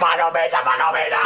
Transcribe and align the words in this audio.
Manometer, 0.00 0.64
Manometer! 0.64 1.24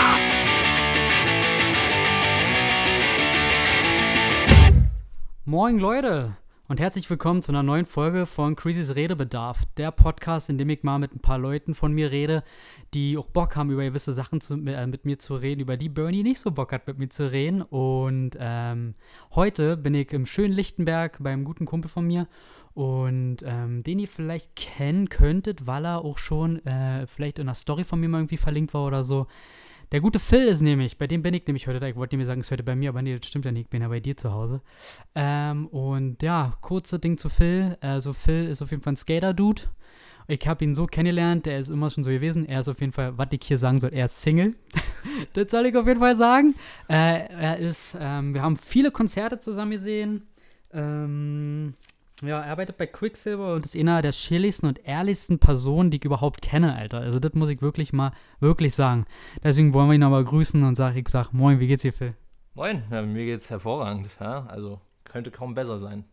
Moin 5.47 5.79
Leute 5.79 6.35
und 6.67 6.81
herzlich 6.81 7.11
willkommen 7.11 7.43
zu 7.43 7.53
einer 7.53 7.63
neuen 7.63 7.85
Folge 7.85 8.25
von 8.25 8.57
Crazy's 8.57 8.95
Redebedarf, 8.95 9.65
der 9.77 9.91
Podcast, 9.91 10.49
in 10.49 10.57
dem 10.57 10.71
ich 10.71 10.83
mal 10.83 10.99
mit 10.99 11.15
ein 11.15 11.21
paar 11.21 11.39
Leuten 11.39 11.75
von 11.75 11.93
mir 11.93 12.11
rede, 12.11 12.43
die 12.95 13.19
auch 13.19 13.27
Bock 13.27 13.55
haben, 13.55 13.71
über 13.71 13.85
gewisse 13.85 14.15
Sachen 14.15 14.41
zu, 14.41 14.55
äh, 14.55 14.87
mit 14.87 15.05
mir 15.05 15.19
zu 15.19 15.37
reden, 15.37 15.61
über 15.61 15.77
die 15.77 15.91
Bernie 15.91 16.23
nicht 16.23 16.41
so 16.41 16.51
Bock 16.51 16.73
hat, 16.73 16.87
mit 16.87 16.99
mir 16.99 17.11
zu 17.11 17.31
reden. 17.31 17.61
Und 17.61 18.31
ähm, 18.41 18.95
heute 19.35 19.77
bin 19.77 19.95
ich 19.95 20.11
im 20.13 20.25
schönen 20.25 20.55
Lichtenberg 20.55 21.23
beim 21.23 21.45
guten 21.45 21.67
Kumpel 21.67 21.91
von 21.91 22.07
mir 22.07 22.29
und 22.73 23.39
ähm, 23.45 23.83
den 23.83 23.99
ihr 23.99 24.09
vielleicht 24.09 24.57
kennen 24.57 25.11
könntet, 25.11 25.67
weil 25.67 25.85
er 25.85 25.99
auch 25.99 26.17
schon 26.17 26.65
äh, 26.65 27.07
vielleicht 27.07 27.39
in 27.39 27.47
einer 27.47 27.55
Story 27.55 27.85
von 27.85 28.01
mir 28.01 28.09
mal 28.09 28.19
irgendwie 28.19 28.39
verlinkt 28.39 28.73
war 28.73 28.87
oder 28.87 29.05
so. 29.05 29.27
Der 29.95 30.01
gute 30.01 30.19
Phil 30.19 30.49
ist 30.49 30.61
nämlich, 30.61 30.99
bei 30.99 31.07
dem 31.07 31.23
bin 31.23 31.35
ich 31.35 31.47
nämlich 31.47 31.69
heute 31.69 31.79
da. 31.79 31.87
Ich 31.87 31.95
wollte 31.95 32.17
mir 32.17 32.27
sagen, 32.27 32.41
es 32.41 32.49
ist 32.49 32.51
heute 32.51 32.65
bei 32.65 32.75
mir, 32.75 32.89
aber 32.89 33.01
nee, 33.01 33.17
das 33.17 33.29
stimmt 33.29 33.45
ja 33.45 33.53
nicht. 33.53 33.67
Ich 33.67 33.71
bin 33.71 33.81
ja 33.81 33.87
bei 33.87 34.01
dir 34.01 34.17
zu 34.17 34.33
Hause. 34.33 34.61
Ähm, 35.15 35.69
und 35.69 36.21
ja, 36.21 36.55
kurze 36.63 36.99
Ding 36.99 37.17
zu 37.17 37.29
Phil. 37.29 37.79
Also, 37.81 38.13
Phil 38.13 38.49
ist 38.49 38.61
auf 38.61 38.73
jeden 38.73 38.83
Fall 38.83 38.95
ein 38.95 38.97
Skater-Dude. 38.97 39.63
Ich 40.27 40.49
habe 40.49 40.65
ihn 40.65 40.75
so 40.75 40.87
kennengelernt, 40.87 41.47
der 41.47 41.61
ist 41.61 41.69
immer 41.69 41.91
schon 41.91 42.03
so 42.03 42.11
gewesen. 42.11 42.45
Er 42.45 42.59
ist 42.59 42.69
auf 42.69 42.81
jeden 42.81 42.93
Fall, 42.93 43.17
was 43.17 43.29
ich 43.31 43.45
hier 43.45 43.57
sagen 43.57 43.79
soll, 43.79 43.91
er 43.93 44.07
ist 44.07 44.21
Single. 44.21 44.57
das 45.33 45.53
soll 45.53 45.67
ich 45.67 45.77
auf 45.77 45.87
jeden 45.87 46.01
Fall 46.01 46.17
sagen. 46.17 46.57
Äh, 46.89 47.29
er 47.29 47.59
ist, 47.59 47.97
ähm, 48.01 48.35
wir 48.35 48.43
haben 48.43 48.57
viele 48.57 48.91
Konzerte 48.91 49.39
zusammen 49.39 49.71
gesehen. 49.71 50.27
Ähm, 50.73 51.75
ja, 52.23 52.41
er 52.41 52.53
arbeitet 52.53 52.77
bei 52.77 52.87
Quicksilver 52.87 53.55
und 53.55 53.65
ist 53.65 53.77
einer 53.77 54.03
der 54.03 54.13
chilligsten 54.13 54.69
und 54.69 54.87
ehrlichsten 54.87 55.39
Personen, 55.39 55.91
die 55.91 55.97
ich 55.97 56.05
überhaupt 56.05 56.43
kenne, 56.43 56.75
Alter. 56.75 56.99
Also 56.99 57.19
das 57.19 57.35
muss 57.35 57.49
ich 57.49 57.61
wirklich 57.61 57.93
mal 57.93 58.13
wirklich 58.41 58.75
sagen. 58.75 59.07
Deswegen 59.43 59.73
wollen 59.73 59.89
wir 59.89 59.95
ihn 59.95 60.03
aber 60.03 60.23
grüßen 60.23 60.63
und 60.63 60.77
sag, 60.77 60.97
ich 60.97 61.09
sag, 61.09 61.33
moin, 61.33 61.61
wie 61.61 61.67
geht's 61.67 61.83
dir, 61.83 61.93
Phil? 61.93 62.15
Moin, 62.55 62.85
ja, 62.91 63.03
mir 63.03 63.25
geht's 63.25 63.51
hervorragend, 63.51 64.09
ja. 64.21 64.47
Also 64.47 64.81
könnte 65.05 65.31
kaum 65.31 65.55
besser 65.55 65.79
sein. 65.79 66.05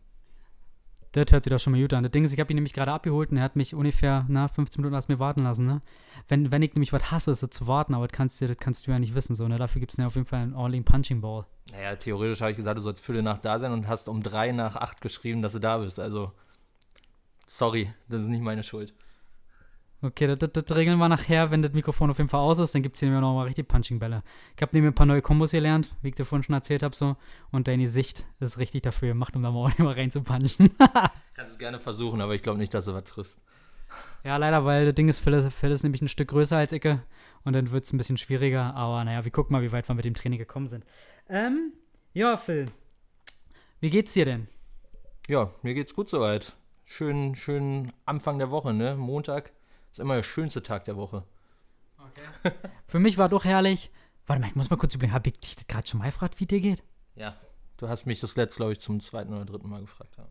Das 1.12 1.30
hört 1.30 1.44
sich 1.44 1.50
doch 1.50 1.58
schon 1.60 1.72
mal 1.72 1.80
gut 1.80 1.92
an. 1.92 2.02
Das 2.02 2.12
Ding 2.12 2.24
ist, 2.24 2.32
ich 2.32 2.40
habe 2.40 2.50
ihn 2.52 2.56
nämlich 2.56 2.72
gerade 2.72 2.90
abgeholt 2.90 3.30
und 3.30 3.36
er 3.36 3.42
hat 3.42 3.54
mich 3.54 3.74
ungefähr 3.74 4.24
nach 4.28 4.50
15 4.50 4.80
Minuten 4.80 4.94
erst 4.94 5.10
mir 5.10 5.18
warten 5.18 5.42
lassen, 5.42 5.66
ne? 5.66 5.82
Wenn, 6.28 6.50
wenn 6.50 6.62
ich 6.62 6.72
nämlich 6.72 6.92
was 6.92 7.10
hasse, 7.10 7.30
ist 7.30 7.42
es 7.42 7.50
zu 7.50 7.66
warten, 7.66 7.94
aber 7.94 8.08
das 8.08 8.16
kannst 8.16 8.40
du, 8.40 8.48
das 8.48 8.56
kannst 8.56 8.86
du 8.86 8.92
ja 8.92 8.98
nicht 8.98 9.14
wissen, 9.14 9.34
so, 9.34 9.46
ne? 9.46 9.58
Dafür 9.58 9.80
gibt 9.80 9.92
es 9.92 9.98
ja 9.98 10.06
auf 10.06 10.14
jeden 10.14 10.26
Fall 10.26 10.40
einen 10.40 10.54
ordentlichen 10.54 10.86
Punching 10.86 11.20
Ball. 11.20 11.44
Naja, 11.70 11.96
theoretisch 11.96 12.40
habe 12.40 12.52
ich 12.52 12.56
gesagt, 12.56 12.78
du 12.78 12.82
sollst 12.82 13.04
Viertel 13.04 13.22
nach 13.22 13.38
da 13.38 13.58
sein 13.58 13.72
und 13.72 13.88
hast 13.88 14.08
um 14.08 14.22
drei 14.22 14.52
nach 14.52 14.76
acht 14.76 15.02
geschrieben, 15.02 15.42
dass 15.42 15.52
du 15.52 15.58
da 15.58 15.78
bist. 15.78 16.00
Also, 16.00 16.32
sorry, 17.46 17.92
das 18.08 18.22
ist 18.22 18.28
nicht 18.28 18.42
meine 18.42 18.62
Schuld. 18.62 18.94
Okay, 20.04 20.26
das, 20.26 20.38
das, 20.38 20.64
das, 20.64 20.76
regeln 20.76 20.98
wir 20.98 21.08
nachher, 21.08 21.52
wenn 21.52 21.62
das 21.62 21.72
Mikrofon 21.74 22.10
auf 22.10 22.18
jeden 22.18 22.28
Fall 22.28 22.40
aus 22.40 22.58
ist. 22.58 22.74
Dann 22.74 22.82
gibt 22.82 22.96
es 22.96 23.00
hier 23.00 23.08
noch 23.08 23.34
mal 23.34 23.46
richtig 23.46 23.68
Punching-Bälle. 23.68 24.24
Ich 24.56 24.60
habe 24.60 24.72
nämlich 24.74 24.90
ein 24.90 24.96
paar 24.96 25.06
neue 25.06 25.22
Kombos 25.22 25.52
gelernt, 25.52 25.94
wie 26.02 26.08
ich 26.08 26.16
dir 26.16 26.24
vorhin 26.24 26.42
schon 26.42 26.56
erzählt 26.56 26.82
habe. 26.82 26.96
So. 26.96 27.16
Und 27.52 27.68
deine 27.68 27.86
Sicht 27.86 28.26
ist 28.40 28.58
richtig 28.58 28.82
dafür 28.82 29.08
gemacht, 29.08 29.36
um 29.36 29.44
da 29.44 29.52
mal 29.52 29.70
rein 29.78 30.10
zu 30.10 30.22
punchen. 30.22 30.70
Kannst 31.34 31.52
es 31.52 31.58
gerne 31.58 31.78
versuchen, 31.78 32.20
aber 32.20 32.34
ich 32.34 32.42
glaube 32.42 32.58
nicht, 32.58 32.74
dass 32.74 32.86
du 32.86 32.94
was 32.94 33.04
triffst. 33.04 33.40
Ja, 34.24 34.38
leider, 34.38 34.64
weil 34.64 34.86
das 34.86 34.94
Ding 34.94 35.08
ist, 35.08 35.20
Phil, 35.20 35.50
Phil 35.52 35.70
ist 35.70 35.84
nämlich 35.84 36.02
ein 36.02 36.08
Stück 36.08 36.28
größer 36.28 36.56
als 36.56 36.72
Icke. 36.72 37.04
Und 37.44 37.52
dann 37.52 37.70
wird 37.70 37.84
es 37.84 37.92
ein 37.92 37.98
bisschen 37.98 38.18
schwieriger. 38.18 38.74
Aber 38.74 39.04
naja, 39.04 39.24
wir 39.24 39.30
gucken 39.30 39.52
mal, 39.52 39.62
wie 39.62 39.70
weit 39.70 39.88
wir 39.88 39.94
mit 39.94 40.04
dem 40.04 40.14
Training 40.14 40.38
gekommen 40.40 40.66
sind. 40.66 40.84
Ähm, 41.28 41.74
ja, 42.12 42.36
Phil. 42.36 42.72
Wie 43.78 43.90
geht's 43.90 44.14
dir 44.14 44.24
denn? 44.24 44.48
Ja, 45.28 45.52
mir 45.62 45.74
geht's 45.74 45.94
gut 45.94 46.08
soweit. 46.08 46.56
Schön, 46.84 47.36
schön 47.36 47.92
Anfang 48.04 48.38
der 48.38 48.50
Woche, 48.50 48.74
ne? 48.74 48.96
Montag 48.96 49.52
ist 49.92 50.00
immer 50.00 50.16
der 50.16 50.22
schönste 50.22 50.62
Tag 50.62 50.84
der 50.86 50.96
Woche. 50.96 51.24
Okay. 51.98 52.52
Für 52.86 52.98
mich 52.98 53.18
war 53.18 53.28
doch 53.28 53.44
herrlich. 53.44 53.90
Warte 54.26 54.40
mal, 54.40 54.48
ich 54.48 54.54
muss 54.56 54.70
mal 54.70 54.76
kurz 54.76 54.94
überlegen, 54.94 55.14
habe 55.14 55.30
ich 55.30 55.38
dich 55.38 55.66
gerade 55.66 55.86
schon 55.86 55.98
mal 55.98 56.06
gefragt, 56.06 56.40
wie 56.40 56.46
dir 56.46 56.60
geht? 56.60 56.82
Ja, 57.14 57.36
du 57.76 57.88
hast 57.88 58.06
mich 58.06 58.20
das 58.20 58.36
letzte, 58.36 58.58
glaube 58.58 58.72
ich, 58.72 58.80
zum 58.80 59.00
zweiten 59.00 59.32
oder 59.32 59.44
dritten 59.44 59.68
Mal 59.68 59.80
gefragt. 59.80 60.16
Ja. 60.16 60.28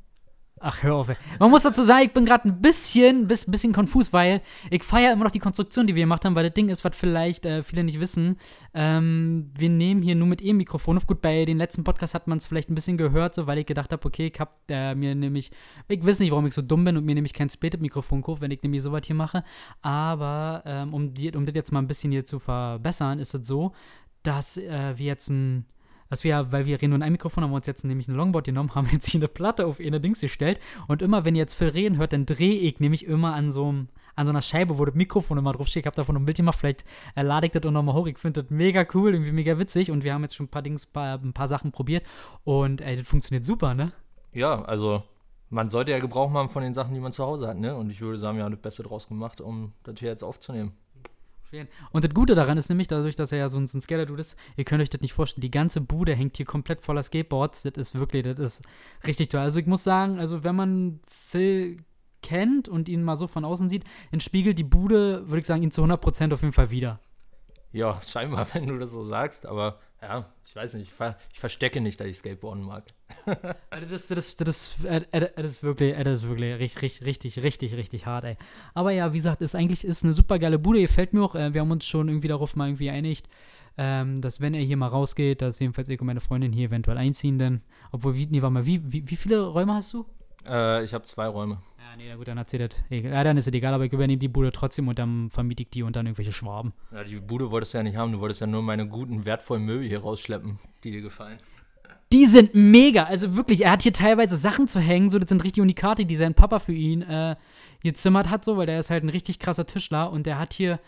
Ach, 0.64 0.84
hör 0.84 0.96
auf. 0.96 1.10
Ey. 1.10 1.16
Man 1.40 1.50
muss 1.50 1.64
dazu 1.64 1.82
sagen, 1.82 2.06
ich 2.06 2.14
bin 2.14 2.24
gerade 2.24 2.48
ein 2.48 2.62
bisschen, 2.62 3.28
bis, 3.28 3.50
bisschen 3.50 3.74
konfus, 3.74 4.14
weil 4.14 4.42
ich 4.70 4.84
feiere 4.84 5.14
immer 5.14 5.24
noch 5.24 5.32
die 5.32 5.40
Konstruktion, 5.40 5.88
die 5.88 5.96
wir 5.96 6.04
gemacht 6.04 6.24
haben, 6.24 6.36
weil 6.36 6.44
das 6.44 6.54
Ding 6.54 6.70
ist, 6.70 6.86
was 6.86 6.96
vielleicht 6.96 7.48
äh, 7.48 7.64
viele 7.64 7.84
nicht 7.84 8.00
wissen. 8.00 8.38
Ähm, 8.76 9.52
wir 9.58 9.70
nehmen 9.70 10.04
hier 10.04 10.14
nur 10.14 10.28
mit 10.28 10.44
E-Mikrofon 10.44 10.98
auf. 10.98 11.08
Gut, 11.08 11.20
bei 11.20 11.46
den 11.46 11.58
letzten 11.58 11.84
Podcasts 11.84 12.14
hat 12.14 12.28
man 12.28 12.38
es 12.38 12.46
vielleicht 12.46 12.70
ein 12.70 12.76
bisschen 12.76 12.98
gehört, 12.98 13.34
so, 13.34 13.48
weil 13.48 13.58
ich 13.58 13.66
gedacht 13.66 13.92
habe, 13.92 14.06
okay, 14.06 14.32
ich 14.32 14.40
habe 14.40 14.52
äh, 14.70 14.94
mir 14.94 15.16
nämlich, 15.16 15.50
ich 15.88 16.06
weiß 16.06 16.20
nicht, 16.20 16.30
warum 16.30 16.46
ich 16.46 16.54
so 16.54 16.62
dumm 16.62 16.86
bin 16.86 16.96
und 16.96 17.06
mir 17.06 17.16
nämlich 17.16 17.34
kein 17.34 17.50
Split-Mikrofon 17.50 18.22
kaufe, 18.22 18.42
wenn 18.42 18.52
ich 18.52 18.62
nämlich 18.62 18.84
sowas 18.84 19.02
hier 19.06 19.16
mache. 19.16 19.44
Aber 19.82 20.62
ähm, 20.68 20.94
um, 20.94 21.14
die, 21.16 21.32
um 21.32 21.48
das 21.48 21.56
jetzt 21.56 21.72
mal 21.72 21.80
ein 21.80 21.88
bisschen 21.88 22.12
hier 22.12 22.24
zu 22.24 22.38
verbessern, 22.38 23.18
ist 23.18 23.34
es 23.34 23.48
so, 23.48 23.72
dass 24.22 24.58
äh, 24.58 24.94
wir 24.96 25.08
jetzt 25.08 25.30
ein 25.30 25.66
dass 26.12 26.24
wir, 26.24 26.52
weil 26.52 26.66
wir 26.66 26.76
reden 26.76 26.90
nur 26.90 26.98
in 26.98 27.04
einem 27.04 27.14
Mikrofon, 27.14 27.44
haben 27.44 27.52
wir 27.52 27.56
uns 27.56 27.68
jetzt 27.68 27.86
nämlich 27.86 28.08
ein 28.08 28.16
Longboard 28.16 28.46
genommen, 28.46 28.70
haben 28.76 28.88
jetzt 28.92 29.08
hier 29.08 29.20
eine 29.20 29.30
Platte 29.30 29.66
auf 29.66 29.80
eine 29.80 30.00
Dings 30.00 30.20
gestellt. 30.20 30.60
Und 30.88 31.02
immer, 31.02 31.26
wenn 31.26 31.36
ihr 31.36 31.40
jetzt 31.40 31.56
Phil 31.56 31.70
reden 31.70 31.98
hört, 31.98 32.14
dann 32.14 32.28
drehe 32.28 32.60
ich 32.60 32.80
nämlich 32.80 33.06
immer 33.08 33.34
an 33.34 33.52
so 33.52 33.74
an 34.14 34.26
so 34.26 34.30
einer 34.30 34.42
Scheibe, 34.42 34.78
wo 34.78 34.84
das 34.84 34.94
Mikrofon 34.94 35.38
immer 35.38 35.54
draufsteht. 35.54 35.84
Ich 35.84 35.86
habe 35.86 35.96
davon 35.96 36.18
ein 36.18 36.26
Bild 36.26 36.36
gemacht, 36.36 36.60
vielleicht 36.60 36.84
äh, 37.16 37.22
lade 37.22 37.48
ich 37.48 37.54
das 37.54 37.64
auch 37.66 37.72
nochmal 37.72 37.96
hoch. 37.96 38.08
Ich 38.08 38.18
finde 38.18 38.44
das 38.44 38.52
mega 38.52 38.86
cool, 38.94 39.14
irgendwie 39.14 39.32
mega 39.32 39.58
witzig 39.58 39.90
und 39.90 40.04
wir 40.04 40.14
haben 40.14 40.22
jetzt 40.24 40.36
schon 40.36 40.48
ein 40.48 40.50
paar 40.50 40.62
Dings, 40.62 40.86
ein 40.94 41.34
paar 41.34 41.48
Sachen 41.48 41.72
probiert 41.72 42.06
und 42.44 42.82
ey, 42.82 42.98
das 42.98 43.08
funktioniert 43.08 43.46
super, 43.46 43.74
ne? 43.74 43.94
Ja, 44.34 44.62
also 44.64 45.04
man 45.50 45.70
sollte 45.70 45.92
ja 45.92 46.00
Gebrauch 46.00 46.30
machen 46.30 46.50
von 46.50 46.62
den 46.62 46.74
Sachen, 46.74 46.94
die 46.94 47.00
man 47.00 47.14
zu 47.14 47.26
Hause 47.26 47.48
hat, 47.48 47.58
ne? 47.58 47.76
Und 47.76 47.90
ich 47.90 48.02
würde 48.02 48.18
sagen, 48.18 48.38
wir 48.38 48.44
haben 48.44 48.52
das 48.52 48.62
Beste 48.62 48.84
draus 48.84 49.08
gemacht, 49.08 49.40
um 49.40 49.74
das 49.84 49.96
hier 50.00 50.10
jetzt 50.10 50.24
aufzunehmen. 50.24 50.74
Und 51.92 52.04
das 52.04 52.14
Gute 52.14 52.36
daran 52.36 52.58
ist 52.58 52.70
nämlich, 52.70 52.88
dadurch, 52.88 53.16
dass 53.16 53.32
er 53.32 53.40
ja 53.40 53.50
so 53.50 53.58
ein, 53.58 53.68
so 53.68 53.78
ein 53.78 53.82
Skater-Dude 53.82 54.22
ist, 54.22 54.36
ihr 54.58 54.64
könnt 54.64 54.82
euch 54.82 54.90
das 54.90 55.02
nicht 55.02 55.14
vorstellen, 55.14 55.42
die 55.42 55.52
ganze 55.52 55.82
Bude 55.82 56.16
hängt 56.16 56.38
hier 56.38 56.46
komplett 56.46 56.82
voller 56.82 57.04
Skateboards. 57.04 57.64
Das 57.64 57.74
ist 57.76 57.96
wirklich, 57.96 58.24
das 58.24 58.40
ist 58.40 58.62
richtig 59.06 59.30
toll. 59.30 59.42
Also 59.42 59.60
ich 59.60 59.66
muss 59.66 59.84
sagen, 59.84 60.20
also 60.20 60.44
wenn 60.44 60.56
man 60.56 61.00
Phil 61.08 61.84
kennt 62.22 62.70
und 62.70 62.88
ihn 62.88 63.04
mal 63.04 63.18
so 63.18 63.28
von 63.28 63.46
außen 63.46 63.70
sieht, 63.70 63.84
entspiegelt 64.12 64.58
die 64.60 64.64
Bude, 64.64 65.28
würde 65.28 65.40
ich 65.40 65.46
sagen, 65.46 65.64
ihn 65.64 65.72
zu 65.72 65.84
100% 65.84 66.34
auf 66.34 66.42
jeden 66.42 66.54
Fall 66.54 66.72
wieder. 66.72 67.00
Ja, 67.72 68.02
scheinbar, 68.08 68.48
wenn 68.54 68.68
du 68.68 68.78
das 68.78 68.92
so 68.92 69.04
sagst, 69.04 69.46
aber 69.46 69.80
ja, 70.02 70.26
ich 70.46 70.56
weiß 70.56 70.74
nicht, 70.74 70.88
ich, 70.88 70.94
ver 70.94 71.18
ich 71.32 71.40
verstecke 71.40 71.80
nicht, 71.80 72.00
dass 72.00 72.08
ich 72.08 72.18
Skateboarden 72.18 72.64
mag. 72.64 72.84
Also 73.70 73.88
das, 73.88 74.08
das, 74.08 74.36
das, 74.36 74.78
das, 74.82 75.12
das 75.12 75.32
ist 75.38 75.64
wirklich, 75.64 75.96
das 75.96 76.24
ist 76.24 76.28
wirklich 76.28 76.60
richtig, 76.60 77.06
richtig, 77.06 77.42
richtig, 77.42 77.76
richtig 77.76 78.06
hart, 78.06 78.26
ey. 78.26 78.38
Aber 78.74 78.92
ja, 78.92 79.14
wie 79.14 79.18
gesagt, 79.18 79.42
ist 79.42 79.56
eigentlich 79.56 79.86
ist 79.86 80.04
eine 80.04 80.14
super 80.14 80.40
geile 80.40 80.60
Bude, 80.60 80.82
gefällt 80.82 81.14
mir 81.14 81.24
auch. 81.24 81.36
Äh, 81.36 81.54
wir 81.54 81.62
haben 81.62 81.72
uns 81.72 81.86
schon 81.86 82.10
irgendwie 82.10 82.28
darauf 82.28 82.56
mal 82.56 82.68
irgendwie 82.68 82.90
einigt, 82.90 83.30
ähm, 83.78 84.22
dass 84.22 84.42
wenn 84.42 84.54
er 84.54 84.62
hier 84.62 84.78
mal 84.78 84.88
rausgeht, 84.88 85.42
dass 85.42 85.60
jedenfalls 85.60 85.88
ich 85.88 86.02
und 86.02 86.08
meine 86.08 86.20
Freundin 86.20 86.52
hier 86.52 86.68
eventuell 86.68 86.98
einziehen, 86.98 87.38
denn, 87.38 87.62
obwohl, 87.92 88.16
wie, 88.16 88.26
nee, 88.26 88.42
warte 88.42 88.54
mal, 88.54 88.66
wie, 88.66 88.82
wie, 88.92 89.10
wie 89.10 89.16
viele 89.16 89.46
Räume 89.46 89.74
hast 89.76 89.94
du? 89.94 90.06
Äh, 90.46 90.84
ich 90.84 90.94
habe 90.94 91.06
zwei 91.06 91.28
Räume. 91.28 91.62
Ja, 91.92 91.98
nee, 91.98 92.16
gut, 92.16 92.30
dann 92.30 92.38
erzählt 92.38 92.72
das. 92.72 92.80
Ja, 92.90 93.22
dann 93.22 93.36
ist 93.36 93.48
es 93.48 93.54
egal, 93.54 93.74
aber 93.74 93.84
ich 93.84 93.92
übernehme 93.92 94.18
die 94.18 94.30
Bude 94.30 94.54
trotzdem 94.54 94.88
und 94.88 94.98
dann 94.98 95.30
vermiete 95.30 95.64
ich 95.64 95.72
die 95.72 95.84
und 95.84 95.94
dann 95.98 96.06
irgendwelche 96.06 96.32
Schwaben. 96.32 96.72
Ja, 96.94 97.04
die 97.04 97.20
Bude 97.20 97.52
wolltest 97.52 97.74
du 97.74 97.80
ja 97.80 97.84
nicht 97.84 97.98
haben, 97.98 98.14
du 98.14 98.22
wolltest 98.22 98.40
ja 98.40 98.48
nur 98.48 98.62
meine 98.62 98.88
guten, 98.88 99.26
wertvollen 99.26 99.66
Möbel 99.66 99.86
hier 99.86 100.00
rausschleppen, 100.00 100.58
die 100.86 100.92
dir 100.92 101.02
gefallen. 101.02 101.38
Die 102.14 102.26
sind 102.28 102.56
mega, 102.56 103.04
also 103.04 103.36
wirklich, 103.36 103.66
er 103.66 103.72
hat 103.72 103.82
hier 103.82 103.92
teilweise 103.92 104.38
Sachen 104.38 104.70
zu 104.70 104.80
hängen, 104.80 105.10
so, 105.10 105.20
das 105.20 105.28
sind 105.28 105.44
richtig 105.44 105.62
Unikate, 105.62 106.06
die 106.06 106.16
sein 106.16 106.34
Papa 106.34 106.60
für 106.60 106.72
ihn 106.72 107.02
äh, 107.02 107.36
gezimmert 107.84 108.30
hat, 108.30 108.46
so, 108.46 108.56
weil 108.56 108.68
der 108.68 108.80
ist 108.80 108.90
halt 108.90 109.04
ein 109.04 109.10
richtig 109.10 109.40
krasser 109.40 109.66
Tischler 109.66 110.12
und 110.12 110.26
der 110.26 110.40
hat 110.40 110.54
hier 110.54 110.80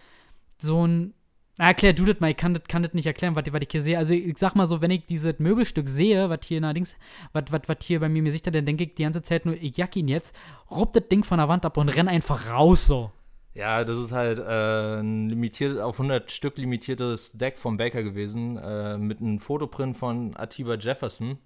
so 0.57 0.87
ein 0.87 1.13
Ah, 1.13 1.22
erklär 1.57 1.93
du 1.93 2.05
das 2.05 2.19
mal, 2.19 2.31
ich 2.31 2.37
kann 2.37 2.53
das, 2.53 2.63
kann 2.63 2.83
das 2.83 2.93
nicht 2.93 3.05
erklären, 3.05 3.35
was, 3.35 3.45
ich 3.45 3.67
hier 3.71 3.81
sehe. 3.81 3.97
Also 3.97 4.13
ich 4.13 4.37
sag 4.37 4.55
mal 4.55 4.67
so, 4.67 4.81
wenn 4.81 4.91
ich 4.91 5.05
dieses 5.05 5.39
Möbelstück 5.39 5.87
sehe, 5.87 6.29
was 6.29 6.39
hier 6.43 6.63
allerdings, 6.63 6.95
was, 7.31 7.77
hier 7.83 7.99
bei 7.99 8.09
mir 8.09 8.21
mir 8.21 8.31
sichtert, 8.31 8.55
dann 8.55 8.65
denke 8.65 8.85
ich 8.85 8.95
die 8.95 9.03
ganze 9.03 9.21
Zeit 9.21 9.45
nur, 9.45 9.55
ich 9.55 9.77
jack 9.77 9.95
ihn 9.95 10.07
jetzt, 10.07 10.35
rupp 10.71 10.93
das 10.93 11.07
Ding 11.07 11.23
von 11.23 11.37
der 11.37 11.47
Wand 11.47 11.65
ab 11.65 11.77
und 11.77 11.89
renn 11.89 12.07
einfach 12.07 12.49
raus 12.49 12.87
so. 12.87 13.11
Ja, 13.55 13.83
das 13.83 13.99
ist 13.99 14.11
halt 14.11 14.39
äh, 14.39 14.99
ein 14.99 15.29
limitiert, 15.29 15.79
auf 15.79 15.99
100 15.99 16.31
Stück 16.31 16.57
limitiertes 16.57 17.33
Deck 17.33 17.59
vom 17.59 17.77
Baker 17.77 18.01
gewesen, 18.01 18.57
äh, 18.57 18.97
mit 18.97 19.21
einem 19.21 19.39
Fotoprint 19.39 19.95
von 19.95 20.35
Atiba 20.35 20.73
Jefferson. 20.75 21.37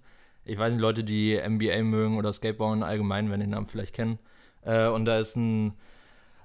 Ich 0.46 0.58
weiß 0.58 0.72
nicht, 0.72 0.80
Leute, 0.80 1.04
die 1.04 1.38
NBA 1.38 1.82
mögen 1.82 2.16
oder 2.16 2.32
Skateboarden 2.32 2.82
allgemein, 2.82 3.30
wenn 3.30 3.40
den 3.40 3.50
Namen 3.50 3.66
vielleicht 3.66 3.94
kennen. 3.94 4.18
Äh, 4.62 4.88
und 4.88 5.04
da 5.04 5.18
ist 5.18 5.36
ein 5.36 5.74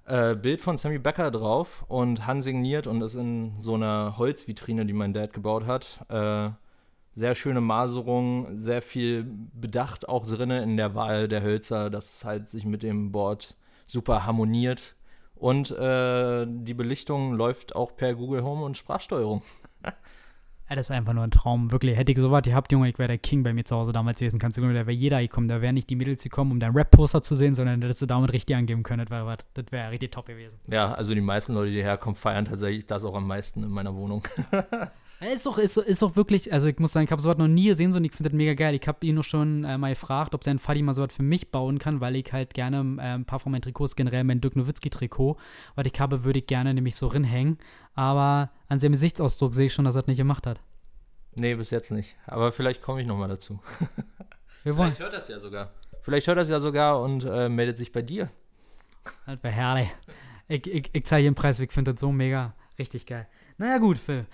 äh, 0.06 0.36
Bild 0.36 0.62
von 0.62 0.78
Sammy 0.78 1.00
Becker 1.00 1.32
drauf 1.32 1.86
und 1.88 2.26
handsigniert 2.28 2.88
und 2.88 3.02
ist 3.02 3.16
in 3.16 3.58
so 3.58 3.76
einer 3.76 4.18
Holzvitrine, 4.18 4.86
die 4.86 4.94
mein 4.94 5.14
Dad 5.14 5.34
gebaut 5.34 5.66
hat. 5.66 6.06
Äh, 6.10 6.52
sehr 7.16 7.36
schöne 7.36 7.62
Maserung, 7.62 8.58
sehr 8.58 8.82
viel 8.82 9.26
Bedacht 9.54 10.10
auch 10.10 10.26
drin 10.26 10.50
in 10.50 10.78
der 10.78 10.96
Wahl 10.96 11.28
der 11.28 11.44
Hölzer, 11.44 11.90
dass 11.90 12.16
es 12.16 12.26
halt 12.26 12.50
sich 12.50 12.66
mit 12.66 12.84
dem 12.84 13.12
Board 13.12 13.56
super 13.86 14.26
harmoniert. 14.26 14.96
Und 15.36 15.72
äh, 15.72 16.46
die 16.48 16.74
Belichtung 16.74 17.34
läuft 17.34 17.76
auch 17.76 17.96
per 17.96 18.16
Google 18.16 18.44
Home 18.44 18.64
und 18.64 18.78
Sprachsteuerung. 18.78 19.44
Das 20.76 20.88
ist 20.88 20.92
einfach 20.92 21.14
nur 21.14 21.24
ein 21.24 21.32
Traum, 21.32 21.72
wirklich. 21.72 21.98
Hätte 21.98 22.12
ich 22.12 22.18
sowas 22.18 22.44
gehabt, 22.44 22.72
Junge, 22.72 22.90
ich 22.90 22.98
wäre 22.98 23.08
der 23.08 23.18
King 23.18 23.44
bei 23.44 23.54
mir 23.54 23.64
zu 23.64 23.76
Hause 23.76 23.92
damals 23.92 24.20
gewesen. 24.20 24.40
Kannst 24.40 24.58
du 24.58 24.62
da 24.62 24.74
wäre 24.74 24.92
jeder 24.92 25.22
gekommen. 25.22 25.48
Da 25.48 25.62
wären 25.62 25.76
nicht 25.76 25.90
die 25.90 25.96
Mädels 25.96 26.24
gekommen, 26.24 26.52
um 26.52 26.60
deinen 26.60 26.76
Rap-Poster 26.76 27.22
zu 27.22 27.36
sehen, 27.36 27.56
sondern 27.56 27.82
hättest 27.82 28.02
du 28.02 28.06
damit 28.06 28.34
richtig 28.34 28.56
angeben 28.56 28.84
können. 28.84 29.06
Das 29.06 29.12
wäre 29.12 29.38
wär 29.72 29.92
richtig 29.92 30.12
top 30.12 30.28
gewesen. 30.28 30.60
Ja, 30.68 30.94
also 30.94 31.14
die 31.14 31.22
meisten 31.22 31.54
Leute, 31.54 31.72
die 31.72 31.84
herkommen, 31.84 32.16
feiern 32.16 32.46
tatsächlich 32.46 32.86
das 32.86 33.04
auch 33.06 33.16
am 33.16 33.28
meisten 33.28 33.64
in 33.64 33.70
meiner 33.70 33.96
Wohnung. 33.96 34.24
Ist 35.32 35.46
doch, 35.46 35.58
ist, 35.58 35.78
doch- 35.78 35.84
ist 35.84 36.02
doch 36.02 36.16
wirklich, 36.16 36.52
also 36.52 36.68
ich 36.68 36.80
muss 36.80 36.92
sagen, 36.94 37.06
ich 37.06 37.12
habe 37.12 37.22
sowas 37.22 37.38
noch 37.38 37.48
nie 37.48 37.68
gesehen 37.68 37.92
so, 37.92 37.98
und 37.98 38.04
ich 38.06 38.12
finde 38.12 38.30
das 38.32 38.36
mega 38.38 38.54
geil. 38.56 38.74
Ich 38.74 38.88
habe 38.88 39.06
ihn 39.06 39.16
noch 39.16 39.24
schon 39.24 39.64
äh, 39.64 39.78
mal 39.78 39.90
gefragt, 39.92 40.34
ob 40.34 40.44
sein 40.44 40.58
Fadi 40.60 40.82
mal 40.82 40.94
sowas 40.94 41.14
für 41.14 41.24
mich 41.24 41.52
bauen 41.52 41.78
kann, 41.80 42.02
weil 42.02 42.16
ich 42.16 42.34
halt 42.34 42.54
gerne 42.54 42.98
äh, 43.02 43.14
ein 43.16 43.26
paar 43.26 43.40
von 43.40 43.52
meinen 43.52 43.62
Trikots, 43.62 43.96
generell 43.96 44.24
mein 44.24 44.42
Dirk 44.42 44.56
Nowitzki-Trikot, 44.56 45.38
was 45.76 45.86
ich 45.86 46.00
habe, 46.00 46.24
würde 46.24 46.40
ich 46.40 46.48
gerne 46.48 46.74
nämlich 46.74 46.96
so 46.96 47.08
rinhängen. 47.08 47.58
Aber 47.94 48.50
an 48.70 48.80
seinem 48.80 48.94
Gesichtsausdruck 48.94 49.54
sehe 49.54 49.68
ich 49.68 49.74
schon, 49.74 49.86
dass 49.86 49.96
er 49.96 50.02
das 50.02 50.08
nicht 50.08 50.18
gemacht 50.18 50.48
hat. 50.48 50.60
nee, 51.36 51.54
bis 51.56 51.70
jetzt 51.70 51.92
nicht. 51.92 52.16
Aber 52.26 52.52
vielleicht 52.52 52.82
komme 52.82 53.02
ich 53.02 53.08
nochmal 53.08 53.30
dazu. 53.30 53.60
Wir 54.64 54.76
wollen. 54.78 54.94
Vielleicht 54.96 55.02
hört 55.02 55.14
das 55.14 55.28
ja 55.28 55.40
sogar. 55.40 55.72
Vielleicht 56.02 56.28
hört 56.28 56.38
das 56.38 56.50
ja 56.50 56.60
sogar 56.60 57.00
und 57.02 57.24
äh, 57.24 57.50
meldet 57.50 57.78
sich 57.78 57.92
bei 57.92 58.02
dir. 58.02 58.30
Das 59.26 59.42
wäre 59.44 59.54
herrlich. 59.54 59.90
Ich, 60.48 60.66
ich, 60.68 60.90
ich 60.92 61.06
zeige 61.06 61.28
ihm 61.28 61.36
Preis, 61.36 61.60
ich 61.60 61.72
finde 61.72 61.94
das 61.94 62.02
so 62.02 62.12
mega 62.12 62.54
richtig 62.80 63.06
geil. 63.06 63.28
Naja, 63.58 63.78
gut, 63.78 63.98
Phil. 63.98 64.26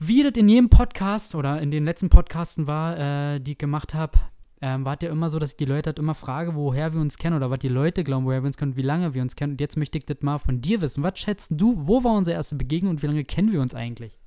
Wie 0.00 0.22
das 0.22 0.34
in 0.36 0.48
jedem 0.48 0.70
Podcast 0.70 1.34
oder 1.34 1.60
in 1.60 1.72
den 1.72 1.84
letzten 1.84 2.08
Podcasten 2.08 2.68
war, 2.68 3.34
äh, 3.34 3.40
die 3.40 3.52
ich 3.52 3.58
gemacht 3.58 3.94
habe, 3.94 4.16
ähm, 4.60 4.84
war 4.84 4.94
es 4.94 5.00
ja 5.02 5.10
immer 5.10 5.28
so, 5.28 5.40
dass 5.40 5.50
ich 5.50 5.56
die 5.56 5.64
Leute 5.64 5.88
halt 5.88 5.98
immer 5.98 6.14
frage, 6.14 6.54
woher 6.54 6.92
wir 6.92 7.00
uns 7.00 7.18
kennen 7.18 7.34
oder 7.34 7.50
was 7.50 7.58
die 7.58 7.66
Leute 7.68 8.04
glauben, 8.04 8.24
woher 8.24 8.40
wir 8.42 8.46
uns 8.46 8.56
kennen, 8.56 8.76
wie 8.76 8.82
lange 8.82 9.12
wir 9.14 9.22
uns 9.22 9.34
kennen. 9.34 9.54
Und 9.54 9.60
jetzt 9.60 9.76
möchte 9.76 9.98
ich 9.98 10.06
das 10.06 10.18
mal 10.20 10.38
von 10.38 10.60
dir 10.60 10.80
wissen. 10.80 11.02
Was 11.02 11.18
schätzt 11.18 11.50
du, 11.56 11.74
wo 11.76 12.04
war 12.04 12.14
unsere 12.14 12.36
erste 12.36 12.54
Begegnung 12.54 12.92
und 12.92 13.02
wie 13.02 13.08
lange 13.08 13.24
kennen 13.24 13.50
wir 13.50 13.60
uns 13.60 13.74
eigentlich? 13.74 14.20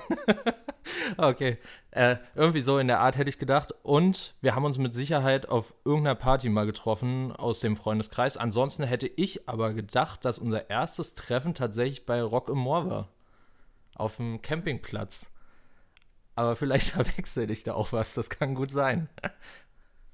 okay. 1.17 1.57
Äh, 1.91 2.17
irgendwie 2.35 2.61
so 2.61 2.79
in 2.79 2.87
der 2.87 3.01
Art 3.01 3.17
hätte 3.17 3.29
ich 3.29 3.37
gedacht. 3.37 3.73
Und 3.83 4.35
wir 4.41 4.55
haben 4.55 4.63
uns 4.63 4.77
mit 4.77 4.93
Sicherheit 4.93 5.49
auf 5.49 5.73
irgendeiner 5.83 6.15
Party 6.15 6.49
mal 6.49 6.65
getroffen 6.65 7.33
aus 7.33 7.59
dem 7.59 7.75
Freundeskreis. 7.75 8.37
Ansonsten 8.37 8.83
hätte 8.83 9.07
ich 9.07 9.49
aber 9.49 9.73
gedacht, 9.73 10.23
dass 10.23 10.39
unser 10.39 10.69
erstes 10.69 11.15
Treffen 11.15 11.53
tatsächlich 11.53 12.05
bei 12.05 12.21
Rock 12.21 12.49
im 12.49 12.59
Moor 12.59 12.89
war. 12.89 13.09
Auf 13.95 14.15
dem 14.17 14.41
Campingplatz. 14.41 15.29
Aber 16.35 16.55
vielleicht 16.55 16.87
verwechsel 16.91 17.51
ich 17.51 17.63
da 17.63 17.73
auch 17.73 17.91
was. 17.91 18.13
Das 18.13 18.29
kann 18.29 18.55
gut 18.55 18.71
sein. 18.71 19.09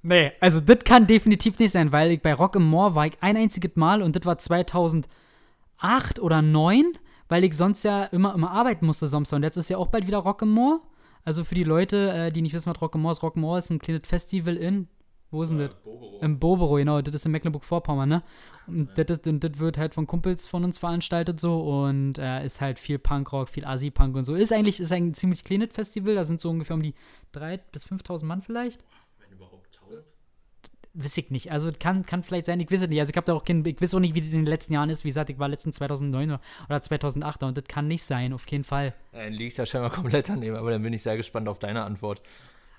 Nee, 0.08 0.34
also 0.40 0.60
das 0.60 0.84
kann 0.86 1.08
definitiv 1.08 1.58
nicht 1.58 1.72
sein, 1.72 1.92
weil 1.92 2.12
ich 2.12 2.22
bei 2.22 2.32
Rock 2.32 2.56
im 2.58 2.64
Moor 2.64 2.94
war 2.94 3.08
ich 3.08 3.18
ein 3.22 3.38
einziges 3.38 3.72
Mal 3.74 4.04
und 4.04 4.16
das 4.16 4.24
war 4.28 4.38
2008 5.80 6.20
oder 6.20 6.38
2009, 6.38 6.86
weil 7.28 7.44
ich 7.44 7.56
sonst 7.58 7.84
ja 7.84 8.04
immer, 8.06 8.34
immer 8.34 8.52
arbeiten 8.52 8.86
musste 8.86 9.08
Samstag. 9.08 9.38
Und 9.38 9.44
jetzt 9.44 9.58
ist 9.58 9.70
ja 9.70 9.78
auch 9.78 9.88
bald 9.88 10.08
wieder 10.08 10.20
Rock 10.20 10.42
im 10.42 10.52
Moor. 10.52 10.82
Also 11.24 11.44
für 11.44 11.56
die 11.56 11.64
Leute, 11.64 12.12
äh, 12.12 12.32
die 12.32 12.42
nicht 12.42 12.54
wissen, 12.54 12.70
was 12.72 12.82
Rock 12.82 12.96
im 12.96 13.02
Moor 13.02 13.12
ist, 13.12 13.24
Rock 13.24 13.36
im 13.36 13.42
Moor 13.42 13.58
ist 13.58 13.70
ein 13.72 13.80
kleines 13.80 14.08
Festival 14.08 14.56
in, 14.58 14.88
wo 15.32 15.42
ist 15.42 15.50
denn 15.50 15.58
das? 15.58 15.72
Im 16.22 16.40
Bobero, 16.40 16.76
genau, 16.76 17.02
das 17.02 17.16
ist 17.16 17.26
in 17.26 17.32
Mecklenburg-Vorpommern, 17.32 18.08
ne? 18.08 18.24
Und 18.68 18.90
das, 18.96 19.18
ist- 19.18 19.28
und 19.28 19.44
das 19.44 19.58
wird 19.58 19.78
halt 19.78 19.94
von 19.96 20.06
Kumpels 20.08 20.46
von 20.48 20.64
uns 20.64 20.78
veranstaltet 20.78 21.40
so 21.40 21.62
und 21.84 22.20
äh, 22.20 22.46
ist 22.46 22.62
halt 22.62 22.78
viel 22.80 23.00
Punkrock, 23.00 23.50
viel 23.50 23.66
Asi-Punk 23.66 24.16
und 24.16 24.24
so. 24.24 24.36
Ist 24.36 24.54
eigentlich 24.54 24.80
ist 24.80 24.92
ein 24.92 25.14
ziemlich 25.16 25.44
kleines 25.44 25.70
Festival, 25.74 26.14
da 26.16 26.26
sind 26.26 26.42
so 26.42 26.50
ungefähr 26.52 26.76
um 26.76 26.84
die 26.84 26.94
3.000 27.34 27.60
bis 27.72 27.86
5.000 27.88 28.24
Mann 28.26 28.42
vielleicht. 28.44 28.84
Weiß 30.98 31.18
ich 31.18 31.30
nicht. 31.30 31.52
Also 31.52 31.72
kann, 31.78 32.06
kann 32.06 32.24
vielleicht 32.24 32.46
sein, 32.46 32.60
ich 32.60 32.72
weiß 32.72 32.84
es 32.84 32.90
nicht. 32.90 33.00
Also 33.00 33.10
ich 33.10 33.18
habe 33.18 33.26
da 33.26 33.34
auch 33.34 33.44
kein, 33.44 33.66
ich 33.66 33.82
weiß 33.82 33.94
auch 33.96 34.00
nicht, 34.00 34.16
wie 34.16 34.22
das 34.22 34.30
in 34.30 34.40
den 34.40 34.46
letzten 34.46 34.74
Jahren 34.74 34.90
ist. 34.90 35.04
Wie 35.04 35.10
gesagt, 35.10 35.30
ich 35.30 35.38
war 35.38 35.50
letztens 35.50 35.76
2009 35.76 36.40
oder 36.68 36.82
2008 36.82 37.44
und 37.44 37.58
das 37.58 37.66
kann 37.66 37.88
nicht 37.88 38.04
sein, 38.04 38.32
auf 38.32 38.48
jeden 38.48 38.64
Fall. 38.64 38.94
Dann 39.12 39.34
liege 39.34 39.48
ich 39.48 39.56
da 39.56 39.66
scheinbar 39.66 39.92
komplett 39.92 40.30
daneben, 40.30 40.56
aber 40.56 40.72
dann 40.72 40.82
bin 40.82 40.94
ich 40.94 41.04
sehr 41.04 41.18
gespannt 41.18 41.50
auf 41.50 41.60
deine 41.60 41.84
Antwort. 41.84 42.22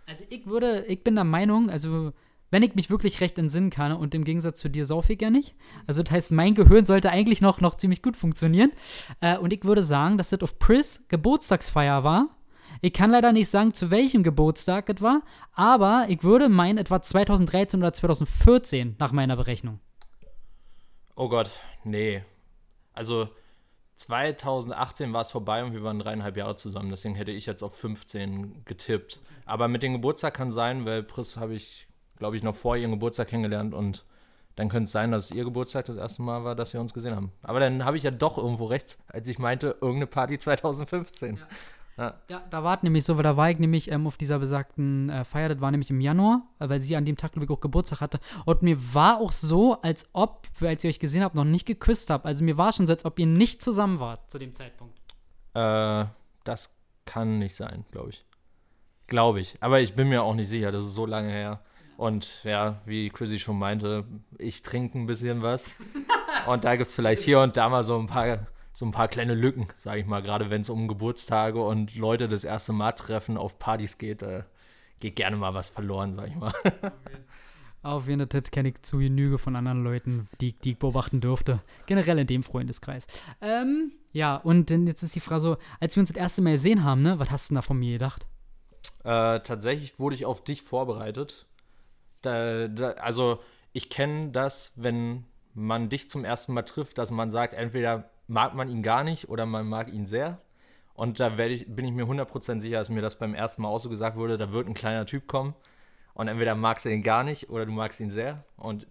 Also 0.06 0.24
ich 0.30 0.46
würde, 0.46 0.84
ich 0.86 1.02
bin 1.04 1.14
der 1.16 1.24
Meinung, 1.24 1.68
also 1.68 2.12
wenn 2.50 2.62
ich 2.62 2.74
mich 2.74 2.90
wirklich 2.90 3.20
recht 3.20 3.38
entsinnen 3.38 3.70
kann 3.70 3.92
und 3.92 4.14
im 4.14 4.24
Gegensatz 4.24 4.60
zu 4.60 4.68
dir 4.68 4.84
sauf 4.84 5.10
ich 5.10 5.20
ja 5.20 5.30
nicht. 5.30 5.54
Also 5.86 6.02
das 6.02 6.12
heißt, 6.12 6.30
mein 6.30 6.54
Gehirn 6.54 6.84
sollte 6.84 7.10
eigentlich 7.10 7.40
noch, 7.40 7.60
noch 7.60 7.74
ziemlich 7.74 8.02
gut 8.02 8.16
funktionieren. 8.16 8.72
Äh, 9.20 9.36
und 9.38 9.52
ich 9.52 9.64
würde 9.64 9.82
sagen, 9.82 10.16
dass 10.16 10.30
das 10.30 10.40
auf 10.42 10.58
Pris 10.58 11.02
Geburtstagsfeier 11.08 12.04
war. 12.04 12.35
Ich 12.80 12.92
kann 12.92 13.10
leider 13.10 13.32
nicht 13.32 13.48
sagen, 13.48 13.74
zu 13.74 13.90
welchem 13.90 14.22
Geburtstag 14.22 14.88
es 14.88 15.00
war, 15.00 15.22
aber 15.52 16.06
ich 16.08 16.22
würde 16.22 16.48
meinen, 16.48 16.78
etwa 16.78 17.00
2013 17.00 17.80
oder 17.80 17.92
2014 17.92 18.96
nach 18.98 19.12
meiner 19.12 19.36
Berechnung. 19.36 19.80
Oh 21.14 21.28
Gott, 21.28 21.50
nee. 21.84 22.22
Also 22.92 23.28
2018 23.96 25.12
war 25.12 25.22
es 25.22 25.30
vorbei 25.30 25.64
und 25.64 25.72
wir 25.72 25.82
waren 25.82 25.98
dreieinhalb 25.98 26.36
Jahre 26.36 26.56
zusammen. 26.56 26.90
Deswegen 26.90 27.14
hätte 27.14 27.32
ich 27.32 27.46
jetzt 27.46 27.62
auf 27.62 27.74
15 27.76 28.64
getippt. 28.64 29.20
Aber 29.46 29.68
mit 29.68 29.82
dem 29.82 29.94
Geburtstag 29.94 30.34
kann 30.34 30.52
sein, 30.52 30.84
weil 30.84 31.02
Pris 31.02 31.36
habe 31.36 31.54
ich, 31.54 31.88
glaube 32.18 32.36
ich, 32.36 32.42
noch 32.42 32.54
vor 32.54 32.76
ihrem 32.76 32.92
Geburtstag 32.92 33.28
kennengelernt 33.28 33.74
und 33.74 34.04
dann 34.56 34.70
könnte 34.70 34.84
es 34.84 34.92
sein, 34.92 35.12
dass 35.12 35.26
es 35.26 35.30
ihr 35.32 35.44
Geburtstag 35.44 35.84
das 35.84 35.98
erste 35.98 36.22
Mal 36.22 36.44
war, 36.44 36.54
dass 36.54 36.72
wir 36.72 36.80
uns 36.80 36.94
gesehen 36.94 37.14
haben. 37.14 37.30
Aber 37.42 37.60
dann 37.60 37.84
habe 37.84 37.98
ich 37.98 38.02
ja 38.02 38.10
doch 38.10 38.38
irgendwo 38.38 38.66
recht, 38.66 38.98
als 39.06 39.28
ich 39.28 39.38
meinte, 39.38 39.76
irgendeine 39.80 40.06
Party 40.06 40.38
2015. 40.38 41.36
Ja, 41.36 41.42
da 42.50 42.62
war 42.62 42.76
es 42.76 42.82
nämlich 42.82 43.04
so, 43.04 43.16
weil 43.16 43.22
da 43.22 43.36
war 43.36 43.50
ich 43.50 43.58
nämlich 43.58 43.90
ähm, 43.90 44.06
auf 44.06 44.18
dieser 44.18 44.38
besagten 44.38 45.08
äh, 45.08 45.24
Feier, 45.24 45.48
das 45.48 45.60
war 45.60 45.70
nämlich 45.70 45.88
im 45.90 46.00
Januar, 46.00 46.42
äh, 46.58 46.68
weil 46.68 46.78
sie 46.78 46.94
an 46.94 47.06
dem 47.06 47.16
Tag, 47.16 47.32
glaube 47.32 47.46
ich, 47.46 47.50
auch 47.50 47.60
Geburtstag 47.60 48.00
hatte. 48.00 48.18
Und 48.44 48.62
mir 48.62 48.76
war 48.94 49.18
auch 49.20 49.32
so, 49.32 49.80
als 49.80 50.06
ob, 50.12 50.46
als 50.60 50.84
ihr 50.84 50.90
euch 50.90 50.98
gesehen 50.98 51.22
habt, 51.22 51.34
noch 51.34 51.44
nicht 51.44 51.66
geküsst 51.66 52.10
habt. 52.10 52.26
Also 52.26 52.44
mir 52.44 52.58
war 52.58 52.72
schon 52.72 52.86
so, 52.86 52.92
als 52.92 53.04
ob 53.06 53.18
ihr 53.18 53.26
nicht 53.26 53.62
zusammen 53.62 53.98
wart 53.98 54.30
zu 54.30 54.38
dem 54.38 54.52
Zeitpunkt. 54.52 54.98
Äh, 55.54 56.04
das 56.44 56.76
kann 57.06 57.38
nicht 57.38 57.54
sein, 57.54 57.86
glaube 57.90 58.10
ich. 58.10 58.24
Glaube 59.06 59.40
ich. 59.40 59.54
Aber 59.60 59.80
ich 59.80 59.94
bin 59.94 60.08
mir 60.08 60.22
auch 60.22 60.34
nicht 60.34 60.48
sicher, 60.48 60.72
das 60.72 60.84
ist 60.84 60.94
so 60.94 61.06
lange 61.06 61.30
her. 61.30 61.60
Und 61.96 62.44
ja, 62.44 62.78
wie 62.84 63.08
Chrissy 63.08 63.38
schon 63.38 63.58
meinte, 63.58 64.04
ich 64.36 64.62
trinke 64.62 64.98
ein 64.98 65.06
bisschen 65.06 65.40
was. 65.40 65.74
und 66.46 66.64
da 66.64 66.76
gibt 66.76 66.88
es 66.88 66.94
vielleicht 66.94 67.22
hier 67.22 67.40
und 67.40 67.56
da 67.56 67.70
mal 67.70 67.84
so 67.84 67.98
ein 67.98 68.06
paar, 68.06 68.46
so 68.76 68.84
ein 68.84 68.90
paar 68.90 69.08
kleine 69.08 69.32
Lücken, 69.32 69.68
sage 69.74 70.00
ich 70.00 70.06
mal. 70.06 70.20
Gerade 70.20 70.50
wenn 70.50 70.60
es 70.60 70.68
um 70.68 70.86
Geburtstage 70.86 71.62
und 71.62 71.94
Leute 71.94 72.28
das 72.28 72.44
erste 72.44 72.74
Mal 72.74 72.92
treffen 72.92 73.38
auf 73.38 73.58
Partys 73.58 73.96
geht, 73.96 74.22
äh, 74.22 74.42
geht 75.00 75.16
gerne 75.16 75.38
mal 75.38 75.54
was 75.54 75.70
verloren, 75.70 76.14
sage 76.14 76.28
ich 76.28 76.36
mal. 76.36 76.52
Auf 77.82 78.06
jeden 78.06 78.28
Fall 78.28 78.42
kenne 78.42 78.68
ich 78.68 78.82
zu 78.82 78.98
Genüge 78.98 79.38
von 79.38 79.56
anderen 79.56 79.82
Leuten, 79.82 80.28
die, 80.42 80.52
die 80.52 80.72
ich 80.72 80.78
beobachten 80.78 81.22
dürfte. 81.22 81.62
Generell 81.86 82.18
in 82.18 82.26
dem 82.26 82.42
Freundeskreis. 82.42 83.06
Ähm, 83.40 83.92
ja, 84.12 84.36
und 84.36 84.70
dann 84.70 84.86
jetzt 84.86 85.02
ist 85.02 85.14
die 85.14 85.20
Frage 85.20 85.40
so, 85.40 85.56
als 85.80 85.96
wir 85.96 86.02
uns 86.02 86.10
das 86.10 86.18
erste 86.18 86.42
Mal 86.42 86.52
gesehen 86.52 86.84
haben, 86.84 87.00
ne, 87.00 87.18
was 87.18 87.30
hast 87.30 87.48
du 87.48 87.54
denn 87.54 87.56
da 87.56 87.62
von 87.62 87.78
mir 87.78 87.92
gedacht? 87.92 88.26
Äh, 89.04 89.40
tatsächlich 89.40 89.98
wurde 89.98 90.16
ich 90.16 90.26
auf 90.26 90.44
dich 90.44 90.60
vorbereitet. 90.60 91.46
Da, 92.20 92.68
da, 92.68 92.90
also, 92.90 93.38
ich 93.72 93.88
kenne 93.88 94.32
das, 94.32 94.74
wenn 94.76 95.24
man 95.54 95.88
dich 95.88 96.10
zum 96.10 96.26
ersten 96.26 96.52
Mal 96.52 96.62
trifft, 96.62 96.98
dass 96.98 97.10
man 97.10 97.30
sagt, 97.30 97.54
entweder 97.54 98.10
mag 98.26 98.54
man 98.54 98.68
ihn 98.68 98.82
gar 98.82 99.04
nicht 99.04 99.28
oder 99.28 99.46
man 99.46 99.68
mag 99.68 99.92
ihn 99.92 100.06
sehr. 100.06 100.40
Und 100.94 101.20
da 101.20 101.36
ich, 101.38 101.66
bin 101.74 101.84
ich 101.84 101.92
mir 101.92 102.04
100% 102.06 102.60
sicher, 102.60 102.78
dass 102.78 102.88
mir 102.88 103.02
das 103.02 103.18
beim 103.18 103.34
ersten 103.34 103.62
Mal 103.62 103.68
auch 103.68 103.78
so 103.78 103.90
gesagt 103.90 104.16
wurde, 104.16 104.38
da 104.38 104.52
wird 104.52 104.66
ein 104.66 104.74
kleiner 104.74 105.04
Typ 105.04 105.26
kommen 105.26 105.54
und 106.14 106.28
entweder 106.28 106.54
magst 106.54 106.86
du 106.86 106.88
ihn 106.88 107.02
gar 107.02 107.22
nicht 107.22 107.50
oder 107.50 107.66
du 107.66 107.72
magst 107.72 108.00
ihn 108.00 108.10
sehr. 108.10 108.44
Und 108.56 108.86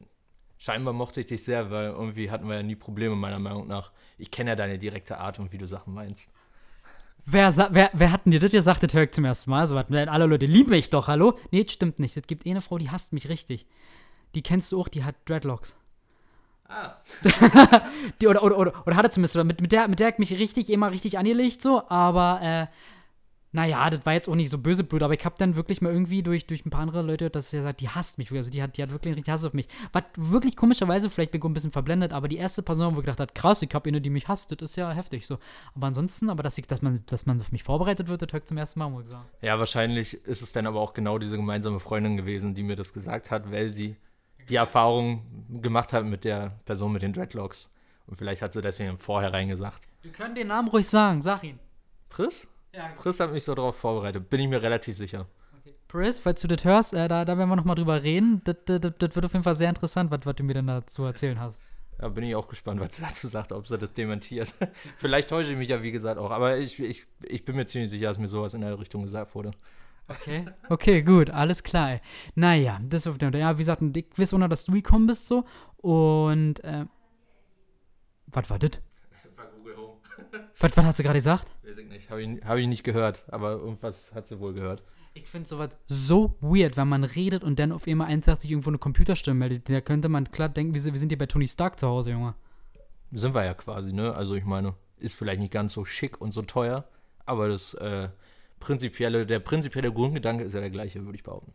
scheinbar 0.60 0.94
mochte 0.94 1.22
ich 1.22 1.26
dich 1.26 1.44
sehr, 1.44 1.72
weil 1.72 1.88
irgendwie 1.88 2.30
hatten 2.30 2.48
wir 2.48 2.58
ja 2.58 2.64
nie 2.64 2.76
Probleme, 2.76 3.16
meiner 3.16 3.40
Meinung 3.40 3.68
nach. 3.68 3.92
Ich 4.20 4.30
kenne 4.30 4.52
ja 4.52 4.56
deine 4.56 4.78
direkte 4.78 5.18
Art 5.18 5.40
und 5.40 5.52
wie 5.52 5.58
du 5.58 5.66
Sachen 5.66 5.96
meinst. 5.96 6.32
Wer, 7.26 7.52
wer, 7.72 7.90
wer 7.94 8.12
hat 8.12 8.26
denn 8.26 8.32
dir 8.32 8.40
das 8.40 8.52
gesagt, 8.52 8.94
höre 8.94 9.04
ich 9.04 9.12
zum 9.12 9.26
ersten 9.26 9.50
Mal? 9.50 9.66
So 9.66 9.74
was, 9.74 9.88
denn 9.88 10.10
alle 10.10 10.28
Leute 10.28 10.46
lieben 10.46 10.70
mich 10.70 10.92
doch, 10.92 11.08
hallo? 11.08 11.40
Nee, 11.50 11.64
das 11.64 11.74
stimmt 11.74 11.98
nicht. 11.98 12.16
Es 12.16 12.28
gibt 12.28 12.46
eh 12.46 12.52
eine 12.52 12.62
Frau, 12.62 12.78
die 12.78 12.92
hasst 12.92 13.14
mich 13.14 13.30
richtig. 13.30 13.66
Die 14.36 14.44
kennst 14.44 14.72
du 14.72 14.80
auch, 14.80 14.88
die 14.88 15.04
hat 15.04 15.16
Dreadlocks. 15.26 15.76
Ah. 16.68 16.96
Die, 18.22 18.28
oder, 18.28 18.44
oder, 18.44 18.58
oder, 18.58 18.88
oder 18.88 18.96
hatte 18.96 19.10
zumindest, 19.10 19.36
oder 19.36 19.44
mit, 19.44 19.62
mit, 19.62 19.72
der, 19.72 19.88
mit 19.88 20.00
der 20.00 20.10
ich 20.10 20.18
mich 20.18 20.32
richtig, 20.32 20.70
immer 20.70 20.92
richtig 20.92 21.18
angelegt, 21.18 21.62
so, 21.62 21.88
aber, 21.90 22.40
äh, 22.42 22.68
naja, 23.56 23.90
das 23.90 24.06
war 24.06 24.14
jetzt 24.14 24.28
auch 24.28 24.36
nicht 24.36 24.50
so 24.50 24.58
böse 24.58 24.84
blöd, 24.84 25.02
aber 25.02 25.14
ich 25.14 25.24
habe 25.24 25.36
dann 25.38 25.56
wirklich 25.56 25.82
mal 25.82 25.92
irgendwie 25.92 26.22
durch, 26.22 26.46
durch 26.46 26.66
ein 26.66 26.70
paar 26.72 26.82
andere 26.82 27.02
Leute, 27.02 27.30
dass 27.30 27.52
sie 27.52 27.62
sagt, 27.62 27.80
die 27.80 27.88
hasst 27.88 28.18
mich, 28.18 28.30
also 28.32 28.50
die 28.50 28.62
hat, 28.62 28.76
die 28.76 28.84
hat 28.84 28.92
wirklich 28.92 29.12
einen 29.12 29.16
richtig 29.16 29.34
Hass 29.34 29.46
auf 29.46 29.54
mich. 29.54 29.70
Was 29.94 30.04
wirklich 30.18 30.58
komischerweise, 30.58 31.10
vielleicht 31.10 31.32
bin 31.32 31.40
ich 31.40 31.46
ein 31.46 31.54
bisschen 31.54 31.72
verblendet, 31.72 32.12
aber 32.12 32.28
die 32.28 32.36
erste 32.36 32.62
Person, 32.62 32.96
wo 32.96 33.00
ich 33.00 33.06
gedacht 33.06 33.22
hat, 33.22 33.34
krass, 33.34 33.62
ich 33.62 33.74
habe 33.74 33.88
eine, 33.88 34.02
die 34.02 34.10
mich 34.10 34.28
hasst, 34.28 34.52
das 34.52 34.72
ist 34.72 34.76
ja 34.76 34.92
heftig, 34.92 35.26
so. 35.26 35.38
Aber 35.74 35.88
ansonsten, 35.88 36.30
aber 36.30 36.44
dass, 36.44 36.58
ich, 36.58 36.68
dass, 36.68 36.82
man, 36.82 37.02
dass 37.06 37.26
man 37.26 37.40
auf 37.40 37.54
mich 37.54 37.64
vorbereitet 37.64 38.10
wird, 38.10 38.22
das 38.22 38.34
höre 38.34 38.40
ich 38.40 38.46
zum 38.46 38.58
ersten 38.58 38.80
Mal, 38.80 38.90
muss 38.90 39.06
ich 39.06 39.12
sagen. 39.12 39.26
Ja, 39.42 39.58
wahrscheinlich 39.58 40.16
ist 40.26 40.42
es 40.42 40.52
dann 40.52 40.68
aber 40.68 40.82
auch 40.82 40.94
genau 40.94 41.18
diese 41.18 41.38
gemeinsame 41.38 41.80
Freundin 41.80 42.18
gewesen, 42.18 42.56
die 42.56 42.64
mir 42.64 42.76
das 42.76 42.92
gesagt 42.92 43.32
hat, 43.32 43.52
weil 43.54 43.70
sie 43.70 43.96
die 44.50 44.56
Erfahrung 44.56 45.26
gemacht 45.62 45.94
hat 45.94 46.06
mit 46.06 46.24
der 46.24 46.60
Person 46.66 46.92
mit 46.94 47.02
den 47.02 47.14
Dreadlocks. 47.14 47.70
Und 48.08 48.18
vielleicht 48.18 48.42
hat 48.42 48.54
sie 48.54 48.62
deswegen 48.62 48.92
im 48.92 48.98
Vorhinein 48.98 49.48
gesagt. 49.48 49.88
Wir 50.02 50.12
können 50.12 50.36
den 50.36 50.48
Namen 50.48 50.68
ruhig 50.68 50.88
sagen, 50.88 51.22
sag 51.22 51.44
ihn. 51.44 51.60
Chris? 52.10 52.48
Ja, 52.74 52.90
Chris 53.02 53.20
hat 53.20 53.32
mich 53.32 53.44
so 53.44 53.56
darauf 53.56 53.78
vorbereitet, 53.78 54.30
bin 54.30 54.42
ich 54.42 54.48
mir 54.48 54.62
relativ 54.62 54.98
sicher. 54.98 55.28
Chris, 55.88 56.20
falls 56.20 56.42
du 56.42 56.48
das 56.48 56.64
hörst, 56.66 56.94
äh, 56.94 57.08
da, 57.08 57.24
da 57.24 57.38
werden 57.38 57.50
wir 57.50 57.56
nochmal 57.56 57.76
drüber 57.76 58.04
reden. 58.04 58.42
Das, 58.44 58.58
das, 58.66 58.82
das 58.82 59.16
wird 59.16 59.26
auf 59.26 59.32
jeden 59.32 59.44
Fall 59.44 59.56
sehr 59.56 59.70
interessant, 59.70 60.12
was, 60.12 60.26
was 60.26 60.36
du 60.36 60.44
mir 60.44 60.54
denn 60.54 60.68
dazu 60.68 61.04
erzählen 61.06 61.40
hast. 61.40 61.62
Da 61.98 62.10
bin 62.10 62.26
ich 62.26 62.36
auch 62.36 62.48
gespannt, 62.48 62.82
was 62.82 62.96
sie 62.96 63.02
dazu 63.02 63.28
sagt, 63.28 63.54
ob 63.54 63.66
sie 63.66 63.78
das 63.78 63.94
dementiert. 63.94 64.54
Vielleicht 64.98 65.30
täusche 65.30 65.54
ich 65.54 65.58
mich 65.58 65.70
ja, 65.70 65.82
wie 65.82 65.92
gesagt, 65.92 66.20
auch. 66.20 66.32
Aber 66.32 66.58
ich, 66.58 66.80
ich, 66.80 67.08
ich 67.24 67.46
bin 67.46 67.56
mir 67.56 67.66
ziemlich 67.66 67.90
sicher, 67.90 68.08
dass 68.10 68.20
mir 68.20 68.28
sowas 68.28 68.54
in 68.54 68.62
der 68.62 68.78
Richtung 68.78 69.04
gesagt 69.04 69.34
wurde. 69.36 69.52
Okay. 70.08 70.46
Okay, 70.70 71.02
gut, 71.02 71.30
alles 71.30 71.64
klar. 71.64 71.94
Ey. 71.94 72.02
Naja, 72.36 72.80
das 72.84 73.08
auf 73.08 73.18
der. 73.18 73.32
Ja, 73.36 73.56
wie 73.56 73.60
gesagt, 73.60 73.82
ich 73.96 74.06
weiß 74.16 74.34
ohne, 74.34 74.50
dass 74.50 74.66
du 74.66 74.74
gekommen 74.74 75.08
bist 75.08 75.28
so. 75.28 75.46
Und, 75.78 76.64
äh, 76.64 76.86
was 78.28 78.50
war 78.50 78.60
das? 78.60 78.82
War 79.36 79.46
Google 79.48 79.78
Home. 79.78 79.98
Was, 80.60 80.76
was 80.76 80.86
hat 80.86 80.98
sie 80.98 81.04
gerade 81.04 81.18
gesagt? 81.18 81.48
Weiß 81.64 81.78
ich 81.78 81.88
nicht. 81.88 82.10
Habe 82.10 82.22
ich, 82.24 82.44
hab 82.44 82.58
ich 82.58 82.68
nicht 82.68 82.84
gehört, 82.84 83.24
aber 83.32 83.52
irgendwas 83.52 84.14
hat 84.14 84.28
sie 84.28 84.40
wohl 84.40 84.54
gehört. 84.54 84.84
Ich 85.14 85.28
finde 85.28 85.48
sowas 85.48 85.70
so 85.88 86.36
weird, 86.42 86.76
wenn 86.76 86.90
man 86.90 87.04
redet 87.04 87.44
und 87.44 87.58
dann 87.60 87.72
auf 87.72 87.88
einmal 87.88 88.08
eins 88.08 88.26
sagt, 88.26 88.42
sich 88.42 88.52
irgendwo 88.52 88.70
eine 88.70 88.78
Computerstimme 88.78 89.40
meldet. 89.40 89.70
Da 89.70 89.80
könnte 89.82 90.10
man 90.10 90.30
klar 90.30 90.50
denken, 90.50 90.74
wir 90.74 90.82
sind, 90.82 90.94
wir 90.94 91.00
sind 91.00 91.10
hier 91.10 91.18
bei 91.18 91.26
Tony 91.26 91.48
Stark 91.48 91.80
zu 91.80 91.88
Hause, 91.88 92.12
Junge. 92.12 92.36
Sind 93.12 93.34
wir 93.34 93.46
ja 93.46 93.54
quasi, 93.54 93.94
ne? 93.94 94.14
Also 94.14 94.36
ich 94.36 94.44
meine, 94.44 94.76
ist 94.98 95.16
vielleicht 95.16 95.40
nicht 95.40 95.54
ganz 95.54 95.74
so 95.74 95.86
schick 95.86 96.20
und 96.20 96.32
so 96.32 96.42
teuer, 96.42 96.86
aber 97.26 97.48
das 97.48 97.74
äh, 97.76 98.10
prinzipielle, 98.60 99.26
der 99.26 99.40
prinzipielle 99.40 99.92
Grundgedanke 99.92 100.44
ist 100.44 100.54
ja 100.54 100.60
der 100.62 100.70
gleiche, 100.70 101.04
würde 101.06 101.18
ich 101.18 101.24
behaupten. 101.24 101.54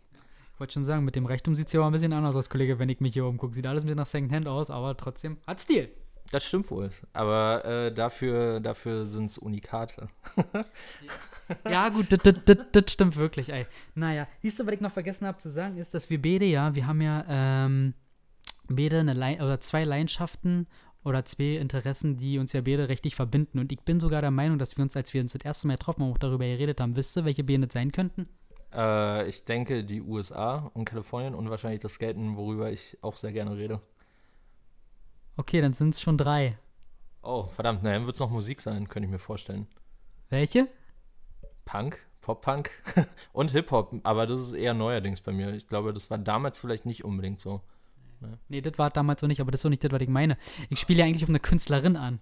Ich 0.54 0.60
wollte 0.60 0.74
schon 0.74 0.84
sagen, 0.84 1.04
mit 1.04 1.16
dem 1.16 1.24
Reichtum 1.26 1.54
sieht 1.56 1.68
es 1.68 1.72
ja 1.72 1.80
auch 1.80 1.86
ein 1.86 1.92
bisschen 1.92 2.12
anders 2.12 2.36
aus, 2.36 2.50
Kollege, 2.50 2.78
wenn 2.78 2.88
ich 2.90 3.00
mich 3.00 3.14
hier 3.14 3.24
umgucke. 3.24 3.54
Sieht 3.54 3.66
alles 3.66 3.82
ein 3.82 3.86
bisschen 3.86 3.96
nach 3.96 4.06
Secondhand 4.06 4.46
aus, 4.46 4.70
aber 4.70 4.96
trotzdem 4.96 5.38
hat 5.46 5.60
Stil. 5.60 5.90
Das 6.32 6.44
stimmt 6.44 6.70
wohl. 6.70 6.90
Aber 7.12 7.64
äh, 7.64 7.92
dafür, 7.94 8.60
dafür 8.60 9.04
sind 9.06 9.24
es 9.30 9.38
Unikate. 9.38 10.08
Ja, 11.68 11.88
gut, 11.88 12.06
das- 12.12 12.92
stimmt 12.92 13.16
wirklich, 13.16 13.48
ey. 13.52 13.66
Naja, 13.94 14.28
siehst 14.40 14.60
du, 14.60 14.66
was 14.66 14.74
ich 14.74 14.80
noch 14.80 14.92
vergessen 14.92 15.26
habe 15.26 15.38
zu 15.38 15.48
sagen, 15.48 15.78
ist, 15.78 15.92
dass 15.94 16.08
wir 16.10 16.20
beide, 16.22 16.44
ja, 16.44 16.74
wir 16.74 16.86
haben 16.86 17.00
ja 17.00 17.24
ähm, 17.28 17.94
beide 18.68 19.00
eine 19.00 19.14
Lei 19.14 19.36
oder 19.42 19.60
zwei 19.60 19.82
Leidenschaften 19.84 20.68
oder 21.04 21.24
zwei 21.24 21.56
Interessen, 21.56 22.16
die 22.16 22.38
uns 22.38 22.52
ja 22.52 22.60
beide 22.60 22.88
rechtlich 22.88 23.16
verbinden. 23.16 23.58
Und 23.58 23.72
ich 23.72 23.80
bin 23.80 24.00
sogar 24.00 24.20
der 24.20 24.30
Meinung, 24.30 24.58
dass 24.58 24.76
wir 24.76 24.82
uns, 24.82 24.96
als 24.96 25.14
wir 25.14 25.20
uns 25.20 25.32
das 25.32 25.44
erste 25.44 25.66
Mal 25.66 25.74
getroffen 25.74 26.02
haben, 26.02 26.12
auch 26.12 26.18
darüber 26.18 26.44
geredet 26.44 26.80
haben, 26.80 26.96
wisst 26.96 27.16
ihr, 27.16 27.24
welche 27.24 27.44
beide 27.44 27.66
das 27.66 27.72
sein 27.72 27.92
könnten? 27.92 28.28
Äh, 28.72 29.28
ich 29.28 29.44
denke, 29.44 29.84
die 29.84 30.02
USA 30.02 30.70
und 30.74 30.84
Kalifornien 30.84 31.34
und 31.34 31.50
wahrscheinlich 31.50 31.80
das 31.80 31.94
Skaten, 31.94 32.36
worüber 32.36 32.70
ich 32.70 32.98
auch 33.00 33.16
sehr 33.16 33.32
gerne 33.32 33.56
rede. 33.56 33.80
Okay, 35.36 35.60
dann 35.60 35.72
sind 35.72 35.94
es 35.94 36.00
schon 36.00 36.18
drei. 36.18 36.58
Oh, 37.22 37.44
verdammt, 37.44 37.80
na, 37.82 37.92
dann 37.92 38.06
wird 38.06 38.16
es 38.16 38.20
noch 38.20 38.30
Musik 38.30 38.60
sein, 38.60 38.88
könnte 38.88 39.06
ich 39.06 39.10
mir 39.10 39.18
vorstellen. 39.18 39.66
Welche? 40.28 40.68
Punk, 41.64 41.98
Pop-Punk 42.20 42.70
und 43.32 43.50
Hip-Hop, 43.50 43.94
aber 44.02 44.26
das 44.26 44.40
ist 44.40 44.52
eher 44.52 44.74
neuerdings 44.74 45.20
bei 45.20 45.32
mir. 45.32 45.52
Ich 45.54 45.66
glaube, 45.66 45.92
das 45.92 46.10
war 46.10 46.18
damals 46.18 46.58
vielleicht 46.58 46.86
nicht 46.86 47.04
unbedingt 47.04 47.40
so. 47.40 47.62
Nee, 48.48 48.60
das 48.60 48.78
war 48.78 48.90
damals 48.90 49.20
so 49.20 49.26
nicht, 49.26 49.40
aber 49.40 49.50
das 49.50 49.60
ist 49.60 49.62
so 49.62 49.68
nicht 49.68 49.82
das, 49.84 49.92
was 49.92 50.00
ich 50.00 50.08
meine. 50.08 50.36
Ich 50.68 50.80
spiele 50.80 51.00
ja 51.00 51.04
eigentlich 51.06 51.22
auf 51.22 51.28
eine 51.28 51.40
Künstlerin 51.40 51.96
an. 51.96 52.20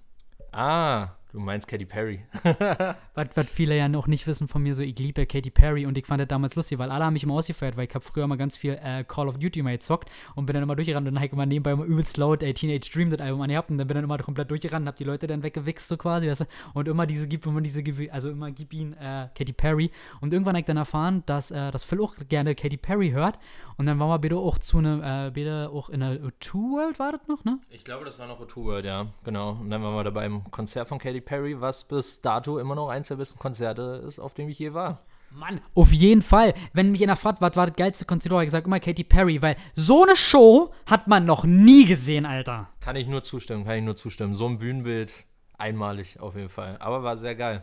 Ah, 0.53 1.09
du 1.33 1.41
meinst 1.41 1.69
Katy 1.69 1.85
Perry. 1.85 2.21
Was, 3.15 3.29
was 3.35 3.47
viele 3.49 3.77
ja 3.77 3.89
noch 3.89 4.07
nicht 4.07 4.27
wissen 4.27 4.49
von 4.49 4.63
mir, 4.63 4.75
so 4.75 4.83
ich 4.83 4.99
liebe 4.99 5.27
Katy 5.27 5.51
Perry 5.51 5.87
und 5.87 5.99
ich 5.99 6.07
fand 6.07 6.21
das 6.21 6.29
damals 6.29 6.55
lustig, 6.55 6.79
weil 6.79 6.91
alle 6.91 7.05
haben 7.05 7.13
mich 7.13 7.25
immer 7.25 7.35
ausgefeiert, 7.35 7.77
weil 7.77 7.87
ich 7.87 7.95
habe 7.95 8.05
früher 8.05 8.25
immer 8.25 8.37
ganz 8.37 8.57
viel 8.57 8.79
äh, 8.83 9.05
Call 9.05 9.29
of 9.29 9.39
Duty 9.39 9.63
mal 9.63 9.73
gezockt 9.73 10.09
und 10.35 10.47
bin 10.47 10.55
dann 10.55 10.63
immer 10.63 10.77
durchgerannt 10.77 11.07
und 11.07 11.15
dann 11.15 11.21
habe 11.21 11.27
ich 11.27 11.33
immer 11.33 11.47
nebenbei 11.47 11.73
immer 11.73 11.85
übelst 11.85 12.17
laut 12.17 12.43
ey, 12.43 12.55
Teenage 12.55 12.91
Dream 12.93 13.11
das 13.11 13.21
Album 13.21 13.41
angehabt 13.41 13.71
und 13.71 13.79
dann 13.79 13.87
bin 13.87 13.97
dann 13.97 14.05
immer 14.05 14.19
komplett 14.19 14.51
durchgerannt 14.51 14.85
und 14.85 14.89
hab 14.89 14.97
die 14.97 15.05
Leute 15.05 15.27
dann 15.27 15.43
weggewichst 15.43 15.89
so 15.89 15.97
quasi, 15.97 16.29
weißt 16.29 16.43
du? 16.43 16.45
Und 16.75 16.89
immer 16.89 17.07
diese, 17.07 17.27
gib 17.27 17.45
immer 17.47 17.61
diese, 17.61 17.83
also 18.13 18.31
immer 18.31 18.51
gib 18.51 18.73
ihn 18.73 18.93
äh, 18.95 19.29
Katy 19.35 19.53
Perry 19.53 19.91
und 20.21 20.33
irgendwann 20.33 20.55
habe 20.55 20.61
ich 20.61 20.67
dann 20.67 20.77
erfahren, 20.77 21.23
dass, 21.27 21.51
äh, 21.51 21.71
dass 21.71 21.85
Phil 21.85 22.01
auch 22.01 22.15
gerne 22.29 22.55
Katy 22.55 22.77
Perry 22.77 23.11
hört 23.11 23.39
und 23.77 23.87
dann 23.87 23.99
waren 23.99 24.09
wir 24.09 24.19
bitte 24.19 24.37
auch 24.37 24.59
zu 24.59 24.79
einem, 24.79 25.03
äh, 25.03 25.31
bitte 25.33 25.71
auch 25.73 25.89
in 25.89 26.01
der 26.01 26.21
O2 26.21 26.55
World 26.55 26.99
war 26.99 27.13
das 27.13 27.27
noch, 27.29 27.45
ne? 27.45 27.59
Ich 27.71 27.85
glaube, 27.85 28.05
das 28.05 28.19
war 28.19 28.27
noch 28.27 28.41
O2 28.41 28.65
World, 28.65 28.85
ja, 28.85 29.07
genau. 29.25 29.53
Und 29.53 29.71
dann 29.71 29.83
waren 29.83 29.95
wir 29.95 30.05
da 30.05 30.11
beim 30.11 30.51
Konzert 30.51 30.89
von 30.89 30.99
Katy 30.99 31.18
Perry, 31.21 31.61
was 31.61 31.87
bis 31.87 32.21
dato 32.21 32.59
immer 32.59 32.75
noch 32.75 32.89
eins 32.89 33.09
der 33.09 33.17
besten 33.17 33.39
Konzerte 33.39 34.03
ist, 34.07 34.19
auf 34.19 34.35
dem 34.35 34.49
ich 34.49 34.59
je 34.59 34.75
war. 34.75 35.05
Mann, 35.31 35.61
auf 35.75 35.93
jeden 35.93 36.23
Fall. 36.23 36.55
Wenn 36.73 36.91
mich 36.91 37.03
einer 37.03 37.17
fragt, 37.17 37.41
was 37.41 37.55
war 37.55 37.67
das 37.67 37.77
geilste 37.77 38.05
Konzert, 38.05 38.33
habe 38.33 38.43
ich 38.43 38.47
gesagt 38.47 38.67
immer 38.67 38.81
Katy 38.81 39.05
Perry, 39.05 39.43
weil 39.43 39.57
so 39.75 40.05
eine 40.05 40.17
Show 40.17 40.73
hat 40.87 41.07
man 41.07 41.27
noch 41.27 41.45
nie 41.45 41.85
gesehen, 41.85 42.25
Alter. 42.25 42.69
Kann 42.81 42.97
ich 42.97 43.07
nur 43.07 43.23
zustimmen, 43.23 43.65
kann 43.65 43.77
ich 43.77 43.85
nur 43.85 43.97
zustimmen. 43.97 44.35
So 44.35 44.47
ein 44.47 44.59
Bühnenbild, 44.59 45.13
einmalig 45.59 46.19
auf 46.21 46.35
jeden 46.35 46.49
Fall. 46.49 46.77
Aber 46.81 47.03
war 47.03 47.17
sehr 47.17 47.35
geil. 47.35 47.63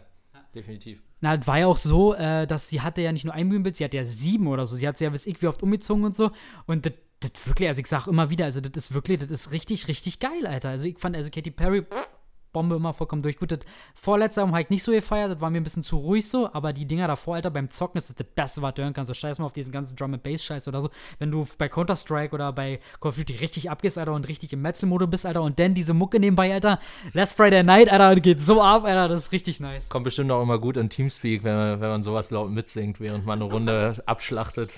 Definitiv. 0.53 1.01
Na, 1.21 1.35
das 1.35 1.47
war 1.47 1.59
ja 1.59 1.67
auch 1.67 1.77
so, 1.77 2.13
äh, 2.13 2.45
dass 2.45 2.69
sie 2.69 2.81
hatte 2.81 3.01
ja 3.01 3.11
nicht 3.11 3.25
nur 3.25 3.33
ein 3.33 3.49
Bühnenbild, 3.49 3.75
sie 3.77 3.83
hatte 3.83 3.97
ja 3.97 4.03
sieben 4.03 4.47
oder 4.47 4.65
so. 4.65 4.75
Sie 4.75 4.87
hat 4.87 4.97
sie 4.97 5.05
ja 5.05 5.09
bis 5.09 5.25
ich 5.25 5.41
wie 5.41 5.47
oft 5.47 5.63
umgezogen 5.63 6.03
und 6.05 6.15
so. 6.15 6.31
Und 6.65 6.85
das 6.85 6.93
das 7.19 7.47
wirklich, 7.47 7.67
also 7.67 7.79
ich 7.79 7.87
sag 7.87 8.07
immer 8.07 8.29
wieder, 8.29 8.45
also 8.45 8.59
das 8.61 8.71
ist 8.85 8.93
wirklich, 8.93 9.19
das 9.19 9.31
ist 9.31 9.51
richtig, 9.51 9.87
richtig 9.87 10.19
geil, 10.19 10.45
Alter. 10.45 10.69
Also 10.69 10.85
ich 10.85 10.99
fand 10.99 11.15
also 11.15 11.29
Katy 11.29 11.51
Perry, 11.51 11.83
pff, 11.83 12.09
Bombe 12.55 12.75
immer 12.77 12.93
vollkommen 12.93 13.21
durch. 13.21 13.37
Gut, 13.37 13.51
das 13.51 13.59
vorletzte 13.93 14.41
Album 14.41 14.53
habe 14.53 14.63
ich 14.63 14.69
nicht 14.69 14.83
so 14.83 14.91
gefeiert, 14.93 15.31
das 15.31 15.41
war 15.41 15.49
mir 15.49 15.57
ein 15.59 15.63
bisschen 15.63 15.83
zu 15.83 15.97
ruhig 15.97 16.27
so, 16.29 16.49
aber 16.53 16.71
die 16.73 16.85
Dinger 16.85 17.07
davor, 17.07 17.35
Alter, 17.35 17.51
beim 17.51 17.69
Zocken 17.69 17.97
ist 17.97 18.09
das 18.09 18.15
das 18.15 18.25
Beste, 18.33 18.61
was 18.61 18.73
du 18.73 18.81
hören 18.83 18.93
kannst. 18.93 19.09
So 19.09 19.13
scheiß 19.13 19.37
mal 19.39 19.45
auf 19.45 19.53
diesen 19.53 19.71
ganzen 19.73 19.95
Drum 19.95 20.13
and 20.13 20.23
Bass 20.23 20.43
Scheiß 20.43 20.67
oder 20.69 20.81
so. 20.81 20.89
Wenn 21.19 21.29
du 21.31 21.45
bei 21.57 21.67
Counter-Strike 21.69 22.33
oder 22.33 22.51
bei 22.53 22.79
Call 23.01 23.09
of 23.09 23.17
Duty 23.17 23.35
richtig 23.35 23.69
abgehst, 23.69 23.97
Alter, 23.97 24.13
und 24.13 24.27
richtig 24.27 24.53
im 24.53 24.61
Metal-Mode 24.61 25.07
bist, 25.07 25.25
Alter, 25.25 25.41
und 25.43 25.59
dann 25.59 25.73
diese 25.73 25.93
Mucke 25.93 26.19
nebenbei, 26.19 26.53
Alter, 26.53 26.79
Last 27.13 27.35
Friday 27.35 27.63
Night, 27.63 27.89
Alter, 27.91 28.19
geht 28.21 28.41
so 28.41 28.61
ab, 28.61 28.85
Alter, 28.85 29.09
das 29.09 29.23
ist 29.23 29.31
richtig 29.33 29.59
nice. 29.59 29.89
Kommt 29.89 30.05
bestimmt 30.05 30.31
auch 30.31 30.41
immer 30.41 30.57
gut 30.57 30.77
in 30.77 30.89
Teamspeak, 30.89 31.43
wenn 31.43 31.55
man, 31.55 31.81
wenn 31.81 31.89
man 31.89 32.03
sowas 32.03 32.31
laut 32.31 32.49
mitsingt, 32.49 32.99
während 33.01 33.25
man 33.25 33.41
eine 33.41 33.51
Runde 33.51 34.01
abschlachtet. 34.05 34.71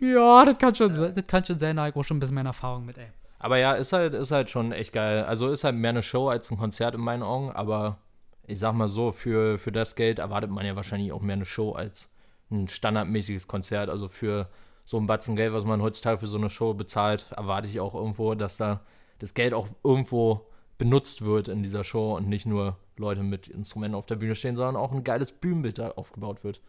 Ja, 0.00 0.44
das 0.44 0.58
kann 0.58 0.74
schon, 0.74 0.92
sein- 0.92 1.12
das 1.14 1.26
kann 1.26 1.44
schon 1.44 1.58
sein, 1.58 1.76
da 1.76 1.82
habe 1.82 1.90
ich 1.90 1.96
auch 1.96 2.04
schon 2.04 2.18
ein 2.18 2.20
bisschen 2.20 2.34
mehr 2.36 2.44
Erfahrung 2.44 2.86
mit, 2.86 2.98
ey. 2.98 3.08
Aber 3.38 3.58
ja, 3.58 3.74
ist 3.74 3.92
halt, 3.92 4.14
ist 4.14 4.30
halt 4.30 4.50
schon 4.50 4.72
echt 4.72 4.92
geil. 4.92 5.24
Also 5.24 5.48
ist 5.48 5.64
halt 5.64 5.76
mehr 5.76 5.90
eine 5.90 6.02
Show 6.02 6.28
als 6.28 6.50
ein 6.50 6.58
Konzert 6.58 6.94
in 6.94 7.00
meinen 7.00 7.22
Augen, 7.22 7.50
aber 7.50 7.98
ich 8.46 8.58
sag 8.58 8.72
mal 8.72 8.88
so, 8.88 9.12
für, 9.12 9.58
für 9.58 9.72
das 9.72 9.94
Geld 9.94 10.18
erwartet 10.18 10.50
man 10.50 10.66
ja 10.66 10.74
wahrscheinlich 10.74 11.12
auch 11.12 11.20
mehr 11.20 11.36
eine 11.36 11.44
Show 11.44 11.72
als 11.72 12.10
ein 12.50 12.68
standardmäßiges 12.68 13.46
Konzert. 13.46 13.90
Also 13.90 14.08
für 14.08 14.48
so 14.84 14.96
ein 14.96 15.06
Batzen 15.06 15.36
Geld, 15.36 15.52
was 15.52 15.64
man 15.64 15.82
heutzutage 15.82 16.18
für 16.18 16.26
so 16.26 16.38
eine 16.38 16.48
Show 16.48 16.74
bezahlt, 16.74 17.26
erwarte 17.36 17.68
ich 17.68 17.78
auch 17.78 17.94
irgendwo, 17.94 18.34
dass 18.34 18.56
da 18.56 18.80
das 19.18 19.34
Geld 19.34 19.52
auch 19.52 19.68
irgendwo 19.84 20.46
benutzt 20.78 21.22
wird 21.22 21.48
in 21.48 21.62
dieser 21.62 21.84
Show 21.84 22.16
und 22.16 22.28
nicht 22.28 22.46
nur 22.46 22.78
Leute 22.96 23.22
mit 23.22 23.48
Instrumenten 23.48 23.96
auf 23.96 24.06
der 24.06 24.16
Bühne 24.16 24.34
stehen, 24.34 24.56
sondern 24.56 24.76
auch 24.76 24.92
ein 24.92 25.04
geiles 25.04 25.32
Bühnenbild 25.32 25.78
da 25.78 25.90
aufgebaut 25.90 26.42
wird. 26.42 26.60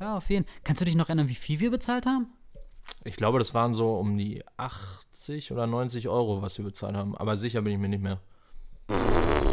Ja, 0.00 0.16
auf 0.16 0.28
jeden 0.28 0.44
Fall. 0.44 0.54
Kannst 0.64 0.80
du 0.80 0.84
dich 0.84 0.96
noch 0.96 1.08
erinnern, 1.08 1.28
wie 1.28 1.34
viel 1.34 1.60
wir 1.60 1.70
bezahlt 1.70 2.06
haben? 2.06 2.26
Ich 3.04 3.16
glaube, 3.16 3.38
das 3.38 3.54
waren 3.54 3.72
so 3.72 3.94
um 3.94 4.18
die 4.18 4.42
80 5.20 5.52
oder 5.52 5.66
90 5.66 6.08
Euro, 6.08 6.40
was 6.40 6.56
wir 6.56 6.64
bezahlt 6.64 6.96
haben. 6.96 7.14
Aber 7.16 7.36
sicher 7.36 7.60
bin 7.60 7.74
ich 7.74 7.78
mir 7.78 7.88
nicht 7.88 8.02
mehr. 8.02 8.20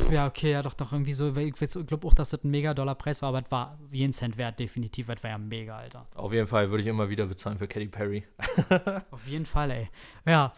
Ja, 0.09 0.25
okay, 0.25 0.51
ja, 0.51 0.63
doch, 0.63 0.73
doch, 0.73 0.93
irgendwie 0.93 1.13
so. 1.13 1.35
Ich 1.35 1.53
glaube 1.53 2.07
auch, 2.07 2.13
dass 2.13 2.29
das 2.29 2.43
ein 2.45 2.49
mega 2.49 2.73
Dollar 2.73 2.95
Preis 2.95 3.21
war, 3.21 3.29
aber 3.29 3.43
es 3.43 3.51
war 3.51 3.77
jeden 3.91 4.13
Cent 4.13 4.37
wert, 4.37 4.57
definitiv. 4.57 5.07
Das 5.07 5.21
war 5.21 5.31
ja 5.31 5.37
mega, 5.37 5.77
Alter. 5.77 6.07
Auf 6.15 6.31
jeden 6.31 6.47
Fall 6.47 6.69
würde 6.69 6.83
ich 6.83 6.87
immer 6.87 7.09
wieder 7.09 7.25
bezahlen 7.25 7.57
für 7.57 7.67
Katy 7.67 7.87
Perry. 7.87 8.23
Auf 9.11 9.27
jeden 9.27 9.45
Fall, 9.45 9.71
ey. 9.71 9.89
Ja. 10.25 10.53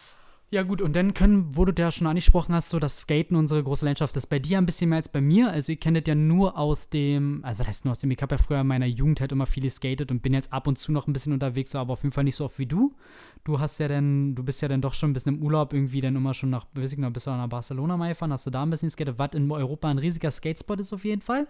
Ja, 0.51 0.63
gut, 0.63 0.81
und 0.81 0.95
dann 0.95 1.13
können, 1.13 1.55
wo 1.55 1.63
du 1.63 1.79
ja 1.79 1.91
schon 1.91 2.07
angesprochen 2.07 2.55
hast, 2.55 2.69
so 2.69 2.79
das 2.79 3.01
Skaten 3.01 3.35
unsere 3.35 3.63
große 3.63 3.85
Leidenschaft 3.85 4.15
ist 4.15 4.25
bei 4.27 4.39
dir 4.39 4.57
ein 4.57 4.65
bisschen 4.65 4.89
mehr 4.89 4.97
als 4.97 5.07
bei 5.07 5.21
mir. 5.21 5.51
Also, 5.51 5.71
ich 5.71 5.79
kenne 5.79 6.01
das 6.01 6.07
ja 6.09 6.15
nur 6.15 6.57
aus 6.57 6.89
dem, 6.89 7.41
also, 7.45 7.59
was 7.59 7.67
heißt 7.67 7.85
nur 7.85 7.91
aus 7.91 7.99
dem, 7.99 8.09
ich 8.09 8.19
habe 8.19 8.33
ja 8.33 8.39
früher 8.39 8.61
in 8.61 8.65
meiner 8.65 8.87
Jugend 8.87 9.21
halt 9.21 9.31
immer 9.31 9.45
viel 9.45 9.61
geskatet 9.61 10.09
und 10.09 10.23
bin 10.23 10.33
jetzt 10.33 10.51
ab 10.51 10.65
und 10.65 10.79
zu 10.79 10.91
noch 10.91 11.05
ein 11.05 11.13
bisschen 11.13 11.33
unterwegs, 11.33 11.69
so, 11.71 11.77
aber 11.77 11.93
auf 11.93 12.01
jeden 12.01 12.13
Fall 12.13 12.23
nicht 12.23 12.35
so 12.35 12.45
oft 12.45 12.57
wie 12.57 12.65
du. 12.65 12.95
Du 13.43 13.59
hast 13.59 13.77
ja 13.77 13.87
dann, 13.87 14.33
du 14.33 14.43
bist 14.43 14.63
ja 14.63 14.67
dann 14.67 14.81
doch 14.81 14.95
schon 14.95 15.11
ein 15.11 15.13
bisschen 15.13 15.35
im 15.35 15.43
Urlaub 15.43 15.71
irgendwie 15.71 16.01
dann 16.01 16.15
immer 16.15 16.33
schon 16.33 16.49
nach, 16.49 16.65
weiß 16.73 16.93
ich 16.93 16.97
noch, 16.97 17.11
bist 17.11 17.27
du 17.27 17.29
nach 17.29 17.47
Barcelona 17.47 17.95
mal 17.95 18.09
gefahren, 18.09 18.33
hast 18.33 18.47
du 18.47 18.49
da 18.49 18.63
ein 18.63 18.71
bisschen 18.71 18.89
skatet, 18.89 19.19
was 19.19 19.33
in 19.33 19.51
Europa 19.51 19.87
ein 19.87 19.99
riesiger 19.99 20.31
Skatespot 20.31 20.79
ist 20.79 20.93
auf 20.93 21.05
jeden 21.05 21.21
Fall. 21.21 21.47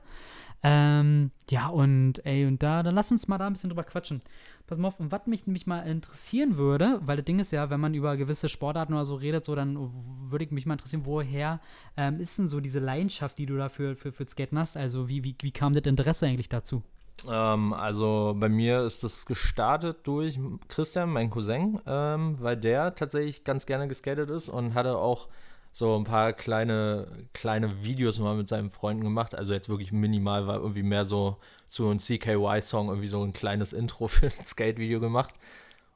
Ähm, 0.61 1.31
ja, 1.49 1.67
und 1.67 2.25
ey, 2.25 2.45
und 2.45 2.61
da, 2.61 2.83
dann 2.83 2.95
lass 2.95 3.11
uns 3.11 3.27
mal 3.27 3.37
da 3.37 3.47
ein 3.47 3.53
bisschen 3.53 3.69
drüber 3.69 3.83
quatschen. 3.83 4.21
Pass 4.67 4.77
mal 4.77 4.89
auf, 4.89 4.99
und 4.99 5.11
was 5.11 5.25
mich 5.25 5.47
nämlich 5.47 5.65
mal 5.65 5.79
interessieren 5.81 6.57
würde, 6.57 6.99
weil 7.01 7.17
das 7.17 7.25
Ding 7.25 7.39
ist 7.39 7.51
ja, 7.51 7.69
wenn 7.69 7.79
man 7.79 7.93
über 7.93 8.17
gewisse 8.17 8.49
Sportarten 8.49 8.93
oder 8.93 9.05
so 9.05 9.15
redet, 9.15 9.45
so, 9.45 9.55
dann 9.55 9.91
würde 10.29 10.45
ich 10.45 10.51
mich 10.51 10.65
mal 10.65 10.73
interessieren, 10.73 11.05
woher 11.05 11.59
ähm, 11.97 12.19
ist 12.19 12.37
denn 12.37 12.47
so 12.47 12.59
diese 12.59 12.79
Leidenschaft, 12.79 13.37
die 13.37 13.45
du 13.45 13.57
da 13.57 13.69
für, 13.69 13.95
für, 13.95 14.11
für 14.11 14.27
Skaten 14.27 14.59
hast? 14.59 14.77
Also, 14.77 15.09
wie, 15.09 15.23
wie, 15.23 15.35
wie 15.41 15.51
kam 15.51 15.73
das 15.73 15.83
Interesse 15.83 16.27
eigentlich 16.27 16.49
dazu? 16.49 16.83
Ähm, 17.27 17.73
also 17.73 18.35
bei 18.37 18.49
mir 18.49 18.81
ist 18.81 19.03
das 19.03 19.25
gestartet 19.25 19.99
durch 20.03 20.39
Christian, 20.67 21.09
mein 21.09 21.29
Cousin, 21.29 21.79
ähm, 21.85 22.37
weil 22.39 22.57
der 22.57 22.95
tatsächlich 22.95 23.43
ganz 23.43 23.65
gerne 23.65 23.87
geskatet 23.87 24.29
ist 24.29 24.49
und 24.49 24.73
hatte 24.73 24.97
auch 24.97 25.29
so 25.71 25.95
ein 25.95 26.03
paar 26.03 26.33
kleine, 26.33 27.07
kleine 27.33 27.83
Videos 27.83 28.19
mal 28.19 28.35
mit 28.35 28.47
seinen 28.47 28.71
Freunden 28.71 29.03
gemacht. 29.03 29.35
Also 29.35 29.53
jetzt 29.53 29.69
wirklich 29.69 29.91
minimal, 29.91 30.47
war 30.47 30.57
irgendwie 30.57 30.83
mehr 30.83 31.05
so 31.05 31.37
zu 31.67 31.87
einem 31.87 31.99
CKY-Song 31.99 32.89
irgendwie 32.89 33.07
so 33.07 33.23
ein 33.23 33.33
kleines 33.33 33.73
Intro 33.73 34.07
für 34.09 34.27
ein 34.27 34.45
Skate-Video 34.45 34.99
gemacht. 34.99 35.33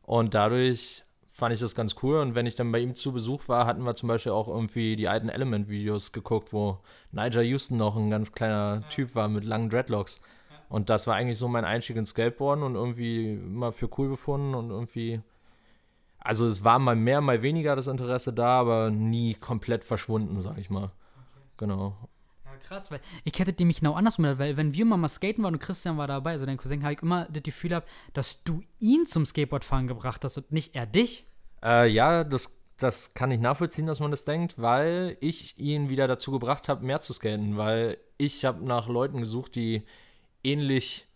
Und 0.04 0.34
dadurch 0.34 1.04
fand 1.30 1.54
ich 1.54 1.60
das 1.60 1.74
ganz 1.74 1.96
cool. 2.04 2.20
Und 2.20 2.36
wenn 2.36 2.46
ich 2.46 2.56
dann 2.56 2.72
bei 2.72 2.80
ihm 2.80 2.96
zu 2.96 3.12
Besuch 3.12 3.48
war, 3.48 3.66
hatten 3.66 3.84
wir 3.84 3.96
zum 3.96 4.08
Beispiel 4.08 4.32
auch 4.32 4.48
irgendwie 4.48 4.96
die 4.96 5.08
alten 5.08 5.30
Element-Videos 5.30 6.12
geguckt, 6.12 6.54
wo 6.54 6.78
Nigel 7.12 7.44
Houston 7.44 7.78
noch 7.78 7.96
ein 7.96 8.12
ganz 8.12 8.32
kleiner. 8.32 8.84
Typ 8.90 9.16
war 9.16 9.28
mit 9.28 9.44
langen 9.44 9.70
Dreadlocks. 9.70 10.22
Und 10.70 10.90
das 10.90 11.08
war 11.08 11.16
eigentlich 11.16 11.38
so 11.38 11.48
mein 11.48 11.66
Einstieg 11.66 11.98
ins 11.98 12.12
Skateboarden 12.12 12.64
und 12.64 12.76
irgendwie 12.76 13.34
immer 13.34 13.72
für 13.72 13.90
cool 13.98 14.10
befunden 14.10 14.56
und 14.56 14.70
irgendwie. 14.70 15.22
Also 16.24 16.48
es 16.48 16.64
war 16.64 16.80
mal 16.80 16.96
mehr, 16.96 17.22
mal 17.22 17.42
weniger 17.42 17.76
das 17.76 17.88
Interesse 17.88 18.34
da, 18.34 18.60
aber 18.60 18.90
nie 18.90 19.34
komplett 19.36 19.84
verschwunden, 19.84 20.40
sag 20.40 20.58
ich 20.58 20.70
mal. 20.70 20.86
Okay. 20.86 20.92
Genau 21.58 21.98
krass, 22.64 22.92
weil 22.92 23.00
ich 23.24 23.38
hätte 23.38 23.54
nämlich 23.60 23.80
genau 23.80 23.94
andersrum, 23.94 24.26
weil 24.38 24.58
wenn 24.58 24.74
wir 24.74 24.86
mal, 24.86 25.08
skaten 25.08 25.44
waren 25.44 25.54
und 25.54 25.60
Christian 25.60 25.98
war 25.98 26.08
dabei, 26.08 26.32
also 26.32 26.46
dein 26.46 26.58
Cousin, 26.58 26.84
habe 26.84 26.94
ich 26.94 27.02
immer 27.02 27.26
das 27.26 27.44
Gefühl 27.44 27.70
gehabt, 27.70 27.90
dass 28.14 28.44
du 28.44 28.64
ihn 28.80 29.06
zum 29.06 29.26
Skateboardfahren 29.26 29.88
gebracht 29.88 30.24
hast 30.24 30.38
und 30.38 30.52
nicht 30.52 30.76
er 30.76 30.86
dich. 30.86 31.26
Äh, 31.64 31.88
ja, 31.90 32.24
das, 32.24 32.56
das 32.78 33.14
kann 33.14 33.32
ich 33.32 33.40
nachvollziehen, 33.40 33.86
dass 33.86 34.00
man 34.00 34.12
das 34.12 34.26
denkt, 34.26 34.60
weil 34.62 35.18
ich 35.20 35.58
ihn 35.58 35.90
wieder 35.90 36.08
dazu 36.08 36.32
gebracht 36.32 36.68
habe, 36.68 36.86
mehr 36.86 37.00
zu 37.00 37.14
skaten, 37.14 37.58
weil 37.58 37.98
ich 38.18 38.46
habe 38.46 38.66
nach 38.66 38.88
Leuten 38.88 39.22
gesucht, 39.22 39.56
die 39.56 39.84
ähnlich 40.44 41.08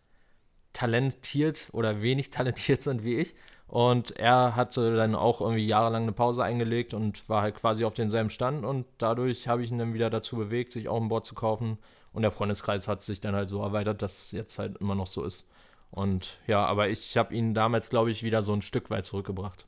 talentiert 0.73 1.69
oder 1.71 2.01
wenig 2.01 2.29
talentiert 2.29 2.81
sind 2.83 3.03
wie 3.03 3.15
ich 3.15 3.35
und 3.67 4.11
er 4.17 4.55
hatte 4.55 4.95
dann 4.95 5.13
auch 5.13 5.41
irgendwie 5.41 5.67
jahrelang 5.67 6.03
eine 6.03 6.13
Pause 6.13 6.43
eingelegt 6.43 6.93
und 6.93 7.27
war 7.27 7.41
halt 7.41 7.55
quasi 7.55 7.83
auf 7.83 7.93
denselben 7.93 8.29
Stand. 8.29 8.63
Und 8.65 8.85
dadurch 8.97 9.47
habe 9.47 9.61
ich 9.61 9.71
ihn 9.71 9.77
dann 9.77 9.93
wieder 9.93 10.09
dazu 10.09 10.37
bewegt, 10.37 10.71
sich 10.71 10.87
auch 10.87 11.01
ein 11.01 11.09
Board 11.09 11.25
zu 11.25 11.35
kaufen. 11.35 11.77
Und 12.13 12.21
der 12.21 12.31
Freundeskreis 12.31 12.87
hat 12.87 13.01
sich 13.01 13.19
dann 13.19 13.35
halt 13.35 13.49
so 13.49 13.61
erweitert, 13.61 14.01
dass 14.01 14.25
es 14.25 14.31
jetzt 14.31 14.57
halt 14.57 14.77
immer 14.77 14.95
noch 14.95 15.07
so 15.07 15.23
ist. 15.23 15.45
Und 15.91 16.39
ja, 16.47 16.65
aber 16.65 16.89
ich 16.89 17.17
habe 17.17 17.33
ihn 17.35 17.53
damals, 17.53 17.89
glaube 17.89 18.11
ich, 18.11 18.23
wieder 18.23 18.41
so 18.41 18.53
ein 18.53 18.61
Stück 18.61 18.89
weit 18.89 19.05
zurückgebracht. 19.05 19.67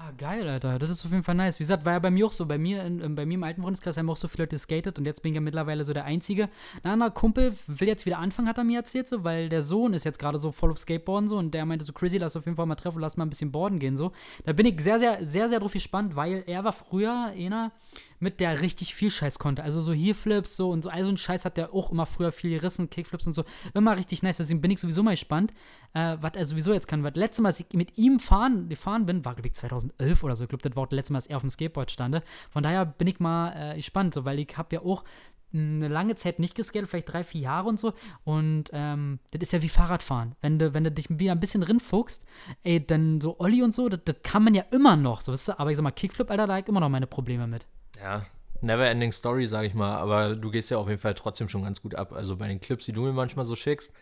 Ah, 0.00 0.12
geil, 0.16 0.48
Alter. 0.48 0.78
Das 0.78 0.90
ist 0.90 1.04
auf 1.04 1.10
jeden 1.10 1.24
Fall 1.24 1.34
nice. 1.34 1.58
Wie 1.58 1.64
gesagt, 1.64 1.84
war 1.84 1.94
ja 1.94 1.98
bei 1.98 2.12
mir 2.12 2.24
auch 2.24 2.30
so. 2.30 2.46
Bei 2.46 2.56
mir, 2.56 2.84
in, 2.84 3.16
bei 3.16 3.26
mir 3.26 3.34
im 3.34 3.42
alten 3.42 3.62
Freundeskreis 3.62 3.96
haben 3.96 4.08
auch 4.08 4.16
so 4.16 4.28
viele 4.28 4.44
Leute 4.44 4.56
skatet 4.56 4.96
und 4.96 5.04
jetzt 5.06 5.22
bin 5.24 5.32
ich 5.32 5.34
ja 5.34 5.40
mittlerweile 5.40 5.84
so 5.84 5.92
der 5.92 6.04
Einzige. 6.04 6.48
Ein 6.84 6.92
anderer 6.92 7.10
Kumpel 7.10 7.52
will 7.66 7.88
jetzt 7.88 8.06
wieder 8.06 8.18
anfangen, 8.18 8.46
hat 8.46 8.58
er 8.58 8.62
mir 8.62 8.78
erzählt, 8.78 9.08
so, 9.08 9.24
weil 9.24 9.48
der 9.48 9.64
Sohn 9.64 9.94
ist 9.94 10.04
jetzt 10.04 10.20
gerade 10.20 10.38
so 10.38 10.52
voll 10.52 10.70
auf 10.70 10.78
Skateboarden 10.78 11.28
so 11.28 11.36
und 11.36 11.52
der 11.52 11.66
meinte 11.66 11.84
so, 11.84 11.92
Chrissy, 11.92 12.18
lass 12.18 12.36
auf 12.36 12.44
jeden 12.44 12.56
Fall 12.56 12.66
mal 12.66 12.76
treffen, 12.76 13.00
lass 13.00 13.16
mal 13.16 13.26
ein 13.26 13.30
bisschen 13.30 13.50
boarden 13.50 13.80
gehen 13.80 13.96
so. 13.96 14.12
Da 14.44 14.52
bin 14.52 14.66
ich 14.66 14.80
sehr, 14.80 15.00
sehr, 15.00 15.26
sehr, 15.26 15.48
sehr 15.48 15.58
drauf 15.58 15.72
gespannt, 15.72 16.14
weil 16.14 16.44
er 16.46 16.62
war 16.62 16.72
früher 16.72 17.32
einer, 17.36 17.72
mit 18.20 18.40
der 18.40 18.60
richtig 18.60 18.94
viel 18.94 19.10
Scheiß 19.10 19.38
konnte. 19.38 19.62
Also 19.62 19.80
so 19.80 19.92
hier 19.92 20.14
Flips 20.14 20.56
so 20.56 20.70
und 20.70 20.82
so, 20.82 20.90
also 20.90 21.08
ein 21.08 21.16
Scheiß 21.16 21.44
hat 21.44 21.56
der 21.56 21.72
auch 21.72 21.90
immer 21.90 22.06
früher 22.06 22.32
viel 22.32 22.50
gerissen, 22.50 22.90
Kickflips 22.90 23.26
und 23.26 23.34
so. 23.34 23.44
Immer 23.74 23.96
richtig 23.96 24.22
nice. 24.22 24.38
Deswegen 24.38 24.60
bin 24.60 24.70
ich 24.70 24.80
sowieso 24.80 25.02
mal 25.02 25.12
gespannt, 25.12 25.52
äh, 25.94 26.16
was 26.20 26.32
er 26.34 26.46
sowieso 26.46 26.72
jetzt 26.72 26.88
kann. 26.88 27.02
Weil 27.02 27.12
letztes 27.14 27.42
Mal, 27.42 27.50
als 27.50 27.60
ich 27.60 27.66
mit 27.72 27.96
ihm 27.96 28.20
fahren, 28.20 28.68
gefahren 28.68 29.06
bin, 29.06 29.24
war 29.24 29.34
glaube 29.34 29.48
ich 29.48 29.54
2011 29.54 30.24
oder 30.24 30.36
so. 30.36 30.44
Ich 30.44 30.48
glaube, 30.48 30.68
das 30.68 30.76
war 30.76 30.86
das 30.86 30.96
letzte 30.96 31.12
Mal, 31.12 31.18
als 31.18 31.26
er 31.26 31.36
auf 31.36 31.42
dem 31.42 31.50
Skateboard 31.50 31.90
stande. 31.90 32.22
Von 32.50 32.62
daher 32.62 32.84
bin 32.86 33.08
ich 33.08 33.20
mal 33.20 33.72
äh, 33.72 33.76
gespannt, 33.76 34.14
so, 34.14 34.24
weil 34.24 34.38
ich 34.38 34.56
habe 34.56 34.74
ja 34.74 34.82
auch 34.82 35.04
eine 35.52 35.88
lange 35.88 36.14
Zeit 36.14 36.38
nicht 36.38 36.54
geskatet, 36.54 36.90
vielleicht 36.90 37.12
drei, 37.12 37.24
vier 37.24 37.40
Jahre 37.40 37.68
und 37.68 37.80
so. 37.80 37.94
Und 38.24 38.64
ähm, 38.72 39.18
das 39.30 39.42
ist 39.42 39.52
ja 39.52 39.62
wie 39.62 39.68
Fahrradfahren. 39.68 40.34
Wenn 40.40 40.58
du, 40.58 40.74
wenn 40.74 40.84
du 40.84 40.92
dich 40.92 41.06
wieder 41.08 41.32
ein 41.32 41.40
bisschen 41.40 41.62
rinfuchst, 41.62 42.24
ey, 42.64 42.84
dann 42.84 43.20
so 43.20 43.40
Olli 43.40 43.62
und 43.62 43.72
so, 43.72 43.88
das, 43.88 44.00
das 44.04 44.16
kann 44.22 44.44
man 44.44 44.54
ja 44.54 44.64
immer 44.70 44.96
noch, 44.96 45.20
so 45.20 45.32
wisst 45.32 45.48
ihr? 45.48 45.58
Aber 45.58 45.70
ich 45.70 45.76
sag 45.76 45.82
mal, 45.82 45.90
Kickflip, 45.90 46.30
Alter, 46.30 46.46
da 46.46 46.54
habe 46.54 46.62
ich 46.62 46.68
immer 46.68 46.80
noch 46.80 46.90
meine 46.90 47.06
Probleme 47.06 47.46
mit. 47.46 47.66
Ja, 48.00 48.22
never 48.60 48.86
ending 48.88 49.12
story, 49.12 49.46
sag 49.46 49.64
ich 49.64 49.74
mal. 49.74 49.96
Aber 49.98 50.34
du 50.36 50.50
gehst 50.50 50.70
ja 50.70 50.78
auf 50.78 50.88
jeden 50.88 51.00
Fall 51.00 51.14
trotzdem 51.14 51.48
schon 51.48 51.62
ganz 51.64 51.82
gut 51.82 51.94
ab. 51.94 52.12
Also 52.12 52.36
bei 52.36 52.48
den 52.48 52.60
Clips, 52.60 52.84
die 52.86 52.92
du 52.92 53.02
mir 53.02 53.12
manchmal 53.12 53.44
so 53.44 53.56
schickst, 53.56 53.92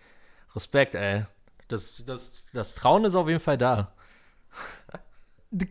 Respekt, 0.54 0.94
ey. 0.94 1.24
Das, 1.68 2.04
das, 2.06 2.46
das 2.52 2.74
Trauen 2.74 3.04
ist 3.04 3.14
auf 3.14 3.28
jeden 3.28 3.40
Fall 3.40 3.58
da. 3.58 3.92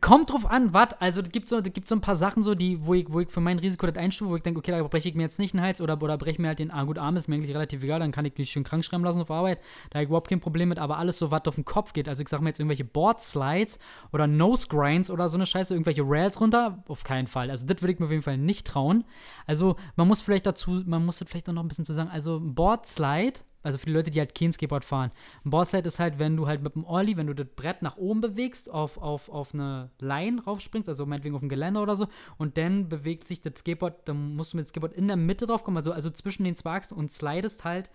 Kommt 0.02 0.32
drauf 0.32 0.46
an, 0.50 0.74
was. 0.74 0.94
Also, 1.00 1.22
es 1.22 1.30
gibt 1.32 1.48
so, 1.48 1.62
gibt 1.62 1.88
so 1.88 1.96
ein 1.96 2.02
paar 2.02 2.16
Sachen, 2.16 2.44
so, 2.44 2.56
die, 2.56 2.86
wo 2.86 2.94
ich, 2.94 3.12
wo 3.12 3.20
ich 3.20 3.30
für 3.30 3.42
mein 3.42 3.60
Risiko 3.60 3.86
das 3.88 3.98
einstufe, 3.98 4.32
wo 4.32 4.36
ich 4.36 4.44
denke, 4.44 4.60
okay, 4.60 4.72
da 4.72 4.82
breche 4.84 5.10
ich 5.10 5.16
mir 5.16 5.24
jetzt 5.24 5.40
nicht 5.40 5.54
den 5.54 5.62
Hals 5.62 5.82
oder, 5.82 6.02
oder 6.02 6.18
breche 6.18 6.42
mir 6.42 6.50
halt 6.50 6.60
den 6.60 6.72
ah, 6.72 6.84
gut 6.84 6.98
Arm, 6.98 7.16
ist 7.18 7.28
mir 7.28 7.36
eigentlich 7.36 7.54
relativ 7.54 7.84
egal, 7.84 8.00
dann 8.00 8.12
kann 8.12 8.26
ich 8.26 8.38
mich 8.38 8.50
schön 8.50 8.64
krank 8.64 8.84
schreiben 8.84 9.04
lassen 9.04 9.22
auf 9.22 9.32
Arbeit. 9.32 9.60
Da 9.90 9.98
habe 9.98 10.04
ich 10.04 10.10
überhaupt 10.10 10.30
kein 10.30 10.40
Problem 10.40 10.70
mit, 10.70 10.80
aber 10.80 10.98
alles 10.98 11.20
so, 11.20 11.32
was 11.32 11.46
auf 11.46 11.56
den 11.56 11.66
Kopf 11.66 11.94
geht. 11.94 12.08
Also, 12.08 12.24
ich 12.24 12.30
sag 12.30 12.42
mal 12.42 12.50
jetzt 12.50 12.60
irgendwelche 12.60 12.86
Board-Slides 12.86 13.80
oder 14.12 14.28
Nose-Grinds 14.28 15.10
oder 15.10 15.30
so 15.30 15.38
eine 15.38 15.46
Scheiße, 15.46 15.74
irgendwelche 15.74 16.04
Rails 16.06 16.40
runter, 16.40 16.84
auf 16.88 17.04
keinen 17.04 17.28
Fall. 17.28 17.50
Also, 17.52 17.66
das 17.66 17.82
würde 17.82 17.94
ich 17.94 18.00
mir 18.00 18.06
auf 18.06 18.12
jeden 18.12 18.24
Fall 18.24 18.38
nicht 18.38 18.68
trauen. 18.68 19.04
Also, 19.46 19.76
man 19.96 20.08
muss 20.08 20.22
vielleicht 20.22 20.46
dazu, 20.46 20.84
man 20.86 21.06
muss 21.06 21.20
das 21.20 21.30
vielleicht 21.30 21.50
auch 21.50 21.54
noch 21.54 21.64
ein 21.64 21.68
bisschen 21.68 21.86
zu 21.86 21.94
sagen, 21.94 22.10
also, 22.10 22.40
Board-Slide 22.42 23.42
also 23.66 23.78
für 23.78 23.88
die 23.88 23.92
Leute, 23.92 24.12
die 24.12 24.20
halt 24.20 24.36
kein 24.36 24.54
Skateboard 24.54 24.86
fahren. 24.86 25.12
Ein 25.44 25.50
Boardslide 25.50 25.88
ist 25.88 26.00
halt, 26.00 26.20
wenn 26.20 26.38
du 26.38 26.48
halt 26.48 26.62
mit 26.62 26.76
dem 26.76 26.86
Ollie, 26.86 27.18
wenn 27.18 27.28
du 27.28 27.34
das 27.34 27.48
Brett 27.56 27.82
nach 27.82 27.98
oben 27.98 28.22
bewegst, 28.22 28.70
auf, 28.70 28.98
auf, 28.98 29.30
auf 29.30 29.54
eine 29.54 29.90
Line 30.00 30.44
raufspringst, 30.44 30.88
also 30.88 31.06
meinetwegen 31.06 31.36
auf 31.36 31.42
ein 31.42 31.50
Geländer 31.50 31.82
oder 31.82 31.96
so, 31.96 32.08
und 32.38 32.58
dann 32.58 32.90
bewegt 32.90 33.28
sich 33.28 33.42
das 33.42 33.54
Skateboard, 33.58 34.08
dann 34.08 34.36
musst 34.36 34.54
du 34.54 34.58
mit 34.58 34.68
dem 34.68 34.70
Skateboard 34.70 34.94
in 34.94 35.08
der 35.08 35.18
Mitte 35.18 35.48
drauf 35.48 35.64
kommen, 35.64 35.78
also, 35.78 35.92
also 35.92 36.10
zwischen 36.10 36.44
den 36.44 36.56
Sparks 36.56 36.92
und 36.92 37.12
slidest 37.12 37.64
halt 37.64 37.90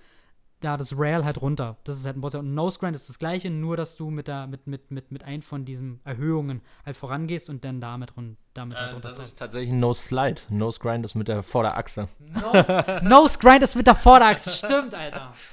ja, 0.63 0.77
das 0.77 0.97
Rail 0.99 1.25
halt 1.25 1.41
runter. 1.41 1.77
Das 1.85 1.97
ist 1.97 2.05
halt 2.05 2.17
ein 2.17 2.21
Boardslide. 2.21 2.45
Und 2.45 2.55
Nose 2.55 2.79
Grind 2.79 2.95
ist 2.95 3.09
das 3.09 3.19
gleiche, 3.19 3.51
nur 3.51 3.77
dass 3.77 3.97
du 3.97 4.11
mit, 4.11 4.29
der, 4.29 4.47
mit, 4.47 4.67
mit, 4.67 4.91
mit, 4.91 5.11
mit 5.11 5.25
ein 5.25 5.43
von 5.43 5.65
diesen 5.65 6.01
Erhöhungen 6.05 6.61
halt 6.85 6.97
vorangehst 6.97 7.49
und 7.49 7.65
dann 7.65 7.81
damit, 7.81 8.17
run, 8.17 8.37
damit 8.53 8.77
halt 8.77 8.83
äh, 8.83 8.87
halt 8.87 8.95
runter. 8.97 9.09
Das 9.09 9.19
ist 9.19 9.39
tatsächlich 9.39 9.71
ein 9.71 9.81
Nose 9.81 10.03
Slide. 10.03 10.41
Nose 10.51 10.79
Grind 10.79 11.05
ist 11.05 11.15
mit 11.15 11.29
der 11.29 11.43
Vorderachse. 11.43 12.09
Nose, 12.19 13.01
Nose 13.03 13.39
Grind 13.39 13.63
ist 13.63 13.75
mit 13.75 13.87
der 13.87 13.95
Vorderachse, 13.95 14.51
stimmt, 14.51 14.95
Alter. 14.95 15.33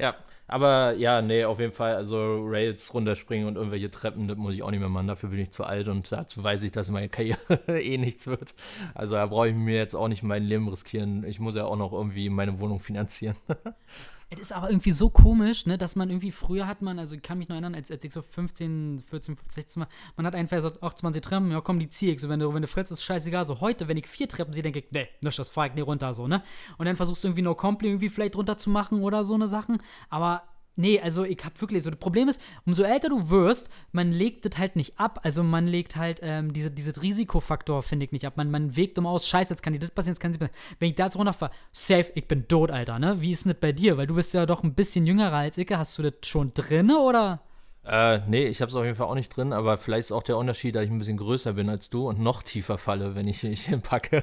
Ja, 0.00 0.16
aber 0.48 0.94
ja, 0.94 1.22
nee, 1.22 1.44
auf 1.44 1.60
jeden 1.60 1.72
Fall, 1.72 1.94
also 1.94 2.44
Rails 2.44 2.92
runterspringen 2.92 3.46
und 3.46 3.56
irgendwelche 3.56 3.90
Treppen, 3.90 4.26
das 4.26 4.36
muss 4.36 4.54
ich 4.54 4.62
auch 4.62 4.70
nicht 4.70 4.80
mehr 4.80 4.88
machen. 4.88 5.06
Dafür 5.06 5.28
bin 5.28 5.38
ich 5.38 5.52
zu 5.52 5.64
alt 5.64 5.86
und 5.88 6.10
dazu 6.10 6.42
weiß 6.42 6.62
ich, 6.64 6.72
dass 6.72 6.90
meine 6.90 7.08
Karriere 7.08 7.38
eh 7.68 7.98
nichts 7.98 8.26
wird. 8.26 8.54
Also 8.94 9.14
da 9.14 9.26
brauche 9.26 9.48
ich 9.48 9.54
mir 9.54 9.76
jetzt 9.76 9.94
auch 9.94 10.08
nicht 10.08 10.22
mein 10.22 10.42
Leben 10.42 10.68
riskieren. 10.68 11.24
Ich 11.24 11.38
muss 11.38 11.54
ja 11.54 11.66
auch 11.66 11.76
noch 11.76 11.92
irgendwie 11.92 12.30
meine 12.30 12.58
Wohnung 12.58 12.80
finanzieren. 12.80 13.36
Es 14.32 14.38
ist 14.38 14.52
aber 14.52 14.70
irgendwie 14.70 14.92
so 14.92 15.10
komisch, 15.10 15.66
ne, 15.66 15.76
dass 15.76 15.96
man 15.96 16.08
irgendwie 16.08 16.30
früher 16.30 16.68
hat 16.68 16.82
man, 16.82 17.00
also 17.00 17.16
ich 17.16 17.22
kann 17.22 17.38
mich 17.38 17.48
noch 17.48 17.54
erinnern, 17.54 17.74
als, 17.74 17.90
als 17.90 18.04
ich 18.04 18.12
so 18.12 18.22
15, 18.22 19.02
14, 19.04 19.34
15, 19.34 19.52
16 19.52 19.80
war, 19.80 19.88
man 20.16 20.24
hat 20.24 20.36
einfach 20.36 20.56
gesagt, 20.56 20.80
28 20.80 21.20
Treppen, 21.20 21.50
ja 21.50 21.60
komm, 21.60 21.80
die 21.80 21.88
ziehe 21.88 22.14
ich. 22.14 22.20
So, 22.20 22.28
wenn 22.28 22.38
du, 22.38 22.54
wenn 22.54 22.62
du 22.62 22.68
fritzt, 22.68 22.92
ist 22.92 23.02
scheißegal. 23.02 23.44
So 23.44 23.60
heute, 23.60 23.88
wenn 23.88 23.96
ich 23.96 24.06
vier 24.06 24.28
Treppen 24.28 24.54
sehe, 24.54 24.62
denke 24.62 24.78
ich, 24.78 24.92
ne, 24.92 25.08
nisch, 25.20 25.34
das 25.34 25.48
fahr 25.48 25.66
ich 25.66 25.74
nicht 25.74 25.84
runter, 25.84 26.14
so, 26.14 26.28
ne? 26.28 26.44
Und 26.78 26.86
dann 26.86 26.94
versuchst 26.94 27.24
du 27.24 27.28
irgendwie 27.28 27.42
No 27.42 27.56
Compli 27.56 27.88
irgendwie 27.88 28.08
vielleicht 28.08 28.36
runter 28.36 28.56
zu 28.56 28.70
machen 28.70 29.02
oder 29.02 29.24
so 29.24 29.34
eine 29.34 29.48
Sachen. 29.48 29.82
Aber 30.10 30.44
Nee, 30.80 30.98
also 30.98 31.24
ich 31.24 31.38
hab 31.44 31.60
wirklich 31.60 31.82
so. 31.82 31.90
Das 31.90 31.98
Problem 31.98 32.28
ist, 32.28 32.40
umso 32.64 32.82
älter 32.82 33.10
du 33.10 33.28
wirst, 33.28 33.68
man 33.92 34.12
legt 34.12 34.46
das 34.46 34.56
halt 34.56 34.76
nicht 34.76 34.98
ab. 34.98 35.20
Also 35.22 35.42
man 35.42 35.66
legt 35.66 35.96
halt 35.96 36.20
ähm, 36.22 36.54
diese, 36.54 36.70
dieses 36.70 37.02
Risikofaktor, 37.02 37.82
finde 37.82 38.06
ich, 38.06 38.12
nicht 38.12 38.26
ab. 38.26 38.36
Man, 38.36 38.50
man 38.50 38.76
wägt 38.76 38.98
um 38.98 39.06
aus, 39.06 39.28
scheiße, 39.28 39.50
jetzt 39.50 39.62
kann 39.62 39.74
dir 39.74 39.78
das 39.78 39.90
passieren, 39.90 40.14
jetzt 40.14 40.20
kann 40.20 40.32
sie 40.32 40.38
passieren. 40.38 40.56
Wenn 40.78 40.88
ich 40.88 40.94
da 40.96 41.04
jetzt 41.04 41.16
runterfahre, 41.16 41.52
safe, 41.72 42.12
ich 42.14 42.26
bin 42.26 42.48
tot, 42.48 42.70
Alter, 42.70 42.98
ne? 42.98 43.20
Wie 43.20 43.30
ist 43.30 43.44
denn 43.44 43.52
das 43.52 43.60
bei 43.60 43.72
dir? 43.72 43.98
Weil 43.98 44.06
du 44.06 44.14
bist 44.14 44.32
ja 44.32 44.46
doch 44.46 44.62
ein 44.62 44.74
bisschen 44.74 45.06
jüngerer 45.06 45.36
als 45.36 45.58
ich. 45.58 45.70
Hast 45.70 45.98
du 45.98 46.02
das 46.02 46.14
schon 46.24 46.54
drin, 46.54 46.90
oder? 46.90 47.42
Äh, 47.84 48.20
nee, 48.28 48.46
ich 48.46 48.60
habe 48.60 48.68
es 48.68 48.74
auf 48.76 48.84
jeden 48.84 48.96
Fall 48.96 49.06
auch 49.06 49.14
nicht 49.14 49.34
drin, 49.34 49.52
aber 49.54 49.78
vielleicht 49.78 50.06
ist 50.06 50.12
auch 50.12 50.22
der 50.22 50.36
Unterschied, 50.36 50.74
dass 50.74 50.84
ich 50.84 50.90
ein 50.90 50.98
bisschen 50.98 51.16
größer 51.16 51.54
bin 51.54 51.70
als 51.70 51.88
du 51.88 52.08
und 52.08 52.18
noch 52.18 52.42
tiefer 52.42 52.76
falle, 52.76 53.14
wenn 53.14 53.26
ich 53.26 53.42
mich 53.42 53.62
hinpacke. 53.66 54.22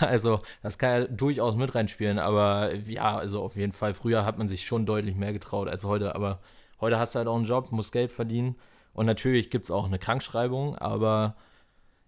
also, 0.00 0.40
das 0.62 0.78
kann 0.78 1.02
ja 1.02 1.06
durchaus 1.06 1.54
mit 1.54 1.74
reinspielen, 1.74 2.18
aber 2.18 2.74
ja, 2.74 3.16
also 3.16 3.42
auf 3.42 3.56
jeden 3.56 3.72
Fall, 3.72 3.94
früher 3.94 4.24
hat 4.24 4.36
man 4.38 4.48
sich 4.48 4.66
schon 4.66 4.84
deutlich 4.84 5.14
mehr 5.14 5.32
getraut 5.32 5.68
als 5.68 5.84
heute, 5.84 6.14
aber 6.16 6.40
heute 6.80 6.98
hast 6.98 7.14
du 7.14 7.18
halt 7.18 7.28
auch 7.28 7.36
einen 7.36 7.44
Job, 7.44 7.70
musst 7.70 7.92
Geld 7.92 8.10
verdienen 8.10 8.56
und 8.94 9.06
natürlich 9.06 9.50
gibt 9.50 9.66
es 9.66 9.70
auch 9.70 9.86
eine 9.86 9.98
Krankschreibung, 10.00 10.76
aber 10.76 11.36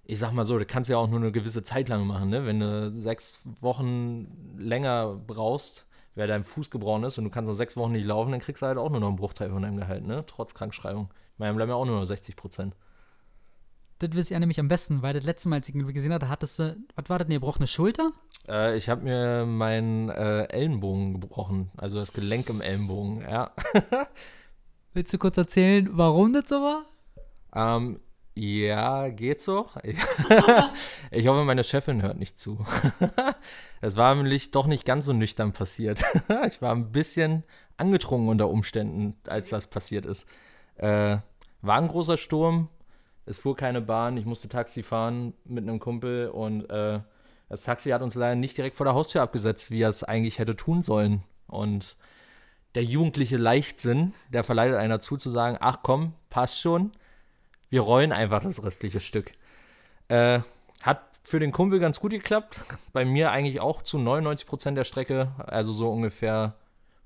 ich 0.05 0.19
sag 0.19 0.33
mal 0.33 0.45
so, 0.45 0.59
du 0.59 0.67
kannst 0.67 0.91
ja 0.91 0.99
auch 0.99 1.09
nur 1.09 1.21
eine 1.21 1.33
gewisse 1.33 1.63
Zeit 1.63 1.89
lang 1.89 2.07
machen, 2.07 2.29
ne? 2.31 2.45
Wenn 2.47 2.61
du 2.61 2.91
sechs 2.91 3.41
Wochen 3.61 4.57
länger 4.59 5.19
brauchst, 5.27 5.87
wer 6.15 6.27
dein 6.27 6.45
Fuß 6.45 6.71
gebrochen 6.71 7.05
ist 7.05 7.19
und 7.19 7.25
du 7.25 7.31
kannst 7.31 7.49
noch 7.49 7.57
sechs 7.57 7.77
Wochen 7.77 7.93
nicht 7.93 8.07
laufen, 8.07 8.33
dann 8.33 8.41
kriegst 8.41 8.63
du 8.63 8.67
halt 8.67 8.79
auch 8.79 8.91
nur 8.91 9.01
noch 9.01 9.09
einen 9.09 9.17
Bruchteil 9.17 9.51
von 9.51 9.63
deinem 9.63 9.77
Gehalt, 9.77 10.07
ne? 10.07 10.25
Trotz 10.27 10.55
Krankschreibung. 10.55 11.11
Ich 11.33 11.39
meine, 11.39 11.55
bleiben 11.55 11.71
ja 11.71 11.77
auch 11.77 11.85
nur 11.85 11.99
noch 11.99 12.05
60 12.05 12.37
Prozent. 12.37 12.75
Das 13.99 14.11
wisst 14.13 14.31
ihr 14.31 14.39
nämlich 14.39 14.61
am 14.61 14.69
besten, 14.69 15.03
weil 15.03 15.15
das 15.15 15.25
letzte 15.25 15.49
Mal, 15.49 15.57
als 15.57 15.69
ich 15.69 15.75
ihn 15.75 15.87
gesehen 15.87 16.13
hatte, 16.13 16.29
hattest 16.29 16.59
du, 16.59 16.77
was 16.95 17.09
war 17.09 17.19
das, 17.19 17.27
eine 17.27 17.35
gebrochene 17.35 17.67
Schulter? 17.67 18.13
Äh, 18.49 18.77
ich 18.77 18.89
habe 18.89 19.03
mir 19.03 19.47
meinen 19.47 20.09
äh, 20.11 20.45
Ellenbogen 20.45 21.21
gebrochen, 21.21 21.71
also 21.77 21.99
das 21.99 22.13
Gelenk 22.13 22.49
im 22.51 22.61
Ellenbogen, 22.61 23.23
ja. 23.23 23.53
Willst 24.95 25.13
du 25.13 25.19
kurz 25.19 25.37
erzählen, 25.37 25.89
warum 25.93 26.33
das 26.33 26.45
so 26.49 26.57
war? 26.57 26.85
Ähm, 27.55 28.01
ja, 28.37 29.09
geht 29.11 29.41
so. 29.41 29.69
ich 31.11 31.27
hoffe, 31.29 31.45
meine 31.45 31.63
Chefin 31.63 32.03
hört 32.03 32.19
nicht 32.19 32.39
zu. 32.39 32.65
Es 33.81 33.97
war 33.97 34.15
nämlich 34.15 34.51
doch 34.51 34.67
nicht 34.67 34.87
ganz 34.87 35.05
so 35.05 35.13
nüchtern 35.13 35.53
passiert. 35.53 36.03
ich 36.47 36.63
war 36.63 36.75
ein 36.75 36.91
bisschen 36.91 37.45
angetrunken 37.77 38.31
unter 38.31 38.49
Umständen, 38.49 39.15
als 39.29 39.51
das 39.51 39.67
passiert 39.67 40.07
ist. 40.07 40.27
Äh, 40.77 41.19
war 41.61 41.77
ein 41.77 41.89
großer 41.89 42.17
Sturm. 42.17 42.71
Es 43.27 43.37
fuhr 43.37 43.55
keine 43.55 43.83
Bahn. 43.83 44.17
Ich 44.17 44.25
musste 44.25 44.49
Taxi 44.49 44.83
fahren 44.83 45.35
mit 45.45 45.65
einem 45.65 45.81
Kumpel 45.81 46.29
und 46.29 46.63
äh, 46.71 47.01
das 47.51 47.65
Taxi 47.65 47.91
hat 47.91 48.01
uns 48.01 48.15
leider 48.15 48.37
nicht 48.37 48.57
direkt 48.57 48.75
vor 48.75 48.87
der 48.87 48.95
Haustür 48.95 49.21
abgesetzt, 49.21 49.71
wie 49.71 49.83
er 49.83 49.91
es 49.91 50.03
eigentlich 50.03 50.39
hätte 50.39 50.57
tun 50.57 50.81
sollen. 50.81 51.23
Und 51.47 51.99
der 52.75 52.85
jugendliche 52.85 53.37
Leichtsinn, 53.37 54.15
der 54.31 54.45
verleitet 54.45 54.79
einer 54.79 55.01
zu, 55.01 55.19
zu 55.19 55.29
sagen: 55.29 55.59
Ach 55.61 55.81
komm, 55.83 56.15
passt 56.31 56.59
schon 56.59 56.93
wir 57.71 57.81
rollen 57.81 58.13
einfach 58.13 58.41
das 58.41 58.63
restliche 58.63 59.01
Stück. 59.01 59.33
Äh, 60.09 60.41
hat 60.83 61.01
für 61.23 61.41
den 61.41 61.53
Kumpel 61.53 61.81
ganz 61.81 62.01
gut 62.01 62.13
geklappt. 62.13 62.61
Bei 62.93 63.05
mir 63.05 63.33
eigentlich 63.33 63.61
auch 63.61 63.83
zu 63.83 63.99
99% 63.99 64.75
der 64.75 64.85
Strecke. 64.85 65.33
Also 65.39 65.73
so 65.73 65.91
ungefähr 65.91 66.55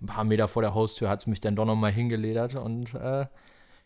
ein 0.01 0.07
paar 0.07 0.25
Meter 0.25 0.49
vor 0.49 0.63
der 0.63 0.75
Haustür 0.75 1.09
hat 1.09 1.21
es 1.21 1.27
mich 1.27 1.41
dann 1.41 1.57
doch 1.57 1.65
nochmal 1.65 1.93
hingeledert. 1.93 2.57
Und 2.57 2.95
äh, 2.95 3.27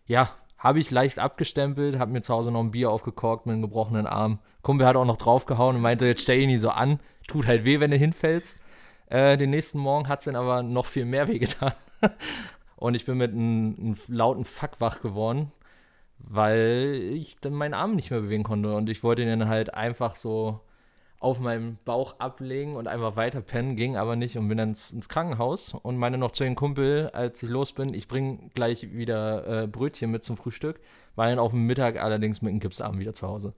ja, 0.07 0.31
habe 0.59 0.81
ich 0.81 0.91
leicht 0.91 1.19
abgestempelt, 1.19 1.99
habe 1.99 2.13
mir 2.13 2.23
zu 2.23 2.33
Hause 2.33 2.51
noch 2.51 2.61
ein 2.61 2.71
Bier 2.71 2.91
aufgekorkt 2.91 3.47
mit 3.47 3.53
einem 3.53 3.63
gebrochenen 3.63 4.07
Arm. 4.07 4.39
Kumpel 4.63 4.87
hat 4.87 4.97
auch 4.97 5.05
noch 5.05 5.19
draufgehauen 5.19 5.77
und 5.77 5.83
meinte, 5.83 6.07
jetzt 6.07 6.23
stell 6.23 6.41
ihn 6.41 6.49
nie 6.49 6.57
so 6.57 6.71
an. 6.71 6.99
Tut 7.29 7.47
halt 7.47 7.65
weh, 7.65 7.81
wenn 7.81 7.91
du 7.91 7.97
hinfällst. 7.97 8.59
Äh, 9.09 9.37
den 9.37 9.51
nächsten 9.51 9.79
Morgen 9.79 10.09
hat 10.09 10.21
es 10.21 10.25
dann 10.25 10.37
aber 10.37 10.63
noch 10.63 10.87
viel 10.87 11.05
mehr 11.05 11.29
weh 11.29 11.39
getan. 11.39 11.73
und 12.77 12.95
ich 12.95 13.05
bin 13.05 13.19
mit 13.19 13.33
einem 13.33 13.97
lauten 14.09 14.45
Fuck 14.45 14.81
wach 14.81 15.01
geworden 15.01 15.53
weil 16.29 17.11
ich 17.15 17.39
dann 17.39 17.55
meinen 17.55 17.75
Arm 17.75 17.95
nicht 17.95 18.11
mehr 18.11 18.21
bewegen 18.21 18.45
konnte. 18.45 18.75
Und 18.75 18.89
ich 18.89 19.03
wollte 19.03 19.23
ihn 19.23 19.29
dann 19.29 19.49
halt 19.49 19.75
einfach 19.75 20.17
so 20.17 20.61
auf 21.23 21.39
meinem 21.39 21.79
Bauch 21.85 22.19
ablegen 22.19 22.75
und 22.75 22.89
einfach 22.89 23.15
weiter 23.15 23.41
pennen, 23.41 23.77
ging 23.77 23.97
aber 23.97 24.17
nicht 24.17 24.37
und 24.37 24.49
bin 24.49 24.59
dann 24.59 24.71
ins, 24.71 24.91
ins 24.91 25.09
Krankenhaus. 25.09 25.75
Und 25.83 25.97
meine 25.97 26.19
noch 26.19 26.33
zu 26.33 26.43
den 26.43 26.57
Kumpel, 26.57 27.11
als 27.13 27.43
ich 27.43 27.49
los 27.49 27.73
bin, 27.73 27.95
ich 27.95 28.09
bringe 28.09 28.51
gleich 28.55 28.93
wieder 28.93 29.63
äh, 29.63 29.67
Brötchen 29.69 30.11
mit 30.11 30.25
zum 30.25 30.37
Frühstück, 30.37 30.81
war 31.15 31.29
dann 31.29 31.39
auf 31.39 31.53
dem 31.53 31.67
Mittag 31.67 32.03
allerdings 32.03 32.43
mit 32.43 32.51
einem 32.51 32.61
Gipsarm 32.61 32.99
wieder 32.99 33.15
zu 33.15 33.29
Hause. 33.29 33.55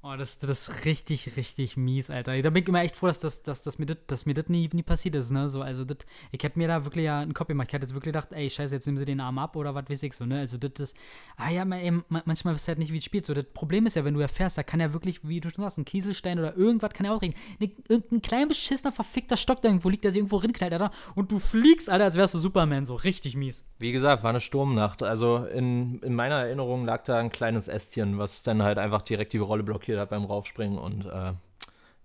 Oh, 0.00 0.14
das, 0.16 0.38
das 0.38 0.68
ist 0.68 0.84
richtig, 0.84 1.36
richtig 1.36 1.76
mies, 1.76 2.08
Alter. 2.08 2.40
Da 2.40 2.50
bin 2.50 2.62
ich 2.62 2.68
immer 2.68 2.82
echt 2.82 2.94
froh, 2.94 3.08
dass, 3.08 3.18
das, 3.18 3.42
dass, 3.42 3.64
dass 3.64 3.78
mir 3.80 3.86
das 4.34 4.48
nie, 4.48 4.70
nie 4.72 4.84
passiert 4.84 5.16
ist, 5.16 5.32
ne? 5.32 5.48
So, 5.48 5.60
also, 5.60 5.84
das, 5.84 5.98
ich 6.30 6.40
hätte 6.40 6.56
mir 6.56 6.68
da 6.68 6.84
wirklich 6.84 7.04
ja 7.06 7.18
einen 7.18 7.34
Kopf 7.34 7.48
gemacht. 7.48 7.66
Ich 7.68 7.74
hätte 7.74 7.82
jetzt 7.82 7.94
wirklich 7.94 8.12
gedacht, 8.12 8.28
ey, 8.30 8.48
scheiße, 8.48 8.76
jetzt 8.76 8.86
nehmen 8.86 8.96
sie 8.96 9.04
den 9.04 9.18
Arm 9.18 9.40
ab 9.40 9.56
oder 9.56 9.74
was 9.74 9.90
weiß 9.90 10.04
ich 10.04 10.12
so, 10.12 10.24
ne? 10.24 10.38
Also, 10.38 10.56
das 10.56 10.70
ist, 10.78 10.96
ah 11.36 11.50
ja, 11.50 11.64
ey, 11.64 12.00
manchmal 12.08 12.54
wisst 12.54 12.68
ihr 12.68 12.72
halt 12.72 12.78
nicht, 12.78 12.92
wie 12.92 12.98
es 12.98 13.04
spielt. 13.04 13.26
So, 13.26 13.34
das 13.34 13.46
Problem 13.52 13.86
ist 13.86 13.96
ja, 13.96 14.04
wenn 14.04 14.14
du 14.14 14.20
erfährst, 14.20 14.56
da 14.56 14.62
kann 14.62 14.78
ja 14.78 14.92
wirklich, 14.92 15.26
wie 15.26 15.40
du 15.40 15.50
schon 15.50 15.64
sagst, 15.64 15.78
ein 15.78 15.84
Kieselstein 15.84 16.38
oder 16.38 16.56
irgendwas 16.56 16.92
kann 16.92 17.04
ja 17.04 17.12
ausregen. 17.12 17.34
Ne, 17.58 17.72
irgendein 17.88 18.22
klein 18.22 18.46
beschissener, 18.46 18.92
verfickter 18.92 19.36
Stock 19.36 19.62
da 19.62 19.68
irgendwo 19.68 19.88
liegt, 19.88 20.04
der 20.04 20.12
sich 20.12 20.20
irgendwo 20.20 20.36
rinknallt, 20.36 20.72
Alter. 20.72 20.92
Und 21.16 21.32
du 21.32 21.40
fliegst, 21.40 21.90
Alter, 21.90 22.04
als 22.04 22.14
wärst 22.14 22.34
du 22.34 22.38
Superman, 22.38 22.86
so 22.86 22.94
richtig 22.94 23.34
mies. 23.34 23.64
Wie 23.80 23.90
gesagt, 23.90 24.22
war 24.22 24.30
eine 24.30 24.40
Sturmnacht. 24.40 25.02
Also, 25.02 25.44
in, 25.44 25.98
in 26.02 26.14
meiner 26.14 26.36
Erinnerung 26.36 26.84
lag 26.84 27.02
da 27.02 27.18
ein 27.18 27.30
kleines 27.30 27.66
Ästchen, 27.66 28.18
was 28.18 28.44
dann 28.44 28.62
halt 28.62 28.78
einfach 28.78 29.02
direkt 29.02 29.32
die 29.32 29.38
Rolle 29.38 29.64
blockiert 29.64 29.87
hat 29.96 30.10
beim 30.10 30.24
Raufspringen 30.24 30.78
und 30.78 31.06
äh, 31.06 31.32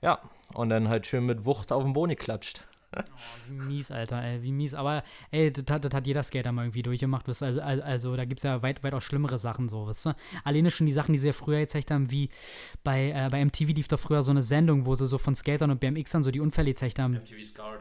ja, 0.01 0.19
und 0.53 0.69
dann 0.69 0.89
halt 0.89 1.07
schön 1.07 1.25
mit 1.25 1.45
Wucht 1.45 1.71
auf 1.71 1.83
den 1.83 1.93
Boni 1.93 2.15
klatscht. 2.15 2.61
Oh, 2.95 3.49
wie 3.49 3.57
mies, 3.57 3.89
Alter, 3.89 4.23
ey, 4.23 4.43
wie 4.43 4.51
mies. 4.51 4.75
Aber 4.75 5.03
ey, 5.31 5.51
das, 5.51 5.65
das, 5.65 5.81
das 5.81 5.93
hat 5.95 6.05
jeder 6.05 6.21
Skater 6.21 6.51
mal 6.51 6.63
irgendwie 6.65 6.83
durchgemacht. 6.83 7.27
Also, 7.27 7.59
also, 7.59 7.83
also 7.83 8.15
da 8.15 8.25
gibt 8.25 8.39
es 8.39 8.43
ja 8.43 8.61
weit, 8.61 8.83
weit 8.83 8.93
auch 8.93 9.01
schlimmere 9.01 9.39
Sachen 9.39 9.67
so, 9.67 9.87
weißt 9.87 10.05
du? 10.05 10.15
Alleine 10.43 10.69
schon 10.69 10.85
die 10.85 10.93
Sachen, 10.93 11.13
die 11.13 11.17
sie 11.17 11.25
ja 11.25 11.33
früher 11.33 11.59
gezeigt 11.59 11.89
haben, 11.89 12.11
wie 12.11 12.29
bei, 12.83 13.09
äh, 13.09 13.29
bei 13.31 13.43
MTV 13.43 13.69
lief 13.69 13.87
doch 13.87 13.99
früher 13.99 14.21
so 14.21 14.29
eine 14.29 14.43
Sendung, 14.43 14.85
wo 14.85 14.93
sie 14.93 15.07
so 15.07 15.17
von 15.17 15.35
Skatern 15.35 15.71
und 15.71 15.79
BMXern 15.79 16.21
so 16.21 16.29
die 16.29 16.39
Unfälle 16.39 16.69
gezeigt 16.69 16.99
haben. 16.99 17.15
MTV 17.15 17.43
Scout. 17.45 17.79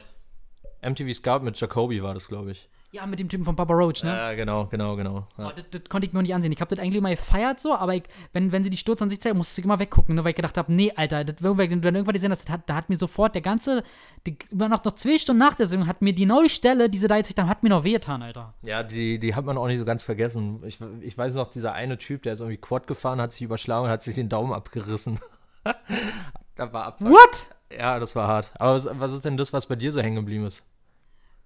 MTV 0.81 1.13
Scout 1.13 1.41
mit 1.41 1.61
Jacoby 1.61 2.03
war 2.03 2.15
das, 2.15 2.29
glaube 2.29 2.53
ich. 2.53 2.69
Ja, 2.95 3.07
mit 3.07 3.19
dem 3.19 3.31
Typen 3.31 3.45
von 3.47 3.57
Papa 3.57 3.73
Roach, 3.73 4.05
ne? 4.05 4.11
Ja, 4.11 4.35
genau, 4.35 4.67
genau, 4.67 4.97
genau. 4.97 5.25
Ja. 5.39 5.49
Oh, 5.49 5.53
das, 5.57 5.65
das, 5.71 5.85
konnte 5.89 6.07
ich 6.07 6.13
mir 6.13 6.21
nicht 6.21 6.35
ansehen. 6.35 6.53
Ich 6.53 6.61
habe 6.61 6.69
das 6.69 6.79
eigentlich 6.79 6.99
immer 6.99 7.09
gefeiert 7.09 7.59
so, 7.59 7.75
aber 7.75 7.95
ich, 7.95 8.03
wenn, 8.35 8.53
wenn 8.53 8.63
sie 8.65 8.69
die 8.69 8.77
Sturz 8.77 9.01
an 9.01 9.09
sich 9.09 9.19
zeigen, 9.19 9.39
musste 9.39 9.59
ich 9.59 9.65
immer 9.65 9.79
weggucken, 9.79 10.15
ne, 10.15 10.23
weil 10.25 10.33
ich 10.33 10.37
gedacht 10.37 10.59
habe, 10.59 10.71
nee, 10.71 10.93
Alter, 10.95 11.25
das, 11.25 11.37
wenn 11.41 11.57
du 11.57 11.77
dann 11.79 11.95
irgendwann 11.95 12.13
gesehen 12.13 12.33
hast, 12.33 12.51
hat, 12.51 12.69
da 12.69 12.75
hat 12.75 12.91
mir 12.91 12.97
sofort 12.97 13.35
der 13.35 13.41
ganze, 13.41 13.83
die, 14.27 14.37
noch, 14.51 14.85
noch 14.85 14.95
zwei 14.97 15.17
Stunden 15.17 15.39
nach 15.39 15.55
der 15.55 15.69
Sendung, 15.69 15.89
hat 15.89 16.03
mir 16.03 16.13
die 16.13 16.27
neue 16.27 16.51
Stelle, 16.51 16.91
die 16.91 16.99
sie 16.99 17.09
da 17.09 17.17
haben, 17.17 17.49
hat 17.49 17.63
mir 17.63 17.71
noch 17.71 17.83
wehgetan, 17.83 18.21
Alter. 18.23 18.53
Ja, 18.61 18.83
die, 18.83 19.19
die 19.19 19.35
hat 19.35 19.47
man 19.47 19.57
auch 19.57 19.69
nicht 19.69 19.79
so 19.79 19.87
ganz 19.87 20.03
vergessen. 20.03 20.63
Ich, 20.67 20.79
ich 21.01 21.17
weiß 21.17 21.33
noch, 21.33 21.51
dieser 21.51 21.73
eine 21.73 21.97
Typ, 21.97 22.25
der 22.25 22.35
ist 22.35 22.41
irgendwie 22.41 22.59
Quad 22.59 22.87
gefahren, 22.87 23.23
hat 23.23 23.33
sich 23.33 23.41
überschlagen 23.41 23.87
und 23.87 23.91
hat 23.91 24.03
sich 24.03 24.17
den 24.17 24.29
Daumen 24.29 24.53
abgerissen. 24.53 25.19
da 26.57 26.73
war 26.75 26.85
Abfall. 26.89 27.11
What? 27.11 27.47
Ja, 27.75 27.99
das 27.99 28.15
war 28.17 28.29
hart. 28.29 28.51
Aber 28.57 28.75
was, 28.75 28.87
was 28.93 29.13
ist 29.13 29.25
denn 29.25 29.39
das, 29.39 29.55
was 29.55 29.65
bei 29.65 29.77
dir 29.77 29.93
so 29.93 30.03
hängen 30.03 30.17
geblieben 30.17 30.45
ist? 30.45 30.63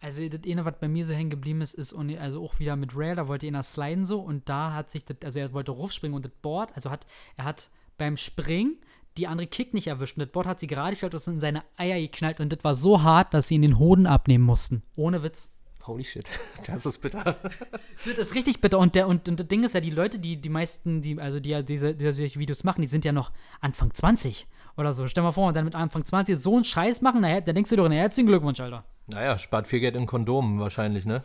Also 0.07 0.29
das 0.29 0.41
eine, 0.49 0.65
was 0.65 0.79
bei 0.79 0.87
mir 0.87 1.05
so 1.05 1.15
hängen 1.15 1.31
geblieben 1.31 1.63
ist, 1.63 1.75
ist 1.75 1.93
also 1.93 2.41
auch 2.41 2.61
wieder 2.61 2.77
mit 2.77 2.97
Rail, 2.97 3.17
da 3.17 3.27
wollte 3.27 3.49
einer 3.49 3.65
sliden 3.65 4.07
so 4.07 4.21
und 4.21 4.49
da 4.49 4.73
hat 4.73 4.89
sich 4.89 5.05
das, 5.05 5.17
also 5.25 5.41
er 5.41 5.53
wollte 5.53 5.73
raufspringen 5.73 6.15
und 6.15 6.25
das 6.25 6.31
Board, 6.43 6.71
also 6.77 6.91
hat, 6.91 7.09
er 7.37 7.45
hat 7.45 7.71
beim 7.99 8.17
Springen 8.17 8.77
die 9.17 9.27
andere 9.27 9.49
Kick 9.49 9.75
nicht 9.75 9.89
erwischt 9.89 10.17
und 10.17 10.21
das 10.21 10.31
Board 10.31 10.47
hat 10.47 10.61
sie 10.61 10.69
gerade 10.69 10.91
gestellt 10.91 11.17
und 11.17 11.27
in 11.27 11.41
seine 11.41 11.65
Eier 11.77 11.99
geknallt 11.99 12.39
und 12.39 12.53
das 12.53 12.63
war 12.63 12.77
so 12.77 13.03
hart, 13.03 13.35
dass 13.35 13.49
sie 13.49 13.57
ihn 13.57 13.63
den 13.63 13.81
Hoden 13.81 14.07
abnehmen 14.07 14.45
mussten. 14.45 14.85
Ohne 14.95 15.25
Witz. 15.25 15.51
Holy 15.89 16.05
shit, 16.05 16.29
das 16.69 16.87
ist 16.87 17.01
bitter. 17.01 17.37
das 18.05 18.19
ist 18.19 18.35
richtig 18.37 18.61
bitter. 18.61 18.79
Und, 18.79 18.95
der, 18.95 19.09
und, 19.09 19.29
und 19.29 19.41
das 19.41 19.49
Ding 19.49 19.65
ist 19.65 19.75
ja, 19.75 19.81
die 19.81 19.91
Leute, 19.91 20.21
die, 20.21 20.41
die 20.41 20.49
meisten, 20.49 21.03
die, 21.03 21.21
also 21.21 21.41
die, 21.41 21.65
diese, 21.65 21.97
die 21.97 22.13
solche 22.13 22.39
Videos 22.39 22.63
machen, 22.63 22.83
die 22.83 22.89
sind 22.89 23.05
ja 23.05 23.11
noch 23.11 23.33
Anfang 23.61 23.93
20 23.93 24.47
oder 24.77 24.95
so. 24.95 25.07
Stell 25.07 25.23
mal 25.23 25.33
vor, 25.33 25.49
und 25.49 25.57
dann 25.57 25.65
mit 25.65 25.75
Anfang 25.75 26.05
20 26.05 26.37
so 26.39 26.57
einen 26.57 26.65
Scheiß 26.65 27.01
machen, 27.01 27.23
da, 27.23 27.41
da 27.41 27.53
denkst 27.53 27.71
du 27.71 27.77
doch, 27.77 27.89
na, 27.89 27.95
herzlichen 27.95 28.29
Glückwunsch, 28.29 28.61
Alter. 28.61 28.85
Naja, 29.07 29.39
spart 29.39 29.67
viel 29.67 29.81
Geld 29.81 29.97
in 29.97 30.07
Kondomen 30.07 30.59
wahrscheinlich, 30.59 31.07
ne? 31.07 31.23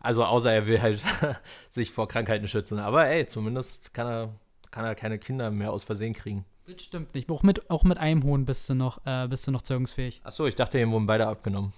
Also 0.00 0.24
außer 0.24 0.52
er 0.52 0.66
will 0.66 0.80
halt 0.80 1.02
sich 1.70 1.90
vor 1.90 2.08
Krankheiten 2.08 2.48
schützen. 2.48 2.78
Aber 2.78 3.06
ey, 3.06 3.26
zumindest 3.26 3.94
kann 3.94 4.06
er, 4.06 4.28
kann 4.70 4.84
er 4.84 4.94
keine 4.94 5.18
Kinder 5.18 5.50
mehr 5.50 5.72
aus 5.72 5.84
Versehen 5.84 6.12
kriegen. 6.14 6.44
Das 6.66 6.82
stimmt 6.82 7.14
nicht. 7.14 7.30
Auch 7.30 7.42
mit, 7.42 7.70
auch 7.70 7.84
mit 7.84 7.98
einem 7.98 8.24
Hohn 8.24 8.44
bist 8.44 8.68
du 8.68 8.74
noch, 8.74 9.04
äh, 9.06 9.26
bist 9.28 9.46
du 9.46 9.52
noch 9.52 9.62
zeugungsfähig. 9.62 10.20
Achso, 10.24 10.46
ich 10.46 10.54
dachte, 10.54 10.80
ihm 10.80 10.90
wurden 10.90 11.06
beide 11.06 11.26
abgenommen. 11.26 11.72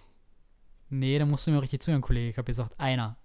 Nee, 0.91 1.19
da 1.19 1.27
musst 1.27 1.47
du 1.47 1.51
mir 1.51 1.61
richtig 1.61 1.83
zuhören, 1.83 2.01
Kollege. 2.01 2.31
Ich 2.31 2.39
hab 2.39 2.47
gesagt, 2.47 2.79
einer. 2.79 3.17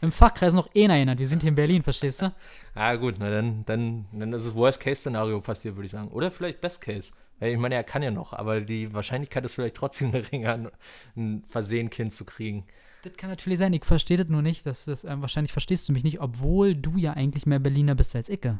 Im 0.00 0.12
Fachkreis 0.12 0.54
noch 0.54 0.68
einer 0.74 0.94
erinnert. 0.94 1.18
Wir 1.18 1.26
sind 1.28 1.42
hier 1.42 1.48
in 1.48 1.54
Berlin, 1.54 1.82
verstehst 1.82 2.22
du? 2.22 2.32
Ah, 2.74 2.94
gut, 2.96 3.14
na 3.18 3.30
dann, 3.30 3.64
dann, 3.64 4.04
dann 4.12 4.34
ist 4.34 4.44
es 4.44 4.54
Worst-Case-Szenario 4.54 5.40
passiert, 5.40 5.76
würde 5.76 5.86
ich 5.86 5.92
sagen. 5.92 6.08
Oder 6.08 6.30
vielleicht 6.30 6.60
Best-Case. 6.60 7.14
Ich 7.40 7.56
meine, 7.56 7.74
er 7.74 7.84
kann 7.84 8.02
ja 8.02 8.10
noch, 8.10 8.34
aber 8.34 8.60
die 8.60 8.92
Wahrscheinlichkeit 8.92 9.44
ist 9.46 9.54
vielleicht 9.54 9.76
trotzdem 9.76 10.12
geringer, 10.12 10.70
ein 11.16 11.42
Versehen 11.46 11.88
Kind 11.88 12.12
zu 12.12 12.26
kriegen. 12.26 12.66
Das 13.02 13.16
kann 13.16 13.30
natürlich 13.30 13.58
sein, 13.58 13.72
ich 13.72 13.84
verstehe 13.84 14.16
das 14.16 14.28
nur 14.28 14.42
nicht. 14.42 14.66
Das, 14.66 14.84
das, 14.84 15.04
äh, 15.04 15.20
wahrscheinlich 15.20 15.52
verstehst 15.52 15.88
du 15.88 15.92
mich 15.92 16.04
nicht, 16.04 16.20
obwohl 16.20 16.74
du 16.74 16.96
ja 16.96 17.12
eigentlich 17.12 17.46
mehr 17.46 17.58
Berliner 17.58 17.94
bist 17.94 18.16
als 18.16 18.28
Icke. 18.28 18.58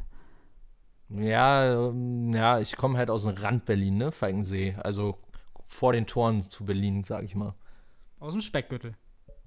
Ja, 1.09 1.89
ähm, 1.89 2.33
ja, 2.33 2.59
ich 2.59 2.75
komme 2.75 2.97
halt 2.97 3.09
aus 3.09 3.23
dem 3.23 3.35
Rand 3.35 3.65
Berlin, 3.65 3.97
ne? 3.97 4.11
Falkensee. 4.11 4.75
Also 4.83 5.17
vor 5.65 5.93
den 5.93 6.05
Toren 6.05 6.41
zu 6.41 6.65
Berlin, 6.65 7.03
sag 7.03 7.23
ich 7.23 7.35
mal. 7.35 7.55
Aus 8.19 8.33
dem 8.33 8.41
Speckgürtel. 8.41 8.95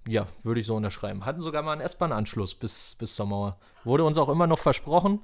Ja, 0.08 0.26
würde 0.42 0.60
ich 0.60 0.66
so 0.66 0.74
unterschreiben. 0.74 1.26
Hatten 1.26 1.40
sogar 1.40 1.62
mal 1.62 1.72
einen 1.72 1.82
S-Bahn-Anschluss 1.82 2.54
bis, 2.54 2.94
bis 2.94 3.14
zur 3.14 3.26
Mauer. 3.26 3.58
Wurde 3.84 4.04
uns 4.04 4.18
auch 4.18 4.28
immer 4.28 4.46
noch 4.46 4.58
versprochen. 4.58 5.20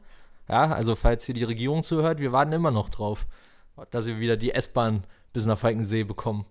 Ja, 0.49 0.71
also 0.73 0.95
falls 0.95 1.25
hier 1.25 1.35
die 1.35 1.45
Regierung 1.45 1.83
zuhört, 1.83 2.21
wir 2.21 2.33
warten 2.33 2.53
immer 2.53 2.71
noch 2.71 2.89
drauf 2.89 3.27
dass 3.91 4.07
wir 4.07 4.19
wieder 4.19 4.37
die 4.37 4.53
S-Bahn 4.53 5.05
bis 5.33 5.47
nach 5.47 5.59
Falkensee 5.59 6.05
bekommen. 6.05 6.47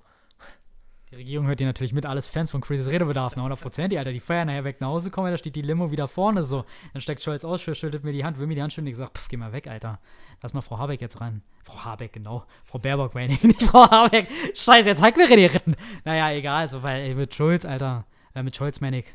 Die 1.11 1.15
Regierung 1.15 1.47
hört 1.47 1.59
hier 1.59 1.67
natürlich 1.67 1.93
mit, 1.93 2.05
alles 2.05 2.27
Fans 2.27 2.51
von 2.51 2.61
Crazy's 2.61 2.89
Redebedarf, 2.89 3.35
ne? 3.35 3.43
100% 3.43 3.89
die 3.89 3.97
Alter, 3.97 4.11
die 4.11 4.19
feiern 4.19 4.47
nachher 4.47 4.63
weg 4.63 4.81
nach 4.81 4.87
Hause 4.87 5.11
kommen, 5.11 5.31
da 5.31 5.37
steht 5.37 5.55
die 5.55 5.61
Limo 5.61 5.91
wieder 5.91 6.07
vorne 6.07 6.43
so. 6.43 6.65
Dann 6.93 7.01
steckt 7.01 7.21
Scholz 7.21 7.45
aus, 7.45 7.61
schüttelt 7.61 8.03
mir 8.03 8.11
die 8.11 8.25
Hand, 8.25 8.39
will 8.39 8.47
mir 8.47 8.55
die 8.55 8.61
Hand 8.61 8.73
schütteln, 8.73 8.87
ich 8.87 8.97
sag, 8.97 9.15
pff, 9.15 9.27
geh 9.29 9.37
mal 9.37 9.53
weg, 9.53 9.67
Alter. 9.67 9.99
Lass 10.41 10.53
mal 10.53 10.61
Frau 10.61 10.77
Habeck 10.77 11.01
jetzt 11.01 11.21
ran. 11.21 11.41
Frau 11.63 11.85
Habeck, 11.85 12.13
genau. 12.13 12.45
Frau 12.65 12.79
Baerbock 12.79 13.13
meine 13.13 13.33
ich, 13.33 13.43
nicht 13.43 13.63
Frau 13.63 13.89
Habeck. 13.89 14.27
Scheiße, 14.55 14.89
jetzt 14.89 15.01
mir 15.01 15.27
die 15.37 15.45
Ritten. 15.45 15.75
Naja, 16.03 16.31
egal, 16.31 16.67
so, 16.67 16.81
weil 16.83 17.01
ey, 17.01 17.15
mit 17.15 17.33
Schulz, 17.33 17.65
Alter, 17.65 18.05
äh, 18.35 18.43
mit 18.43 18.55
Scholz 18.55 18.81
meine 18.81 18.99
ich, 18.99 19.05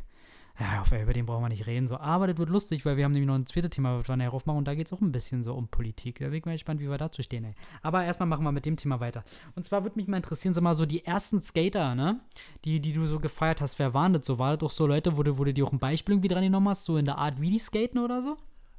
ja, 0.58 0.84
über 1.00 1.14
den 1.14 1.24
brauchen 1.24 1.42
wir 1.42 1.48
nicht 1.48 1.66
reden. 1.66 1.86
So. 1.86 1.96
Aber 1.96 2.26
das 2.26 2.36
wird 2.36 2.50
lustig, 2.50 2.84
weil 2.84 2.98
wir 2.98 3.04
haben 3.04 3.12
nämlich 3.12 3.28
noch 3.28 3.34
ein 3.34 3.46
zweites 3.46 3.70
Thema, 3.70 3.98
was 3.98 4.08
wir 4.08 4.16
nachher 4.16 4.34
aufmachen 4.34 4.58
und 4.58 4.68
da 4.68 4.74
geht 4.74 4.86
es 4.86 4.92
auch 4.92 5.00
ein 5.00 5.10
bisschen 5.10 5.42
so 5.42 5.54
um 5.54 5.68
Politik. 5.68 6.18
Da 6.18 6.26
bin 6.26 6.34
ich 6.34 6.44
mal 6.44 6.52
gespannt, 6.52 6.80
wie 6.80 6.90
wir 6.90 6.98
dazu 6.98 7.22
stehen, 7.22 7.44
ey. 7.44 7.54
Aber 7.82 8.04
erstmal 8.04 8.28
machen 8.28 8.44
wir 8.44 8.52
mit 8.52 8.66
dem 8.66 8.76
Thema 8.76 9.00
weiter. 9.00 9.24
Und 9.54 9.64
zwar 9.64 9.84
würde 9.84 9.96
mich 9.96 10.06
mal 10.06 10.18
interessieren, 10.18 10.52
sag 10.52 10.62
mal, 10.62 10.74
so 10.74 10.84
die 10.84 11.04
ersten 11.04 11.40
Skater, 11.40 11.94
ne? 11.94 12.20
Die, 12.66 12.80
die 12.80 12.92
du 12.92 13.06
so 13.06 13.20
gefeiert 13.20 13.62
hast, 13.62 13.78
wer 13.78 13.94
waren 13.94 14.12
das 14.12 14.26
so? 14.26 14.38
War 14.38 14.50
das 14.50 14.58
doch 14.58 14.70
so 14.70 14.86
Leute, 14.86 15.16
wo 15.16 15.22
du, 15.22 15.38
wo 15.38 15.44
du 15.44 15.54
dir 15.54 15.64
auch 15.64 15.72
ein 15.72 15.78
Beispiel 15.78 16.14
irgendwie 16.14 16.28
dran 16.28 16.42
genommen 16.42 16.68
hast, 16.68 16.84
so 16.84 16.98
in 16.98 17.06
der 17.06 17.16
Art, 17.16 17.40
wie 17.40 17.50
die 17.50 17.58
skaten 17.58 17.98
oder 17.98 18.20
so? 18.20 18.36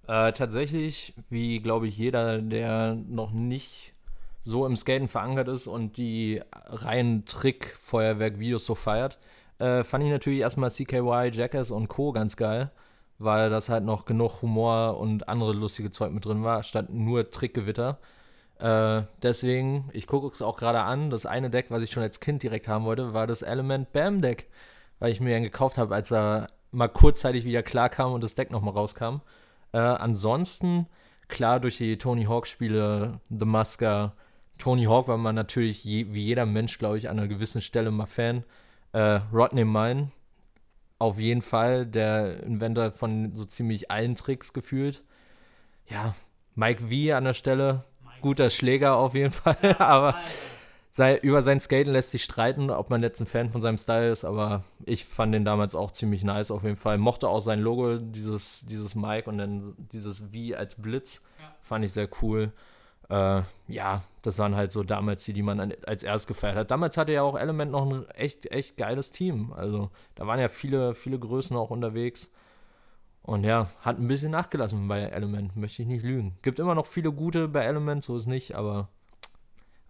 Äh, 0.07 0.33
tatsächlich, 0.33 1.13
wie 1.29 1.61
glaube 1.61 1.87
ich 1.87 1.97
jeder, 1.97 2.39
der 2.41 2.95
noch 2.95 3.31
nicht 3.31 3.93
so 4.43 4.65
im 4.65 4.75
Skaten 4.75 5.07
verankert 5.07 5.47
ist 5.47 5.67
und 5.67 5.97
die 5.97 6.41
reinen 6.51 7.25
Trick-Feuerwerk-Videos 7.25 8.65
so 8.65 8.75
feiert, 8.75 9.19
äh, 9.61 9.83
fand 9.83 10.03
ich 10.03 10.09
natürlich 10.09 10.39
erstmal 10.39 10.71
CKY, 10.71 11.29
Jackass 11.31 11.71
und 11.71 11.87
Co. 11.87 12.11
ganz 12.11 12.35
geil, 12.35 12.71
weil 13.19 13.49
das 13.49 13.69
halt 13.69 13.83
noch 13.83 14.05
genug 14.05 14.41
Humor 14.41 14.97
und 14.97 15.29
andere 15.29 15.53
lustige 15.53 15.91
Zeug 15.91 16.11
mit 16.11 16.25
drin 16.25 16.43
war, 16.43 16.63
statt 16.63 16.89
nur 16.89 17.29
Trickgewitter. 17.29 17.99
Äh, 18.59 19.03
deswegen, 19.21 19.89
ich 19.93 20.07
gucke 20.07 20.33
es 20.33 20.41
auch 20.41 20.57
gerade 20.57 20.81
an, 20.81 21.11
das 21.11 21.25
eine 21.25 21.49
Deck, 21.51 21.67
was 21.69 21.83
ich 21.83 21.91
schon 21.91 22.03
als 22.03 22.19
Kind 22.19 22.43
direkt 22.43 22.67
haben 22.67 22.85
wollte, 22.85 23.13
war 23.13 23.27
das 23.27 23.43
Element 23.43 23.91
Bam 23.93 24.21
Deck, 24.21 24.49
weil 24.99 25.11
ich 25.11 25.21
mir 25.21 25.37
ihn 25.37 25.43
gekauft 25.43 25.77
habe, 25.77 25.93
als 25.93 26.11
er 26.11 26.47
mal 26.71 26.87
kurzzeitig 26.87 27.45
wieder 27.45 27.63
klar 27.63 27.89
kam 27.89 28.13
und 28.13 28.23
das 28.23 28.35
Deck 28.35 28.49
nochmal 28.51 28.73
rauskam. 28.73 29.21
Äh, 29.73 29.77
ansonsten, 29.77 30.87
klar, 31.27 31.59
durch 31.59 31.77
die 31.77 31.97
Tony 31.97 32.25
Hawk-Spiele, 32.25 33.19
The 33.29 33.45
Musker, 33.45 34.13
Tony 34.57 34.85
Hawk 34.85 35.07
war 35.07 35.17
man 35.17 35.35
natürlich 35.35 35.83
je, 35.83 36.13
wie 36.13 36.23
jeder 36.23 36.45
Mensch, 36.45 36.77
glaube 36.77 36.97
ich, 36.97 37.09
an 37.09 37.19
einer 37.19 37.27
gewissen 37.27 37.61
Stelle 37.61 37.91
mal 37.91 38.05
Fan. 38.05 38.43
Äh, 38.93 39.19
Rodney 39.33 39.65
Mine, 39.65 40.11
auf 40.99 41.17
jeden 41.19 41.41
Fall 41.41 41.85
der 41.85 42.43
Inventor 42.43 42.91
von 42.91 43.35
so 43.35 43.45
ziemlich 43.45 43.89
allen 43.91 44.15
Tricks 44.15 44.53
gefühlt. 44.53 45.03
ja, 45.87 46.13
Mike 46.55 46.83
V 46.83 47.15
an 47.15 47.23
der 47.23 47.33
Stelle, 47.33 47.85
guter 48.21 48.49
Schläger 48.49 48.95
auf 48.97 49.15
jeden 49.15 49.31
Fall, 49.31 49.55
aber 49.79 50.15
sei, 50.91 51.17
über 51.17 51.41
sein 51.41 51.59
Skaten 51.61 51.93
lässt 51.93 52.11
sich 52.11 52.23
streiten, 52.25 52.69
ob 52.69 52.89
man 52.89 53.01
jetzt 53.01 53.21
ein 53.21 53.25
Fan 53.25 53.49
von 53.49 53.61
seinem 53.61 53.77
Style 53.77 54.11
ist, 54.11 54.25
aber 54.25 54.63
ich 54.85 55.05
fand 55.05 55.33
den 55.33 55.45
damals 55.45 55.73
auch 55.73 55.91
ziemlich 55.91 56.23
nice 56.25 56.51
auf 56.51 56.63
jeden 56.63 56.75
Fall. 56.75 56.97
Mochte 56.97 57.29
auch 57.29 57.39
sein 57.39 57.61
Logo, 57.61 57.97
dieses, 57.97 58.65
dieses 58.67 58.93
Mike 58.95 59.29
und 59.29 59.37
dann 59.37 59.73
dieses 59.93 60.19
V 60.19 60.57
als 60.57 60.75
Blitz, 60.75 61.21
Ja. 61.39 61.55
fand 61.61 61.85
ich 61.85 61.93
sehr 61.93 62.09
cool. 62.21 62.51
Äh, 63.11 63.43
ja, 63.67 64.03
das 64.23 64.39
waren 64.39 64.55
halt 64.55 64.71
so 64.71 64.83
damals 64.83 65.25
die, 65.25 65.33
die 65.33 65.43
man 65.43 65.59
an- 65.59 65.73
als 65.85 66.03
erst 66.03 66.27
gefeiert 66.29 66.57
hat. 66.57 66.71
Damals 66.71 66.97
hatte 66.97 67.13
ja 67.13 67.23
auch 67.23 67.37
Element 67.37 67.71
noch 67.71 67.85
ein 67.91 68.09
echt, 68.11 68.51
echt 68.51 68.77
geiles 68.77 69.11
Team. 69.11 69.53
Also 69.53 69.91
da 70.15 70.27
waren 70.27 70.39
ja 70.39 70.49
viele, 70.49 70.95
viele 70.95 71.19
Größen 71.19 71.57
auch 71.57 71.71
unterwegs. 71.71 72.31
Und 73.23 73.43
ja, 73.43 73.69
hat 73.81 73.99
ein 73.99 74.07
bisschen 74.07 74.31
nachgelassen 74.31 74.87
bei 74.87 75.01
Element, 75.01 75.55
möchte 75.57 75.81
ich 75.83 75.87
nicht 75.87 76.03
lügen. 76.03 76.37
Gibt 76.43 76.59
immer 76.59 76.75
noch 76.75 76.87
viele 76.87 77.11
gute 77.11 77.47
bei 77.47 77.63
Element, 77.63 78.03
so 78.03 78.15
ist 78.17 78.27
nicht, 78.27 78.55
aber 78.55 78.89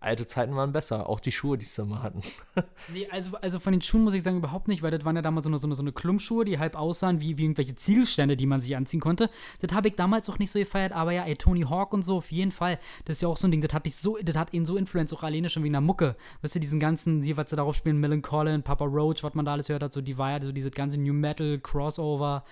alte 0.01 0.27
Zeiten 0.27 0.55
waren 0.55 0.73
besser. 0.73 1.07
Auch 1.07 1.19
die 1.19 1.31
Schuhe, 1.31 1.57
die 1.57 1.65
sie 1.65 1.85
mal 1.85 2.03
hatten. 2.03 2.21
Nee, 2.91 3.07
also, 3.09 3.37
also 3.37 3.59
von 3.59 3.71
den 3.71 3.81
Schuhen 3.81 4.03
muss 4.03 4.13
ich 4.13 4.23
sagen 4.23 4.37
überhaupt 4.37 4.67
nicht, 4.67 4.81
weil 4.81 4.91
das 4.91 5.05
waren 5.05 5.15
ja 5.15 5.21
damals 5.21 5.45
so 5.45 5.49
eine, 5.49 5.59
so 5.59 5.67
eine, 5.67 5.75
so 5.75 5.83
eine 5.83 5.91
Klumpschuhe, 5.91 6.43
die 6.43 6.59
halb 6.59 6.75
aussahen 6.75 7.21
wie, 7.21 7.37
wie 7.37 7.43
irgendwelche 7.43 7.75
Ziegelstände, 7.75 8.35
die 8.35 8.47
man 8.47 8.59
sich 8.59 8.75
anziehen 8.75 8.99
konnte. 8.99 9.29
Das 9.61 9.73
habe 9.73 9.87
ich 9.87 9.95
damals 9.95 10.27
auch 10.29 10.39
nicht 10.39 10.51
so 10.51 10.59
gefeiert, 10.59 10.91
aber 10.91 11.11
ja, 11.11 11.23
ey, 11.23 11.35
Tony 11.35 11.61
Hawk 11.61 11.93
und 11.93 12.03
so, 12.03 12.17
auf 12.17 12.31
jeden 12.31 12.51
Fall. 12.51 12.79
Das 13.05 13.17
ist 13.17 13.21
ja 13.21 13.27
auch 13.27 13.37
so 13.37 13.47
ein 13.47 13.51
Ding, 13.51 13.61
das 13.61 13.73
hat, 13.73 13.85
dich 13.85 13.95
so, 13.95 14.17
das 14.21 14.35
hat 14.35 14.51
ihn 14.53 14.65
so 14.65 14.75
influenced, 14.75 15.15
auch 15.15 15.23
alleine 15.23 15.49
schon 15.49 15.63
wegen 15.63 15.73
der 15.73 15.81
Mucke. 15.81 16.15
Weißt 16.41 16.55
du, 16.55 16.59
diesen 16.59 16.79
ganzen, 16.79 17.21
die, 17.21 17.37
was 17.37 17.49
sie 17.49 17.55
darauf 17.55 17.75
spielen, 17.75 17.97
Millen 17.99 18.21
Collin, 18.21 18.63
Papa 18.63 18.85
Roach, 18.85 19.23
was 19.23 19.35
man 19.35 19.45
da 19.45 19.53
alles 19.53 19.67
gehört 19.67 19.83
hat, 19.83 19.93
so, 19.93 20.01
die 20.01 20.17
war 20.17 20.31
ja 20.31 20.41
so 20.41 20.51
dieses 20.51 20.71
ganze 20.71 20.97
New 20.97 21.13
Metal, 21.13 21.59
Crossover, 21.59 22.43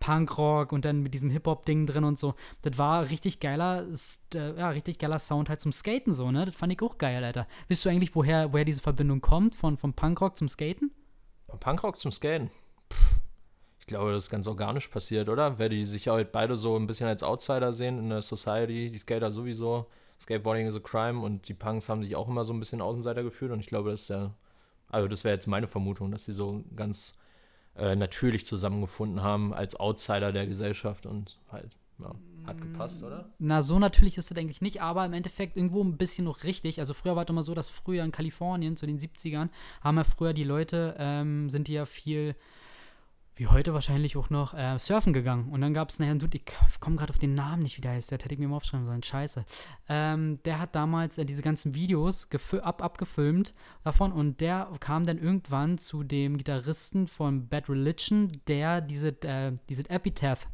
Punkrock 0.00 0.72
und 0.72 0.84
dann 0.84 1.02
mit 1.02 1.14
diesem 1.14 1.30
Hip-Hop-Ding 1.30 1.86
drin 1.86 2.04
und 2.04 2.18
so. 2.18 2.34
Das 2.62 2.78
war 2.78 3.08
richtig 3.10 3.40
geiler, 3.40 3.86
äh, 4.34 4.58
ja, 4.58 4.70
richtig 4.70 4.98
geiler 4.98 5.18
Sound 5.18 5.48
halt 5.48 5.60
zum 5.60 5.72
Skaten 5.72 6.14
so, 6.14 6.30
ne? 6.30 6.44
Das 6.44 6.54
fand 6.54 6.72
ich 6.72 6.82
auch 6.82 6.98
geil, 6.98 7.24
Alter. 7.24 7.46
Wisst 7.68 7.84
du 7.84 7.88
eigentlich, 7.88 8.14
woher, 8.14 8.52
woher 8.52 8.64
diese 8.64 8.82
Verbindung 8.82 9.20
kommt, 9.20 9.54
von, 9.54 9.76
vom 9.76 9.92
Punkrock 9.94 10.36
zum 10.36 10.48
Skaten? 10.48 10.92
Punkrock 11.60 11.98
zum 11.98 12.12
Skaten. 12.12 12.50
Pff, 12.92 13.20
Ich 13.80 13.86
glaube, 13.86 14.12
das 14.12 14.24
ist 14.24 14.30
ganz 14.30 14.46
organisch 14.46 14.88
passiert, 14.88 15.28
oder? 15.28 15.58
Weil 15.58 15.70
die 15.70 15.84
sich 15.84 16.08
halt 16.08 16.30
beide 16.32 16.56
so 16.56 16.76
ein 16.76 16.86
bisschen 16.86 17.06
als 17.08 17.22
Outsider 17.22 17.72
sehen 17.72 17.98
in 17.98 18.10
der 18.10 18.22
Society, 18.22 18.90
die 18.90 18.98
Skater 18.98 19.30
sowieso. 19.30 19.86
Skateboarding 20.20 20.66
is 20.66 20.74
a 20.76 20.80
crime 20.80 21.20
und 21.20 21.48
die 21.48 21.54
Punks 21.54 21.88
haben 21.88 22.02
sich 22.02 22.16
auch 22.16 22.28
immer 22.28 22.44
so 22.44 22.52
ein 22.52 22.58
bisschen 22.60 22.80
Außenseiter 22.80 23.22
gefühlt 23.22 23.52
und 23.52 23.60
ich 23.60 23.66
glaube, 23.68 23.90
das 23.90 24.02
ist 24.02 24.08
ja, 24.10 24.34
also 24.88 25.06
das 25.08 25.22
wäre 25.24 25.34
jetzt 25.34 25.46
meine 25.46 25.68
Vermutung, 25.68 26.10
dass 26.10 26.24
sie 26.24 26.32
so 26.32 26.64
ganz 26.74 27.14
äh, 27.78 27.96
natürlich 27.96 28.46
zusammengefunden 28.46 29.22
haben 29.22 29.54
als 29.54 29.76
Outsider 29.76 30.32
der 30.32 30.46
Gesellschaft 30.46 31.06
und 31.06 31.38
halt, 31.50 31.76
ja, 31.98 32.12
hat 32.46 32.60
gepasst, 32.60 33.02
oder? 33.02 33.28
Na, 33.38 33.62
so 33.62 33.78
natürlich 33.78 34.16
ist 34.18 34.30
das 34.30 34.38
eigentlich 34.38 34.62
nicht, 34.62 34.80
aber 34.80 35.04
im 35.04 35.12
Endeffekt 35.12 35.56
irgendwo 35.56 35.82
ein 35.84 35.96
bisschen 35.96 36.24
noch 36.24 36.44
richtig. 36.44 36.80
Also 36.80 36.94
früher 36.94 37.14
war 37.14 37.24
es 37.24 37.30
immer 37.30 37.42
so, 37.42 37.54
dass 37.54 37.68
früher 37.68 38.04
in 38.04 38.12
Kalifornien, 38.12 38.76
zu 38.76 38.86
den 38.86 38.98
70ern, 38.98 39.50
haben 39.82 39.96
ja 39.96 40.04
früher 40.04 40.32
die 40.32 40.44
Leute, 40.44 40.96
ähm, 40.98 41.50
sind 41.50 41.68
die 41.68 41.74
ja 41.74 41.84
viel, 41.84 42.34
wie 43.38 43.46
heute 43.46 43.72
wahrscheinlich 43.72 44.16
auch 44.16 44.30
noch, 44.30 44.52
äh, 44.52 44.78
surfen 44.78 45.12
gegangen. 45.12 45.48
Und 45.50 45.60
dann 45.60 45.72
gab 45.72 45.90
es 45.90 46.00
nachher 46.00 46.10
einen 46.10 46.18
Dude, 46.18 46.38
ich 46.38 46.80
komme 46.80 46.96
gerade 46.96 47.10
auf 47.10 47.20
den 47.20 47.34
Namen 47.34 47.62
nicht, 47.62 47.76
wie 47.76 47.80
der 47.80 47.92
heißt, 47.92 48.10
der 48.10 48.18
hätte 48.18 48.34
ich 48.34 48.38
mir 48.38 48.48
mal 48.48 48.56
aufschreiben 48.56 48.84
sollen, 48.84 49.02
scheiße. 49.02 49.44
Ähm, 49.88 50.42
der 50.42 50.58
hat 50.58 50.74
damals 50.74 51.18
äh, 51.18 51.24
diese 51.24 51.42
ganzen 51.42 51.74
Videos 51.74 52.28
ab, 52.60 52.82
abgefilmt 52.82 53.54
davon 53.84 54.10
und 54.12 54.40
der 54.40 54.68
kam 54.80 55.06
dann 55.06 55.18
irgendwann 55.18 55.78
zu 55.78 56.02
dem 56.02 56.36
Gitarristen 56.36 57.06
von 57.06 57.48
Bad 57.48 57.68
Religion, 57.68 58.32
der 58.48 58.80
diese, 58.80 59.10
äh, 59.22 59.52
diese 59.68 59.88
Epitaph 59.88 60.48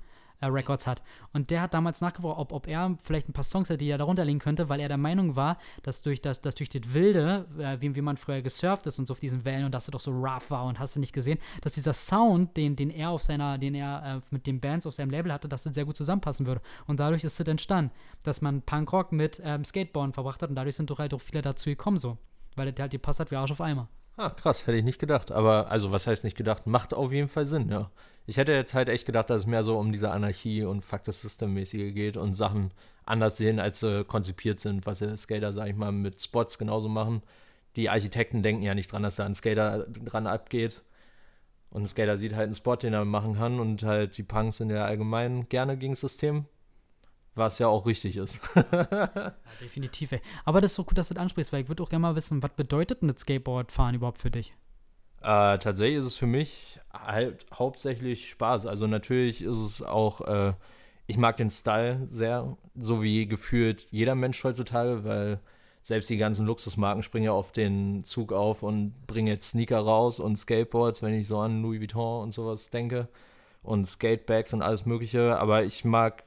äh, 0.45 0.49
Records 0.51 0.87
hat. 0.87 1.03
Und 1.33 1.51
der 1.51 1.63
hat 1.63 1.75
damals 1.75 2.01
nachgefragt, 2.01 2.39
ob, 2.39 2.53
ob 2.53 2.69
er 2.69 2.97
vielleicht 3.03 3.29
ein 3.29 3.33
paar 3.33 3.45
Songs 3.45 3.69
hätte, 3.69 3.79
die 3.79 3.89
er 3.89 3.99
darunter 3.99 4.25
legen 4.25 4.39
könnte, 4.39 4.69
weil 4.69 4.81
er 4.81 4.89
der 4.89 4.97
Meinung 4.99 5.37
war, 5.37 5.59
dass 5.83 6.03
durch 6.03 6.21
das, 6.21 6.41
dass 6.41 6.55
durch 6.55 6.69
das 6.69 6.93
Wilde, 6.93 7.47
äh, 7.59 7.81
wie, 7.81 7.95
wie 7.95 8.01
man 8.01 8.17
früher 8.17 8.43
gesurft 8.43 8.87
ist 8.87 8.99
und 8.99 9.07
so 9.07 9.13
auf 9.13 9.21
diesen 9.21 9.45
Wellen 9.45 9.65
und 9.65 9.75
dass 9.75 9.89
er 9.89 9.93
doch 9.93 10.01
so 10.01 10.13
rough 10.13 10.51
war 10.51 10.65
und 10.67 10.79
hast 10.79 10.97
du 10.97 11.01
nicht 11.01 11.13
gesehen, 11.13 11.39
dass 11.63 11.75
dieser 11.75 11.93
Sound, 11.93 12.57
den, 12.57 12.77
den 12.77 12.91
er 12.91 13.11
auf 13.11 13.23
seiner, 13.23 13.59
den 13.59 13.75
er 13.75 14.17
äh, 14.17 14.21
mit 14.31 14.47
den 14.47 14.61
Bands 14.61 14.87
auf 14.87 14.95
seinem 14.95 15.11
Label 15.11 15.33
hatte, 15.33 15.49
dass 15.49 15.65
das 15.65 15.75
sehr 15.75 15.85
gut 15.85 15.97
zusammenpassen 15.97 16.47
würde. 16.47 16.61
Und 16.87 17.01
dadurch 17.01 17.25
ist 17.25 17.41
es 17.41 17.47
entstanden, 17.47 17.93
dass 18.23 18.41
man 18.41 18.63
Punkrock 18.63 19.13
mit 19.13 19.41
ähm, 19.45 19.65
Skateboarden 19.65 20.13
verbracht 20.13 20.43
hat 20.43 20.51
und 20.51 20.57
dadurch 20.57 20.77
sind 20.77 20.91
doch 20.91 20.99
halt 20.99 21.15
auch 21.15 21.21
viele 21.21 21.43
dazu 21.43 21.71
gekommen 21.71 21.99
so. 21.99 22.19
Weil 22.57 22.71
der 22.73 22.85
halt 22.85 22.93
gepasst 22.93 23.21
hat 23.21 23.31
wie 23.31 23.37
Arsch 23.37 23.51
auf 23.51 23.61
Eimer. 23.61 23.89
Ah, 24.17 24.31
krass, 24.31 24.67
hätte 24.67 24.79
ich 24.79 24.85
nicht 24.85 25.01
gedacht. 25.01 25.33
Aber, 25.33 25.71
also, 25.71 25.91
was 25.91 26.07
heißt 26.07 26.25
nicht 26.25 26.37
gedacht? 26.37 26.67
Macht 26.67 26.95
auf 26.95 27.13
jeden 27.13 27.29
Fall 27.29 27.47
Sinn, 27.47 27.69
ja. 27.69 27.91
Ich 28.27 28.37
hätte 28.37 28.53
jetzt 28.53 28.73
halt 28.75 28.89
echt 28.89 29.07
gedacht, 29.07 29.29
dass 29.29 29.43
es 29.43 29.47
mehr 29.47 29.65
so 29.65 29.77
um 29.79 29.93
diese 29.93 30.11
Anarchie 30.11 30.63
und 30.63 30.83
Fuck 30.83 31.05
the 31.05 31.13
System-mäßige 31.13 31.93
geht 31.95 32.17
und 32.17 32.33
Sachen 32.35 32.73
anders 33.05 33.37
sehen, 33.37 33.59
als 33.59 33.81
sie 33.81 34.05
konzipiert 34.05 34.61
sind, 34.61 34.87
was 34.87 35.01
ja 35.01 35.15
Skater, 35.17 35.53
sag 35.53 35.69
ich 35.69 35.75
mal, 35.77 35.93
mit 35.93 36.23
Spots 36.23 36.59
genauso 36.59 36.89
machen. 36.89 37.23
Die 37.77 37.91
Architekten 37.91 38.43
denken 38.43 38.63
ja 38.63 38.75
nicht 38.75 38.93
dran, 38.93 39.03
dass 39.03 39.17
da 39.17 39.27
ein 39.27 39.35
Skater 39.35 39.87
dran 39.89 40.27
abgeht. 40.27 40.83
Und 41.71 41.83
ein 41.83 41.89
Skater 41.89 42.17
sieht 42.17 42.35
halt 42.35 42.47
einen 42.47 42.55
Spot, 42.55 42.77
den 42.77 42.95
er 42.95 43.05
machen 43.05 43.35
kann 43.37 43.59
und 43.61 43.83
halt 43.83 44.17
die 44.17 44.23
Punks 44.23 44.59
sind 44.59 44.71
ja 44.71 44.85
allgemein 44.85 45.49
gerne 45.49 45.77
gegen 45.77 45.97
System. 45.97 46.47
Was 47.35 47.59
ja 47.59 47.67
auch 47.67 47.87
richtig 47.87 48.17
ist. 48.17 48.41
Ja, 48.55 49.35
definitiv, 49.61 50.13
ey. 50.13 50.21
Aber 50.45 50.61
das 50.61 50.73
ist 50.73 50.77
so 50.77 50.85
gut, 50.85 50.99
dass 50.99 51.09
du 51.09 51.15
das 51.15 51.23
ansprichst, 51.23 51.53
weil 51.53 51.63
ich 51.63 51.69
würde 51.69 51.83
auch 51.83 51.89
gerne 51.89 52.03
mal 52.03 52.17
wissen, 52.17 52.43
was 52.43 52.53
bedeutet 52.53 53.03
denn 53.03 53.09
das 53.09 53.21
Skateboardfahren 53.21 53.95
überhaupt 53.95 54.19
für 54.19 54.31
dich? 54.31 54.53
Äh, 55.21 55.59
tatsächlich 55.59 55.99
ist 55.99 56.05
es 56.05 56.17
für 56.17 56.27
mich 56.27 56.81
halt 56.93 57.47
hauptsächlich 57.53 58.29
Spaß. 58.29 58.67
Also 58.67 58.87
natürlich 58.87 59.43
ist 59.43 59.57
es 59.57 59.83
auch, 59.83 60.21
äh, 60.23 60.53
ich 61.07 61.17
mag 61.17 61.37
den 61.37 61.51
Style 61.51 62.03
sehr, 62.07 62.57
so 62.75 63.03
wie 63.03 63.27
gefühlt 63.27 63.87
jeder 63.91 64.15
Mensch 64.15 64.43
heutzutage, 64.45 65.05
weil 65.05 65.41
selbst 65.81 66.11
die 66.11 66.17
ganzen 66.17 66.47
Luxusmarken 66.47 67.03
springen 67.03 67.27
ja 67.27 67.33
auf 67.33 67.53
den 67.53 68.05
Zug 68.05 68.33
auf 68.33 68.63
und 68.63 69.07
bringen 69.07 69.29
jetzt 69.29 69.51
Sneaker 69.51 69.81
raus 69.81 70.21
und 70.21 70.37
Skateboards, 70.37 71.03
wenn 71.03 71.15
ich 71.15 71.29
so 71.29 71.39
an 71.39 71.63
Louis 71.63 71.81
Vuitton 71.81 72.23
und 72.23 72.35
sowas 72.35 72.71
denke 72.71 73.09
und 73.63 73.87
Skatebags 73.87 74.53
und 74.53 74.63
alles 74.63 74.87
mögliche. 74.87 75.39
Aber 75.39 75.65
ich 75.65 75.85
mag 75.85 76.25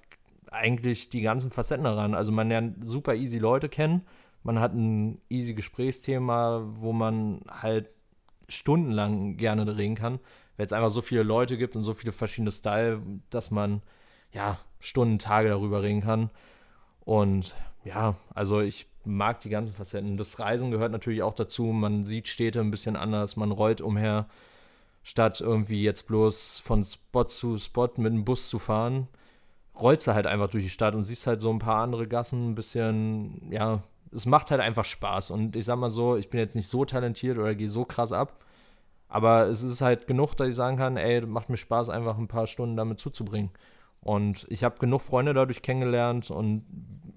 eigentlich 0.52 1.10
die 1.10 1.22
ganzen 1.22 1.52
Facetten 1.52 1.84
daran. 1.84 2.14
Also 2.14 2.32
man 2.32 2.50
lernt 2.50 2.88
super 2.88 3.16
easy 3.16 3.38
Leute 3.38 3.70
kennen. 3.70 4.04
Man 4.44 4.60
hat 4.60 4.74
ein 4.74 5.22
easy 5.30 5.54
Gesprächsthema, 5.54 6.64
wo 6.66 6.94
man 6.94 7.42
halt 7.50 7.90
stundenlang 8.48 9.38
gerne 9.38 9.78
reden 9.78 9.96
kann, 9.96 10.20
weil 10.56 10.66
es 10.66 10.74
einfach 10.74 10.90
so 10.90 11.02
viele 11.02 11.24
Leute 11.24 11.58
gibt 11.58 11.76
und 11.76 11.84
so 11.84 11.94
viele 11.94 12.14
verschiedene 12.14 12.52
Style, 12.52 13.02
dass 13.30 13.52
man 13.52 13.82
ja 14.32 14.58
Stunden, 14.80 15.20
Tage 15.20 15.50
darüber 15.50 15.84
reden 15.84 16.02
kann. 16.02 16.30
Und 17.04 17.56
ja, 17.84 18.16
also 18.34 18.62
ich 18.62 18.88
mag 19.06 19.40
die 19.40 19.50
ganzen 19.50 19.74
Facetten. 19.74 20.18
Das 20.18 20.40
Reisen 20.40 20.72
gehört 20.72 20.92
natürlich 20.92 21.24
auch 21.24 21.34
dazu. 21.34 21.64
Man 21.66 22.04
sieht 22.04 22.28
Städte 22.28 22.60
ein 22.60 22.72
bisschen 22.72 22.96
anders, 22.96 23.36
man 23.38 23.52
rollt 23.52 23.82
umher, 23.82 24.28
statt 25.04 25.42
irgendwie 25.42 25.84
jetzt 25.84 26.08
bloß 26.08 26.60
von 26.60 26.84
Spot 26.84 27.26
zu 27.26 27.58
Spot 27.58 27.90
mit 27.98 28.14
dem 28.14 28.26
Bus 28.26 28.50
zu 28.50 28.60
fahren. 28.60 29.08
Rollst 29.80 30.08
du 30.08 30.14
halt 30.14 30.28
einfach 30.28 30.50
durch 30.50 30.64
die 30.64 30.70
Stadt 30.70 30.96
und 30.96 31.04
siehst 31.04 31.28
halt 31.28 31.42
so 31.42 31.52
ein 31.52 31.60
paar 31.60 31.84
andere 31.84 32.08
Gassen, 32.08 32.52
ein 32.52 32.56
bisschen, 32.56 33.52
ja, 33.52 33.84
es 34.12 34.26
macht 34.26 34.52
halt 34.52 34.62
einfach 34.62 34.86
Spaß. 34.86 35.32
Und 35.32 35.56
ich 35.56 35.66
sag 35.66 35.78
mal 35.78 35.90
so, 35.90 36.16
ich 36.18 36.30
bin 36.30 36.40
jetzt 36.40 36.56
nicht 36.56 36.70
so 36.70 36.86
talentiert 36.86 37.38
oder 37.38 37.56
gehe 37.56 37.70
so 37.70 37.86
krass 37.86 38.12
ab. 38.12 38.44
Aber 39.10 39.48
es 39.48 39.64
ist 39.64 39.82
halt 39.82 40.08
genug, 40.08 40.36
dass 40.36 40.50
ich 40.50 40.56
sagen 40.56 40.78
kann, 40.78 40.98
ey, 40.98 41.22
macht 41.22 41.50
mir 41.50 41.58
Spaß, 41.58 41.90
einfach 41.90 42.18
ein 42.18 42.28
paar 42.28 42.48
Stunden 42.48 42.76
damit 42.76 43.00
zuzubringen. 43.00 43.52
Und 44.02 44.46
ich 44.50 44.64
habe 44.64 44.78
genug 44.80 45.02
Freunde 45.02 45.34
dadurch 45.34 45.62
kennengelernt 45.62 46.32
und 46.32 46.64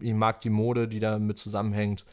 ich 0.00 0.14
mag 0.14 0.40
die 0.40 0.50
Mode, 0.50 0.88
die 0.88 1.00
damit 1.00 1.38
zusammenhängt, 1.38 2.04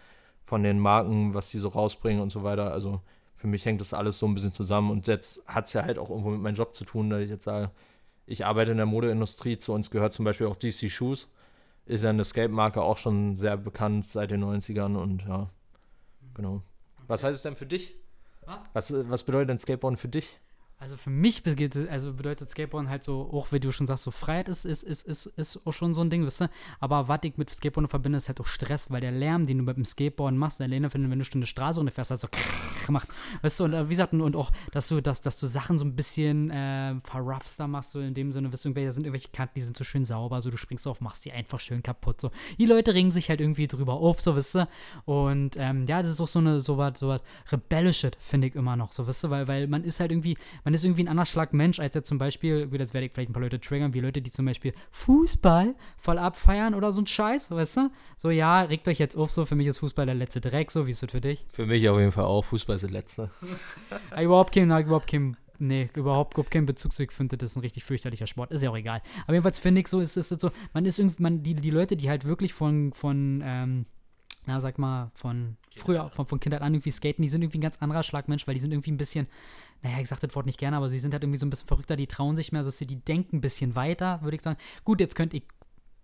von 0.43 0.63
den 0.63 0.79
Marken, 0.79 1.33
was 1.33 1.51
die 1.51 1.57
so 1.57 1.67
rausbringen 1.67 2.21
und 2.21 2.31
so 2.31 2.43
weiter. 2.43 2.71
Also 2.71 3.01
für 3.35 3.47
mich 3.47 3.65
hängt 3.65 3.81
das 3.81 3.93
alles 3.93 4.17
so 4.17 4.25
ein 4.25 4.33
bisschen 4.33 4.53
zusammen. 4.53 4.91
Und 4.91 5.07
jetzt 5.07 5.43
hat 5.45 5.65
es 5.65 5.73
ja 5.73 5.83
halt 5.83 5.99
auch 5.99 6.09
irgendwo 6.09 6.29
mit 6.29 6.41
meinem 6.41 6.55
Job 6.55 6.73
zu 6.73 6.85
tun, 6.85 7.09
dass 7.09 7.21
ich 7.21 7.29
jetzt 7.29 7.43
sage, 7.43 7.69
ich 8.27 8.45
arbeite 8.45 8.71
in 8.71 8.77
der 8.77 8.85
Modeindustrie, 8.85 9.57
zu 9.57 9.73
uns 9.73 9.89
gehört 9.89 10.13
zum 10.13 10.25
Beispiel 10.25 10.47
auch 10.47 10.55
DC 10.55 10.91
Shoes 10.91 11.27
ist 11.87 12.03
ja 12.03 12.09
eine 12.09 12.23
Skate-Marke 12.23 12.81
auch 12.81 12.97
schon 12.97 13.35
sehr 13.35 13.57
bekannt 13.57 14.07
seit 14.07 14.31
den 14.31 14.43
90ern 14.43 14.95
und 14.97 15.23
ja, 15.23 15.49
genau. 16.33 16.61
Was 17.07 17.23
heißt 17.23 17.35
es 17.35 17.41
denn 17.41 17.55
für 17.55 17.65
dich? 17.65 17.95
Was, 18.73 18.93
was 18.93 19.23
bedeutet 19.23 19.49
denn 19.49 19.59
Skateboarden 19.59 19.97
für 19.97 20.07
dich? 20.07 20.39
Also 20.79 20.95
für 20.95 21.09
mich 21.09 21.41
bedeutet, 21.41 21.89
also 21.89 22.13
bedeutet 22.13 22.51
Skateboarden 22.51 22.87
halt 22.87 23.03
so, 23.03 23.31
auch 23.33 23.51
wie 23.51 23.59
du 23.59 23.71
schon 23.71 23.87
sagst, 23.87 24.03
so 24.03 24.11
Freiheit 24.11 24.47
ist, 24.47 24.63
ist, 24.63 24.83
ist, 24.83 25.07
ist, 25.07 25.25
ist 25.35 25.59
auch 25.65 25.71
schon 25.71 25.95
so 25.95 26.01
ein 26.01 26.11
Ding, 26.11 26.23
weißt 26.23 26.41
du? 26.41 26.49
Aber 26.79 27.07
was 27.07 27.21
ich 27.23 27.35
mit 27.35 27.49
Skateboarden 27.49 27.89
verbinde, 27.89 28.19
ist 28.19 28.27
halt 28.27 28.39
auch 28.39 28.45
Stress, 28.45 28.91
weil 28.91 29.01
der 29.01 29.11
Lärm, 29.11 29.47
den 29.47 29.57
du 29.57 29.63
mit 29.63 29.75
dem 29.75 29.85
Skateboarden 29.85 30.37
machst, 30.37 30.61
alleine 30.61 30.93
wenn 30.93 31.01
du, 31.01 31.09
wenn 31.09 31.11
du 31.11 31.13
eine 31.13 31.25
Stunde 31.25 31.47
Straße 31.47 31.79
runterfährst, 31.79 32.11
halt 32.11 32.21
so 32.21 32.27
macht. 32.91 33.07
Weißt 33.41 33.59
du, 33.59 33.63
und 33.63 33.73
äh, 33.73 33.85
wie 33.87 33.89
gesagt, 33.89 34.13
und 34.13 34.35
auch, 34.35 34.51
dass 34.71 34.87
du, 34.87 35.01
dass, 35.01 35.21
dass 35.21 35.39
du 35.39 35.47
Sachen 35.47 35.79
so 35.79 35.85
ein 35.85 35.95
bisschen 35.95 36.51
äh, 36.51 36.95
verroughster 37.01 37.67
machst, 37.67 37.91
so 37.91 37.99
in 37.99 38.13
dem 38.13 38.31
Sinne, 38.31 38.51
wirst 38.51 38.65
du 38.65 38.69
da 38.69 38.91
sind 38.91 39.05
irgendwelche 39.05 39.29
Kanten, 39.29 39.53
die 39.55 39.63
sind 39.63 39.75
so 39.75 39.83
schön 39.83 40.05
sauber, 40.05 40.43
so 40.43 40.51
du 40.51 40.57
springst 40.57 40.87
auf, 40.87 41.01
machst 41.01 41.25
die 41.25 41.31
einfach 41.31 41.59
schön 41.59 41.81
kaputt. 41.81 42.21
So. 42.21 42.29
Die 42.59 42.65
Leute 42.65 42.93
regen 42.93 43.09
sich 43.09 43.29
halt 43.29 43.41
irgendwie 43.41 43.65
drüber 43.65 43.93
auf, 43.93 44.21
so 44.21 44.35
wisst 44.35 44.55
ihr. 44.55 44.67
Und 45.05 45.57
ähm, 45.57 45.85
ja, 45.87 46.03
das 46.03 46.11
ist 46.11 46.21
auch 46.21 46.27
so 46.27 46.37
eine, 46.37 46.61
so 46.61 46.77
was, 46.77 46.99
so 46.99 47.07
was 47.07 47.21
rebellisches, 47.51 48.11
finde 48.19 48.47
ich 48.47 48.55
immer 48.55 48.75
noch, 48.75 48.91
so 48.91 49.07
wisst 49.07 49.25
ihr, 49.25 49.31
weil, 49.31 49.47
weil 49.47 49.67
man 49.67 49.83
ist 49.83 49.99
halt 49.99 50.11
irgendwie, 50.11 50.37
man 50.67 50.73
ist 50.73 50.83
irgendwie 50.83 51.05
ein 51.05 51.07
anderer 51.07 51.25
Schlag 51.25 51.53
Mensch, 51.53 51.79
als 51.79 51.95
jetzt 51.95 52.09
zum 52.09 52.17
Beispiel, 52.17 52.67
gut, 52.67 52.81
jetzt 52.81 52.93
werde 52.93 53.07
ich 53.07 53.13
vielleicht 53.13 53.29
ein 53.29 53.33
paar 53.33 53.41
Leute 53.41 53.57
triggern, 53.57 53.93
wie 53.93 54.01
Leute, 54.01 54.21
die 54.21 54.31
zum 54.31 54.45
Beispiel 54.45 54.73
Fußball 54.91 55.75
voll 55.97 56.17
abfeiern 56.17 56.75
oder 56.75 56.91
so 56.91 56.99
ein 56.99 57.07
Scheiß, 57.07 57.49
weißt 57.51 57.77
du? 57.77 57.91
So, 58.17 58.31
ja, 58.31 58.63
regt 58.63 58.85
euch 58.89 58.99
jetzt 58.99 59.15
auf, 59.15 59.31
so, 59.31 59.45
für 59.45 59.55
mich 59.55 59.67
ist 59.67 59.77
Fußball 59.77 60.05
der 60.05 60.15
letzte 60.15 60.41
Dreck, 60.41 60.69
so, 60.71 60.85
wie 60.85 60.91
ist 60.91 61.01
das 61.01 61.11
für 61.11 61.21
dich? 61.21 61.45
Für 61.47 61.65
mich 61.65 61.87
auf 61.87 61.97
jeden 61.97 62.11
Fall 62.11 62.25
auch, 62.25 62.43
Fußball 62.43 62.75
ist 62.75 62.81
der 62.81 62.89
letzte. 62.89 63.31
überhaupt 64.21 64.53
kein, 64.53 64.65
überhaupt 64.65 65.07
kein 65.07 65.37
Nee, 65.57 65.89
überhaupt, 65.93 66.33
überhaupt 66.33 66.51
keinen 66.51 66.65
Bezug 66.65 66.91
zu. 66.91 67.01
Ich 67.01 67.13
finde, 67.13 67.37
das 67.37 67.51
ist 67.51 67.55
ein 67.55 67.61
richtig 67.61 67.85
fürchterlicher 67.85 68.27
Sport. 68.27 68.51
Ist 68.51 68.61
ja 68.61 68.69
auch 68.69 68.77
egal. 68.77 69.01
Aber 69.23 69.35
jedenfalls 69.35 69.59
finde 69.59 69.79
ich 69.79 69.87
so, 69.87 70.01
ist 70.01 70.17
es 70.17 70.27
so, 70.27 70.51
man 70.73 70.85
ist 70.85 70.99
irgendwie, 70.99 71.23
man, 71.23 71.43
die, 71.43 71.55
die 71.55 71.71
Leute, 71.71 71.95
die 71.95 72.09
halt 72.09 72.25
wirklich 72.25 72.53
von, 72.53 72.91
von, 72.91 73.41
ähm, 73.43 73.85
na, 74.47 74.59
sag 74.59 74.79
mal, 74.79 75.11
von 75.13 75.57
früher, 75.75 76.09
von, 76.09 76.25
von 76.25 76.39
Kindheit 76.39 76.61
an 76.61 76.73
irgendwie 76.73 76.91
skaten, 76.91 77.21
die 77.21 77.29
sind 77.29 77.41
irgendwie 77.41 77.59
ein 77.59 77.61
ganz 77.61 77.77
anderer 77.81 78.01
Schlagmensch, 78.01 78.47
weil 78.47 78.55
die 78.55 78.61
sind 78.61 78.71
irgendwie 78.71 78.91
ein 78.91 78.97
bisschen, 78.97 79.27
naja, 79.83 79.99
ich 79.99 80.07
sag 80.07 80.19
das 80.19 80.33
Wort 80.35 80.45
nicht 80.45 80.57
gerne, 80.57 80.77
aber 80.77 80.89
sie 80.89 80.99
sind 80.99 81.13
halt 81.13 81.23
irgendwie 81.23 81.39
so 81.39 81.45
ein 81.45 81.49
bisschen 81.49 81.67
verrückter, 81.67 81.95
die 81.95 82.07
trauen 82.07 82.35
sich 82.35 82.51
mehr, 82.51 82.63
so 82.63 82.69
also 82.69 82.85
die 82.85 82.95
denken 82.95 83.37
ein 83.37 83.41
bisschen 83.41 83.75
weiter, 83.75 84.21
würde 84.23 84.37
ich 84.37 84.41
sagen. 84.41 84.57
Gut, 84.85 84.99
jetzt 85.01 85.15
könnte 85.15 85.37
ich 85.37 85.43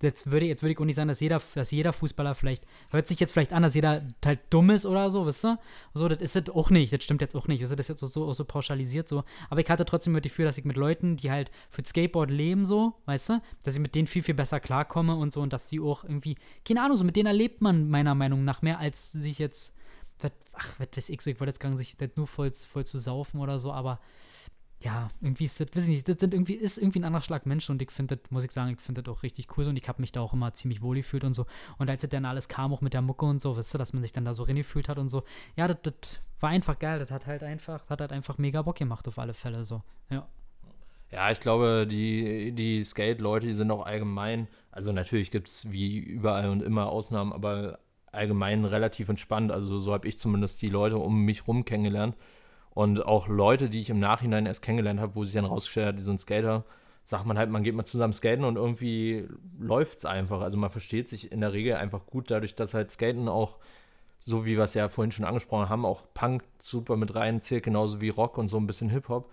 jetzt 0.01 0.29
würde, 0.29 0.45
jetzt 0.45 0.61
würde 0.61 0.73
ich 0.73 0.79
auch 0.79 0.85
nicht 0.85 0.95
sagen, 0.95 1.07
dass 1.07 1.19
jeder, 1.19 1.41
dass 1.55 1.71
jeder 1.71 1.93
Fußballer 1.93 2.35
vielleicht, 2.35 2.65
hört 2.91 3.07
sich 3.07 3.19
jetzt 3.19 3.31
vielleicht 3.31 3.53
an, 3.53 3.63
dass 3.63 3.75
jeder 3.75 4.05
halt 4.25 4.39
dumm 4.49 4.69
ist 4.69 4.85
oder 4.85 5.09
so, 5.11 5.25
wisst 5.25 5.45
ihr? 5.45 5.59
So, 5.93 6.07
das 6.07 6.19
ist 6.19 6.35
das 6.35 6.49
auch 6.49 6.69
nicht, 6.69 6.91
das 6.91 7.03
stimmt 7.03 7.21
jetzt 7.21 7.35
auch 7.35 7.47
nicht, 7.47 7.61
wisst 7.61 7.71
ihr, 7.71 7.75
das 7.75 7.89
ist 7.89 8.01
jetzt 8.01 8.13
so, 8.13 8.33
so, 8.33 8.45
pauschalisiert 8.45 9.07
so. 9.07 9.23
Aber 9.49 9.61
ich 9.61 9.69
hatte 9.69 9.85
trotzdem 9.85 10.13
das 10.13 10.23
Gefühl, 10.23 10.45
dass 10.45 10.57
ich 10.57 10.65
mit 10.65 10.75
Leuten, 10.75 11.15
die 11.15 11.31
halt 11.31 11.51
für 11.69 11.83
Skateboard 11.85 12.31
leben, 12.31 12.65
so, 12.65 12.93
weißt 13.05 13.29
du, 13.29 13.41
dass 13.63 13.75
ich 13.75 13.81
mit 13.81 13.95
denen 13.95 14.07
viel, 14.07 14.23
viel 14.23 14.35
besser 14.35 14.59
klarkomme 14.59 15.15
und 15.15 15.31
so 15.31 15.41
und 15.41 15.53
dass 15.53 15.69
sie 15.69 15.79
auch 15.79 16.03
irgendwie, 16.03 16.35
keine 16.65 16.81
Ahnung, 16.81 16.97
so 16.97 17.03
mit 17.03 17.15
denen 17.15 17.27
erlebt 17.27 17.61
man 17.61 17.89
meiner 17.89 18.15
Meinung 18.15 18.43
nach 18.43 18.61
mehr, 18.61 18.79
als 18.79 19.11
sich 19.11 19.39
jetzt, 19.39 19.73
ach, 20.53 20.79
was 20.79 20.87
weiß 20.95 21.09
ich 21.09 21.21
so, 21.21 21.29
ich 21.29 21.39
wollte 21.39 21.49
jetzt 21.49 21.59
gar 21.59 21.69
nicht, 21.69 21.97
sich 21.97 22.15
nur 22.15 22.27
voll, 22.27 22.51
voll 22.53 22.85
zu 22.85 22.97
saufen 22.97 23.39
oder 23.39 23.59
so, 23.59 23.71
aber 23.71 23.99
ja, 24.83 25.09
irgendwie 25.21 25.45
ist 25.45 25.59
das, 25.59 25.67
weiß 25.73 25.83
ich 25.83 25.89
nicht, 25.89 26.09
das 26.09 26.19
sind 26.19 26.33
irgendwie, 26.33 26.53
ist 26.53 26.77
irgendwie 26.77 26.99
ein 26.99 27.05
anderer 27.05 27.21
Schlag 27.21 27.45
Mensch 27.45 27.69
und 27.69 27.81
ich 27.81 27.91
finde 27.91 28.17
das, 28.17 28.31
muss 28.31 28.43
ich 28.43 28.51
sagen, 28.51 28.71
ich 28.71 28.81
finde 28.81 29.01
das 29.01 29.15
auch 29.15 29.23
richtig 29.23 29.47
cool 29.57 29.63
so 29.63 29.69
und 29.69 29.77
ich 29.77 29.87
habe 29.87 30.01
mich 30.01 30.11
da 30.11 30.21
auch 30.21 30.33
immer 30.33 30.53
ziemlich 30.53 30.81
wohl 30.81 30.95
gefühlt 30.95 31.23
und 31.23 31.33
so. 31.33 31.45
Und 31.77 31.89
als 31.89 32.01
das 32.01 32.09
dann 32.09 32.25
alles 32.25 32.49
kam, 32.49 32.73
auch 32.73 32.81
mit 32.81 32.93
der 32.93 33.01
Mucke 33.01 33.25
und 33.25 33.41
so, 33.41 33.55
weißt 33.55 33.73
du, 33.73 33.77
dass 33.77 33.93
man 33.93 34.01
sich 34.01 34.11
dann 34.11 34.25
da 34.25 34.33
so 34.33 34.43
reingefühlt 34.43 34.89
hat 34.89 34.99
und 34.99 35.07
so, 35.07 35.23
ja, 35.55 35.67
das, 35.67 35.77
das 35.83 36.19
war 36.39 36.49
einfach 36.49 36.77
geil, 36.77 36.99
das 36.99 37.11
hat 37.11 37.25
halt 37.25 37.43
einfach, 37.43 37.89
hat 37.89 38.01
halt 38.01 38.11
einfach 38.11 38.37
mega 38.37 38.61
Bock 38.61 38.75
gemacht 38.75 39.07
auf 39.07 39.17
alle 39.17 39.33
Fälle 39.33 39.63
so, 39.63 39.81
ja. 40.09 40.27
Ja, 41.11 41.29
ich 41.29 41.39
glaube, 41.39 41.85
die, 41.87 42.51
die 42.53 42.83
Skate-Leute, 42.83 43.45
die 43.45 43.53
sind 43.53 43.69
auch 43.69 43.85
allgemein, 43.85 44.47
also 44.71 44.91
natürlich 44.91 45.29
gibt 45.29 45.47
es 45.47 45.71
wie 45.71 45.99
überall 45.99 46.49
und 46.49 46.63
immer 46.63 46.87
Ausnahmen, 46.87 47.31
aber 47.31 47.77
allgemein 48.13 48.65
relativ 48.65 49.09
entspannt. 49.09 49.51
Also 49.51 49.77
so 49.77 49.93
habe 49.93 50.07
ich 50.07 50.19
zumindest 50.19 50.61
die 50.61 50.69
Leute 50.69 50.97
um 50.97 51.21
mich 51.25 51.47
rum 51.47 51.65
kennengelernt. 51.65 52.15
Und 52.73 53.05
auch 53.05 53.27
Leute, 53.27 53.69
die 53.69 53.81
ich 53.81 53.89
im 53.89 53.99
Nachhinein 53.99 54.45
erst 54.45 54.61
kennengelernt 54.61 54.99
habe, 54.99 55.15
wo 55.15 55.23
sich 55.23 55.33
dann 55.33 55.45
rausgestellt 55.45 55.87
hat, 55.87 55.99
die 55.99 56.03
sind 56.03 56.19
Skater, 56.19 56.65
sagt 57.05 57.25
man 57.25 57.37
halt, 57.37 57.49
man 57.49 57.63
geht 57.63 57.75
mal 57.75 57.85
zusammen 57.85 58.13
skaten 58.13 58.45
und 58.45 58.55
irgendwie 58.55 59.27
läuft 59.59 59.99
es 59.99 60.05
einfach. 60.05 60.41
Also 60.41 60.57
man 60.57 60.69
versteht 60.69 61.09
sich 61.09 61.31
in 61.31 61.41
der 61.41 61.53
Regel 61.53 61.75
einfach 61.75 62.05
gut, 62.05 62.31
dadurch, 62.31 62.55
dass 62.55 62.73
halt 62.73 62.91
Skaten 62.91 63.27
auch, 63.27 63.57
so 64.19 64.45
wie 64.45 64.55
wir 64.55 64.63
es 64.63 64.73
ja 64.73 64.87
vorhin 64.87 65.11
schon 65.11 65.25
angesprochen 65.25 65.69
haben, 65.69 65.85
auch 65.85 66.03
Punk 66.13 66.43
super 66.59 66.95
mit 66.95 67.13
rein 67.13 67.41
zählt, 67.41 67.63
genauso 67.63 68.01
wie 68.01 68.09
Rock 68.09 68.37
und 68.37 68.47
so 68.47 68.57
ein 68.57 68.67
bisschen 68.67 68.89
Hip-Hop, 68.89 69.29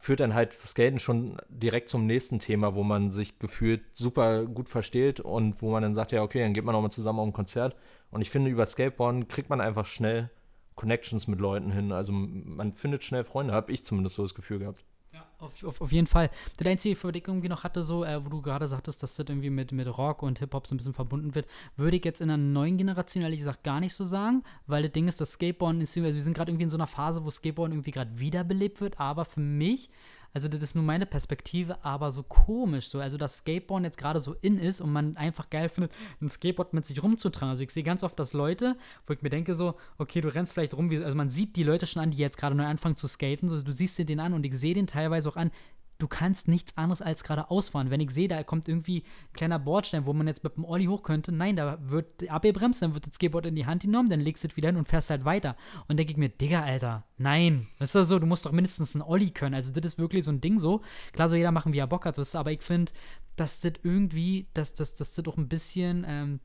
führt 0.00 0.20
dann 0.20 0.34
halt 0.34 0.50
das 0.50 0.72
Skaten 0.72 0.98
schon 0.98 1.38
direkt 1.48 1.88
zum 1.88 2.06
nächsten 2.06 2.40
Thema, 2.40 2.74
wo 2.74 2.82
man 2.82 3.10
sich 3.10 3.38
gefühlt 3.38 3.82
super 3.94 4.44
gut 4.44 4.68
versteht 4.68 5.20
und 5.20 5.62
wo 5.62 5.70
man 5.70 5.82
dann 5.82 5.94
sagt, 5.94 6.12
ja, 6.12 6.22
okay, 6.22 6.40
dann 6.40 6.52
geht 6.52 6.64
man 6.64 6.74
auch 6.74 6.82
mal 6.82 6.90
zusammen 6.90 7.20
auf 7.20 7.26
ein 7.26 7.32
Konzert. 7.32 7.76
Und 8.10 8.20
ich 8.20 8.30
finde, 8.30 8.50
über 8.50 8.66
Skateboarden 8.66 9.28
kriegt 9.28 9.48
man 9.48 9.60
einfach 9.60 9.86
schnell 9.86 10.28
Connections 10.74 11.26
mit 11.26 11.40
Leuten 11.40 11.70
hin. 11.70 11.92
Also 11.92 12.12
man 12.12 12.72
findet 12.72 13.04
schnell 13.04 13.24
Freunde, 13.24 13.52
habe 13.52 13.72
ich 13.72 13.84
zumindest 13.84 14.16
so 14.16 14.22
das 14.22 14.34
Gefühl 14.34 14.58
gehabt. 14.58 14.84
Ja, 15.12 15.24
auf, 15.38 15.62
auf, 15.62 15.80
auf 15.80 15.92
jeden 15.92 16.08
Fall. 16.08 16.28
Der 16.58 16.66
einzige, 16.66 16.92
ich 16.92 17.04
irgendwie 17.04 17.48
noch 17.48 17.62
hatte, 17.62 17.84
so, 17.84 18.04
äh, 18.04 18.24
wo 18.24 18.28
du 18.28 18.42
gerade 18.42 18.66
sagtest, 18.66 19.00
dass 19.00 19.14
das 19.14 19.28
irgendwie 19.28 19.50
mit, 19.50 19.70
mit 19.70 19.86
Rock 19.86 20.24
und 20.24 20.40
Hip-Hop 20.40 20.66
so 20.66 20.74
ein 20.74 20.78
bisschen 20.78 20.92
verbunden 20.92 21.36
wird, 21.36 21.46
würde 21.76 21.96
ich 21.96 22.04
jetzt 22.04 22.20
in 22.20 22.30
einer 22.30 22.42
neuen 22.42 22.76
Generation 22.76 23.22
ehrlich 23.22 23.38
gesagt 23.38 23.62
gar 23.62 23.78
nicht 23.78 23.94
so 23.94 24.02
sagen, 24.02 24.42
weil 24.66 24.82
das 24.82 24.90
Ding 24.90 25.06
ist, 25.06 25.20
das 25.20 25.34
Skateboarden 25.34 25.80
ist, 25.80 25.96
also 25.96 26.14
wir 26.14 26.22
sind 26.22 26.34
gerade 26.34 26.50
irgendwie 26.50 26.64
in 26.64 26.70
so 26.70 26.76
einer 26.76 26.88
Phase, 26.88 27.24
wo 27.24 27.30
Skateboarden 27.30 27.74
irgendwie 27.74 27.92
gerade 27.92 28.18
wiederbelebt 28.18 28.80
wird, 28.80 28.98
aber 28.98 29.24
für 29.24 29.40
mich 29.40 29.88
also 30.34 30.48
das 30.48 30.60
ist 30.60 30.74
nur 30.74 30.82
meine 30.82 31.06
Perspektive, 31.06 31.82
aber 31.84 32.10
so 32.10 32.24
komisch. 32.24 32.88
So. 32.88 32.98
Also 32.98 33.16
dass 33.16 33.38
Skateboarden 33.38 33.84
jetzt 33.84 33.98
gerade 33.98 34.18
so 34.18 34.34
in 34.42 34.58
ist 34.58 34.80
und 34.80 34.92
man 34.92 35.16
einfach 35.16 35.48
geil 35.48 35.68
findet, 35.68 35.92
ein 36.20 36.28
Skateboard 36.28 36.74
mit 36.74 36.84
sich 36.84 37.00
rumzutragen. 37.02 37.50
Also 37.50 37.62
ich 37.62 37.70
sehe 37.70 37.84
ganz 37.84 38.02
oft, 38.02 38.18
dass 38.18 38.32
Leute, 38.32 38.76
wo 39.06 39.14
ich 39.14 39.22
mir 39.22 39.30
denke 39.30 39.54
so, 39.54 39.76
okay, 39.96 40.20
du 40.20 40.28
rennst 40.28 40.52
vielleicht 40.52 40.74
rum, 40.74 40.90
wie, 40.90 41.02
also 41.02 41.16
man 41.16 41.30
sieht 41.30 41.54
die 41.54 41.62
Leute 41.62 41.86
schon 41.86 42.02
an, 42.02 42.10
die 42.10 42.18
jetzt 42.18 42.36
gerade 42.36 42.56
neu 42.56 42.66
anfangen 42.66 42.96
zu 42.96 43.06
skaten. 43.06 43.48
So, 43.48 43.60
du 43.60 43.72
siehst 43.72 43.96
dir 43.96 44.04
den 44.04 44.18
an 44.18 44.32
und 44.32 44.44
ich 44.44 44.58
sehe 44.58 44.74
den 44.74 44.88
teilweise 44.88 45.28
auch 45.28 45.36
an, 45.36 45.52
du 45.98 46.08
kannst 46.08 46.48
nichts 46.48 46.76
anderes 46.76 47.02
als 47.02 47.24
gerade 47.24 47.50
ausfahren. 47.50 47.90
Wenn 47.90 48.00
ich 48.00 48.10
sehe, 48.10 48.28
da 48.28 48.42
kommt 48.42 48.68
irgendwie 48.68 48.98
ein 48.98 49.32
kleiner 49.32 49.58
Bordstein, 49.58 50.06
wo 50.06 50.12
man 50.12 50.26
jetzt 50.26 50.44
mit 50.44 50.56
dem 50.56 50.64
Olli 50.64 50.86
hoch 50.86 51.02
könnte, 51.02 51.32
nein, 51.32 51.56
da 51.56 51.78
wird 51.80 52.28
abgebremst, 52.28 52.82
dann 52.82 52.94
wird 52.94 53.06
das 53.06 53.14
Skateboard 53.14 53.46
in 53.46 53.56
die 53.56 53.66
Hand 53.66 53.82
genommen, 53.82 54.10
dann 54.10 54.20
legst 54.20 54.44
du 54.44 54.48
es 54.48 54.56
wieder 54.56 54.68
hin 54.68 54.76
und 54.76 54.88
fährst 54.88 55.10
halt 55.10 55.24
weiter. 55.24 55.56
Und 55.88 55.98
denke 55.98 56.12
ich 56.12 56.18
mir, 56.18 56.28
Digga, 56.28 56.62
Alter, 56.62 57.04
nein. 57.16 57.68
Das 57.78 57.94
ist 57.94 58.08
so, 58.08 58.18
du 58.18 58.26
musst 58.26 58.46
doch 58.46 58.52
mindestens 58.52 58.94
einen 58.94 59.02
Olli 59.02 59.30
können. 59.30 59.54
Also, 59.54 59.72
das 59.72 59.84
ist 59.84 59.98
wirklich 59.98 60.24
so 60.24 60.30
ein 60.30 60.40
Ding 60.40 60.58
so. 60.58 60.82
Klar, 61.12 61.28
soll 61.28 61.38
jeder 61.38 61.52
machen, 61.52 61.72
wie 61.72 61.78
er 61.78 61.86
Bock 61.86 62.06
hat, 62.06 62.18
aber 62.34 62.52
ich 62.52 62.62
finde, 62.62 62.92
dass 63.36 63.60
das 63.60 63.74
irgendwie, 63.82 64.48
dass 64.54 64.74
das, 64.74 64.94
das 64.94 65.14
doch 65.14 65.36
ein 65.36 65.48
bisschen, 65.48 66.04
ähm, 66.06 66.40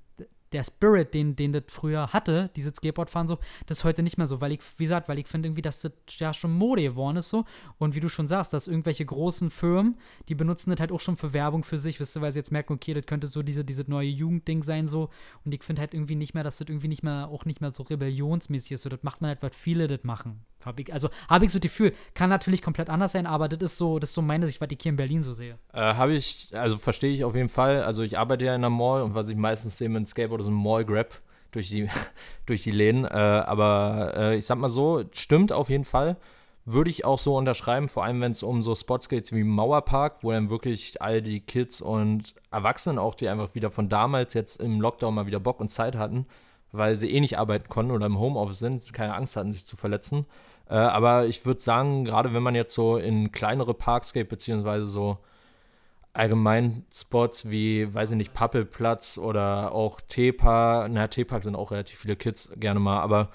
der 0.51 0.63
Spirit, 0.63 1.13
den, 1.13 1.35
den 1.35 1.53
das 1.53 1.63
früher 1.67 2.12
hatte, 2.13 2.49
dieses 2.55 2.73
Skateboardfahren 2.75 3.27
so, 3.27 3.38
das 3.67 3.79
ist 3.79 3.83
heute 3.83 4.03
nicht 4.03 4.17
mehr 4.17 4.27
so, 4.27 4.41
weil 4.41 4.51
ich, 4.51 4.59
wie 4.77 4.83
gesagt, 4.83 5.07
weil 5.07 5.19
ich 5.19 5.27
finde 5.27 5.47
irgendwie, 5.47 5.62
dass 5.62 5.81
das 5.81 5.91
ja 6.17 6.33
schon 6.33 6.51
Mode 6.51 6.81
geworden 6.81 7.17
ist 7.17 7.29
so. 7.29 7.45
Und 7.77 7.95
wie 7.95 7.99
du 7.99 8.09
schon 8.09 8.27
sagst, 8.27 8.53
dass 8.53 8.67
irgendwelche 8.67 9.05
großen 9.05 9.49
Firmen, 9.49 9.97
die 10.27 10.35
benutzen 10.35 10.71
das 10.71 10.79
halt 10.79 10.91
auch 10.91 10.99
schon 10.99 11.17
für 11.17 11.33
Werbung 11.33 11.63
für 11.63 11.77
sich, 11.77 11.99
wisst 11.99 12.17
ihr, 12.17 12.21
weil 12.21 12.33
sie 12.33 12.39
jetzt 12.39 12.51
merken, 12.51 12.73
okay, 12.73 12.93
das 12.93 13.05
könnte 13.05 13.27
so 13.27 13.43
diese, 13.43 13.63
diese 13.63 13.89
neue 13.89 14.09
Jugendding 14.09 14.63
sein 14.63 14.88
so. 14.88 15.09
Und 15.45 15.53
ich 15.53 15.63
finde 15.63 15.81
halt 15.81 15.93
irgendwie 15.93 16.15
nicht 16.15 16.33
mehr, 16.33 16.43
dass 16.43 16.57
das 16.57 16.67
irgendwie 16.67 16.88
nicht 16.88 17.03
mehr, 17.03 17.27
auch 17.27 17.45
nicht 17.45 17.62
mehr 17.62 17.71
so 17.71 17.83
rebellionsmäßig 17.83 18.73
ist, 18.73 18.81
so, 18.83 18.89
das 18.89 19.03
macht 19.03 19.21
man 19.21 19.29
halt, 19.29 19.43
was 19.43 19.55
viele 19.55 19.88
das 19.88 20.03
machen. 20.03 20.45
Hab 20.65 20.78
ich, 20.78 20.91
also 20.91 21.10
habe 21.30 21.45
ich 21.45 21.52
so 21.52 21.60
das 21.60 21.72
Gefühl, 21.72 21.93
kann 22.13 22.30
natürlich 22.30 22.62
komplett 22.62 22.89
anders 22.89 23.13
sein, 23.13 23.26
aber 23.26 23.48
das 23.48 23.60
ist 23.72 23.78
so, 23.78 23.98
das 23.98 24.10
ist 24.10 24.15
so 24.15 24.22
meine 24.22 24.45
Sicht, 24.45 24.60
was 24.60 24.67
ich 24.72 24.80
hier 24.82 24.89
in 24.89 24.98
Berlin 24.98 25.24
so 25.24 25.32
sehe. 25.32 25.58
Äh, 25.74 25.80
habe 25.80 26.13
ich, 26.13 26.50
also 26.54 26.78
verstehe 26.78 27.13
ich 27.13 27.24
auf 27.24 27.34
jeden 27.34 27.50
Fall. 27.50 27.84
Also 27.84 28.04
ich 28.04 28.17
arbeite 28.17 28.43
ja 28.43 28.56
in 28.56 28.62
einer 28.62 28.69
Mall 28.69 29.02
und 29.02 29.15
was 29.15 29.30
ich 29.30 29.38
meistens 29.38 29.78
sehe 29.78 29.88
mit 29.88 30.08
Skateboard 30.08 30.41
ist 30.41 30.48
ein 30.48 30.54
Mall-Grab 30.54 31.22
durch 31.52 31.69
die, 31.69 31.88
durch 32.45 32.63
die 32.63 32.72
Läden. 32.72 33.06
Äh, 33.06 33.08
aber 33.08 34.13
äh, 34.17 34.38
ich 34.38 34.45
sag 34.45 34.58
mal 34.58 34.69
so, 34.69 35.06
stimmt 35.13 35.54
auf 35.54 35.69
jeden 35.69 35.86
Fall. 35.86 36.17
Würde 36.65 36.89
ich 36.89 37.06
auch 37.06 37.19
so 37.19 37.38
unterschreiben, 37.38 37.88
vor 37.88 38.04
allem 38.04 38.19
wenn 38.19 38.34
es 38.34 38.43
um 38.43 38.62
so 38.62 38.76
Spots 38.76 39.08
geht 39.08 39.32
wie 39.32 39.45
Mauerpark, 39.45 40.24
wo 40.24 40.32
dann 40.32 40.50
wirklich 40.50 41.02
all 41.02 41.22
die 41.22 41.39
Kids 41.39 41.82
und 41.82 42.36
Erwachsenen 42.52 43.00
auch, 43.00 43.15
die 43.15 43.30
einfach 43.30 43.56
wieder 43.56 43.72
von 43.72 43.88
damals 43.88 44.34
jetzt 44.34 44.60
im 44.60 44.82
Lockdown 44.82 45.15
mal 45.15 45.26
wieder 45.26 45.39
Bock 45.39 45.62
und 45.62 45.69
Zeit 45.69 45.95
hatten, 45.95 46.28
weil 46.74 46.98
sie 46.98 47.10
eh 47.10 47.22
nicht 47.22 47.39
arbeiten 47.39 47.69
konnten 47.69 47.93
oder 47.93 48.06
im 48.06 48.19
Homeoffice 48.19 48.60
sind, 48.60 48.93
keine 48.93 49.15
Angst 49.15 49.38
hatten, 49.38 49.54
sich 49.54 49.65
zu 49.65 49.78
verletzen 49.78 50.26
äh, 50.69 50.75
aber 50.75 51.25
ich 51.25 51.45
würde 51.45 51.62
sagen, 51.62 52.05
gerade 52.05 52.34
wenn 52.34 52.43
man 52.43 52.55
jetzt 52.55 52.73
so 52.73 52.97
in 52.97 53.32
kleinere 53.32 53.73
Parks 53.73 54.13
geht, 54.13 54.29
beziehungsweise 54.29 54.86
so 54.86 55.17
allgemein 56.13 56.86
Spots 56.93 57.49
wie, 57.49 57.93
weiß 57.93 58.12
ich 58.12 58.17
nicht, 58.17 58.34
Pappelplatz 58.34 59.17
oder 59.17 59.71
auch 59.73 60.01
T-Park, 60.01 60.91
naja, 60.91 61.08
T-Park 61.08 61.43
sind 61.43 61.55
auch 61.55 61.71
relativ 61.71 61.99
viele 61.99 62.15
Kids 62.15 62.51
gerne 62.58 62.79
mal, 62.79 62.99
aber 62.99 63.29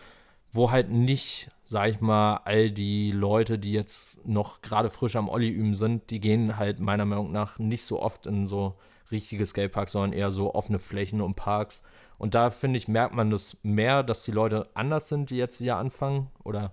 wo 0.53 0.71
halt 0.71 0.91
nicht, 0.91 1.51
sag 1.65 1.89
ich 1.89 2.01
mal, 2.01 2.41
all 2.45 2.71
die 2.71 3.11
Leute, 3.11 3.59
die 3.59 3.73
jetzt 3.73 4.25
noch 4.27 4.63
gerade 4.63 4.91
frisch 4.91 5.17
am 5.17 5.29
Olli 5.29 5.49
üben 5.49 5.75
sind, 5.75 6.11
die 6.11 6.21
gehen 6.21 6.57
halt 6.57 6.79
meiner 6.79 7.05
Meinung 7.05 7.33
nach 7.33 7.59
nicht 7.59 7.85
so 7.85 8.01
oft 8.01 8.27
in 8.27 8.47
so 8.47 8.75
richtige 9.11 9.47
Skateparks, 9.47 9.93
sondern 9.93 10.13
eher 10.13 10.31
so 10.31 10.55
offene 10.55 10.79
Flächen 10.79 11.21
und 11.21 11.35
Parks. 11.35 11.83
Und 12.19 12.35
da 12.35 12.51
finde 12.51 12.79
ich, 12.79 12.87
merkt 12.87 13.15
man 13.15 13.31
das 13.31 13.57
mehr, 13.63 14.05
dass 14.05 14.25
die 14.25 14.31
Leute 14.31 14.69
anders 14.75 15.09
sind, 15.09 15.31
die 15.31 15.37
jetzt 15.37 15.61
wieder 15.61 15.77
anfangen 15.77 16.29
oder 16.45 16.73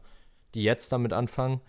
die 0.53 0.63
jetzt 0.63 0.91
damit 0.91 1.13
anfangen. 1.13 1.61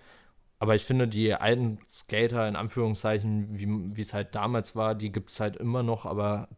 Aber 0.58 0.74
ich 0.74 0.84
finde, 0.84 1.08
die 1.08 1.34
alten 1.34 1.78
Skater, 1.88 2.46
in 2.46 2.56
Anführungszeichen, 2.56 3.48
wie 3.96 4.00
es 4.00 4.14
halt 4.14 4.34
damals 4.34 4.76
war, 4.76 4.94
die 4.94 5.10
gibt 5.10 5.30
es 5.30 5.40
halt 5.40 5.56
immer 5.56 5.82
noch, 5.82 6.06
aber 6.06 6.48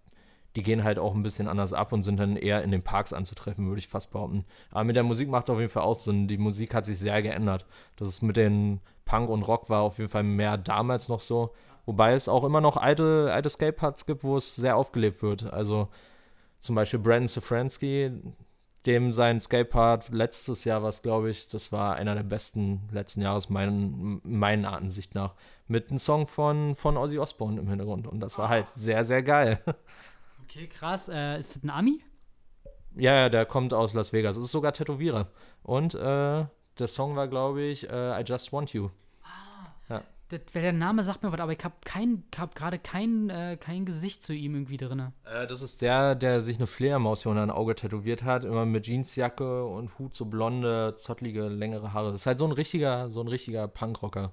die 0.57 0.63
gehen 0.63 0.85
halt 0.85 0.99
auch 0.99 1.15
ein 1.15 1.23
bisschen 1.23 1.49
anders 1.49 1.73
ab 1.73 1.93
und 1.93 2.03
sind 2.03 2.19
dann 2.19 2.37
eher 2.37 2.63
in 2.63 2.71
den 2.71 2.83
Parks 2.83 3.13
anzutreffen, 3.13 3.67
würde 3.67 3.81
ich 3.81 3.89
fast 3.89 4.13
behaupten. 4.13 4.45
Aber 4.71 4.85
mit 4.85 4.95
der 4.95 5.03
Musik 5.03 5.29
macht 5.29 5.51
auf 5.51 5.59
jeden 5.59 5.71
Fall 5.71 5.83
auch 5.83 5.99
Sinn. 5.99 6.29
Die 6.29 6.39
Musik 6.39 6.75
hat 6.75 6.87
sich 6.87 6.99
sehr 6.99 7.23
geändert. 7.23 7.67
Das 7.97 8.09
ist 8.09 8.23
mit 8.23 8.37
den 8.37 8.81
Punk 9.05 9.31
und 9.31 9.43
Rock 9.43 9.69
war 9.69 9.81
auf 9.81 9.99
jeden 9.99 10.11
Fall 10.11 10.23
mehr 10.23 10.57
damals 10.57 11.09
noch 11.09 11.21
so. 11.21 11.53
Wobei 11.87 12.13
es 12.13 12.29
auch 12.29 12.45
immer 12.45 12.61
noch 12.61 12.77
alte, 12.77 13.31
alte 13.33 13.49
Skateparks 13.49 14.07
gibt, 14.07 14.23
wo 14.23 14.37
es 14.37 14.55
sehr 14.55 14.77
aufgelebt 14.77 15.23
wird. 15.23 15.53
Also 15.53 15.89
zum 16.61 16.77
Beispiel 16.77 17.01
Brandon 17.01 17.29
Safransky, 17.29 18.13
dem 18.87 19.13
sein 19.13 19.41
Skatepart 19.41 20.11
letztes 20.11 20.65
Jahr 20.65 20.83
war 20.83 20.91
es, 20.91 21.03
glaube 21.03 21.31
ich, 21.31 21.49
das 21.49 21.73
war 21.73 21.97
einer 21.97 22.15
der 22.15 22.23
besten 22.23 22.89
letzten 22.93 23.23
Jahres, 23.23 23.49
meinen, 23.49 24.21
meinen 24.25 24.65
Ansicht 24.65 25.15
nach. 25.15 25.35
Mit 25.67 25.91
einem 25.91 25.99
Song 25.99 26.27
von, 26.27 26.75
von 26.75 26.97
Ozzy 26.97 27.19
Osbourne 27.19 27.61
im 27.61 27.69
Hintergrund. 27.69 28.07
Und 28.07 28.21
das 28.21 28.39
war 28.39 28.49
halt 28.49 28.67
sehr, 28.75 29.05
sehr 29.05 29.23
geil. 29.23 29.61
Okay, 30.47 30.69
krass. 30.69 31.09
Äh, 31.09 31.39
ist 31.39 31.57
das 31.57 31.65
ein 31.65 31.71
Ami? 31.71 32.01
Ja, 32.95 33.15
ja, 33.15 33.29
der 33.29 33.45
kommt 33.47 33.75
aus 33.75 33.93
Las 33.95 34.13
Vegas. 34.13 34.37
Es 34.37 34.45
ist 34.45 34.53
sogar 34.53 34.73
Tätowierer. 34.73 35.27
Und 35.63 35.95
äh, 35.95 36.45
der 36.79 36.87
Song 36.87 37.17
war, 37.17 37.27
glaube 37.27 37.63
ich, 37.63 37.91
äh, 37.91 38.21
I 38.21 38.25
Just 38.25 38.53
Want 38.53 38.73
You. 38.73 38.91
Der 40.55 40.73
Name 40.73 41.05
sagt 41.05 41.23
mir 41.23 41.33
was, 41.33 41.41
aber 41.41 41.53
ich 41.53 41.65
habe 41.65 41.75
kein, 41.85 42.25
hab 42.37 42.55
gerade 42.55 42.79
kein, 42.79 43.31
äh, 43.31 43.57
kein 43.59 43.85
Gesicht 43.85 44.23
zu 44.23 44.33
ihm 44.33 44.55
irgendwie 44.55 44.77
drin. 44.77 45.13
Äh, 45.25 45.47
das 45.47 45.63
ist 45.63 45.83
der, 45.83 46.15
der 46.15 46.41
sich 46.41 46.57
eine 46.57 46.67
Fledermaus 46.67 47.23
hier 47.23 47.31
unter 47.31 47.43
ein 47.43 47.51
Auge 47.51 47.75
tätowiert 47.75 48.23
hat. 48.23 48.45
Immer 48.45 48.67
mit 48.67 48.87
Jeansjacke 48.87 49.65
und 49.65 49.99
Hut, 49.99 50.15
so 50.15 50.27
blonde, 50.27 50.95
zottlige, 50.97 51.49
längere 51.49 51.93
Haare. 51.93 52.13
Das 52.13 52.23
ist 52.23 52.27
halt 52.27 52.39
so 52.39 52.47
ein 52.47 52.53
richtiger, 52.53 53.11
so 53.11 53.21
ein 53.21 53.29
richtiger 53.29 53.69
Punkrocker. 53.69 54.33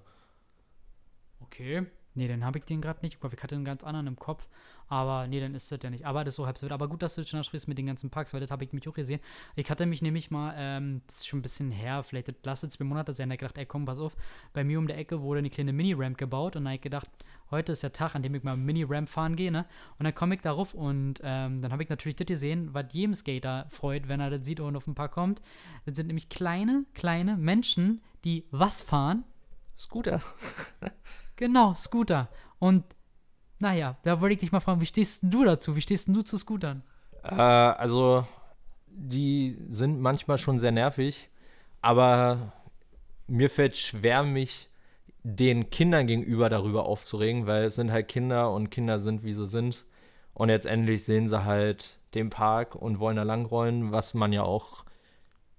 Okay. 1.41 1.86
Nee, 2.14 2.28
dann 2.28 2.43
habe 2.43 2.60
ich 2.60 2.66
den 2.66 2.82
gerade 2.82 2.99
nicht. 3.02 3.20
Ich 3.24 3.43
hatte 3.43 3.56
einen 3.56 3.66
ganz 3.66 3.84
anderen 3.84 4.08
im 4.08 4.18
Kopf. 4.18 4.47
Aber 4.91 5.25
nee, 5.25 5.39
dann 5.39 5.55
ist 5.55 5.71
das 5.71 5.79
ja 5.81 5.89
nicht. 5.89 6.05
Aber 6.05 6.25
das 6.25 6.33
ist 6.33 6.35
so 6.35 6.45
halb 6.45 6.57
so 6.57 6.63
wild. 6.63 6.73
Aber 6.73 6.89
gut, 6.89 7.01
dass 7.01 7.15
du 7.15 7.25
schon 7.25 7.45
sprichst 7.45 7.65
mit 7.69 7.77
den 7.77 7.85
ganzen 7.85 8.09
Parks, 8.09 8.33
weil 8.33 8.41
das 8.41 8.51
habe 8.51 8.65
ich 8.65 8.73
mich 8.73 8.85
auch 8.89 8.93
gesehen. 8.93 9.21
Ich 9.55 9.71
hatte 9.71 9.85
mich 9.85 10.01
nämlich 10.01 10.29
mal, 10.31 10.53
ähm, 10.57 11.01
das 11.07 11.19
ist 11.19 11.27
schon 11.27 11.39
ein 11.39 11.41
bisschen 11.43 11.71
her, 11.71 12.03
vielleicht 12.03 12.27
das 12.27 12.35
lasse 12.43 12.67
zwei 12.67 12.83
Monate 12.83 13.13
sein, 13.13 13.29
da 13.29 13.37
gedacht, 13.37 13.57
ey 13.57 13.65
komm, 13.65 13.85
pass 13.85 13.99
auf, 13.99 14.17
bei 14.51 14.65
mir 14.65 14.77
um 14.77 14.87
der 14.87 14.97
Ecke 14.97 15.21
wurde 15.21 15.39
eine 15.39 15.49
kleine 15.49 15.71
Mini-Ramp 15.71 16.17
gebaut 16.17 16.57
und 16.57 16.65
da 16.65 16.71
habe 16.71 16.75
ich 16.75 16.81
gedacht, 16.81 17.09
heute 17.51 17.71
ist 17.71 17.83
der 17.83 17.93
Tag, 17.93 18.15
an 18.15 18.21
dem 18.21 18.35
ich 18.35 18.43
mal 18.43 18.57
Mini-Ramp 18.57 19.07
fahren 19.07 19.37
gehe, 19.37 19.49
ne? 19.49 19.65
Und 19.97 20.03
dann 20.03 20.13
komme 20.13 20.35
ich 20.35 20.41
darauf 20.41 20.73
und 20.73 21.21
ähm, 21.23 21.61
dann 21.61 21.71
habe 21.71 21.83
ich 21.83 21.89
natürlich 21.89 22.17
das 22.17 22.27
gesehen, 22.27 22.73
was 22.73 22.91
jedem 22.91 23.15
Skater 23.15 23.67
freut, 23.69 24.09
wenn 24.09 24.19
er 24.19 24.29
das 24.29 24.43
sieht 24.43 24.59
und 24.59 24.75
auf 24.75 24.83
den 24.83 24.95
Park 24.95 25.13
kommt. 25.13 25.41
Das 25.85 25.95
sind 25.95 26.07
nämlich 26.07 26.27
kleine, 26.27 26.83
kleine 26.95 27.37
Menschen, 27.37 28.01
die 28.25 28.43
was 28.51 28.81
fahren? 28.81 29.23
Scooter. 29.77 30.21
Genau, 31.37 31.73
Scooter. 31.73 32.29
Und 32.59 32.83
naja, 33.62 33.97
da 34.03 34.20
wollte 34.22 34.34
ich 34.34 34.39
dich 34.39 34.51
mal 34.51 34.59
fragen, 34.59 34.82
wie 34.82 34.86
stehst 34.86 35.22
du 35.24 35.43
dazu? 35.43 35.76
Wie 35.76 35.82
stehst 35.82 36.07
du 36.07 36.22
zu 36.22 36.38
Scootern? 36.38 36.84
Äh, 37.24 37.36
also, 37.36 38.26
die 38.88 39.57
sind 39.70 40.01
manchmal 40.01 40.38
schon 40.38 40.59
sehr 40.59 40.72
nervig, 40.72 41.30
aber 41.82 42.53
mir 43.28 43.49
fällt 43.49 43.78
schwer, 43.78 44.24
mich 44.24 44.70
den 45.24 45.70
Kindern 45.70 46.07
gegenüber 46.07 46.49
darüber 46.49 46.86
aufzuregen, 46.86 47.45
weil 47.45 47.66
es 47.66 47.76
sind 47.76 47.91
halt 47.91 48.07
Kinder 48.07 48.51
und 48.51 48.72
Kinder 48.72 48.99
sind, 48.99 49.24
wie 49.24 49.34
sie 49.34 49.47
sind. 49.47 49.86
Und 50.34 50.49
jetzt 50.49 50.66
endlich 50.66 51.03
sehen 51.03 51.28
sie 51.28 51.45
halt 51.45 51.99
den 52.16 52.30
Park 52.30 52.76
und 52.76 52.99
wollen 52.99 53.18
da 53.18 53.24
langrollen, 53.24 53.91
was 53.91 54.14
man 54.14 54.34
ja 54.34 54.43
auch 54.43 54.86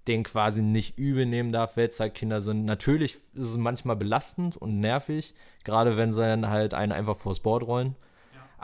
den 0.07 0.23
quasi 0.23 0.61
nicht 0.61 0.97
übel 0.97 1.25
nehmen 1.25 1.51
darf, 1.51 1.77
weil 1.77 1.87
es 1.87 1.99
halt 1.99 2.13
Kinder 2.13 2.41
sind. 2.41 2.65
Natürlich 2.65 3.15
ist 3.33 3.47
es 3.47 3.57
manchmal 3.57 3.95
belastend 3.95 4.57
und 4.57 4.79
nervig, 4.79 5.33
gerade 5.63 5.97
wenn 5.97 6.11
sie 6.11 6.21
dann 6.21 6.49
halt 6.49 6.73
einen 6.73 6.91
einfach 6.91 7.15
vors 7.15 7.39
Board 7.39 7.65
rollen. 7.65 7.95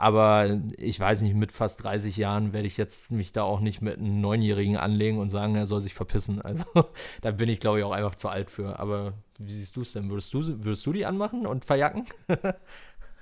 Aber 0.00 0.58
ich 0.78 0.98
weiß 0.98 1.20
nicht, 1.20 1.34
mit 1.34 1.52
fast 1.52 1.82
30 1.84 2.16
Jahren 2.16 2.54
werde 2.54 2.66
ich 2.66 2.78
jetzt 2.78 3.10
mich 3.10 3.32
da 3.32 3.42
auch 3.42 3.60
nicht 3.60 3.82
mit 3.82 3.98
einem 3.98 4.22
Neunjährigen 4.22 4.78
anlegen 4.78 5.18
und 5.18 5.28
sagen, 5.28 5.56
er 5.56 5.66
soll 5.66 5.82
sich 5.82 5.92
verpissen. 5.92 6.40
Also 6.40 6.64
da 7.20 7.32
bin 7.32 7.50
ich, 7.50 7.60
glaube 7.60 7.80
ich, 7.80 7.84
auch 7.84 7.92
einfach 7.92 8.14
zu 8.14 8.28
alt 8.28 8.50
für. 8.50 8.78
Aber 8.78 9.12
wie 9.38 9.52
siehst 9.52 9.76
du 9.76 9.82
es 9.82 9.92
denn? 9.92 10.08
Würdest 10.08 10.32
du, 10.32 10.42
würdest 10.64 10.86
du 10.86 10.94
die 10.94 11.04
anmachen 11.04 11.46
und 11.46 11.66
verjacken? 11.66 12.06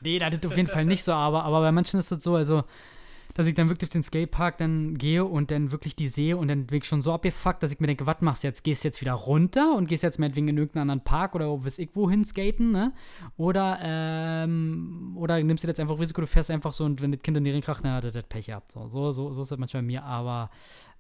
nee, 0.03 0.21
das 0.21 0.35
ist 0.35 0.47
auf 0.47 0.57
jeden 0.57 0.69
Fall 0.69 0.85
nicht 0.85 1.03
so, 1.03 1.13
aber, 1.13 1.43
aber 1.43 1.63
bei 1.63 1.73
manchen 1.73 1.99
ist 1.99 2.13
das 2.13 2.23
so, 2.23 2.37
also 2.37 2.63
dass 3.39 3.47
ich 3.47 3.55
dann 3.55 3.69
wirklich 3.69 3.89
auf 3.89 3.93
den 3.93 4.03
Skatepark 4.03 4.59
dann 4.59 4.99
gehe 4.99 5.25
und 5.25 5.53
dann 5.53 5.71
wirklich 5.71 5.95
die 5.95 6.09
sehe 6.09 6.37
und 6.37 6.49
dann 6.49 6.67
bin 6.67 6.79
ich 6.79 6.87
schon 6.87 7.03
so 7.03 7.13
abgefuckt, 7.13 7.63
dass 7.63 7.71
ich 7.71 7.79
mir 7.79 7.87
denke, 7.87 8.05
was 8.05 8.21
machst 8.21 8.43
du 8.43 8.49
jetzt? 8.49 8.65
Gehst 8.65 8.83
du 8.83 8.89
jetzt 8.89 9.01
wieder 9.01 9.13
runter 9.13 9.77
und 9.77 9.87
gehst 9.87 10.03
jetzt 10.03 10.19
meinetwegen 10.19 10.49
in 10.49 10.57
irgendeinen 10.57 10.91
anderen 10.91 11.05
Park 11.05 11.37
oder 11.37 11.65
weiß 11.65 11.79
ich 11.79 11.91
wohin 11.95 12.25
skaten, 12.25 12.73
ne? 12.73 12.93
Oder, 13.37 13.79
ähm, 13.81 15.13
oder 15.15 15.41
nimmst 15.41 15.63
du 15.63 15.69
jetzt 15.69 15.79
einfach 15.79 16.01
Risiko, 16.01 16.21
du 16.21 16.27
fährst 16.27 16.51
einfach 16.51 16.73
so 16.73 16.85
und 16.85 17.01
wenn 17.01 17.13
das 17.13 17.23
Kind 17.23 17.37
in 17.37 17.45
die 17.45 17.53
Ring 17.53 17.63
kracht, 17.63 17.85
dann 17.85 17.93
hat 17.93 18.13
das 18.13 18.25
Pech 18.25 18.47
gehabt. 18.47 18.73
So, 18.73 18.89
so, 18.89 19.13
so, 19.13 19.33
so 19.33 19.43
ist 19.43 19.53
das 19.53 19.59
manchmal 19.61 19.85
bei 19.85 19.87
mir, 19.87 20.03
aber 20.03 20.51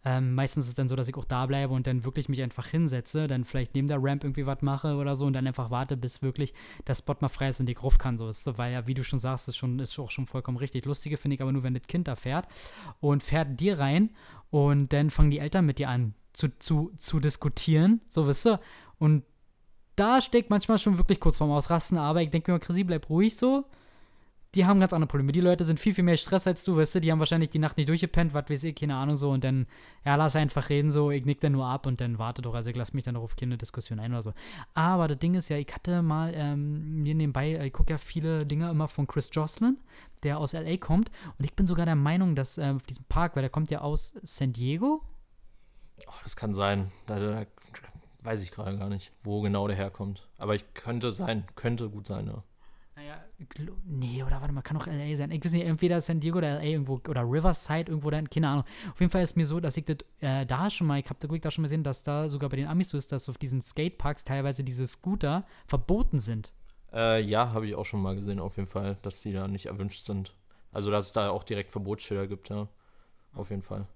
ähm, 0.04 0.34
meistens 0.34 0.64
ist 0.64 0.70
es 0.70 0.74
dann 0.74 0.88
so, 0.88 0.96
dass 0.96 1.08
ich 1.08 1.16
auch 1.16 1.24
da 1.24 1.46
bleibe 1.46 1.74
und 1.74 1.86
dann 1.86 2.04
wirklich 2.04 2.28
mich 2.28 2.42
einfach 2.42 2.66
hinsetze, 2.66 3.26
dann 3.26 3.44
vielleicht 3.44 3.74
neben 3.74 3.88
der 3.88 3.98
Ramp 4.00 4.22
irgendwie 4.22 4.46
was 4.46 4.62
mache 4.62 4.96
oder 4.96 5.16
so 5.16 5.26
und 5.26 5.32
dann 5.32 5.46
einfach 5.46 5.70
warte, 5.70 5.96
bis 5.96 6.22
wirklich 6.22 6.54
der 6.86 6.94
Spot 6.94 7.16
mal 7.20 7.28
frei 7.28 7.48
ist 7.48 7.60
und 7.60 7.68
ich 7.68 7.82
rauf 7.82 7.98
kann. 7.98 8.16
So 8.16 8.28
ist 8.28 8.46
weil 8.58 8.72
ja, 8.72 8.86
wie 8.86 8.94
du 8.94 9.02
schon 9.02 9.18
sagst, 9.18 9.48
ist, 9.48 9.56
schon, 9.56 9.78
ist 9.80 9.98
auch 9.98 10.10
schon 10.10 10.26
vollkommen 10.26 10.56
richtig. 10.56 10.84
Lustige 10.84 11.16
finde 11.16 11.34
ich 11.34 11.42
aber 11.42 11.52
nur, 11.52 11.62
wenn 11.62 11.74
das 11.74 11.86
Kind 11.86 12.08
da 12.08 12.14
fährt 12.14 12.46
und 13.00 13.22
fährt 13.22 13.58
dir 13.58 13.78
rein 13.78 14.10
und 14.50 14.92
dann 14.92 15.10
fangen 15.10 15.30
die 15.30 15.40
Eltern 15.40 15.66
mit 15.66 15.78
dir 15.78 15.88
an 15.88 16.14
zu, 16.32 16.56
zu, 16.58 16.92
zu 16.98 17.18
diskutieren, 17.18 18.00
so 18.08 18.26
wisst 18.26 18.46
ihr. 18.46 18.60
Und 18.98 19.24
da 19.96 20.20
steckt 20.20 20.48
manchmal 20.48 20.78
schon 20.78 20.96
wirklich 20.96 21.18
kurz 21.18 21.38
vorm 21.38 21.50
Ausrasten, 21.50 21.98
aber 21.98 22.22
ich 22.22 22.30
denke 22.30 22.52
mir, 22.52 22.60
Chrissy, 22.60 22.84
bleib 22.84 23.10
ruhig 23.10 23.36
so 23.36 23.64
die 24.54 24.64
haben 24.64 24.80
ganz 24.80 24.92
andere 24.92 25.08
Probleme. 25.08 25.32
Die 25.32 25.40
Leute 25.40 25.64
sind 25.64 25.78
viel, 25.78 25.94
viel 25.94 26.04
mehr 26.04 26.16
Stress 26.16 26.46
als 26.46 26.64
du, 26.64 26.76
weißt 26.76 26.96
du, 26.96 27.00
die 27.00 27.12
haben 27.12 27.18
wahrscheinlich 27.18 27.50
die 27.50 27.58
Nacht 27.58 27.76
nicht 27.76 27.88
durchgepennt, 27.88 28.32
was 28.32 28.48
weiß 28.48 28.64
ich, 28.64 28.74
keine 28.74 28.96
Ahnung 28.96 29.16
so 29.16 29.30
und 29.30 29.44
dann, 29.44 29.66
ja, 30.04 30.16
lass 30.16 30.36
einfach 30.36 30.70
reden 30.70 30.90
so, 30.90 31.10
ich 31.10 31.24
nick 31.24 31.40
dann 31.40 31.52
nur 31.52 31.66
ab 31.66 31.86
und 31.86 32.00
dann 32.00 32.18
warte 32.18 32.40
doch, 32.40 32.54
also 32.54 32.70
ich 32.70 32.76
lass 32.76 32.94
mich 32.94 33.04
dann 33.04 33.14
noch 33.14 33.22
auf 33.22 33.36
keine 33.36 33.58
Diskussion 33.58 34.00
ein 34.00 34.12
oder 34.12 34.22
so. 34.22 34.32
Aber 34.74 35.06
das 35.08 35.18
Ding 35.18 35.34
ist 35.34 35.50
ja, 35.50 35.58
ich 35.58 35.72
hatte 35.74 36.02
mal, 36.02 36.32
ähm, 36.34 37.02
mir 37.02 37.14
nebenbei, 37.14 37.66
ich 37.66 37.72
gucke 37.72 37.92
ja 37.92 37.98
viele 37.98 38.46
Dinge 38.46 38.70
immer 38.70 38.88
von 38.88 39.06
Chris 39.06 39.28
Jocelyn, 39.32 39.76
der 40.22 40.38
aus 40.38 40.54
L.A. 40.54 40.76
kommt 40.78 41.10
und 41.38 41.44
ich 41.44 41.54
bin 41.54 41.66
sogar 41.66 41.84
der 41.84 41.96
Meinung, 41.96 42.34
dass 42.34 42.56
äh, 42.56 42.72
auf 42.74 42.86
diesem 42.86 43.04
Park, 43.04 43.36
weil 43.36 43.42
der 43.42 43.50
kommt 43.50 43.70
ja 43.70 43.82
aus 43.82 44.14
San 44.22 44.52
Diego. 44.52 45.02
Oh, 46.06 46.12
das 46.22 46.36
kann 46.36 46.54
sein, 46.54 46.90
da, 47.06 47.18
da 47.18 47.46
weiß 48.22 48.42
ich 48.42 48.50
gerade 48.50 48.78
gar 48.78 48.88
nicht, 48.88 49.12
wo 49.24 49.42
genau 49.42 49.68
der 49.68 49.76
herkommt. 49.76 50.28
Aber 50.38 50.54
ich 50.54 50.74
könnte 50.74 51.12
sein, 51.12 51.44
könnte 51.54 51.88
gut 51.90 52.06
sein, 52.06 52.26
ja. 52.26 52.42
Naja, 52.96 53.24
nee, 53.84 54.22
oder 54.22 54.40
warte 54.40 54.52
mal, 54.52 54.62
kann 54.62 54.76
auch 54.76 54.86
LA 54.86 55.16
sein. 55.16 55.30
Ich 55.30 55.44
weiß 55.44 55.52
nicht, 55.52 55.66
entweder 55.66 56.00
San 56.00 56.20
Diego 56.20 56.38
oder 56.38 56.56
LA 56.56 56.64
irgendwo 56.64 57.00
oder 57.08 57.22
Riverside 57.22 57.90
irgendwo 57.90 58.10
dann, 58.10 58.28
keine 58.28 58.48
Ahnung. 58.48 58.64
Auf 58.90 59.00
jeden 59.00 59.10
Fall 59.10 59.22
ist 59.22 59.36
mir 59.36 59.46
so, 59.46 59.60
dass 59.60 59.76
ich 59.76 59.84
das 59.84 59.98
äh, 60.20 60.44
da 60.46 60.70
schon 60.70 60.86
mal, 60.86 60.98
ich 60.98 61.08
habe 61.08 61.18
da 61.20 61.50
schon 61.50 61.62
mal 61.62 61.66
gesehen, 61.66 61.84
dass 61.84 62.02
da 62.02 62.28
sogar 62.28 62.50
bei 62.50 62.56
den 62.56 62.66
Amis 62.66 62.90
so 62.90 62.98
ist, 62.98 63.12
dass 63.12 63.28
auf 63.28 63.38
diesen 63.38 63.62
Skateparks 63.62 64.24
teilweise 64.24 64.64
diese 64.64 64.86
Scooter 64.86 65.44
verboten 65.66 66.18
sind. 66.20 66.52
Äh, 66.92 67.22
ja, 67.22 67.52
habe 67.52 67.66
ich 67.66 67.74
auch 67.74 67.84
schon 67.84 68.02
mal 68.02 68.14
gesehen, 68.14 68.40
auf 68.40 68.56
jeden 68.56 68.68
Fall, 68.68 68.96
dass 69.02 69.20
die 69.20 69.32
da 69.32 69.46
nicht 69.46 69.66
erwünscht 69.66 70.04
sind. 70.04 70.34
Also, 70.72 70.90
dass 70.90 71.06
es 71.06 71.12
da 71.12 71.30
auch 71.30 71.44
direkt 71.44 71.72
Verbotsschilder 71.72 72.26
gibt, 72.26 72.48
ja. 72.48 72.68
Auf 73.34 73.50
jeden 73.50 73.62
Fall 73.62 73.86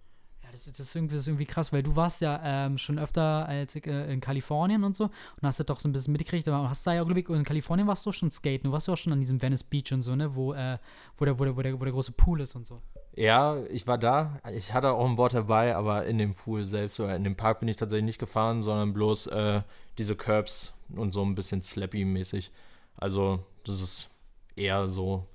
das, 0.53 0.65
das, 0.67 0.79
ist 0.79 0.95
irgendwie, 0.95 1.15
das, 1.15 1.23
ist 1.23 1.29
irgendwie, 1.29 1.47
krass, 1.47 1.73
weil 1.73 1.83
du 1.83 1.97
warst 1.97 2.21
ja 2.21 2.41
ähm, 2.45 2.79
schon 2.79 2.99
öfter 2.99 3.49
als 3.49 3.75
äh, 3.75 4.13
in 4.13 4.21
Kalifornien 4.21 4.85
und 4.85 4.95
so 4.95 5.05
und 5.05 5.43
hast 5.43 5.59
das 5.59 5.67
doch 5.67 5.81
so 5.81 5.89
ein 5.89 5.93
bisschen 5.93 6.13
mitgekriegt, 6.13 6.47
aber 6.47 6.69
hast 6.69 6.87
da 6.87 6.95
ja, 6.95 7.03
glaube 7.03 7.21
ich, 7.21 7.29
in 7.29 7.45
Kalifornien 7.45 7.89
warst 7.89 8.05
du 8.07 8.13
schon 8.13 8.31
skaten, 8.31 8.65
du 8.65 8.73
warst 8.73 8.87
ja 8.87 8.95
auch 8.95 8.99
schon 8.99 9.13
an 9.13 9.21
diesem 9.21 9.41
Venice 9.41 9.65
Beach 9.65 9.93
und 9.93 10.03
so, 10.03 10.15
ne, 10.15 10.35
wo, 10.35 10.53
äh, 10.53 10.79
wo, 11.17 11.25
der, 11.25 11.39
wo, 11.39 11.45
der, 11.45 11.57
wo, 11.57 11.63
der, 11.63 11.81
wo 11.81 11.85
der 11.85 11.93
große 11.93 12.13
Pool 12.13 12.43
ist 12.43 12.55
und 12.55 12.67
so. 12.67 12.81
Ja, 13.15 13.63
ich 13.71 13.87
war 13.87 13.99
da, 13.99 14.41
ich 14.53 14.73
hatte 14.73 14.91
auch 14.91 15.09
ein 15.09 15.17
Board 15.17 15.35
dabei, 15.35 15.75
aber 15.75 16.07
in 16.07 16.19
dem 16.19 16.35
Pool 16.35 16.65
selbst 16.65 17.01
oder 17.01 17.17
in 17.17 17.25
dem 17.25 17.37
Park 17.37 17.61
bin 17.61 17.69
ich 17.69 17.77
tatsächlich 17.77 18.05
nicht 18.05 18.19
gefahren, 18.19 18.63
sondern 18.63 18.93
bloß 18.93 19.29
äh, 19.29 19.63
diese 19.99 20.17
Curbs 20.17 20.73
und 20.95 21.13
so 21.13 21.23
ein 21.23 21.35
bisschen 21.35 21.63
Slappy-mäßig. 21.63 22.51
Also, 22.97 23.45
das 23.65 23.81
ist 23.81 24.11
eher 24.57 24.89
so 24.89 25.27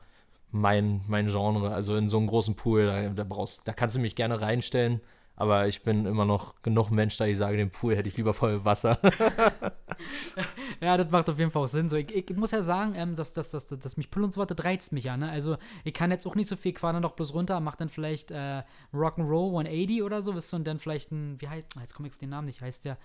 mein, 0.52 1.02
mein 1.08 1.28
Genre. 1.28 1.74
Also 1.74 1.96
in 1.96 2.10
so 2.10 2.18
einem 2.18 2.28
großen 2.28 2.56
Pool, 2.56 2.86
da, 2.86 3.10
da, 3.10 3.24
brauchst, 3.24 3.68
da 3.68 3.74
kannst 3.74 3.96
du 3.96 4.00
mich 4.00 4.16
gerne 4.16 4.42
reinstellen. 4.42 5.02
Aber 5.40 5.68
ich 5.68 5.84
bin 5.84 6.08
immer 6.08 6.26
noch 6.26 6.64
genug 6.64 6.90
Mensch, 6.90 7.16
da 7.18 7.26
ich 7.26 7.38
sage, 7.38 7.58
den 7.58 7.70
Pool 7.70 7.96
hätte 7.96 8.10
ich 8.10 8.18
lieber 8.18 8.34
voll 8.34 8.66
Wasser. 8.66 8.98
ja, 10.82 10.98
das 10.98 11.12
macht 11.12 11.30
auf 11.30 11.38
jeden 11.38 11.52
Fall 11.52 11.62
auch 11.62 11.68
Sinn. 11.68 11.90
So, 11.90 11.96
ich, 11.96 12.12
ich 12.12 12.36
muss 12.36 12.50
ja 12.50 12.64
sagen, 12.64 12.96
ähm, 12.96 13.14
dass, 13.14 13.34
dass, 13.34 13.52
dass, 13.52 13.68
dass 13.68 13.98
mich 13.98 14.10
Pull 14.10 14.24
und 14.24 14.34
so 14.34 14.42
weiter 14.42 14.56
reizt 14.66 14.94
mich 14.94 15.04
ja. 15.04 15.16
Ne? 15.16 15.30
Also 15.30 15.58
ich 15.84 15.94
kann 15.94 16.10
jetzt 16.10 16.26
auch 16.26 16.34
nicht 16.34 16.48
so 16.48 16.56
viel 16.56 16.74
quasi 16.74 17.00
noch 17.00 17.12
bloß 17.12 17.36
runter, 17.36 17.60
mach 17.60 17.76
dann 17.76 17.88
vielleicht 17.88 18.32
äh, 18.32 18.64
Rock'n'Roll 18.92 19.50
180 19.50 20.02
oder 20.02 20.24
so, 20.24 20.34
wisst 20.34 20.52
du, 20.54 20.58
und 20.58 20.66
dann 20.66 20.80
vielleicht 20.80 21.12
ein, 21.12 21.40
wie 21.40 21.48
heißt, 21.48 21.68
jetzt 21.82 21.94
komme 21.94 22.08
ich 22.08 22.16
auf 22.16 22.18
den 22.18 22.32
Namen 22.32 22.48
nicht, 22.48 22.62
heißt 22.62 22.86
der 22.86 22.98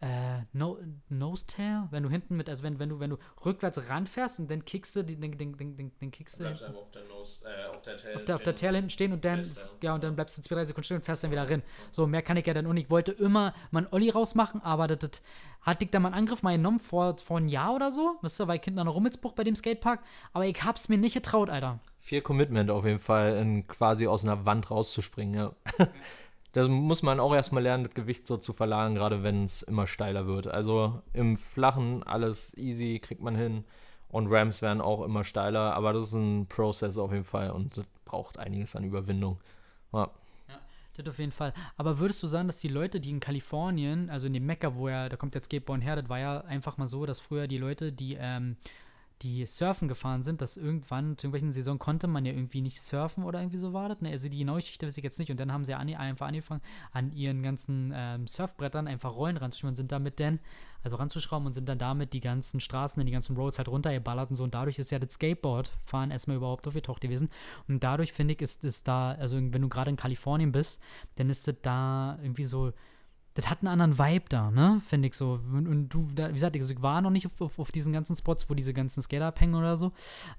äh, 0.00 0.42
no, 0.52 0.78
Nose 1.08 1.46
Tail, 1.46 1.88
wenn 1.90 2.04
du 2.04 2.08
hinten 2.08 2.36
mit, 2.36 2.48
also 2.48 2.62
wenn, 2.62 2.78
wenn 2.78 2.88
du, 2.88 3.00
wenn 3.00 3.10
du 3.10 3.18
rückwärts 3.44 3.88
ranfährst 3.88 4.38
und 4.38 4.50
dann 4.50 4.64
kickst 4.64 4.94
du, 4.94 5.02
den, 5.02 5.20
den, 5.20 5.36
den, 5.36 5.76
den, 5.76 5.92
den 5.98 6.10
kickst 6.12 6.38
du. 6.38 6.44
Bleibst 6.44 6.62
einfach 6.62 6.82
auf 6.82 6.90
der 6.92 7.04
Nose, 7.04 7.40
äh, 7.44 7.74
auf 7.74 7.82
der 7.82 7.96
Tail. 7.96 8.14
Auf 8.14 8.24
der, 8.24 8.34
auf 8.36 8.42
der 8.42 8.54
Tail 8.54 8.74
hinten 8.76 8.90
stehen 8.90 9.12
und 9.12 9.24
dann, 9.24 9.44
ja, 9.82 9.94
und 9.94 10.04
dann 10.04 10.14
bleibst 10.14 10.38
du 10.38 10.42
zwei, 10.42 10.54
drei 10.54 10.64
Sekunden 10.64 10.84
stehen 10.84 10.96
und 10.98 11.02
fährst 11.02 11.24
dann 11.24 11.32
wieder 11.32 11.50
rein. 11.50 11.62
So, 11.90 12.06
mehr 12.06 12.22
kann 12.22 12.36
ich 12.36 12.46
ja 12.46 12.54
dann 12.54 12.66
auch 12.66 12.72
nicht. 12.72 12.84
Ich 12.84 12.90
wollte 12.90 13.10
immer 13.12 13.54
mal 13.72 13.80
einen 13.80 13.92
Olli 13.92 14.10
rausmachen, 14.10 14.62
aber 14.62 14.86
das, 14.86 14.98
das 14.98 15.22
hatte 15.62 15.84
ich 15.84 15.90
da 15.90 15.98
mal 15.98 16.08
einen 16.08 16.18
Angriff 16.18 16.42
mal 16.42 16.56
genommen 16.56 16.78
vor, 16.78 17.16
vor 17.18 17.38
einem 17.38 17.48
Jahr 17.48 17.74
oder 17.74 17.90
so, 17.90 18.18
wisst 18.22 18.40
ihr, 18.40 18.46
weil 18.46 18.60
Kind 18.60 18.76
noch 18.76 18.94
Rummelsbruch 18.94 19.32
bei 19.32 19.42
dem 19.42 19.56
Skatepark, 19.56 20.00
aber 20.32 20.46
ich 20.46 20.62
hab's 20.62 20.88
mir 20.88 20.98
nicht 20.98 21.14
getraut, 21.14 21.50
Alter. 21.50 21.80
Viel 21.98 22.20
Commitment 22.20 22.70
auf 22.70 22.84
jeden 22.84 23.00
Fall, 23.00 23.36
in 23.36 23.66
quasi 23.66 24.06
aus 24.06 24.24
einer 24.24 24.46
Wand 24.46 24.70
rauszuspringen, 24.70 25.34
ja. 25.34 25.52
Da 26.58 26.66
muss 26.66 27.04
man 27.04 27.20
auch 27.20 27.32
erstmal 27.32 27.62
lernen, 27.62 27.84
das 27.84 27.94
Gewicht 27.94 28.26
so 28.26 28.36
zu 28.36 28.52
verlagern, 28.52 28.96
gerade 28.96 29.22
wenn 29.22 29.44
es 29.44 29.62
immer 29.62 29.86
steiler 29.86 30.26
wird. 30.26 30.48
Also 30.48 31.00
im 31.12 31.36
Flachen 31.36 32.02
alles 32.02 32.52
easy, 32.58 32.98
kriegt 32.98 33.22
man 33.22 33.36
hin. 33.36 33.62
Und 34.08 34.26
Rams 34.26 34.60
werden 34.60 34.80
auch 34.80 35.04
immer 35.04 35.22
steiler, 35.22 35.74
aber 35.74 35.92
das 35.92 36.08
ist 36.08 36.14
ein 36.14 36.46
Prozess 36.48 36.98
auf 36.98 37.12
jeden 37.12 37.22
Fall 37.22 37.52
und 37.52 37.76
das 37.76 37.84
braucht 38.04 38.40
einiges 38.40 38.74
an 38.74 38.82
Überwindung. 38.82 39.38
Ja. 39.92 40.10
Das 40.96 41.06
auf 41.06 41.20
jeden 41.20 41.30
Fall. 41.30 41.52
Aber 41.76 42.00
würdest 42.00 42.20
du 42.24 42.26
sagen, 42.26 42.48
dass 42.48 42.58
die 42.58 42.66
Leute, 42.66 42.98
die 42.98 43.10
in 43.10 43.20
Kalifornien, 43.20 44.10
also 44.10 44.26
in 44.26 44.32
dem 44.32 44.44
Mekka, 44.44 44.74
wo 44.74 44.88
ja, 44.88 45.08
da 45.08 45.16
kommt 45.16 45.36
jetzt 45.36 45.44
Skateboard 45.44 45.84
her, 45.84 45.94
das 45.94 46.08
war 46.08 46.18
ja 46.18 46.40
einfach 46.40 46.76
mal 46.76 46.88
so, 46.88 47.06
dass 47.06 47.20
früher 47.20 47.46
die 47.46 47.58
Leute, 47.58 47.92
die, 47.92 48.16
ähm, 48.18 48.56
die 49.22 49.46
surfen 49.46 49.88
gefahren 49.88 50.22
sind, 50.22 50.40
dass 50.40 50.56
irgendwann 50.56 51.18
zu 51.18 51.26
irgendwelchen 51.26 51.52
Saison 51.52 51.78
konnte 51.78 52.06
man 52.06 52.24
ja 52.24 52.32
irgendwie 52.32 52.60
nicht 52.60 52.80
surfen 52.80 53.24
oder 53.24 53.40
irgendwie 53.40 53.58
so 53.58 53.72
war 53.72 53.88
das. 53.88 54.00
Ne? 54.00 54.10
Also 54.10 54.28
die 54.28 54.38
genaue 54.38 54.56
Geschichte 54.56 54.86
weiß 54.86 54.96
ich 54.96 55.02
jetzt 55.02 55.18
nicht. 55.18 55.30
Und 55.30 55.40
dann 55.40 55.52
haben 55.52 55.64
sie 55.64 55.74
an, 55.74 55.92
einfach 55.94 56.28
angefangen, 56.28 56.60
an 56.92 57.12
ihren 57.12 57.42
ganzen 57.42 57.92
ähm, 57.94 58.28
Surfbrettern 58.28 58.86
einfach 58.86 59.14
Rollen 59.14 59.36
ranzuschreiben 59.36 59.70
und 59.70 59.76
sind 59.76 59.90
damit 59.90 60.20
dann, 60.20 60.38
also 60.84 60.96
ranzuschrauben 60.96 61.46
und 61.46 61.52
sind 61.52 61.68
dann 61.68 61.78
damit 61.78 62.12
die 62.12 62.20
ganzen 62.20 62.60
Straßen, 62.60 63.04
die 63.04 63.12
ganzen 63.12 63.36
Roads 63.36 63.58
halt 63.58 63.68
runtergeballert 63.68 64.30
und 64.30 64.36
so. 64.36 64.44
Und 64.44 64.54
dadurch 64.54 64.78
ist 64.78 64.92
ja 64.92 65.00
das 65.00 65.14
Skateboardfahren 65.14 66.12
erstmal 66.12 66.36
überhaupt 66.36 66.68
aufgetaucht 66.68 67.00
gewesen. 67.00 67.28
Und 67.66 67.82
dadurch 67.82 68.12
finde 68.12 68.34
ich, 68.34 68.40
ist 68.40 68.62
es 68.62 68.84
da, 68.84 69.12
also 69.12 69.36
wenn 69.36 69.62
du 69.62 69.68
gerade 69.68 69.90
in 69.90 69.96
Kalifornien 69.96 70.52
bist, 70.52 70.80
dann 71.16 71.28
ist 71.28 71.48
das 71.48 71.56
da 71.62 72.18
irgendwie 72.22 72.44
so 72.44 72.72
das 73.38 73.48
hat 73.48 73.58
einen 73.62 73.68
anderen 73.68 74.00
Vibe 74.00 74.24
da, 74.28 74.50
ne? 74.50 74.82
Finde 74.84 75.06
ich 75.06 75.14
so. 75.14 75.38
Und, 75.52 75.90
du, 75.90 76.08
da, 76.12 76.30
wie 76.30 76.32
gesagt, 76.32 76.56
ich 76.56 76.82
war 76.82 77.00
noch 77.00 77.10
nicht 77.10 77.24
auf, 77.24 77.40
auf, 77.40 77.60
auf, 77.60 77.70
diesen 77.70 77.92
ganzen 77.92 78.16
Spots, 78.16 78.50
wo 78.50 78.54
diese 78.54 78.74
ganzen 78.74 79.00
Skater 79.00 79.26
abhängen 79.26 79.54
oder 79.54 79.76
so. 79.76 79.92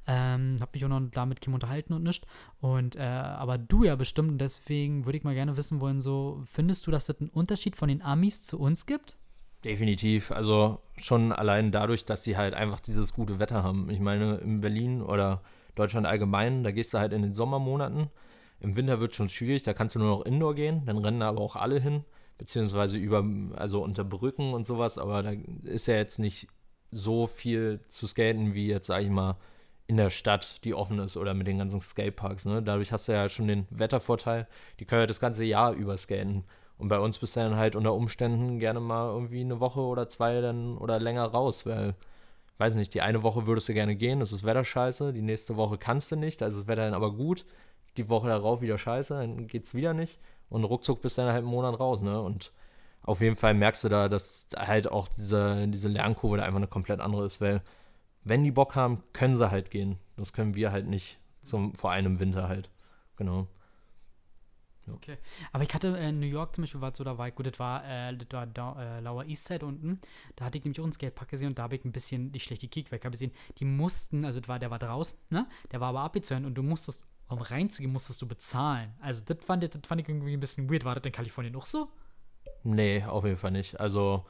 Ähm, 0.06 0.58
hab 0.60 0.74
mich 0.74 0.84
auch 0.84 0.90
noch 0.90 1.02
damit 1.10 1.40
Kim 1.40 1.54
unterhalten 1.54 1.94
und 1.94 2.04
nicht. 2.04 2.28
Und, 2.60 2.98
äh, 2.98 3.00
aber 3.00 3.58
du 3.58 3.86
ja 3.86 3.96
bestimmt, 3.96 4.42
deswegen 4.42 5.06
würde 5.06 5.18
ich 5.18 5.24
mal 5.24 5.34
gerne 5.34 5.56
wissen 5.56 5.80
wollen, 5.80 6.02
so, 6.02 6.44
findest 6.46 6.88
du, 6.88 6.92
dass 6.92 7.06
das 7.06 7.22
einen 7.22 7.30
Unterschied 7.30 7.78
von 7.78 7.88
den 7.88 8.02
Amis 8.02 8.46
zu 8.46 8.60
uns 8.60 8.86
gibt? 8.86 9.16
Definitiv. 9.64 10.32
Also 10.32 10.82
schon 10.98 11.32
allein 11.32 11.72
dadurch, 11.72 12.04
dass 12.04 12.26
sie 12.26 12.36
halt 12.36 12.54
einfach 12.54 12.82
dieses 12.82 13.14
gute 13.14 13.40
Wetter 13.40 13.64
haben. 13.64 13.90
Ich 13.90 14.02
meine, 14.02 14.40
in 14.40 14.60
Berlin 14.60 15.02
oder 15.02 15.42
Deutschland 15.76 16.06
allgemein, 16.06 16.66
da 16.66 16.72
gehst 16.72 16.94
du 16.94 16.98
halt 16.98 17.14
in 17.14 17.22
den 17.22 17.34
Sommermonaten. 17.34 18.10
Im 18.60 18.76
Winter 18.76 19.00
wird 19.00 19.16
schon 19.16 19.30
schwierig, 19.30 19.64
da 19.64 19.74
kannst 19.74 19.96
du 19.96 20.00
nur 20.00 20.10
noch 20.10 20.26
Indoor 20.26 20.54
gehen, 20.54 20.84
dann 20.86 20.98
rennen 20.98 21.22
aber 21.22 21.40
auch 21.40 21.56
alle 21.56 21.80
hin 21.80 22.04
beziehungsweise 22.40 22.98
über, 22.98 23.24
also 23.56 23.84
unter 23.84 24.04
Brücken 24.04 24.54
und 24.54 24.66
sowas, 24.66 24.98
aber 24.98 25.22
da 25.22 25.34
ist 25.66 25.88
ja 25.88 25.96
jetzt 25.96 26.18
nicht 26.18 26.48
so 26.90 27.28
viel 27.28 27.82
zu 27.90 28.08
skaten, 28.08 28.56
wie 28.56 28.68
jetzt, 28.68 28.88
sag 28.88 29.04
ich 29.04 29.10
mal, 29.10 29.38
in 29.86 29.98
der 29.98 30.10
Stadt, 30.10 30.64
die 30.64 30.74
offen 30.74 31.00
ist 31.00 31.18
oder 31.18 31.34
mit 31.34 31.48
den 31.48 31.58
ganzen 31.58 31.82
Skateparks. 31.82 32.46
Ne? 32.46 32.64
Dadurch 32.64 32.92
hast 32.92 33.08
du 33.08 33.12
ja 33.12 33.28
schon 33.28 33.48
den 33.48 33.68
Wettervorteil. 33.72 34.48
Die 34.80 34.86
können 34.86 35.02
ja 35.02 35.08
das 35.08 35.20
ganze 35.20 35.44
Jahr 35.44 35.74
über 35.74 35.98
skaten. 35.98 36.46
Und 36.78 36.88
bei 36.88 37.00
uns 37.00 37.18
bist 37.20 37.36
du 37.36 37.42
dann 37.42 37.58
halt 37.58 37.76
unter 37.76 37.94
Umständen 37.94 38.60
gerne 38.60 38.80
mal 38.80 39.10
irgendwie 39.10 39.42
eine 39.42 39.60
Woche 39.60 39.82
oder 39.82 40.08
zwei 40.08 40.40
dann 40.42 40.78
oder 40.78 41.00
länger 41.00 41.26
raus, 41.26 41.66
weil, 41.66 41.96
weiß 42.58 42.76
nicht, 42.76 42.94
die 42.94 43.02
eine 43.02 43.22
Woche 43.24 43.48
würdest 43.48 43.68
du 43.68 43.74
gerne 43.74 43.96
gehen, 43.96 44.22
das 44.22 44.32
ist 44.32 44.46
Wetter 44.46 44.64
scheiße, 44.64 45.12
die 45.12 45.22
nächste 45.22 45.58
Woche 45.58 45.78
kannst 45.78 46.12
du 46.12 46.16
nicht, 46.16 46.42
also 46.42 46.60
das 46.60 46.68
Wetter 46.68 46.84
dann 46.84 46.94
aber 46.94 47.14
gut, 47.14 47.46
die 47.98 48.08
Woche 48.08 48.30
darauf 48.30 48.62
wieder 48.62 48.78
scheiße, 48.78 49.16
dann 49.16 49.48
geht's 49.48 49.76
wieder 49.76 49.94
nicht 49.94 50.20
und 50.50 50.64
ruckzuck 50.64 51.02
bist 51.02 51.18
du 51.18 51.22
dann 51.22 51.32
halt 51.32 51.44
einen 51.44 51.52
Monat 51.52 51.80
raus, 51.80 52.02
ne? 52.02 52.22
Und 52.22 52.52
auf 53.04 53.22
jeden 53.22 53.36
Fall 53.36 53.54
merkst 53.54 53.84
du 53.84 53.90
da, 53.90 54.10
dass 54.10 54.48
halt 54.56 54.92
auch 54.92 55.08
diese, 55.08 55.68
diese 55.68 55.88
Lernkurve 55.88 56.38
da 56.38 56.44
einfach 56.44 56.58
eine 56.58 56.68
komplett 56.68 57.00
andere 57.00 57.26
ist, 57.26 57.42
weil 57.42 57.62
wenn 58.24 58.44
die 58.44 58.52
Bock 58.52 58.76
haben, 58.76 59.04
können 59.14 59.36
sie 59.36 59.50
halt 59.50 59.72
gehen. 59.72 59.98
Das 60.18 60.34
können 60.34 60.56
wir 60.56 60.72
halt 60.72 60.88
nicht 60.88 61.20
zum, 61.44 61.74
vor 61.74 61.92
einem 61.92 62.20
Winter 62.20 62.48
halt. 62.48 62.70
Genau. 63.16 63.48
Ja. 64.86 64.94
Okay. 64.94 65.18
Aber 65.52 65.64
ich 65.64 65.74
hatte 65.74 65.98
äh, 65.98 66.10
in 66.10 66.20
New 66.20 66.28
York 66.28 66.56
zum 66.56 66.64
Beispiel, 66.64 66.82
war 66.82 66.94
so, 66.94 67.04
da 67.04 67.18
war 67.18 67.32
gut, 67.32 67.46
das 67.46 67.60
war, 67.60 67.84
äh, 67.86 68.16
das 68.16 68.28
war 68.32 68.48
da, 68.48 68.98
äh, 68.98 69.00
Lower 69.02 69.26
East 69.26 69.46
Side 69.46 69.66
unten. 69.66 70.00
Da 70.36 70.46
hatte 70.46 70.58
ich 70.58 70.64
nämlich 70.64 70.80
auch 70.80 70.84
einen 70.84 70.94
Skatepark 70.94 71.30
gesehen 71.30 71.50
und 71.50 71.60
da 71.60 71.64
habe 71.64 71.76
ich 71.76 71.86
ein 71.86 71.92
bisschen 71.92 72.32
die 72.32 72.40
schlechte 72.40 72.68
Kick 72.68 72.92
weg 72.92 73.02
gesehen. 73.04 73.32
Die 73.58 73.66
mussten, 73.66 74.26
also 74.26 74.40
war, 74.48 74.60
der 74.60 74.72
war 74.72 74.80
draußen, 74.80 75.20
ne? 75.30 75.48
Der 75.72 75.80
war 75.80 75.90
aber 75.90 76.02
abgezäunt 76.02 76.46
und 76.46 76.56
du 76.56 76.64
musstest 76.64 77.04
um 77.30 77.42
reinzugehen, 77.42 77.92
musstest 77.92 78.22
du 78.22 78.28
bezahlen. 78.28 78.94
Also, 79.02 79.24
das 79.26 79.38
fand, 79.46 79.64
das 79.64 79.82
fand 79.88 80.02
ich 80.02 80.10
irgendwie 80.10 80.34
ein 80.34 80.40
bisschen 80.40 80.70
weird. 80.70 80.84
War 80.84 80.96
das 80.96 81.06
in 81.06 81.12
Kalifornien 81.12 81.56
auch 81.56 81.66
so? 81.66 81.90
Nee, 82.64 83.04
auf 83.04 83.24
jeden 83.24 83.38
Fall 83.38 83.52
nicht. 83.52 83.80
Also, 83.80 84.26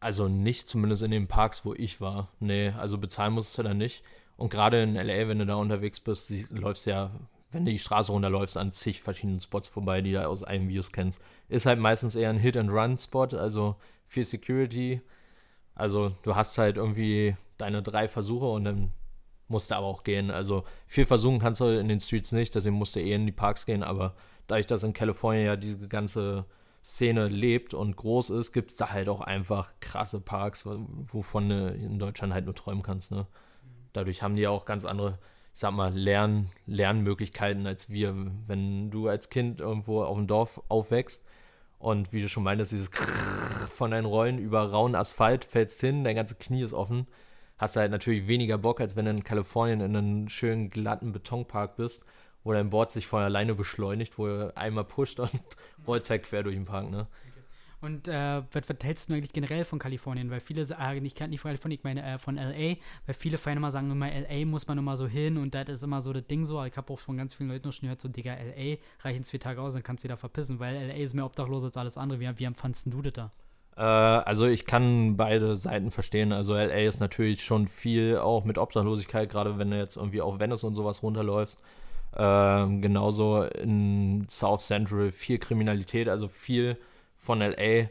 also 0.00 0.28
nicht 0.28 0.68
zumindest 0.68 1.02
in 1.02 1.10
den 1.10 1.26
Parks, 1.26 1.64
wo 1.64 1.74
ich 1.74 2.00
war. 2.00 2.28
Nee, 2.40 2.70
also 2.70 2.98
bezahlen 2.98 3.32
musstest 3.32 3.58
du 3.58 3.62
da 3.62 3.74
nicht. 3.74 4.02
Und 4.36 4.50
gerade 4.50 4.82
in 4.82 4.94
LA, 4.94 5.28
wenn 5.28 5.38
du 5.38 5.46
da 5.46 5.54
unterwegs 5.56 6.00
bist, 6.00 6.30
läufst 6.50 6.86
ja, 6.86 7.10
wenn 7.50 7.64
du 7.64 7.72
die 7.72 7.78
Straße 7.78 8.12
runterläufst, 8.12 8.56
an 8.56 8.70
zig 8.70 9.00
verschiedenen 9.00 9.40
Spots 9.40 9.68
vorbei, 9.68 10.02
die 10.02 10.12
du 10.12 10.26
aus 10.26 10.42
einem 10.42 10.68
Videos 10.68 10.92
kennst. 10.92 11.20
Ist 11.48 11.66
halt 11.66 11.78
meistens 11.78 12.14
eher 12.14 12.30
ein 12.30 12.38
Hit-and-Run-Spot, 12.38 13.36
also 13.36 13.76
viel 14.04 14.24
Security. 14.24 15.00
Also 15.74 16.12
du 16.22 16.36
hast 16.36 16.58
halt 16.58 16.76
irgendwie 16.76 17.36
deine 17.58 17.82
drei 17.82 18.08
Versuche 18.08 18.46
und 18.46 18.64
dann 18.64 18.92
musste 19.48 19.76
aber 19.76 19.86
auch 19.86 20.02
gehen. 20.04 20.30
Also 20.30 20.64
viel 20.86 21.06
versuchen 21.06 21.38
kannst 21.38 21.60
du 21.60 21.66
in 21.66 21.88
den 21.88 22.00
Streets 22.00 22.32
nicht, 22.32 22.54
deswegen 22.54 22.76
musste 22.76 23.00
eh 23.00 23.14
in 23.14 23.26
die 23.26 23.32
Parks 23.32 23.66
gehen, 23.66 23.82
aber 23.82 24.14
dadurch, 24.46 24.66
dass 24.66 24.82
in 24.82 24.92
Kalifornien 24.92 25.46
ja 25.46 25.56
diese 25.56 25.88
ganze 25.88 26.46
Szene 26.82 27.28
lebt 27.28 27.74
und 27.74 27.96
groß 27.96 28.30
ist, 28.30 28.52
gibt 28.52 28.70
es 28.70 28.76
da 28.76 28.90
halt 28.90 29.08
auch 29.08 29.20
einfach 29.20 29.72
krasse 29.80 30.20
Parks, 30.20 30.66
wovon 30.66 31.48
du 31.48 31.68
in 31.68 31.98
Deutschland 31.98 32.32
halt 32.32 32.44
nur 32.44 32.54
träumen 32.54 32.82
kannst. 32.82 33.10
Ne? 33.10 33.26
Dadurch 33.92 34.22
haben 34.22 34.36
die 34.36 34.42
ja 34.42 34.50
auch 34.50 34.66
ganz 34.66 34.84
andere, 34.84 35.18
ich 35.52 35.60
sag 35.60 35.72
mal, 35.72 35.92
Lern 35.92 36.48
Lernmöglichkeiten 36.66 37.66
als 37.66 37.90
wir. 37.90 38.14
Wenn 38.46 38.90
du 38.90 39.08
als 39.08 39.30
Kind 39.30 39.60
irgendwo 39.60 40.04
auf 40.04 40.16
dem 40.16 40.28
Dorf 40.28 40.62
aufwächst 40.68 41.24
und 41.80 42.12
wie 42.12 42.22
du 42.22 42.28
schon 42.28 42.44
meintest, 42.44 42.70
dieses 42.70 42.90
von 43.70 43.90
deinen 43.90 44.06
Rollen 44.06 44.38
über 44.38 44.70
rauen 44.70 44.94
Asphalt 44.94 45.44
fällst 45.44 45.80
hin, 45.80 46.04
dein 46.04 46.14
ganzes 46.14 46.38
Knie 46.38 46.62
ist 46.62 46.72
offen 46.72 47.08
hast 47.58 47.76
du 47.76 47.80
halt 47.80 47.90
natürlich 47.90 48.26
weniger 48.26 48.58
Bock, 48.58 48.80
als 48.80 48.96
wenn 48.96 49.06
du 49.06 49.10
in 49.12 49.24
Kalifornien 49.24 49.80
in 49.80 49.96
einem 49.96 50.28
schönen 50.28 50.70
glatten 50.70 51.12
Betonpark 51.12 51.76
bist, 51.76 52.04
wo 52.44 52.52
dein 52.52 52.70
Board 52.70 52.92
sich 52.92 53.06
von 53.06 53.22
alleine 53.22 53.54
beschleunigt, 53.54 54.18
wo 54.18 54.26
er 54.28 54.56
einmal 54.56 54.84
pusht 54.84 55.18
und 55.20 55.30
rollt 55.86 56.08
halt 56.08 56.24
quer 56.24 56.42
durch 56.42 56.54
den 56.54 56.64
Park, 56.64 56.90
ne? 56.90 57.06
Und 57.80 58.08
äh, 58.08 58.42
was, 58.52 58.68
was 58.68 58.76
hältst 58.82 59.08
du 59.08 59.14
eigentlich 59.14 59.32
generell 59.32 59.64
von 59.64 59.78
Kalifornien? 59.78 60.30
Weil 60.30 60.40
viele 60.40 60.64
sagen, 60.64 61.04
ich 61.04 61.14
kann 61.14 61.30
nicht 61.30 61.40
von 61.40 61.50
Kalifornien, 61.50 61.78
ich 61.78 61.84
meine 61.84 62.02
äh, 62.02 62.18
von 62.18 62.36
LA, 62.36 62.76
weil 63.04 63.14
viele 63.16 63.36
Feinde 63.38 63.58
immer 63.58 63.70
sagen 63.70 63.90
immer, 63.90 64.08
LA 64.08 64.46
muss 64.46 64.66
man 64.66 64.78
immer 64.78 64.96
so 64.96 65.06
hin 65.06 65.36
und 65.36 65.54
das 65.54 65.68
ist 65.68 65.82
immer 65.82 66.00
so 66.00 66.12
das 66.12 66.26
Ding 66.26 66.44
so. 66.46 66.64
Ich 66.64 66.76
habe 66.76 66.92
auch 66.92 66.98
von 66.98 67.16
ganz 67.16 67.34
vielen 67.34 67.50
Leuten 67.50 67.70
schon 67.70 67.82
gehört, 67.82 68.00
so, 68.00 68.08
Digga, 68.08 68.34
LA 68.34 68.76
reichen 69.02 69.24
zwei 69.24 69.38
Tage 69.38 69.60
aus, 69.60 69.74
dann 69.74 69.82
kannst 69.82 70.04
du 70.04 70.08
da 70.08 70.16
verpissen, 70.16 70.58
weil 70.58 70.74
LA 70.88 70.94
ist 70.94 71.14
mehr 71.14 71.26
obdachlos 71.26 71.64
als 71.64 71.76
alles 71.76 71.98
andere. 71.98 72.18
Wie, 72.18 72.38
wie 72.38 72.44
empfandst 72.44 72.86
du 72.86 73.02
das 73.02 73.12
da? 73.12 73.32
Äh, 73.76 73.82
also 73.82 74.46
ich 74.46 74.66
kann 74.66 75.16
beide 75.16 75.56
Seiten 75.56 75.90
verstehen. 75.90 76.32
Also 76.32 76.54
LA 76.54 76.86
ist 76.86 77.00
natürlich 77.00 77.44
schon 77.44 77.68
viel 77.68 78.18
auch 78.18 78.44
mit 78.44 78.58
Obdachlosigkeit, 78.58 79.30
gerade 79.30 79.58
wenn 79.58 79.70
du 79.70 79.78
jetzt 79.78 79.96
irgendwie 79.96 80.20
auf 80.20 80.38
Venice 80.40 80.64
und 80.64 80.74
sowas 80.74 81.02
runterläufst. 81.02 81.60
Äh, 82.12 82.66
genauso 82.80 83.42
in 83.42 84.26
South 84.30 84.66
Central 84.66 85.12
viel 85.12 85.38
Kriminalität, 85.38 86.08
also 86.08 86.28
viel 86.28 86.78
von 87.16 87.40
LA 87.40 87.88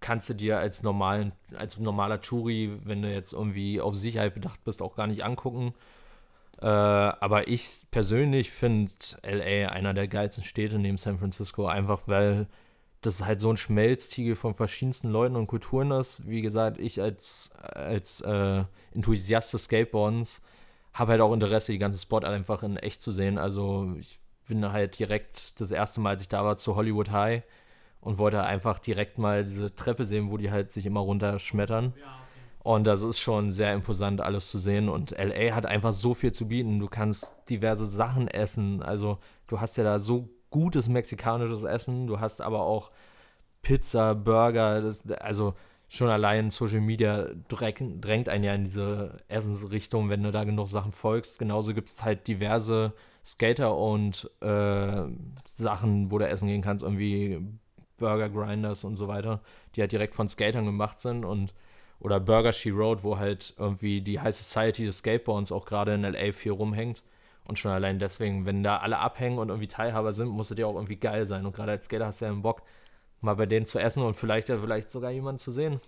kannst 0.00 0.28
du 0.28 0.34
dir 0.34 0.58
als 0.58 0.82
normalen, 0.82 1.32
als 1.56 1.78
normaler 1.78 2.20
Touri, 2.20 2.70
wenn 2.84 3.02
du 3.02 3.12
jetzt 3.12 3.32
irgendwie 3.32 3.80
auf 3.80 3.96
Sicherheit 3.96 4.34
bedacht 4.34 4.62
bist, 4.64 4.82
auch 4.82 4.94
gar 4.96 5.06
nicht 5.06 5.24
angucken. 5.24 5.74
Äh, 6.60 6.66
aber 6.66 7.48
ich 7.48 7.86
persönlich 7.90 8.50
finde 8.50 8.92
LA 9.22 9.70
einer 9.70 9.94
der 9.94 10.08
geilsten 10.08 10.44
Städte 10.44 10.78
neben 10.78 10.96
San 10.96 11.18
Francisco, 11.18 11.66
einfach 11.66 12.02
weil 12.06 12.46
das 13.00 13.24
halt 13.24 13.40
so 13.40 13.50
ein 13.50 13.56
Schmelztiegel 13.56 14.36
von 14.36 14.54
verschiedensten 14.54 15.10
Leuten 15.10 15.36
und 15.36 15.46
Kulturen 15.46 15.90
ist. 15.92 16.26
Wie 16.26 16.42
gesagt, 16.42 16.78
ich 16.78 17.00
als, 17.00 17.50
als 17.62 18.20
äh, 18.22 18.64
Enthusiast 18.94 19.52
des 19.54 19.64
Skateboardens 19.64 20.42
habe 20.94 21.12
halt 21.12 21.20
auch 21.20 21.32
Interesse, 21.32 21.72
die 21.72 21.78
ganze 21.78 21.98
Spot 21.98 22.18
einfach 22.18 22.62
in 22.62 22.76
echt 22.76 23.02
zu 23.02 23.12
sehen. 23.12 23.38
Also 23.38 23.94
ich 23.98 24.18
bin 24.48 24.72
halt 24.72 24.98
direkt 24.98 25.60
das 25.60 25.70
erste 25.70 26.00
Mal, 26.00 26.10
als 26.10 26.22
ich 26.22 26.28
da 26.28 26.44
war, 26.44 26.56
zu 26.56 26.74
Hollywood 26.74 27.10
High 27.10 27.42
und 28.00 28.18
wollte 28.18 28.42
einfach 28.42 28.78
direkt 28.78 29.18
mal 29.18 29.44
diese 29.44 29.74
Treppe 29.74 30.04
sehen, 30.04 30.30
wo 30.30 30.36
die 30.36 30.50
halt 30.50 30.72
sich 30.72 30.86
immer 30.86 31.00
runterschmettern. 31.00 31.92
Und 32.60 32.84
das 32.84 33.02
ist 33.02 33.20
schon 33.20 33.52
sehr 33.52 33.72
imposant, 33.74 34.20
alles 34.20 34.50
zu 34.50 34.58
sehen. 34.58 34.88
Und 34.88 35.12
LA 35.12 35.54
hat 35.54 35.66
einfach 35.66 35.92
so 35.92 36.14
viel 36.14 36.32
zu 36.32 36.48
bieten. 36.48 36.80
Du 36.80 36.88
kannst 36.88 37.36
diverse 37.48 37.86
Sachen 37.86 38.26
essen. 38.26 38.82
Also 38.82 39.18
du 39.46 39.60
hast 39.60 39.76
ja 39.76 39.84
da 39.84 39.98
so 40.00 40.28
gutes 40.50 40.88
mexikanisches 40.88 41.64
Essen. 41.64 42.06
Du 42.06 42.20
hast 42.20 42.40
aber 42.40 42.62
auch 42.62 42.90
Pizza, 43.62 44.14
Burger, 44.14 44.80
das, 44.80 45.10
also 45.10 45.54
schon 45.88 46.08
allein 46.08 46.50
Social 46.50 46.80
Media 46.80 47.28
drängt, 47.48 48.04
drängt 48.04 48.28
einen 48.28 48.44
ja 48.44 48.54
in 48.54 48.64
diese 48.64 49.18
Essensrichtung, 49.28 50.08
wenn 50.08 50.22
du 50.22 50.32
da 50.32 50.44
genug 50.44 50.68
Sachen 50.68 50.92
folgst. 50.92 51.38
Genauso 51.38 51.74
gibt 51.74 51.88
es 51.88 52.02
halt 52.02 52.26
diverse 52.26 52.92
Skater 53.24 53.76
und 53.76 54.30
äh, 54.40 55.04
Sachen, 55.46 56.10
wo 56.10 56.18
du 56.18 56.28
essen 56.28 56.48
gehen 56.48 56.62
kannst, 56.62 56.84
irgendwie 56.84 57.40
Burger 57.98 58.28
Grinders 58.28 58.84
und 58.84 58.96
so 58.96 59.08
weiter, 59.08 59.40
die 59.74 59.80
halt 59.80 59.92
direkt 59.92 60.14
von 60.14 60.28
Skatern 60.28 60.64
gemacht 60.64 61.00
sind 61.00 61.24
und 61.24 61.54
oder 61.98 62.20
Burger 62.20 62.52
She 62.52 62.70
Road, 62.70 63.02
wo 63.04 63.18
halt 63.18 63.54
irgendwie 63.58 64.00
die 64.00 64.20
High 64.20 64.36
Society 64.36 64.84
des 64.84 64.98
Skateboards 64.98 65.50
auch 65.50 65.64
gerade 65.64 65.94
in 65.94 66.02
LA 66.02 66.32
viel 66.32 66.52
rumhängt. 66.52 67.02
Und 67.48 67.58
schon 67.58 67.70
allein 67.70 67.98
deswegen, 67.98 68.44
wenn 68.44 68.62
da 68.62 68.78
alle 68.78 68.98
abhängen 68.98 69.38
und 69.38 69.48
irgendwie 69.48 69.68
Teilhaber 69.68 70.12
sind, 70.12 70.28
muss 70.28 70.50
es 70.50 70.58
ja 70.58 70.66
auch 70.66 70.74
irgendwie 70.74 70.96
geil 70.96 71.26
sein. 71.26 71.46
Und 71.46 71.54
gerade 71.54 71.72
als 71.72 71.84
Skater 71.86 72.06
hast 72.06 72.20
du 72.20 72.24
ja 72.24 72.30
einen 72.32 72.42
Bock, 72.42 72.62
mal 73.20 73.34
bei 73.34 73.46
denen 73.46 73.66
zu 73.66 73.78
essen 73.78 74.02
und 74.02 74.14
vielleicht 74.14 74.48
ja 74.48 74.58
vielleicht 74.58 74.90
sogar 74.90 75.10
jemanden 75.10 75.38
zu 75.38 75.52
sehen. 75.52 75.80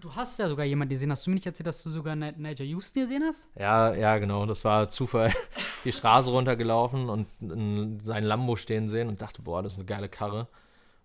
Du 0.00 0.12
hast 0.14 0.38
ja 0.40 0.48
sogar 0.48 0.64
jemanden 0.64 0.90
gesehen. 0.90 1.10
Hast 1.12 1.26
du 1.26 1.30
mir 1.30 1.34
nicht 1.34 1.46
erzählt, 1.46 1.66
dass 1.68 1.82
du 1.82 1.90
sogar 1.90 2.16
Ni- 2.16 2.32
Nigel 2.36 2.66
Houston 2.66 3.02
gesehen 3.02 3.22
hast? 3.24 3.46
Ja, 3.56 3.94
ja, 3.94 4.18
genau. 4.18 4.44
Das 4.46 4.64
war 4.64 4.88
Zufall. 4.88 5.32
Die 5.84 5.92
Straße 5.92 6.30
runtergelaufen 6.30 7.08
und 7.08 7.26
in 7.40 8.00
sein 8.02 8.24
Lambo 8.24 8.56
stehen 8.56 8.88
sehen 8.88 9.08
und 9.08 9.22
dachte, 9.22 9.42
boah, 9.42 9.62
das 9.62 9.74
ist 9.74 9.78
eine 9.80 9.86
geile 9.86 10.08
Karre. 10.08 10.48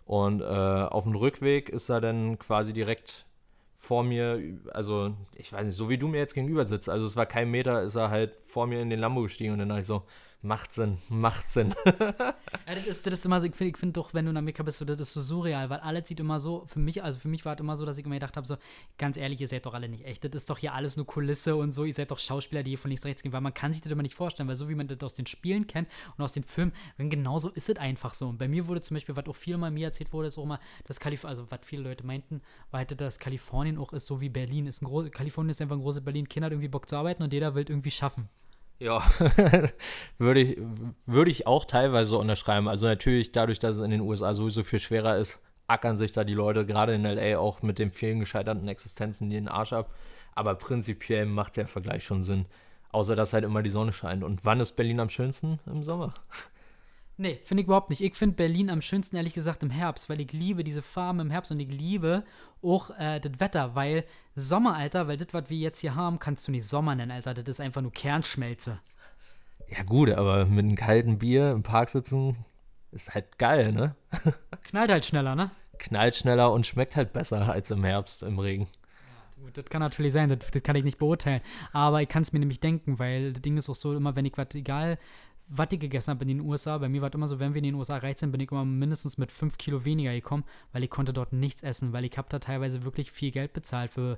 Und 0.06 0.40
äh, 0.40 0.44
auf 0.44 1.04
dem 1.04 1.14
Rückweg 1.14 1.68
ist 1.68 1.88
er 1.88 2.00
dann 2.00 2.38
quasi 2.38 2.72
direkt 2.72 3.26
vor 3.80 4.04
mir, 4.04 4.58
also 4.72 5.14
ich 5.34 5.52
weiß 5.52 5.66
nicht, 5.66 5.76
so 5.76 5.88
wie 5.88 5.96
du 5.96 6.06
mir 6.06 6.18
jetzt 6.18 6.34
gegenüber 6.34 6.66
sitzt. 6.66 6.90
Also 6.90 7.06
es 7.06 7.16
war 7.16 7.24
kein 7.24 7.50
Meter, 7.50 7.82
ist 7.82 7.96
er 7.96 8.10
halt 8.10 8.36
vor 8.44 8.66
mir 8.66 8.80
in 8.82 8.90
den 8.90 9.00
Lambo 9.00 9.22
gestiegen 9.22 9.54
und 9.54 9.58
dann 9.58 9.70
dachte 9.70 9.80
ich 9.80 9.86
so, 9.86 10.02
macht 10.42 10.72
Sinn, 10.72 10.98
macht 11.08 11.50
Sinn. 11.50 11.74
Ja, 12.66 12.76
das 12.76 12.86
ist, 12.86 13.06
das 13.06 13.14
ist 13.14 13.26
immer 13.26 13.40
so, 13.40 13.48
ich 13.48 13.56
finde 13.56 13.70
ich 13.72 13.76
find 13.76 13.96
doch, 13.96 14.14
wenn 14.14 14.26
du 14.26 14.30
in 14.30 14.36
Amerika 14.36 14.62
bist, 14.62 14.78
so, 14.78 14.84
das 14.84 15.00
ist 15.00 15.12
so 15.12 15.22
surreal, 15.22 15.70
weil 15.70 15.80
alles 15.80 16.06
sieht 16.06 16.20
immer 16.20 16.38
so, 16.38 16.66
für 16.66 16.78
mich, 16.78 17.02
also 17.02 17.18
für 17.18 17.26
mich 17.26 17.44
war 17.44 17.54
es 17.54 17.60
immer 17.60 17.76
so, 17.76 17.84
dass 17.84 17.98
ich 17.98 18.04
immer 18.06 18.14
gedacht 18.14 18.36
habe, 18.36 18.46
so, 18.46 18.56
ganz 18.96 19.16
ehrlich, 19.16 19.40
ihr 19.40 19.48
seid 19.48 19.66
doch 19.66 19.74
alle 19.74 19.88
nicht 19.88 20.04
echt. 20.04 20.22
Das 20.22 20.30
ist 20.34 20.48
doch 20.48 20.58
hier 20.58 20.72
alles 20.72 20.96
nur 20.96 21.04
Kulisse 21.04 21.56
und 21.56 21.72
so, 21.72 21.84
ihr 21.84 21.94
seid 21.94 22.12
doch 22.12 22.18
Schauspieler, 22.20 22.62
die 22.62 22.70
hier 22.70 22.78
von 22.78 22.90
links 22.90 23.04
rechts 23.04 23.22
gehen, 23.22 23.32
weil 23.32 23.40
man 23.40 23.54
kann 23.54 23.72
sich 23.72 23.82
das 23.82 23.90
immer 23.90 24.02
nicht 24.02 24.14
vorstellen, 24.14 24.48
weil 24.48 24.54
so 24.54 24.68
wie 24.68 24.76
man 24.76 24.86
das 24.86 25.00
aus 25.00 25.14
den 25.14 25.26
Spielen 25.26 25.66
kennt 25.66 25.88
und 26.16 26.22
aus 26.22 26.32
den 26.32 26.44
Filmen, 26.44 26.72
dann 26.96 27.10
genauso 27.10 27.48
ist 27.48 27.68
es 27.68 27.76
einfach 27.76 28.14
so. 28.14 28.28
Und 28.28 28.38
bei 28.38 28.46
mir 28.46 28.68
wurde 28.68 28.82
zum 28.82 28.94
Beispiel, 28.94 29.16
was 29.16 29.26
auch 29.26 29.36
viel 29.36 29.56
mal 29.56 29.72
mir 29.72 29.88
erzählt 29.88 30.12
wurde, 30.12 30.28
ist 30.28 30.38
auch 30.38 30.44
immer, 30.44 30.60
dass 30.84 31.00
Kalifornien, 31.00 31.38
also 31.38 31.50
was 31.50 31.60
viele 31.64 31.82
Leute 31.82 32.06
meinten, 32.06 32.40
war 32.70 32.78
halt, 32.78 33.00
dass 33.00 33.18
Kalifornien 33.18 33.78
auch 33.78 33.92
ist, 33.92 34.06
so 34.06 34.20
wie 34.20 34.28
Berlin. 34.28 34.68
Ist 34.68 34.82
ein 34.82 35.10
Kalifornien 35.10 35.50
ist 35.50 35.60
einfach 35.60 35.76
ein 35.76 35.82
großes 35.82 36.04
Berlin, 36.04 36.28
Kinder 36.28 36.46
hat 36.46 36.52
irgendwie 36.52 36.68
Bock 36.68 36.88
zu 36.88 36.96
arbeiten 36.96 37.24
und 37.24 37.32
jeder 37.32 37.56
will 37.56 37.64
irgendwie 37.68 37.90
schaffen. 37.90 38.28
Ja, 38.80 39.02
würde 40.18 40.40
ich, 40.40 40.58
würde 41.04 41.30
ich 41.30 41.46
auch 41.46 41.66
teilweise 41.66 42.16
unterschreiben. 42.16 42.66
Also 42.66 42.86
natürlich 42.86 43.30
dadurch, 43.30 43.58
dass 43.58 43.76
es 43.76 43.82
in 43.82 43.90
den 43.90 44.00
USA 44.00 44.32
sowieso 44.32 44.64
viel 44.64 44.80
schwerer 44.80 45.18
ist, 45.18 45.42
ackern 45.66 45.98
sich 45.98 46.12
da 46.12 46.24
die 46.24 46.34
Leute 46.34 46.64
gerade 46.64 46.94
in 46.94 47.04
LA 47.04 47.38
auch 47.38 47.60
mit 47.60 47.78
den 47.78 47.90
vielen 47.90 48.20
gescheiterten 48.20 48.66
Existenzen 48.68 49.28
den 49.28 49.48
Arsch 49.48 49.74
ab. 49.74 49.94
Aber 50.34 50.54
prinzipiell 50.54 51.26
macht 51.26 51.58
der 51.58 51.68
Vergleich 51.68 52.04
schon 52.04 52.22
Sinn. 52.22 52.46
Außer 52.90 53.14
dass 53.14 53.34
halt 53.34 53.44
immer 53.44 53.62
die 53.62 53.70
Sonne 53.70 53.92
scheint. 53.92 54.24
Und 54.24 54.44
wann 54.46 54.60
ist 54.60 54.72
Berlin 54.72 54.98
am 54.98 55.10
schönsten? 55.10 55.60
Im 55.66 55.84
Sommer. 55.84 56.14
Nee, 57.20 57.38
finde 57.44 57.60
ich 57.60 57.66
überhaupt 57.66 57.90
nicht. 57.90 58.00
Ich 58.00 58.14
finde 58.14 58.36
Berlin 58.36 58.70
am 58.70 58.80
schönsten, 58.80 59.14
ehrlich 59.14 59.34
gesagt, 59.34 59.62
im 59.62 59.68
Herbst, 59.68 60.08
weil 60.08 60.22
ich 60.22 60.32
liebe 60.32 60.64
diese 60.64 60.80
Farben 60.80 61.20
im 61.20 61.30
Herbst 61.30 61.52
und 61.52 61.60
ich 61.60 61.68
liebe 61.68 62.24
auch 62.62 62.98
äh, 62.98 63.20
das 63.20 63.38
Wetter, 63.38 63.74
weil 63.74 64.04
Sommer, 64.36 64.74
Alter, 64.74 65.06
weil 65.06 65.18
das, 65.18 65.26
was 65.32 65.50
wir 65.50 65.58
jetzt 65.58 65.80
hier 65.80 65.94
haben, 65.94 66.18
kannst 66.18 66.48
du 66.48 66.52
nicht 66.52 66.64
Sommer 66.64 66.94
nennen, 66.94 67.10
Alter. 67.10 67.34
Das 67.34 67.46
ist 67.46 67.60
einfach 67.60 67.82
nur 67.82 67.92
Kernschmelze. 67.92 68.80
Ja 69.68 69.82
gut, 69.82 70.08
aber 70.08 70.46
mit 70.46 70.64
einem 70.64 70.76
kalten 70.76 71.18
Bier 71.18 71.50
im 71.50 71.62
Park 71.62 71.90
sitzen 71.90 72.38
ist 72.90 73.12
halt 73.12 73.36
geil, 73.36 73.72
ne? 73.72 73.94
Knallt 74.64 74.90
halt 74.90 75.04
schneller, 75.04 75.34
ne? 75.34 75.50
Knallt 75.78 76.16
schneller 76.16 76.50
und 76.50 76.66
schmeckt 76.66 76.96
halt 76.96 77.12
besser 77.12 77.52
als 77.52 77.70
im 77.70 77.84
Herbst 77.84 78.22
im 78.22 78.38
Regen. 78.38 78.66
Gut, 79.42 79.58
das 79.58 79.66
kann 79.66 79.80
natürlich 79.80 80.14
sein, 80.14 80.30
das, 80.30 80.50
das 80.50 80.62
kann 80.62 80.76
ich 80.76 80.84
nicht 80.84 80.98
beurteilen. 80.98 81.42
Aber 81.72 82.00
ich 82.00 82.08
kann 82.08 82.22
es 82.22 82.32
mir 82.32 82.38
nämlich 82.38 82.60
denken, 82.60 82.98
weil 82.98 83.34
das 83.34 83.42
Ding 83.42 83.58
ist 83.58 83.68
auch 83.68 83.74
so, 83.74 83.94
immer 83.94 84.16
wenn 84.16 84.24
ich 84.24 84.36
was, 84.36 84.54
egal 84.54 84.98
was 85.52 85.68
ich 85.72 85.80
gegessen 85.80 86.10
habe 86.10 86.22
in 86.22 86.28
den 86.28 86.40
USA, 86.40 86.78
bei 86.78 86.88
mir 86.88 87.02
war 87.02 87.08
es 87.08 87.14
immer 87.14 87.26
so, 87.26 87.40
wenn 87.40 87.54
wir 87.54 87.58
in 87.58 87.64
den 87.64 87.74
USA 87.74 87.96
reich 87.96 88.18
sind, 88.18 88.30
bin 88.30 88.40
ich 88.40 88.50
immer 88.52 88.64
mindestens 88.64 89.18
mit 89.18 89.32
5 89.32 89.58
Kilo 89.58 89.84
weniger 89.84 90.12
gekommen, 90.12 90.44
weil 90.72 90.84
ich 90.84 90.90
konnte 90.90 91.12
dort 91.12 91.32
nichts 91.32 91.62
essen, 91.62 91.92
weil 91.92 92.04
ich 92.04 92.16
habe 92.16 92.28
da 92.30 92.38
teilweise 92.38 92.84
wirklich 92.84 93.10
viel 93.10 93.32
Geld 93.32 93.52
bezahlt 93.52 93.90
für, 93.90 94.16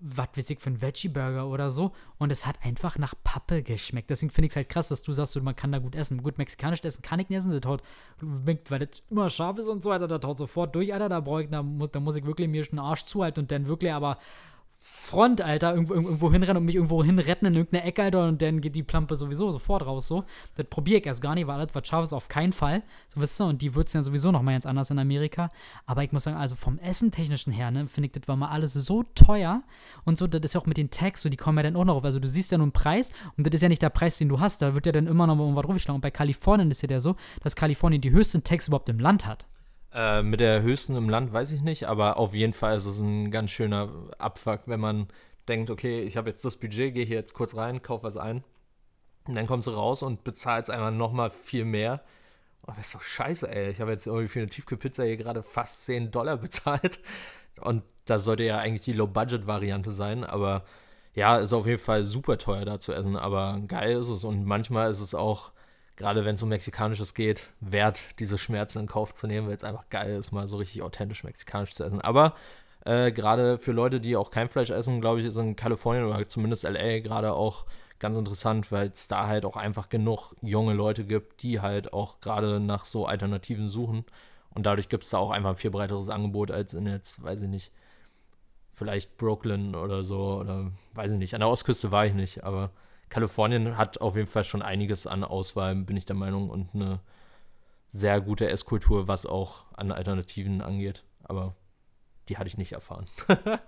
was 0.00 0.28
weiß 0.34 0.48
ich, 0.48 0.60
für 0.60 0.70
einen 0.70 0.80
Veggie-Burger 0.80 1.46
oder 1.46 1.70
so 1.70 1.92
und 2.16 2.32
es 2.32 2.46
hat 2.46 2.56
einfach 2.64 2.96
nach 2.96 3.14
Pappe 3.22 3.62
geschmeckt. 3.62 4.08
Deswegen 4.08 4.30
finde 4.30 4.46
ich 4.46 4.52
es 4.52 4.56
halt 4.56 4.70
krass, 4.70 4.88
dass 4.88 5.02
du 5.02 5.12
sagst, 5.12 5.40
man 5.42 5.54
kann 5.54 5.72
da 5.72 5.78
gut 5.78 5.94
essen. 5.94 6.22
Gut, 6.22 6.38
mexikanisch 6.38 6.82
essen 6.82 7.02
kann 7.02 7.20
ich 7.20 7.28
nicht 7.28 7.38
essen, 7.38 7.52
das 7.52 7.68
haut, 7.68 7.82
weil 8.20 8.78
das 8.78 9.02
immer 9.10 9.28
scharf 9.28 9.58
ist 9.58 9.68
und 9.68 9.82
so, 9.82 9.90
Alter, 9.90 10.08
das 10.08 10.26
haut 10.26 10.38
sofort 10.38 10.74
durch, 10.74 10.94
Alter, 10.94 11.10
da 11.10 11.20
brauche 11.20 11.42
ich, 11.42 11.50
da 11.50 11.62
muss, 11.62 11.90
da 11.90 12.00
muss 12.00 12.16
ich 12.16 12.24
wirklich 12.24 12.48
mir 12.48 12.64
schon 12.64 12.76
den 12.76 12.84
Arsch 12.84 13.04
zuhalten 13.04 13.40
und 13.40 13.50
dann 13.50 13.68
wirklich 13.68 13.92
aber 13.92 14.16
Front, 14.84 15.40
Alter, 15.40 15.74
irgendwo, 15.74 15.94
irgendwo 15.94 16.32
hinrennen 16.32 16.56
und 16.56 16.64
mich 16.64 16.74
irgendwo 16.74 17.04
hinretten 17.04 17.46
in 17.46 17.54
irgendeine 17.54 17.84
Ecke, 17.84 18.02
Alter, 18.02 18.26
und 18.26 18.42
dann 18.42 18.60
geht 18.60 18.74
die 18.74 18.82
Plampe 18.82 19.14
sowieso 19.14 19.52
sofort 19.52 19.86
raus, 19.86 20.08
so. 20.08 20.24
Das 20.56 20.66
probiere 20.66 20.98
ich 20.98 21.06
erst 21.06 21.22
gar 21.22 21.36
nicht, 21.36 21.46
weil 21.46 21.60
alles, 21.60 21.72
was 21.74 21.86
scharf 21.86 22.12
auf 22.12 22.28
keinen 22.28 22.52
Fall. 22.52 22.82
So, 23.08 23.20
wisst 23.20 23.40
ihr, 23.40 23.46
und 23.46 23.62
die 23.62 23.76
würzen 23.76 23.98
ja 23.98 24.02
sowieso 24.02 24.32
noch 24.32 24.42
mal 24.42 24.52
ganz 24.52 24.66
anders 24.66 24.90
in 24.90 24.98
Amerika. 24.98 25.52
Aber 25.86 26.02
ich 26.02 26.10
muss 26.10 26.24
sagen, 26.24 26.36
also 26.36 26.56
vom 26.56 26.78
Essentechnischen 26.80 27.52
her, 27.52 27.70
ne, 27.70 27.86
finde 27.86 28.06
ich, 28.08 28.12
das 28.12 28.26
war 28.26 28.34
mal 28.34 28.48
alles 28.48 28.72
so 28.72 29.04
teuer 29.14 29.62
und 30.04 30.18
so, 30.18 30.26
das 30.26 30.40
ist 30.42 30.54
ja 30.54 30.60
auch 30.60 30.66
mit 30.66 30.78
den 30.78 30.90
Tags, 30.90 31.22
so, 31.22 31.28
die 31.28 31.36
kommen 31.36 31.58
ja 31.58 31.62
dann 31.62 31.76
auch 31.76 31.84
noch 31.84 31.96
auf. 31.96 32.04
Also, 32.04 32.18
du 32.18 32.26
siehst 32.26 32.50
ja 32.50 32.58
nur 32.58 32.64
einen 32.64 32.72
Preis 32.72 33.12
und 33.36 33.46
das 33.46 33.54
ist 33.54 33.62
ja 33.62 33.68
nicht 33.68 33.82
der 33.82 33.90
Preis, 33.90 34.18
den 34.18 34.28
du 34.28 34.40
hast, 34.40 34.62
da 34.62 34.74
wird 34.74 34.86
ja 34.86 34.92
dann 34.92 35.06
immer 35.06 35.28
noch 35.28 35.36
mal 35.36 35.44
irgendwas 35.44 35.64
draufgeschlagen. 35.64 35.96
Und 35.96 36.02
bei 36.02 36.10
Kalifornien 36.10 36.70
ist 36.72 36.82
ja 36.82 36.88
der 36.88 37.00
so, 37.00 37.14
dass 37.42 37.54
Kalifornien 37.54 38.00
die 38.00 38.10
höchsten 38.10 38.42
Tags 38.42 38.66
überhaupt 38.66 38.88
im 38.88 38.98
Land 38.98 39.26
hat. 39.26 39.46
Äh, 39.94 40.22
mit 40.22 40.40
der 40.40 40.62
höchsten 40.62 40.96
im 40.96 41.10
Land 41.10 41.32
weiß 41.32 41.52
ich 41.52 41.62
nicht, 41.62 41.84
aber 41.86 42.16
auf 42.16 42.34
jeden 42.34 42.54
Fall 42.54 42.76
ist 42.76 42.86
es 42.86 43.00
ein 43.00 43.30
ganz 43.30 43.50
schöner 43.50 43.90
Abfuck, 44.18 44.62
wenn 44.66 44.80
man 44.80 45.08
denkt, 45.48 45.70
okay, 45.70 46.02
ich 46.02 46.16
habe 46.16 46.30
jetzt 46.30 46.44
das 46.44 46.56
Budget, 46.56 46.94
gehe 46.94 47.04
hier 47.04 47.16
jetzt 47.16 47.34
kurz 47.34 47.56
rein, 47.56 47.82
kauf 47.82 48.02
was 48.02 48.16
ein. 48.16 48.44
Und 49.26 49.34
dann 49.36 49.46
kommst 49.46 49.66
du 49.66 49.72
raus 49.72 50.02
und 50.02 50.24
bezahlst 50.24 50.70
einfach 50.70 50.90
nochmal 50.90 51.30
viel 51.30 51.64
mehr. 51.64 52.02
Oh, 52.66 52.72
das 52.76 52.86
ist 52.86 52.94
doch 52.94 53.02
scheiße, 53.02 53.54
ey. 53.54 53.70
Ich 53.70 53.80
habe 53.80 53.90
jetzt 53.90 54.06
irgendwie 54.06 54.28
für 54.28 54.40
eine 54.40 54.48
Tiefkühlpizza 54.48 55.02
hier 55.02 55.16
gerade 55.16 55.42
fast 55.42 55.84
10 55.84 56.10
Dollar 56.10 56.36
bezahlt. 56.38 57.00
Und 57.60 57.82
das 58.06 58.24
sollte 58.24 58.44
ja 58.44 58.58
eigentlich 58.58 58.82
die 58.82 58.92
Low-Budget-Variante 58.94 59.92
sein, 59.92 60.24
aber 60.24 60.64
ja, 61.14 61.38
ist 61.38 61.52
auf 61.52 61.66
jeden 61.66 61.78
Fall 61.78 62.04
super 62.04 62.38
teuer 62.38 62.64
da 62.64 62.80
zu 62.80 62.92
essen, 62.94 63.16
aber 63.16 63.60
geil 63.68 63.98
ist 63.98 64.08
es. 64.08 64.24
Und 64.24 64.44
manchmal 64.46 64.90
ist 64.90 65.00
es 65.00 65.14
auch, 65.14 65.52
gerade 65.96 66.24
wenn 66.24 66.34
es 66.34 66.42
um 66.42 66.48
Mexikanisches 66.48 67.14
geht, 67.14 67.50
wert, 67.60 68.00
diese 68.18 68.38
Schmerzen 68.38 68.80
in 68.80 68.86
Kauf 68.86 69.14
zu 69.14 69.26
nehmen, 69.26 69.46
weil 69.48 69.56
es 69.56 69.64
einfach 69.64 69.88
geil 69.90 70.16
ist, 70.16 70.32
mal 70.32 70.48
so 70.48 70.56
richtig 70.56 70.82
authentisch 70.82 71.24
mexikanisch 71.24 71.74
zu 71.74 71.84
essen. 71.84 72.00
Aber 72.00 72.34
äh, 72.84 73.12
gerade 73.12 73.58
für 73.58 73.72
Leute, 73.72 74.00
die 74.00 74.16
auch 74.16 74.30
kein 74.30 74.48
Fleisch 74.48 74.70
essen, 74.70 75.00
glaube 75.00 75.20
ich, 75.20 75.26
ist 75.26 75.36
in 75.36 75.56
Kalifornien 75.56 76.04
oder 76.04 76.26
zumindest 76.28 76.64
LA 76.64 77.00
gerade 77.00 77.32
auch 77.34 77.66
ganz 77.98 78.16
interessant, 78.16 78.72
weil 78.72 78.88
es 78.88 79.06
da 79.06 79.28
halt 79.28 79.44
auch 79.44 79.56
einfach 79.56 79.88
genug 79.88 80.34
junge 80.42 80.74
Leute 80.74 81.04
gibt, 81.04 81.42
die 81.42 81.60
halt 81.60 81.92
auch 81.92 82.20
gerade 82.20 82.58
nach 82.58 82.84
so 82.84 83.06
Alternativen 83.06 83.68
suchen. 83.68 84.04
Und 84.50 84.66
dadurch 84.66 84.88
gibt 84.88 85.04
es 85.04 85.10
da 85.10 85.18
auch 85.18 85.30
einfach 85.30 85.50
ein 85.50 85.56
viel 85.56 85.70
breiteres 85.70 86.08
Angebot 86.08 86.50
als 86.50 86.74
in 86.74 86.86
jetzt, 86.86 87.22
weiß 87.22 87.42
ich 87.42 87.48
nicht, 87.48 87.72
vielleicht 88.70 89.16
Brooklyn 89.18 89.74
oder 89.74 90.02
so 90.02 90.38
oder 90.40 90.72
weiß 90.94 91.12
ich 91.12 91.18
nicht. 91.18 91.34
An 91.34 91.40
der 91.40 91.48
Ostküste 91.48 91.92
war 91.92 92.04
ich 92.04 92.14
nicht, 92.14 92.42
aber 92.42 92.70
Kalifornien 93.12 93.76
hat 93.76 94.00
auf 94.00 94.16
jeden 94.16 94.26
Fall 94.26 94.42
schon 94.42 94.62
einiges 94.62 95.06
an 95.06 95.22
Auswahl, 95.22 95.74
bin 95.74 95.98
ich 95.98 96.06
der 96.06 96.16
Meinung, 96.16 96.48
und 96.48 96.74
eine 96.74 97.00
sehr 97.90 98.22
gute 98.22 98.48
Esskultur, 98.48 99.06
was 99.06 99.26
auch 99.26 99.66
an 99.74 99.92
Alternativen 99.92 100.62
angeht. 100.62 101.04
Aber 101.22 101.54
die 102.30 102.38
hatte 102.38 102.48
ich 102.48 102.56
nicht 102.56 102.72
erfahren. 102.72 103.04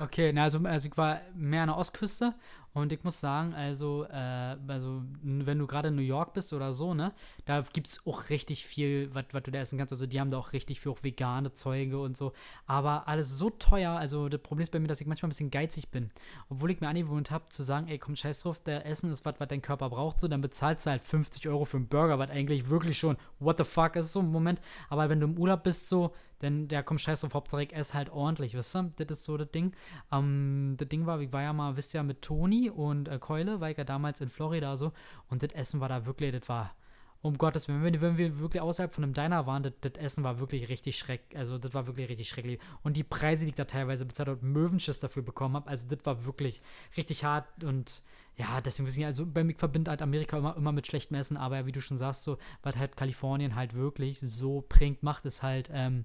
Okay, 0.00 0.32
na, 0.32 0.44
also, 0.44 0.60
also 0.60 0.86
ich 0.88 0.96
war 0.96 1.20
mehr 1.34 1.62
an 1.62 1.68
der 1.68 1.76
Ostküste 1.76 2.32
und 2.72 2.92
ich 2.92 3.02
muss 3.02 3.18
sagen, 3.18 3.52
also, 3.52 4.04
äh, 4.04 4.56
also 4.68 5.02
wenn 5.22 5.58
du 5.58 5.66
gerade 5.66 5.88
in 5.88 5.96
New 5.96 6.02
York 6.02 6.34
bist 6.34 6.52
oder 6.52 6.72
so, 6.72 6.94
ne, 6.94 7.12
da 7.46 7.62
gibt 7.72 7.88
es 7.88 8.06
auch 8.06 8.30
richtig 8.30 8.64
viel, 8.64 9.12
was 9.12 9.24
du 9.42 9.50
da 9.50 9.58
essen 9.58 9.76
kannst. 9.76 9.92
Also 9.92 10.06
die 10.06 10.20
haben 10.20 10.30
da 10.30 10.38
auch 10.38 10.52
richtig 10.52 10.78
viel 10.78 10.92
auch 10.92 11.02
vegane 11.02 11.52
Zeuge 11.52 11.98
und 11.98 12.16
so. 12.16 12.32
Aber 12.66 13.08
alles 13.08 13.38
so 13.38 13.50
teuer, 13.50 13.90
also 13.90 14.28
das 14.28 14.40
Problem 14.40 14.62
ist 14.62 14.70
bei 14.70 14.78
mir, 14.78 14.86
dass 14.86 15.00
ich 15.00 15.08
manchmal 15.08 15.28
ein 15.28 15.30
bisschen 15.30 15.50
geizig 15.50 15.88
bin. 15.88 16.12
Obwohl 16.48 16.70
ich 16.70 16.80
mir 16.80 16.86
angewöhnt 16.88 17.32
habe, 17.32 17.48
zu 17.48 17.64
sagen, 17.64 17.88
ey, 17.88 17.98
komm, 17.98 18.14
scheiß 18.14 18.42
drauf, 18.42 18.60
der 18.62 18.86
Essen 18.86 19.10
ist 19.10 19.24
was, 19.24 19.34
was 19.40 19.48
dein 19.48 19.62
Körper 19.62 19.90
braucht, 19.90 20.20
so, 20.20 20.28
dann 20.28 20.42
bezahlst 20.42 20.86
du 20.86 20.90
halt 20.90 21.02
50 21.02 21.48
Euro 21.48 21.64
für 21.64 21.78
einen 21.78 21.88
Burger, 21.88 22.20
was 22.20 22.30
eigentlich 22.30 22.68
wirklich 22.70 22.96
schon, 22.96 23.16
what 23.40 23.58
the 23.58 23.64
fuck 23.64 23.96
ist 23.96 24.12
so 24.12 24.20
im 24.20 24.30
Moment. 24.30 24.60
Aber 24.90 25.08
wenn 25.08 25.18
du 25.18 25.26
im 25.26 25.38
Urlaub 25.38 25.64
bist, 25.64 25.88
so, 25.88 26.14
dann, 26.40 26.68
ja, 26.68 26.82
komm, 26.82 26.98
scheiß 26.98 27.20
drauf, 27.22 27.34
Hauptsache 27.34 27.62
ich 27.64 27.74
esse 27.74 27.94
halt 27.94 28.10
ordentlich, 28.10 28.54
wisst 28.54 28.76
ihr? 28.76 28.90
Das 28.96 29.06
ist 29.18 29.24
so 29.24 29.36
das 29.36 29.50
Ding. 29.50 29.72
Ähm, 30.12 30.74
das 30.78 30.88
Ding 30.88 31.06
war, 31.06 31.20
ich 31.20 31.32
war 31.32 31.42
ja 31.42 31.52
mal, 31.52 31.76
wisst 31.76 31.94
ihr, 31.94 32.02
mit 32.02 32.22
Toni 32.22 32.70
und 32.70 33.08
äh, 33.08 33.18
Keule, 33.18 33.60
war 33.60 33.70
ich 33.70 33.78
ja 33.78 33.84
damals 33.84 34.20
in 34.20 34.28
Florida 34.28 34.76
so. 34.76 34.92
Und 35.28 35.42
das 35.42 35.52
Essen 35.52 35.80
war 35.80 35.88
da 35.88 36.06
wirklich, 36.06 36.32
das 36.38 36.48
war, 36.48 36.74
um 37.20 37.36
Gottes 37.36 37.66
Willen, 37.66 37.82
wenn, 37.82 37.92
wir- 37.94 38.00
wenn 38.02 38.16
wir 38.18 38.38
wirklich 38.38 38.60
außerhalb 38.62 38.94
von 38.94 39.02
einem 39.02 39.12
Diner 39.14 39.46
waren, 39.46 39.64
das, 39.64 39.72
das 39.80 39.94
Essen 39.94 40.22
war 40.22 40.38
wirklich 40.38 40.68
richtig 40.68 40.96
schreck, 40.96 41.22
also 41.34 41.58
das 41.58 41.74
war 41.74 41.86
wirklich 41.88 42.08
richtig 42.08 42.28
schrecklich. 42.28 42.60
Und 42.84 42.96
die 42.96 43.02
Preise, 43.02 43.44
die 43.44 43.50
ich 43.50 43.56
da 43.56 43.64
teilweise 43.64 44.06
bezahlt 44.06 44.28
habe, 44.28 44.40
und 44.40 44.52
Möwenschiss 44.52 45.00
dafür 45.00 45.22
bekommen 45.24 45.56
habe, 45.56 45.68
also 45.68 45.88
das 45.88 45.98
war 46.06 46.24
wirklich 46.24 46.62
richtig 46.96 47.24
hart 47.24 47.64
und 47.64 48.02
ja, 48.38 48.60
deswegen 48.60 48.86
wissen 48.86 49.04
also 49.04 49.26
bei 49.26 49.42
mir 49.44 49.54
verbindet 49.56 49.90
halt 49.90 50.02
Amerika 50.02 50.38
immer, 50.38 50.56
immer 50.56 50.72
mit 50.72 50.86
schlechtem 50.86 51.16
Essen, 51.16 51.36
aber 51.36 51.66
wie 51.66 51.72
du 51.72 51.80
schon 51.80 51.98
sagst, 51.98 52.22
so, 52.22 52.38
was 52.62 52.76
halt 52.76 52.96
Kalifornien 52.96 53.56
halt 53.56 53.74
wirklich 53.74 54.20
so 54.20 54.64
prägend 54.68 55.02
macht, 55.02 55.26
ist 55.26 55.42
halt, 55.42 55.68
ähm, 55.72 56.04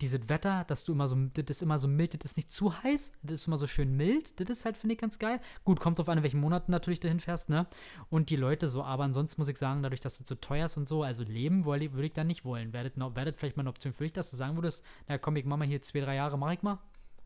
dieses 0.00 0.28
Wetter, 0.28 0.64
dass 0.66 0.84
du 0.84 0.92
immer 0.92 1.08
so, 1.08 1.16
das 1.34 1.44
ist 1.48 1.62
immer 1.62 1.78
so 1.78 1.86
mild, 1.86 2.14
das 2.14 2.32
ist 2.32 2.36
nicht 2.36 2.52
zu 2.52 2.82
heiß, 2.82 3.12
das 3.22 3.40
ist 3.40 3.46
immer 3.46 3.58
so 3.58 3.66
schön 3.66 3.96
mild, 3.96 4.40
das 4.40 4.48
ist 4.48 4.64
halt, 4.64 4.76
finde 4.76 4.94
ich, 4.94 5.00
ganz 5.00 5.18
geil. 5.18 5.40
Gut, 5.64 5.80
kommt 5.80 5.98
drauf 5.98 6.08
an, 6.08 6.18
in 6.18 6.24
welchen 6.24 6.40
Monaten 6.40 6.72
natürlich 6.72 7.00
dahin 7.00 7.20
fährst, 7.20 7.50
ne? 7.50 7.66
Und 8.08 8.30
die 8.30 8.36
Leute 8.36 8.68
so, 8.68 8.82
aber 8.82 9.04
ansonsten 9.04 9.40
muss 9.40 9.48
ich 9.48 9.58
sagen, 9.58 9.82
dadurch, 9.82 10.00
dass 10.00 10.20
es 10.20 10.26
so 10.26 10.34
teuer 10.34 10.66
ist 10.66 10.76
und 10.76 10.88
so, 10.88 11.02
also 11.02 11.22
leben 11.22 11.64
würde 11.64 12.04
ich 12.04 12.12
da 12.12 12.24
nicht 12.24 12.44
wollen. 12.44 12.72
Werdet, 12.72 12.96
werdet 12.96 13.36
vielleicht 13.36 13.56
mal 13.56 13.62
eine 13.62 13.70
Option 13.70 13.92
für 13.92 14.04
dich, 14.04 14.12
dass 14.12 14.30
du 14.30 14.36
sagen 14.36 14.56
würdest, 14.56 14.84
na 15.06 15.18
komm, 15.18 15.36
ich 15.36 15.44
mach 15.44 15.56
mal 15.56 15.68
hier 15.68 15.82
zwei, 15.82 16.00
drei 16.00 16.16
Jahre, 16.16 16.38
mach 16.38 16.52
ich 16.52 16.62
mal. 16.62 16.78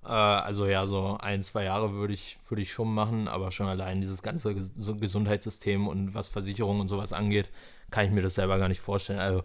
Äh, 0.04 0.08
also 0.08 0.66
ja, 0.66 0.86
so 0.86 1.18
ein, 1.20 1.42
zwei 1.42 1.64
Jahre 1.64 1.94
würde 1.94 2.14
ich, 2.14 2.38
würde 2.48 2.62
ich 2.62 2.72
schon 2.72 2.92
machen, 2.92 3.28
aber 3.28 3.50
schon 3.50 3.68
allein 3.68 4.00
dieses 4.00 4.22
ganze 4.22 4.54
Gesundheitssystem 4.54 5.88
und 5.88 6.14
was 6.14 6.28
Versicherungen 6.28 6.82
und 6.82 6.88
sowas 6.88 7.12
angeht, 7.12 7.50
kann 7.90 8.06
ich 8.06 8.12
mir 8.12 8.22
das 8.22 8.34
selber 8.34 8.58
gar 8.58 8.68
nicht 8.68 8.80
vorstellen. 8.80 9.20
Also 9.20 9.44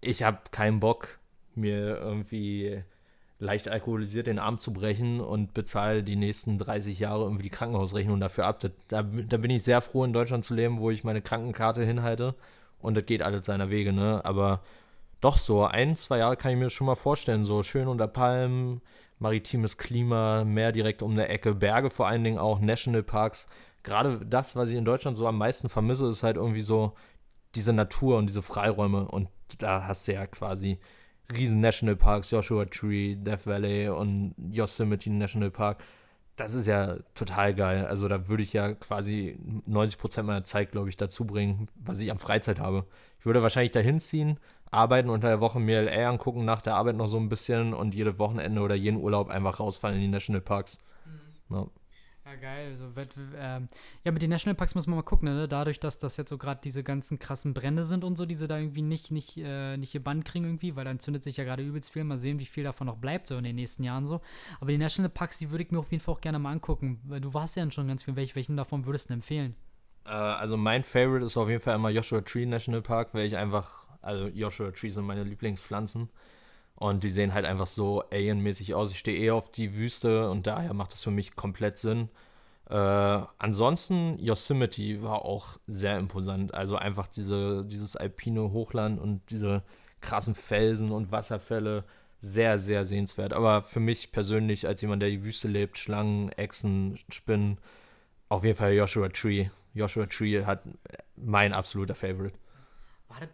ich 0.00 0.22
habe 0.22 0.38
keinen 0.50 0.80
Bock, 0.80 1.18
mir 1.54 1.96
irgendwie 1.98 2.82
leicht 3.38 3.68
alkoholisiert 3.68 4.28
den 4.28 4.38
Arm 4.38 4.58
zu 4.58 4.72
brechen 4.72 5.20
und 5.20 5.52
bezahle 5.52 6.02
die 6.02 6.16
nächsten 6.16 6.58
30 6.58 6.98
Jahre 6.98 7.24
irgendwie 7.24 7.42
die 7.42 7.50
Krankenhausrechnung 7.50 8.18
dafür 8.18 8.46
ab. 8.46 8.60
Da, 8.88 9.02
da 9.02 9.36
bin 9.36 9.50
ich 9.50 9.62
sehr 9.62 9.82
froh, 9.82 10.04
in 10.04 10.12
Deutschland 10.12 10.44
zu 10.44 10.54
leben, 10.54 10.80
wo 10.80 10.90
ich 10.90 11.04
meine 11.04 11.20
Krankenkarte 11.20 11.84
hinhalte 11.84 12.34
und 12.80 12.96
das 12.96 13.04
geht 13.04 13.22
alles 13.22 13.46
seiner 13.46 13.70
Wege, 13.70 13.92
ne? 13.92 14.24
Aber 14.24 14.62
doch 15.20 15.38
so 15.38 15.64
ein, 15.64 15.96
zwei 15.96 16.18
Jahre 16.18 16.36
kann 16.36 16.52
ich 16.52 16.58
mir 16.58 16.70
schon 16.70 16.86
mal 16.86 16.94
vorstellen, 16.94 17.44
so 17.44 17.62
schön 17.62 17.88
unter 17.88 18.06
Palmen, 18.08 18.80
maritimes 19.18 19.78
Klima, 19.78 20.44
Meer 20.44 20.72
direkt 20.72 21.02
um 21.02 21.16
der 21.16 21.30
Ecke, 21.30 21.54
Berge 21.54 21.90
vor 21.90 22.06
allen 22.06 22.24
Dingen 22.24 22.38
auch, 22.38 22.60
Nationalparks. 22.60 23.48
Gerade 23.82 24.24
das, 24.26 24.56
was 24.56 24.70
ich 24.70 24.76
in 24.76 24.84
Deutschland 24.84 25.16
so 25.16 25.26
am 25.26 25.38
meisten 25.38 25.68
vermisse, 25.68 26.08
ist 26.08 26.22
halt 26.22 26.36
irgendwie 26.36 26.60
so 26.60 26.94
diese 27.54 27.72
Natur 27.72 28.18
und 28.18 28.28
diese 28.28 28.42
Freiräume. 28.42 29.08
Und 29.08 29.28
da 29.58 29.86
hast 29.86 30.06
du 30.08 30.12
ja 30.14 30.26
quasi 30.26 30.78
riesen 31.32 31.60
Nationalparks, 31.60 32.30
Joshua 32.30 32.66
Tree, 32.66 33.16
Death 33.16 33.46
Valley 33.46 33.88
und 33.88 34.34
Yosemite 34.50 35.10
National 35.10 35.50
Park. 35.50 35.82
Das 36.36 36.52
ist 36.52 36.66
ja 36.66 36.98
total 37.14 37.54
geil. 37.54 37.86
Also 37.86 38.08
da 38.08 38.28
würde 38.28 38.42
ich 38.42 38.52
ja 38.52 38.74
quasi 38.74 39.38
90% 39.68 40.22
meiner 40.22 40.44
Zeit, 40.44 40.72
glaube 40.72 40.90
ich, 40.90 40.96
dazu 40.96 41.24
bringen, 41.24 41.68
was 41.76 42.00
ich 42.00 42.10
an 42.10 42.18
Freizeit 42.18 42.58
habe. 42.58 42.84
Ich 43.18 43.26
würde 43.26 43.42
wahrscheinlich 43.42 43.72
dahin 43.72 44.00
ziehen, 44.00 44.38
arbeiten, 44.70 45.10
unter 45.10 45.28
der 45.28 45.40
Woche 45.40 45.60
mir 45.60 45.82
LA 45.82 46.08
angucken, 46.08 46.44
nach 46.44 46.62
der 46.62 46.76
Arbeit 46.76 46.96
noch 46.96 47.08
so 47.08 47.18
ein 47.18 47.28
bisschen 47.28 47.74
und 47.74 47.94
jedes 47.94 48.18
Wochenende 48.18 48.60
oder 48.60 48.74
jeden 48.74 48.98
Urlaub 48.98 49.28
einfach 49.28 49.60
rausfallen 49.60 49.96
in 49.96 50.02
die 50.02 50.08
Nationalparks. 50.08 50.78
Mhm. 51.48 51.56
Ja. 51.56 51.66
Ja, 52.26 52.34
geil. 52.34 52.72
Also, 52.72 52.86
ähm, 53.36 53.68
ja, 54.02 54.10
mit 54.10 54.20
den 54.20 54.30
Nationalparks 54.30 54.74
muss 54.74 54.88
man 54.88 54.96
mal 54.96 55.02
gucken, 55.02 55.32
ne? 55.32 55.46
Dadurch, 55.46 55.78
dass 55.78 55.96
das 55.98 56.16
jetzt 56.16 56.28
so 56.28 56.38
gerade 56.38 56.60
diese 56.62 56.82
ganzen 56.82 57.20
krassen 57.20 57.54
Brände 57.54 57.84
sind 57.84 58.02
und 58.02 58.18
so, 58.18 58.26
die 58.26 58.34
sie 58.34 58.48
da 58.48 58.58
irgendwie 58.58 58.82
nicht, 58.82 59.12
nicht, 59.12 59.36
äh, 59.36 59.76
nicht 59.76 59.92
gebannt 59.92 60.24
kriegen 60.24 60.44
irgendwie, 60.44 60.74
weil 60.74 60.84
dann 60.84 60.98
zündet 60.98 61.22
sich 61.22 61.36
ja 61.36 61.44
gerade 61.44 61.62
übelst 61.62 61.92
viel. 61.92 62.02
Mal 62.02 62.18
sehen, 62.18 62.40
wie 62.40 62.46
viel 62.46 62.64
davon 62.64 62.88
noch 62.88 62.96
bleibt 62.96 63.28
so 63.28 63.38
in 63.38 63.44
den 63.44 63.54
nächsten 63.54 63.84
Jahren 63.84 64.08
so. 64.08 64.20
Aber 64.60 64.72
die 64.72 64.78
Nationalparks, 64.78 65.38
die 65.38 65.52
würde 65.52 65.62
ich 65.62 65.70
mir 65.70 65.78
auf 65.78 65.92
jeden 65.92 66.02
Fall 66.02 66.16
auch 66.16 66.20
gerne 66.20 66.40
mal 66.40 66.50
angucken. 66.50 67.00
Weil 67.04 67.20
du 67.20 67.32
warst 67.32 67.54
ja 67.54 67.70
schon 67.70 67.86
ganz 67.86 68.02
viel. 68.02 68.16
Welch, 68.16 68.34
welchen 68.34 68.56
davon 68.56 68.86
würdest 68.86 69.08
du 69.08 69.14
empfehlen? 69.14 69.54
Äh, 70.04 70.10
also 70.10 70.56
mein 70.56 70.82
Favorite 70.82 71.26
ist 71.26 71.36
auf 71.36 71.48
jeden 71.48 71.60
Fall 71.60 71.76
immer 71.76 71.90
Joshua 71.90 72.22
Tree 72.22 72.44
National 72.44 72.82
Park, 72.82 73.10
weil 73.12 73.26
ich 73.26 73.36
einfach, 73.36 73.85
also 74.06 74.28
Joshua 74.28 74.70
Tree 74.70 74.90
sind 74.90 75.04
meine 75.04 75.24
Lieblingspflanzen. 75.24 76.08
Und 76.78 77.04
die 77.04 77.08
sehen 77.08 77.32
halt 77.32 77.46
einfach 77.46 77.66
so 77.66 78.02
alienmäßig 78.10 78.74
aus. 78.74 78.92
Ich 78.92 78.98
stehe 78.98 79.18
eh 79.18 79.30
auf 79.30 79.50
die 79.50 79.74
Wüste 79.74 80.30
und 80.30 80.46
daher 80.46 80.74
macht 80.74 80.92
es 80.92 81.02
für 81.02 81.10
mich 81.10 81.34
komplett 81.34 81.78
Sinn. 81.78 82.10
Äh, 82.68 82.74
ansonsten, 82.74 84.18
Yosemite 84.18 85.02
war 85.02 85.24
auch 85.24 85.58
sehr 85.66 85.98
imposant. 85.98 86.52
Also 86.52 86.76
einfach 86.76 87.06
diese, 87.08 87.64
dieses 87.64 87.96
alpine 87.96 88.52
Hochland 88.52 89.00
und 89.00 89.22
diese 89.30 89.62
krassen 90.00 90.34
Felsen 90.34 90.92
und 90.92 91.12
Wasserfälle. 91.12 91.84
Sehr, 92.18 92.58
sehr 92.58 92.84
sehenswert. 92.84 93.32
Aber 93.32 93.62
für 93.62 93.80
mich 93.80 94.12
persönlich, 94.12 94.66
als 94.66 94.80
jemand, 94.82 95.02
der 95.02 95.10
die 95.10 95.24
Wüste 95.24 95.48
lebt, 95.48 95.78
Schlangen, 95.78 96.30
Echsen, 96.30 96.98
Spinnen, 97.10 97.58
auf 98.28 98.44
jeden 98.44 98.56
Fall 98.56 98.72
Joshua 98.72 99.08
Tree. 99.08 99.48
Joshua 99.74 100.06
Tree 100.06 100.44
hat 100.44 100.62
mein 101.16 101.52
absoluter 101.52 101.94
Favorite. 101.94 102.36
War 103.08 103.20
das, 103.20 103.28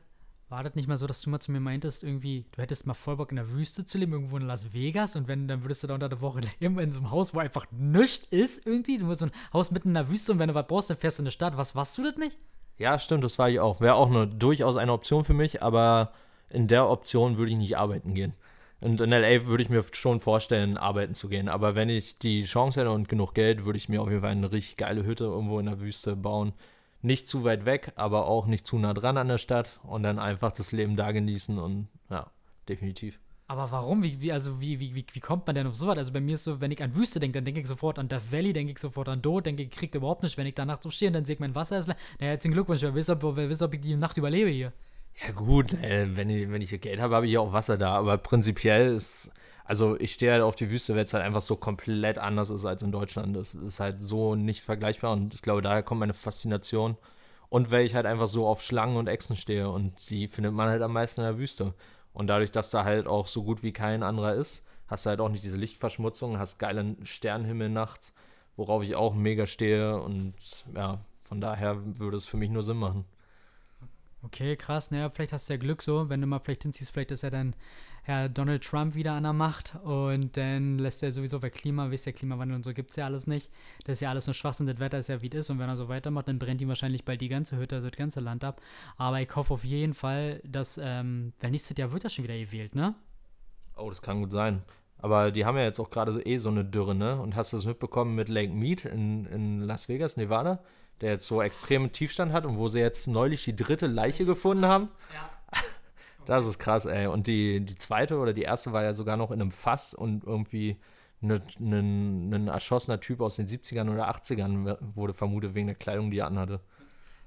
war 0.52 0.62
das 0.62 0.74
nicht 0.74 0.86
mal 0.86 0.98
so, 0.98 1.06
dass 1.06 1.22
du 1.22 1.30
mal 1.30 1.40
zu 1.40 1.50
mir 1.50 1.60
meintest, 1.60 2.04
irgendwie, 2.04 2.44
du 2.52 2.60
hättest 2.60 2.86
mal 2.86 2.92
voll 2.92 3.16
Bock 3.16 3.30
in 3.30 3.36
der 3.36 3.50
Wüste 3.52 3.86
zu 3.86 3.96
leben, 3.96 4.12
irgendwo 4.12 4.36
in 4.36 4.46
Las 4.46 4.74
Vegas 4.74 5.16
und 5.16 5.26
wenn, 5.26 5.48
dann 5.48 5.64
würdest 5.64 5.82
du 5.82 5.86
da 5.86 5.94
unter 5.94 6.10
der 6.10 6.20
Woche 6.20 6.42
leben 6.60 6.78
in 6.78 6.92
so 6.92 7.00
einem 7.00 7.10
Haus, 7.10 7.34
wo 7.34 7.40
einfach 7.40 7.66
nichts 7.72 8.28
ist 8.30 8.66
irgendwie. 8.66 8.98
Du 8.98 9.06
musst 9.06 9.20
so 9.20 9.26
ein 9.26 9.32
Haus 9.54 9.70
mitten 9.70 9.88
in 9.88 9.94
der 9.94 10.10
Wüste 10.10 10.30
und 10.30 10.38
wenn 10.38 10.48
du 10.48 10.54
was 10.54 10.66
brauchst, 10.66 10.90
dann 10.90 10.98
fährst 10.98 11.18
du 11.18 11.22
in 11.22 11.24
die 11.24 11.32
Stadt. 11.32 11.56
Was, 11.56 11.74
warst 11.74 11.96
du 11.96 12.04
das 12.04 12.16
nicht? 12.16 12.36
Ja, 12.76 12.98
stimmt, 12.98 13.24
das 13.24 13.38
war 13.38 13.48
ich 13.48 13.60
auch. 13.60 13.80
Wäre 13.80 13.94
auch 13.94 14.10
eine, 14.10 14.28
durchaus 14.28 14.76
eine 14.76 14.92
Option 14.92 15.24
für 15.24 15.32
mich, 15.32 15.62
aber 15.62 16.12
in 16.50 16.68
der 16.68 16.86
Option 16.86 17.38
würde 17.38 17.50
ich 17.50 17.56
nicht 17.56 17.78
arbeiten 17.78 18.12
gehen. 18.12 18.34
Und 18.82 19.00
in 19.00 19.10
LA 19.10 19.46
würde 19.46 19.62
ich 19.62 19.70
mir 19.70 19.82
schon 19.92 20.20
vorstellen, 20.20 20.76
arbeiten 20.76 21.14
zu 21.14 21.30
gehen. 21.30 21.48
Aber 21.48 21.74
wenn 21.74 21.88
ich 21.88 22.18
die 22.18 22.44
Chance 22.44 22.80
hätte 22.80 22.90
und 22.90 23.08
genug 23.08 23.32
Geld, 23.32 23.64
würde 23.64 23.78
ich 23.78 23.88
mir 23.88 24.02
auf 24.02 24.08
jeden 24.10 24.20
Fall 24.20 24.32
eine 24.32 24.52
richtig 24.52 24.76
geile 24.76 25.06
Hütte 25.06 25.24
irgendwo 25.24 25.58
in 25.60 25.66
der 25.66 25.80
Wüste 25.80 26.14
bauen 26.14 26.52
nicht 27.02 27.26
zu 27.26 27.44
weit 27.44 27.64
weg, 27.64 27.92
aber 27.96 28.26
auch 28.26 28.46
nicht 28.46 28.66
zu 28.66 28.78
nah 28.78 28.94
dran 28.94 29.16
an 29.18 29.28
der 29.28 29.38
Stadt 29.38 29.80
und 29.82 30.02
dann 30.02 30.18
einfach 30.18 30.52
das 30.52 30.72
Leben 30.72 30.96
da 30.96 31.12
genießen 31.12 31.58
und 31.58 31.88
ja, 32.10 32.30
definitiv. 32.68 33.18
Aber 33.48 33.70
warum? 33.70 34.02
Wie, 34.02 34.20
wie, 34.20 34.32
also 34.32 34.60
wie, 34.62 34.80
wie, 34.80 34.94
wie, 35.12 35.20
kommt 35.20 35.46
man 35.46 35.54
denn 35.54 35.66
auf 35.66 35.74
sowas? 35.74 35.98
Also 35.98 36.10
bei 36.10 36.20
mir 36.20 36.36
ist 36.36 36.44
so, 36.44 36.62
wenn 36.62 36.70
ich 36.70 36.82
an 36.82 36.94
Wüste 36.94 37.20
denke, 37.20 37.36
dann 37.36 37.44
denke 37.44 37.60
ich 37.60 37.66
sofort 37.66 37.98
an 37.98 38.08
Death 38.08 38.32
Valley, 38.32 38.54
denke 38.54 38.72
ich 38.72 38.78
sofort 38.78 39.08
an 39.10 39.20
Tod, 39.20 39.44
denke 39.44 39.64
ich, 39.64 39.70
kriegt 39.70 39.94
überhaupt 39.94 40.22
nicht, 40.22 40.38
wenn 40.38 40.46
ich 40.46 40.54
danach 40.54 40.80
so 40.80 40.88
stehe 40.88 41.10
und 41.10 41.14
dann 41.14 41.26
sehe 41.26 41.34
ich 41.34 41.40
mein 41.40 41.54
Wasser 41.54 41.78
ist 41.78 41.88
leer. 41.88 41.96
Na, 42.18 42.28
herzlichen 42.28 42.54
Glückwunsch, 42.54 42.80
wer 42.80 42.94
weiß, 42.94 43.10
ob, 43.10 43.36
wer 43.36 43.50
weiß, 43.50 43.60
ob 43.62 43.74
ich 43.74 43.80
die 43.80 43.94
Nacht 43.96 44.16
überlebe 44.16 44.48
hier. 44.48 44.72
Ja 45.26 45.32
gut, 45.32 45.74
äh, 45.74 46.16
wenn, 46.16 46.30
ich, 46.30 46.50
wenn 46.50 46.62
ich 46.62 46.80
Geld 46.80 46.98
habe, 46.98 47.14
habe 47.14 47.26
ich 47.26 47.36
auch 47.36 47.52
Wasser 47.52 47.76
da, 47.76 47.94
aber 47.94 48.16
prinzipiell 48.16 48.94
ist 48.94 49.30
also 49.64 49.98
ich 49.98 50.12
stehe 50.12 50.32
halt 50.32 50.42
auf 50.42 50.56
die 50.56 50.70
Wüste, 50.70 50.94
weil 50.94 51.04
es 51.04 51.14
halt 51.14 51.24
einfach 51.24 51.40
so 51.40 51.56
komplett 51.56 52.18
anders 52.18 52.50
ist 52.50 52.64
als 52.64 52.82
in 52.82 52.92
Deutschland. 52.92 53.36
Es 53.36 53.54
ist 53.54 53.80
halt 53.80 54.02
so 54.02 54.34
nicht 54.34 54.62
vergleichbar 54.62 55.12
und 55.12 55.34
ich 55.34 55.42
glaube, 55.42 55.62
daher 55.62 55.82
kommt 55.82 56.00
meine 56.00 56.14
Faszination. 56.14 56.96
Und 57.48 57.70
weil 57.70 57.84
ich 57.84 57.94
halt 57.94 58.06
einfach 58.06 58.28
so 58.28 58.46
auf 58.46 58.62
Schlangen 58.62 58.96
und 58.96 59.08
Echsen 59.08 59.36
stehe 59.36 59.68
und 59.68 60.10
die 60.10 60.26
findet 60.26 60.54
man 60.54 60.70
halt 60.70 60.82
am 60.82 60.92
meisten 60.94 61.20
in 61.20 61.26
der 61.26 61.38
Wüste. 61.38 61.74
Und 62.14 62.26
dadurch, 62.28 62.50
dass 62.50 62.70
da 62.70 62.84
halt 62.84 63.06
auch 63.06 63.26
so 63.26 63.42
gut 63.42 63.62
wie 63.62 63.72
kein 63.72 64.02
anderer 64.02 64.34
ist, 64.34 64.64
hast 64.88 65.06
du 65.06 65.10
halt 65.10 65.20
auch 65.20 65.28
nicht 65.28 65.44
diese 65.44 65.56
Lichtverschmutzung, 65.56 66.38
hast 66.38 66.58
geilen 66.58 67.04
Sternenhimmel 67.04 67.68
nachts, 67.68 68.12
worauf 68.56 68.82
ich 68.82 68.94
auch 68.94 69.14
mega 69.14 69.46
stehe 69.46 70.00
und 70.00 70.34
ja, 70.74 71.00
von 71.24 71.40
daher 71.40 71.76
würde 71.98 72.16
es 72.16 72.26
für 72.26 72.36
mich 72.36 72.50
nur 72.50 72.62
Sinn 72.62 72.78
machen. 72.78 73.04
Okay, 74.22 74.56
krass. 74.56 74.90
Naja, 74.90 75.10
vielleicht 75.10 75.32
hast 75.32 75.48
du 75.48 75.54
ja 75.54 75.58
Glück 75.58 75.82
so, 75.82 76.08
wenn 76.08 76.20
du 76.20 76.26
mal 76.26 76.38
vielleicht 76.38 76.62
hinziehst, 76.62 76.92
vielleicht 76.92 77.10
ist 77.10 77.22
ja 77.22 77.30
dann 77.30 77.54
Herr 78.04 78.28
Donald 78.28 78.64
Trump 78.64 78.94
wieder 78.94 79.12
an 79.12 79.22
der 79.22 79.32
Macht 79.32 79.76
und 79.84 80.36
dann 80.36 80.78
lässt 80.78 81.02
er 81.02 81.12
sowieso, 81.12 81.40
weil 81.40 81.50
Klima, 81.50 81.90
wisst 81.90 82.06
ihr, 82.06 82.12
Klimawandel 82.12 82.56
und 82.56 82.64
so 82.64 82.74
gibt 82.74 82.90
es 82.90 82.96
ja 82.96 83.04
alles 83.04 83.28
nicht. 83.28 83.50
Das 83.84 83.94
ist 83.94 84.00
ja 84.00 84.10
alles 84.10 84.26
nur 84.26 84.34
Schwachsinn, 84.34 84.66
das 84.66 84.80
Wetter 84.80 84.98
ist 84.98 85.08
ja 85.08 85.22
wie 85.22 85.28
es 85.28 85.34
ist 85.34 85.50
und 85.50 85.60
wenn 85.60 85.68
er 85.68 85.76
so 85.76 85.88
weitermacht, 85.88 86.26
dann 86.26 86.38
brennt 86.40 86.60
ihm 86.60 86.68
wahrscheinlich 86.68 87.04
bald 87.04 87.20
die 87.20 87.28
ganze 87.28 87.56
Hütte, 87.56 87.76
also 87.76 87.88
das 87.88 87.96
ganze 87.96 88.20
Land 88.20 88.42
ab. 88.42 88.60
Aber 88.96 89.20
ich 89.20 89.34
hoffe 89.34 89.54
auf 89.54 89.64
jeden 89.64 89.94
Fall, 89.94 90.40
dass, 90.44 90.78
ähm, 90.82 91.32
weil 91.40 91.52
nächstes 91.52 91.76
Jahr 91.76 91.92
wird 91.92 92.04
das 92.04 92.12
schon 92.12 92.24
wieder 92.24 92.36
gewählt, 92.36 92.74
ne? 92.74 92.94
Oh, 93.76 93.88
das 93.88 94.02
kann 94.02 94.20
gut 94.20 94.32
sein. 94.32 94.62
Aber 94.98 95.32
die 95.32 95.44
haben 95.44 95.56
ja 95.56 95.64
jetzt 95.64 95.80
auch 95.80 95.90
gerade 95.90 96.22
eh 96.22 96.38
so 96.38 96.48
eine 96.48 96.64
Dürre, 96.64 96.94
ne? 96.94 97.20
Und 97.20 97.36
hast 97.36 97.52
du 97.52 97.56
das 97.56 97.66
mitbekommen 97.66 98.14
mit 98.14 98.28
Lake 98.28 98.52
Mead 98.52 98.84
in, 98.84 99.26
in 99.26 99.60
Las 99.60 99.88
Vegas, 99.88 100.16
Nevada? 100.16 100.60
Der 101.00 101.10
jetzt 101.10 101.26
so 101.26 101.42
extremen 101.42 101.90
Tiefstand 101.90 102.32
hat 102.32 102.46
und 102.46 102.56
wo 102.56 102.68
sie 102.68 102.78
jetzt 102.78 103.08
neulich 103.08 103.44
die 103.44 103.56
dritte 103.56 103.88
Leiche 103.88 104.24
gefunden 104.24 104.66
haben? 104.66 104.88
Ja. 105.12 105.60
Das 106.26 106.46
ist 106.46 106.58
krass, 106.58 106.86
ey. 106.86 107.06
Und 107.06 107.26
die, 107.26 107.60
die 107.60 107.74
zweite 107.74 108.18
oder 108.18 108.32
die 108.32 108.42
erste 108.42 108.72
war 108.72 108.82
ja 108.82 108.94
sogar 108.94 109.16
noch 109.16 109.30
in 109.30 109.40
einem 109.40 109.50
Fass 109.50 109.94
und 109.94 110.24
irgendwie 110.24 110.76
ein 111.22 111.40
ne, 111.58 112.38
ne, 112.38 112.50
erschossener 112.50 113.00
Typ 113.00 113.20
aus 113.20 113.36
den 113.36 113.46
70ern 113.46 113.90
oder 113.90 114.10
80ern 114.10 114.76
wurde 114.80 115.12
vermutet 115.12 115.54
wegen 115.54 115.68
der 115.68 115.76
Kleidung, 115.76 116.10
die 116.10 116.18
er 116.18 116.26
anhatte. 116.26 116.60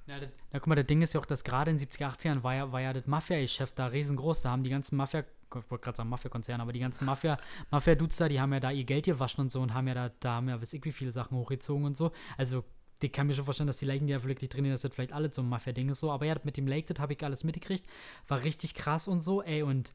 Ja, 0.08 0.20
das, 0.20 0.30
ja, 0.54 0.60
guck 0.60 0.68
mal, 0.68 0.76
das 0.76 0.86
Ding 0.86 1.02
ist 1.02 1.14
ja 1.14 1.20
auch, 1.20 1.26
dass 1.26 1.44
gerade 1.44 1.72
in 1.72 1.78
den 1.78 1.88
70er, 1.88 2.16
80ern 2.16 2.44
war 2.44 2.54
ja, 2.54 2.72
war 2.72 2.82
ja 2.82 2.94
das 2.94 3.08
Mafia-Geschäft 3.08 3.80
da 3.80 3.88
riesengroß. 3.88 4.44
Da 4.44 4.52
haben 4.52 4.64
die 4.64 4.70
ganzen 4.70 4.96
Mafia, 4.98 5.22
ich 5.22 5.72
wollte 5.72 5.84
gerade 5.84 5.98
sagen 5.98 6.10
Mafia-Konzerne, 6.10 6.62
aber 6.62 6.74
die 6.74 6.80
ganzen 6.80 7.06
Mafia, 7.06 7.38
Mafia-Dudes 7.72 8.18
da, 8.18 8.30
die 8.30 8.40
haben 8.40 8.54
ja 8.54 8.60
da 8.60 8.70
ihr 8.72 8.84
Geld 8.84 9.06
gewaschen 9.06 9.42
und 9.42 9.52
so 9.52 9.62
und 9.62 9.74
haben 9.74 9.88
ja 9.88 9.94
da, 9.94 10.12
da 10.20 10.34
haben 10.34 10.50
ja, 10.50 10.62
weiß 10.62 10.74
ich, 10.74 10.86
wie 10.86 10.92
viele 10.92 11.12
Sachen 11.12 11.38
hochgezogen 11.38 11.86
und 11.86 11.98
so. 11.98 12.12
Also 12.38 12.64
ich 13.02 13.12
kann 13.12 13.28
mir 13.28 13.34
schon 13.34 13.46
vorstellen, 13.46 13.68
dass 13.68 13.78
die 13.78 13.86
die 13.86 14.08
ja 14.08 14.24
wirklich 14.24 14.50
sind, 14.52 14.70
dass 14.70 14.82
das 14.82 14.94
vielleicht 14.94 15.14
alle 15.14 15.32
so 15.32 15.44
Mafia-Ding 15.44 15.90
ist 15.90 16.00
so. 16.00 16.12
Aber 16.12 16.26
ja, 16.26 16.36
mit 16.44 16.58
dem 16.58 16.68
Lake, 16.68 16.92
das 16.92 17.02
habe 17.02 17.14
ich 17.14 17.24
alles 17.24 17.44
mitgekriegt. 17.44 17.86
War 18.28 18.44
richtig 18.44 18.74
krass 18.74 19.08
und 19.08 19.22
so, 19.22 19.42
ey. 19.42 19.64
Und 19.64 19.94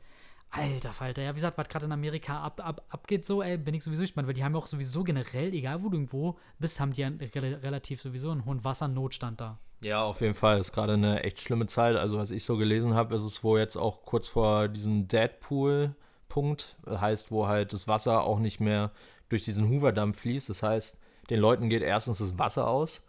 alter 0.50 0.92
Falter, 0.92 1.22
ja, 1.22 1.30
wie 1.30 1.36
gesagt, 1.36 1.58
was 1.58 1.68
gerade 1.68 1.86
in 1.86 1.92
Amerika 1.92 2.40
ab, 2.40 2.60
ab, 2.64 2.82
abgeht 2.88 3.24
so, 3.24 3.42
ey, 3.42 3.56
bin 3.56 3.74
ich 3.74 3.84
sowieso 3.84 4.02
gespannt, 4.02 4.26
weil 4.26 4.34
die 4.34 4.44
haben 4.44 4.52
ja 4.52 4.58
auch 4.58 4.66
sowieso 4.66 5.04
generell, 5.04 5.54
egal 5.54 5.82
wo 5.82 5.88
du 5.88 5.96
irgendwo 5.96 6.38
bist, 6.58 6.80
haben 6.80 6.92
die 6.92 7.02
ja 7.02 7.08
re 7.08 7.62
relativ 7.62 8.02
sowieso 8.02 8.30
einen 8.30 8.44
hohen 8.44 8.62
Wassernotstand 8.64 9.40
da. 9.40 9.58
Ja, 9.82 10.02
auf 10.02 10.20
jeden 10.20 10.34
Fall. 10.34 10.58
Ist 10.58 10.72
gerade 10.72 10.92
eine 10.94 11.22
echt 11.22 11.40
schlimme 11.40 11.66
Zeit. 11.66 11.96
Also, 11.96 12.18
was 12.18 12.30
ich 12.30 12.44
so 12.44 12.56
gelesen 12.56 12.94
habe, 12.94 13.14
ist 13.14 13.22
es 13.22 13.42
wohl 13.42 13.58
jetzt 13.58 13.76
auch 13.76 14.02
kurz 14.04 14.28
vor 14.28 14.68
diesem 14.68 15.08
Deadpool-Punkt. 15.08 16.76
Heißt, 16.86 17.30
wo 17.30 17.46
halt 17.46 17.72
das 17.72 17.88
Wasser 17.88 18.24
auch 18.24 18.40
nicht 18.40 18.60
mehr 18.60 18.90
durch 19.30 19.44
diesen 19.44 19.70
Hoover-Damm 19.70 20.12
fließt. 20.12 20.50
Das 20.50 20.62
heißt, 20.62 20.98
den 21.30 21.40
Leuten 21.40 21.68
geht 21.68 21.82
erstens 21.82 22.18
das 22.18 22.38
Wasser 22.38 22.68
aus, 22.68 23.02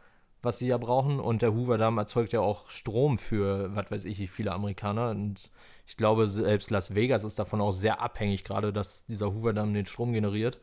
was 0.44 0.60
sie 0.60 0.68
ja 0.68 0.78
brauchen, 0.78 1.20
und 1.20 1.42
der 1.42 1.54
Hoover-Damm 1.54 1.98
erzeugt 1.98 2.34
ja 2.34 2.40
auch 2.40 2.70
Strom 2.70 3.18
für, 3.18 3.76
was 3.76 3.92
weiß 3.92 4.06
ich, 4.06 4.20
wie 4.20 4.28
viele 4.28 4.54
Amerikaner. 4.54 5.10
Und 5.10 5.52
ich 5.86 5.98
glaube, 5.98 6.28
selbst 6.28 6.72
Las 6.72 6.96
Vegas 6.96 7.24
ist 7.24 7.38
davon 7.38 7.62
auch 7.62 7.72
sehr 7.72 8.02
abhängig, 8.02 8.44
gerade, 8.44 8.72
dass 8.72 9.06
dieser 9.06 9.34
Hoover-Damm 9.34 9.74
den 9.74 9.86
Strom 9.86 10.14
generiert. 10.14 10.60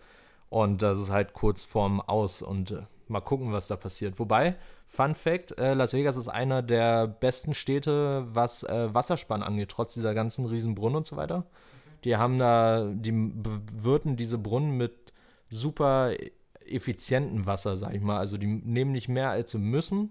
Und 0.50 0.82
das 0.82 0.98
ist 0.98 1.10
halt 1.10 1.32
kurz 1.32 1.64
vorm 1.64 2.00
Aus 2.00 2.42
und 2.42 2.70
äh, 2.70 2.82
mal 3.08 3.20
gucken, 3.20 3.52
was 3.52 3.68
da 3.68 3.76
passiert. 3.76 4.18
Wobei, 4.18 4.56
Fun 4.86 5.14
Fact: 5.14 5.58
äh, 5.58 5.74
Las 5.74 5.92
Vegas 5.92 6.16
ist 6.16 6.28
einer 6.28 6.62
der 6.62 7.06
besten 7.06 7.54
Städte, 7.54 8.26
was 8.30 8.62
äh, 8.62 8.92
Wasserspann 8.92 9.42
angeht, 9.42 9.68
trotz 9.68 9.94
dieser 9.94 10.14
ganzen 10.14 10.46
Riesenbrunnen 10.46 10.96
und 10.96 11.06
so 11.06 11.16
weiter. 11.16 11.44
Die 12.04 12.16
haben 12.16 12.38
da, 12.38 12.86
die 12.90 13.12
bewirten 13.12 14.16
diese 14.16 14.38
Brunnen 14.38 14.76
mit 14.76 14.92
super 15.50 16.12
effizienten 16.70 17.46
Wasser, 17.46 17.76
sag 17.76 17.94
ich 17.94 18.02
mal. 18.02 18.18
Also 18.18 18.36
die 18.36 18.46
nehmen 18.46 18.92
nicht 18.92 19.08
mehr, 19.08 19.30
als 19.30 19.52
sie 19.52 19.58
müssen 19.58 20.10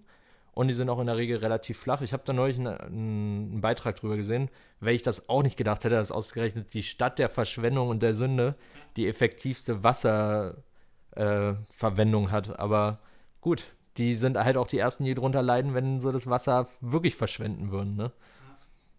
und 0.58 0.68
die 0.70 0.74
sind 0.74 0.90
auch 0.90 1.00
in 1.00 1.06
der 1.06 1.18
Regel 1.18 1.38
relativ 1.38 1.78
flach. 1.78 2.02
Ich 2.02 2.14
habe 2.14 2.24
da 2.26 2.34
neulich 2.34 2.58
einen, 2.58 2.68
einen, 2.68 3.62
Beitrag 3.62 3.96
drüber 3.96 4.18
gesehen, 4.18 4.50
weil 4.80 4.96
ich 4.96 5.04
das 5.04 5.30
auch 5.30 5.44
nicht 5.44 5.56
gedacht 5.56 5.84
hätte, 5.84 5.94
dass 5.96 6.12
ausgerechnet 6.12 6.74
die 6.74 6.82
Stadt 6.82 7.20
der 7.20 7.30
Verschwendung 7.30 7.90
und 7.90 8.02
der 8.02 8.16
Sünde 8.16 8.56
die 8.96 9.08
effektivste 9.08 9.84
Wasserverwendung 9.84 12.28
äh, 12.28 12.32
hat. 12.32 12.60
Aber 12.60 12.98
gut, 13.40 13.76
die 13.98 14.16
sind 14.16 14.38
halt 14.38 14.58
auch 14.58 14.68
die 14.68 14.80
ersten, 14.80 15.04
die 15.04 15.14
drunter 15.14 15.44
leiden, 15.44 15.76
wenn 15.76 16.02
sie 16.02 16.12
das 16.12 16.28
Wasser 16.28 16.68
wirklich 16.82 17.16
verschwenden 17.16 17.72
würden. 17.72 17.96
Ne? 17.96 18.12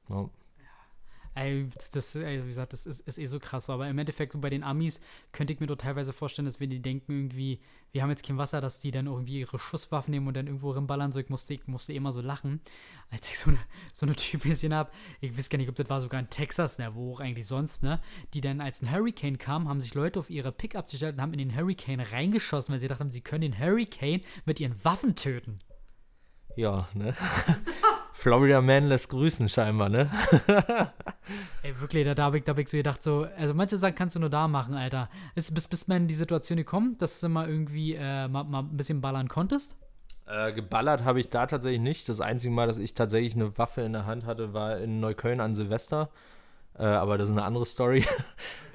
Ja. 0.08 0.30
Ey, 1.38 1.68
das, 1.92 2.16
ey, 2.16 2.42
wie 2.42 2.48
gesagt, 2.48 2.72
das 2.72 2.84
ist, 2.84 3.00
ist, 3.06 3.16
eh 3.16 3.26
so 3.26 3.38
krass. 3.38 3.70
Aber 3.70 3.88
im 3.88 3.96
Endeffekt 3.96 4.38
bei 4.40 4.50
den 4.50 4.64
Amis 4.64 5.00
könnte 5.30 5.52
ich 5.52 5.60
mir 5.60 5.68
doch 5.68 5.76
teilweise 5.76 6.12
vorstellen, 6.12 6.46
dass 6.46 6.58
wenn 6.58 6.70
die 6.70 6.82
denken, 6.82 7.12
irgendwie, 7.12 7.60
wir 7.92 8.02
haben 8.02 8.10
jetzt 8.10 8.26
kein 8.26 8.38
Wasser, 8.38 8.60
dass 8.60 8.80
die 8.80 8.90
dann 8.90 9.06
irgendwie 9.06 9.38
ihre 9.38 9.56
Schusswaffen 9.56 10.10
nehmen 10.10 10.26
und 10.26 10.34
dann 10.34 10.48
irgendwo 10.48 10.72
rimballern. 10.72 11.12
So, 11.12 11.20
ich 11.20 11.28
musste, 11.28 11.54
ich 11.54 11.64
musste 11.68 11.92
immer 11.92 12.10
so 12.10 12.20
lachen, 12.20 12.60
als 13.10 13.30
ich 13.30 13.38
so 13.38 13.50
eine, 13.50 13.58
so 13.92 14.04
eine 14.04 14.16
Typ 14.16 14.42
gesehen 14.42 14.74
habe. 14.74 14.90
Ich 15.20 15.36
weiß 15.38 15.48
gar 15.48 15.58
nicht, 15.58 15.68
ob 15.68 15.76
das 15.76 15.88
war 15.88 16.00
sogar 16.00 16.18
in 16.18 16.28
Texas, 16.28 16.78
ne, 16.78 16.92
wo 16.96 17.14
auch 17.14 17.20
eigentlich 17.20 17.46
sonst, 17.46 17.84
ne? 17.84 18.00
Die 18.34 18.40
dann, 18.40 18.60
als 18.60 18.82
ein 18.82 18.90
Hurricane 18.90 19.38
kam, 19.38 19.68
haben 19.68 19.80
sich 19.80 19.94
Leute 19.94 20.18
auf 20.18 20.30
ihre 20.30 20.50
Pickup 20.50 20.90
gestellt 20.90 21.14
und 21.14 21.22
haben 21.22 21.34
in 21.34 21.38
den 21.38 21.56
Hurricane 21.56 22.00
reingeschossen, 22.00 22.72
weil 22.72 22.80
sie 22.80 22.88
dachten, 22.88 23.12
sie 23.12 23.20
können 23.20 23.42
den 23.42 23.58
Hurricane 23.60 24.22
mit 24.44 24.58
ihren 24.58 24.84
Waffen 24.84 25.14
töten. 25.14 25.60
Ja, 26.56 26.88
ne? 26.94 27.14
Florida 28.18 28.60
Man 28.60 28.88
lässt 28.88 29.10
grüßen 29.10 29.48
scheinbar, 29.48 29.88
ne? 29.88 30.10
Ey, 31.62 31.80
wirklich, 31.80 32.04
da, 32.04 32.16
da 32.16 32.24
habe 32.24 32.38
ich, 32.38 32.48
hab 32.48 32.58
ich 32.58 32.68
so 32.68 32.76
gedacht, 32.76 33.00
so, 33.00 33.28
also 33.36 33.54
manche 33.54 33.76
Sachen 33.76 33.94
kannst 33.94 34.16
du 34.16 34.20
nur 34.20 34.28
da 34.28 34.48
machen, 34.48 34.74
Alter. 34.74 35.08
Ist, 35.36 35.54
bis, 35.54 35.68
bis 35.68 35.86
man 35.86 35.98
in 35.98 36.08
die 36.08 36.16
Situation 36.16 36.56
gekommen, 36.56 36.96
dass 36.98 37.20
du 37.20 37.28
mal 37.28 37.48
irgendwie 37.48 37.94
äh, 37.94 38.26
mal, 38.26 38.42
mal 38.42 38.62
ein 38.62 38.76
bisschen 38.76 39.00
ballern 39.00 39.28
konntest? 39.28 39.76
Äh, 40.26 40.52
geballert 40.52 41.04
habe 41.04 41.20
ich 41.20 41.28
da 41.28 41.46
tatsächlich 41.46 41.80
nicht. 41.80 42.08
Das 42.08 42.20
einzige 42.20 42.52
Mal, 42.52 42.66
dass 42.66 42.78
ich 42.78 42.92
tatsächlich 42.92 43.36
eine 43.36 43.56
Waffe 43.56 43.82
in 43.82 43.92
der 43.92 44.06
Hand 44.06 44.26
hatte, 44.26 44.52
war 44.52 44.78
in 44.78 44.98
Neukölln 44.98 45.38
an 45.38 45.54
Silvester. 45.54 46.08
Äh, 46.76 46.86
aber 46.86 47.18
das 47.18 47.28
ist 47.28 47.36
eine 47.36 47.44
andere 47.44 47.66
Story. 47.66 48.04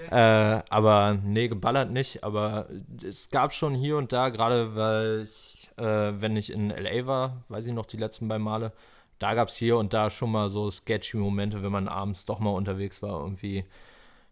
Okay. 0.05 0.57
äh, 0.57 0.61
aber 0.69 1.17
nee, 1.23 1.47
geballert 1.47 1.89
nicht. 1.89 2.25
Aber 2.25 2.67
es 3.01 3.29
gab 3.29 3.53
schon 3.53 3.73
hier 3.73 3.95
und 3.95 4.11
da, 4.11 4.29
gerade 4.29 4.75
weil 4.75 5.29
ich, 5.29 5.69
äh, 5.77 6.19
wenn 6.19 6.35
ich 6.35 6.51
in 6.51 6.71
LA 6.71 7.05
war, 7.05 7.43
weiß 7.47 7.67
ich 7.67 7.73
noch 7.73 7.85
die 7.85 7.95
letzten 7.95 8.27
beiden 8.27 8.43
Male, 8.43 8.73
da 9.19 9.33
gab 9.33 9.49
es 9.49 9.55
hier 9.55 9.77
und 9.77 9.93
da 9.93 10.09
schon 10.09 10.31
mal 10.31 10.49
so 10.49 10.69
sketchy 10.69 11.17
Momente, 11.17 11.63
wenn 11.63 11.71
man 11.71 11.87
abends 11.87 12.25
doch 12.25 12.39
mal 12.39 12.51
unterwegs 12.51 13.01
war, 13.01 13.21
irgendwie, 13.21 13.65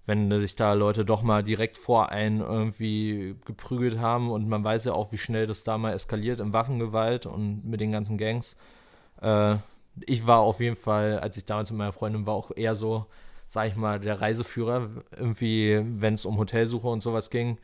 wenn 0.06 0.32
sich 0.42 0.56
da 0.56 0.74
Leute 0.74 1.06
doch 1.06 1.22
mal 1.22 1.44
direkt 1.44 1.78
vor 1.78 2.10
einen 2.10 2.42
irgendwie 2.42 3.36
geprügelt 3.46 4.00
haben 4.00 4.32
und 4.32 4.48
man 4.48 4.64
weiß 4.64 4.86
ja 4.86 4.94
auch, 4.94 5.12
wie 5.12 5.18
schnell 5.18 5.48
das 5.48 5.64
da 5.64 5.78
mal 5.78 5.94
eskaliert 5.94 6.40
in 6.40 6.54
Waffengewalt 6.54 7.26
und 7.26 7.66
mit 7.66 7.82
den 7.82 7.92
ganzen 7.92 8.18
Gangs. 8.18 8.58
Äh, 9.22 9.56
ich 10.06 10.26
war 10.28 10.40
auf 10.40 10.60
jeden 10.60 10.76
Fall, 10.76 11.20
als 11.20 11.38
ich 11.38 11.46
damals 11.46 11.72
mit 11.72 11.78
meiner 11.80 11.92
Freundin 11.92 12.26
war, 12.26 12.34
auch 12.34 12.52
eher 12.56 12.76
so, 12.76 13.06
sag 13.48 13.68
ich 13.68 13.76
mal, 13.76 14.00
der 14.00 14.22
Reiseführer, 14.22 14.90
irgendwie, 15.16 15.82
wenn 15.84 16.14
es 16.14 16.26
um 16.26 16.38
Hotelsuche 16.38 16.88
und 16.88 17.02
sowas 17.02 17.30
ging. 17.30 17.58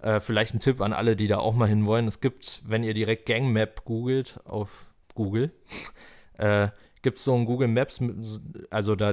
Äh, 0.00 0.20
vielleicht 0.20 0.54
ein 0.54 0.60
Tipp 0.60 0.80
an 0.80 0.92
alle, 0.92 1.16
die 1.16 1.28
da 1.28 1.38
auch 1.38 1.54
mal 1.54 1.68
hinwollen. 1.68 2.06
Es 2.06 2.20
gibt, 2.20 2.62
wenn 2.66 2.84
ihr 2.84 2.94
direkt 2.94 3.26
Gangmap 3.26 3.84
googelt 3.84 4.38
auf 4.44 4.86
Google, 5.14 5.50
äh, 6.38 6.68
gibt 7.02 7.18
es 7.18 7.24
so 7.24 7.34
ein 7.34 7.44
Google 7.44 7.68
Maps, 7.68 8.00
also 8.70 8.96
da 8.96 9.12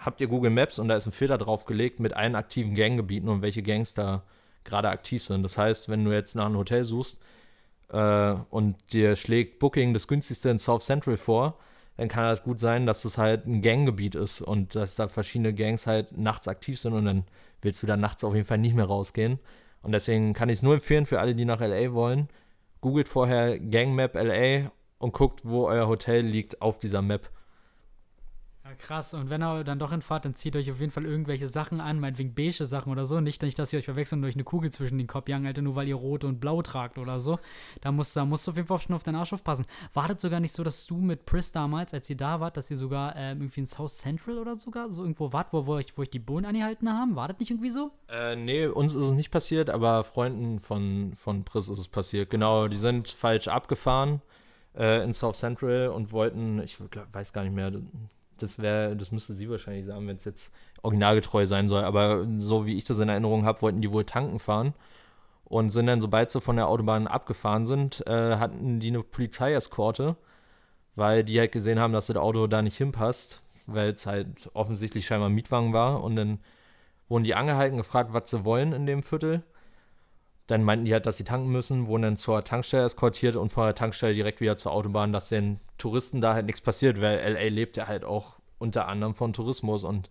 habt 0.00 0.20
ihr 0.20 0.26
Google 0.26 0.50
Maps 0.50 0.78
und 0.78 0.88
da 0.88 0.96
ist 0.96 1.06
ein 1.06 1.12
Filter 1.12 1.38
draufgelegt 1.38 2.00
mit 2.00 2.14
allen 2.14 2.34
aktiven 2.34 2.74
Ganggebieten 2.74 3.28
und 3.28 3.42
welche 3.42 3.62
Gangs 3.62 3.94
da 3.94 4.22
gerade 4.64 4.88
aktiv 4.88 5.24
sind. 5.24 5.42
Das 5.42 5.58
heißt, 5.58 5.88
wenn 5.88 6.04
du 6.04 6.12
jetzt 6.12 6.34
nach 6.34 6.46
einem 6.46 6.56
Hotel 6.56 6.84
suchst 6.84 7.18
äh, 7.90 8.34
und 8.50 8.76
dir 8.92 9.16
schlägt 9.16 9.58
Booking 9.58 9.94
das 9.94 10.08
günstigste 10.08 10.50
in 10.50 10.58
South 10.58 10.84
Central 10.84 11.16
vor, 11.16 11.58
dann 11.96 12.08
kann 12.08 12.24
das 12.24 12.44
gut 12.44 12.60
sein, 12.60 12.86
dass 12.86 13.02
das 13.02 13.18
halt 13.18 13.46
ein 13.46 13.60
Ganggebiet 13.60 14.14
ist 14.14 14.40
und 14.40 14.76
dass 14.76 14.94
da 14.94 15.08
verschiedene 15.08 15.52
Gangs 15.52 15.86
halt 15.86 16.16
nachts 16.16 16.46
aktiv 16.46 16.78
sind 16.78 16.92
und 16.92 17.04
dann 17.04 17.24
willst 17.60 17.82
du 17.82 17.86
da 17.86 17.96
nachts 17.96 18.22
auf 18.22 18.34
jeden 18.34 18.46
Fall 18.46 18.58
nicht 18.58 18.76
mehr 18.76 18.84
rausgehen. 18.84 19.40
Und 19.82 19.92
deswegen 19.92 20.32
kann 20.32 20.48
ich 20.48 20.58
es 20.58 20.62
nur 20.62 20.74
empfehlen 20.74 21.06
für 21.06 21.18
alle, 21.20 21.34
die 21.34 21.44
nach 21.44 21.60
LA 21.60 21.92
wollen. 21.92 22.28
Googelt 22.80 23.08
vorher 23.08 23.58
Gangmap 23.58 24.14
LA 24.14 24.70
und 24.98 25.12
guckt, 25.12 25.42
wo 25.44 25.66
euer 25.66 25.88
Hotel 25.88 26.24
liegt 26.26 26.60
auf 26.60 26.78
dieser 26.78 27.02
Map. 27.02 27.30
Ja, 28.68 28.74
krass. 28.74 29.14
Und 29.14 29.30
wenn 29.30 29.42
ihr 29.42 29.64
dann 29.64 29.78
doch 29.78 29.92
hinfahrt, 29.92 30.26
dann 30.26 30.34
zieht 30.34 30.54
euch 30.54 30.70
auf 30.70 30.78
jeden 30.78 30.92
Fall 30.92 31.06
irgendwelche 31.06 31.48
Sachen 31.48 31.80
an, 31.80 32.00
meinetwegen 32.00 32.34
beige 32.34 32.66
Sachen 32.66 32.92
oder 32.92 33.06
so. 33.06 33.18
Nicht, 33.18 33.40
nicht 33.40 33.58
dass 33.58 33.72
ihr 33.72 33.78
euch 33.78 33.86
verwechselt 33.86 34.20
und 34.20 34.28
euch 34.28 34.34
eine 34.34 34.44
Kugel 34.44 34.70
zwischen 34.70 34.98
den 34.98 35.06
Kopf 35.06 35.26
jagen, 35.26 35.46
Alter, 35.46 35.62
nur 35.62 35.74
weil 35.74 35.88
ihr 35.88 35.94
rot 35.94 36.22
und 36.22 36.38
blau 36.38 36.60
tragt 36.60 36.98
oder 36.98 37.18
so. 37.18 37.38
Da 37.80 37.92
musst, 37.92 38.14
da 38.14 38.26
musst 38.26 38.46
du 38.46 38.50
auf 38.50 38.56
jeden 38.58 38.68
Fall 38.68 38.78
schon 38.78 38.94
auf 38.94 39.04
deinen 39.04 39.14
Arsch 39.14 39.32
aufpassen. 39.32 39.64
War 39.94 40.08
das 40.08 40.20
sogar 40.20 40.40
nicht 40.40 40.52
so, 40.52 40.64
dass 40.64 40.84
du 40.84 40.96
mit 40.96 41.24
Pris 41.24 41.50
damals, 41.50 41.94
als 41.94 42.10
ihr 42.10 42.16
da 42.16 42.40
wart, 42.40 42.58
dass 42.58 42.70
ihr 42.70 42.76
sogar 42.76 43.16
äh, 43.16 43.30
irgendwie 43.30 43.60
in 43.60 43.66
South 43.66 43.96
Central 43.96 44.38
oder 44.38 44.54
sogar 44.54 44.92
so 44.92 45.00
irgendwo 45.00 45.32
wart, 45.32 45.54
wo, 45.54 45.66
wo, 45.66 45.74
euch, 45.74 45.96
wo 45.96 46.02
euch 46.02 46.10
die 46.10 46.18
Bullen 46.18 46.44
angehalten 46.44 46.92
haben? 46.92 47.16
War 47.16 47.28
das 47.28 47.38
nicht 47.38 47.50
irgendwie 47.50 47.70
so? 47.70 47.90
Äh, 48.10 48.36
nee, 48.36 48.66
uns 48.66 48.94
ist 48.94 49.02
es 49.02 49.12
nicht 49.12 49.30
passiert, 49.30 49.70
aber 49.70 50.04
Freunden 50.04 50.60
von, 50.60 51.14
von 51.14 51.44
Pris 51.44 51.70
ist 51.70 51.78
es 51.78 51.88
passiert. 51.88 52.28
Genau, 52.28 52.68
die 52.68 52.76
sind 52.76 53.08
falsch 53.08 53.48
abgefahren 53.48 54.20
äh, 54.78 55.02
in 55.02 55.12
South 55.12 55.38
Central 55.38 55.88
und 55.88 56.12
wollten, 56.12 56.62
ich 56.62 56.78
weiß 57.12 57.32
gar 57.32 57.42
nicht 57.42 57.54
mehr, 57.54 57.72
das 58.38 58.58
wäre, 58.58 58.96
das 58.96 59.10
müsste 59.10 59.34
sie 59.34 59.50
wahrscheinlich 59.50 59.84
sagen, 59.84 60.06
wenn 60.06 60.16
es 60.16 60.24
jetzt 60.24 60.54
originalgetreu 60.82 61.44
sein 61.44 61.68
soll, 61.68 61.82
aber 61.82 62.26
so 62.38 62.64
wie 62.64 62.78
ich 62.78 62.84
das 62.84 63.00
in 63.00 63.08
Erinnerung 63.08 63.44
habe, 63.44 63.62
wollten 63.62 63.80
die 63.80 63.90
wohl 63.90 64.04
tanken 64.04 64.38
fahren 64.38 64.74
und 65.44 65.70
sind 65.70 65.86
dann, 65.86 66.00
sobald 66.00 66.30
sie 66.30 66.40
von 66.40 66.56
der 66.56 66.68
Autobahn 66.68 67.08
abgefahren 67.08 67.66
sind, 67.66 68.06
äh, 68.06 68.36
hatten 68.36 68.80
die 68.80 68.88
eine 68.88 69.02
Polizeieskorte, 69.02 70.16
weil 70.94 71.24
die 71.24 71.38
halt 71.40 71.52
gesehen 71.52 71.80
haben, 71.80 71.92
dass 71.92 72.06
das 72.06 72.16
Auto 72.16 72.46
da 72.46 72.62
nicht 72.62 72.76
hinpasst, 72.76 73.42
weil 73.66 73.90
es 73.90 74.06
halt 74.06 74.50
offensichtlich 74.54 75.06
scheinbar 75.06 75.28
Mietwagen 75.28 75.72
war 75.72 76.02
und 76.04 76.16
dann 76.16 76.38
wurden 77.08 77.24
die 77.24 77.34
angehalten, 77.34 77.78
gefragt, 77.78 78.12
was 78.12 78.30
sie 78.30 78.44
wollen 78.44 78.72
in 78.72 78.86
dem 78.86 79.02
Viertel 79.02 79.42
dann 80.48 80.64
meinten 80.64 80.86
die 80.86 80.94
halt, 80.94 81.06
dass 81.06 81.18
sie 81.18 81.24
tanken 81.24 81.50
müssen, 81.50 81.86
wurden 81.86 82.02
dann 82.02 82.16
zur 82.16 82.42
Tankstelle 82.42 82.86
eskortiert 82.86 83.36
und 83.36 83.50
von 83.50 83.66
der 83.66 83.74
Tankstelle 83.74 84.14
direkt 84.14 84.40
wieder 84.40 84.56
zur 84.56 84.72
Autobahn, 84.72 85.12
dass 85.12 85.28
den 85.28 85.60
Touristen 85.76 86.20
da 86.22 86.34
halt 86.34 86.46
nichts 86.46 86.62
passiert, 86.62 87.00
weil 87.00 87.18
LA 87.18 87.48
lebt 87.48 87.76
ja 87.76 87.86
halt 87.86 88.02
auch 88.02 88.38
unter 88.58 88.88
anderem 88.88 89.14
von 89.14 89.34
Tourismus 89.34 89.84
und 89.84 90.10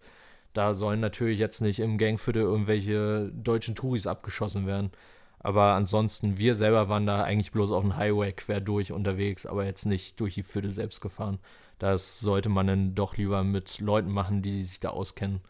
da 0.54 0.76
sollen 0.76 1.00
natürlich 1.00 1.40
jetzt 1.40 1.62
nicht 1.62 1.80
im 1.80 1.98
Gangviertel 1.98 2.44
irgendwelche 2.44 3.32
deutschen 3.34 3.76
Touris 3.76 4.06
abgeschossen 4.08 4.68
werden. 4.68 4.92
Aber 5.40 5.74
ansonsten, 5.74 6.38
wir 6.38 6.56
selber 6.56 6.88
waren 6.88 7.06
da 7.08 7.24
eigentlich 7.24 7.52
bloß 7.52 7.72
auf 7.72 7.84
dem 7.84 7.96
Highway 7.98 8.32
quer 8.34 8.62
durch 8.62 8.92
unterwegs, 8.92 9.46
aber 9.46 9.66
jetzt 9.66 9.86
nicht 9.86 10.20
durch 10.20 10.36
die 10.36 10.44
Viertel 10.44 10.72
selbst 10.72 11.02
gefahren. 11.02 11.40
Das 11.80 12.20
sollte 12.20 12.50
man 12.50 12.68
dann 12.68 12.96
doch 12.96 13.18
lieber 13.18 13.44
mit 13.44 13.80
Leuten 13.80 14.12
machen, 14.12 14.42
die 14.42 14.64
sich 14.64 14.80
da 14.80 14.90
auskennen. 14.90 15.42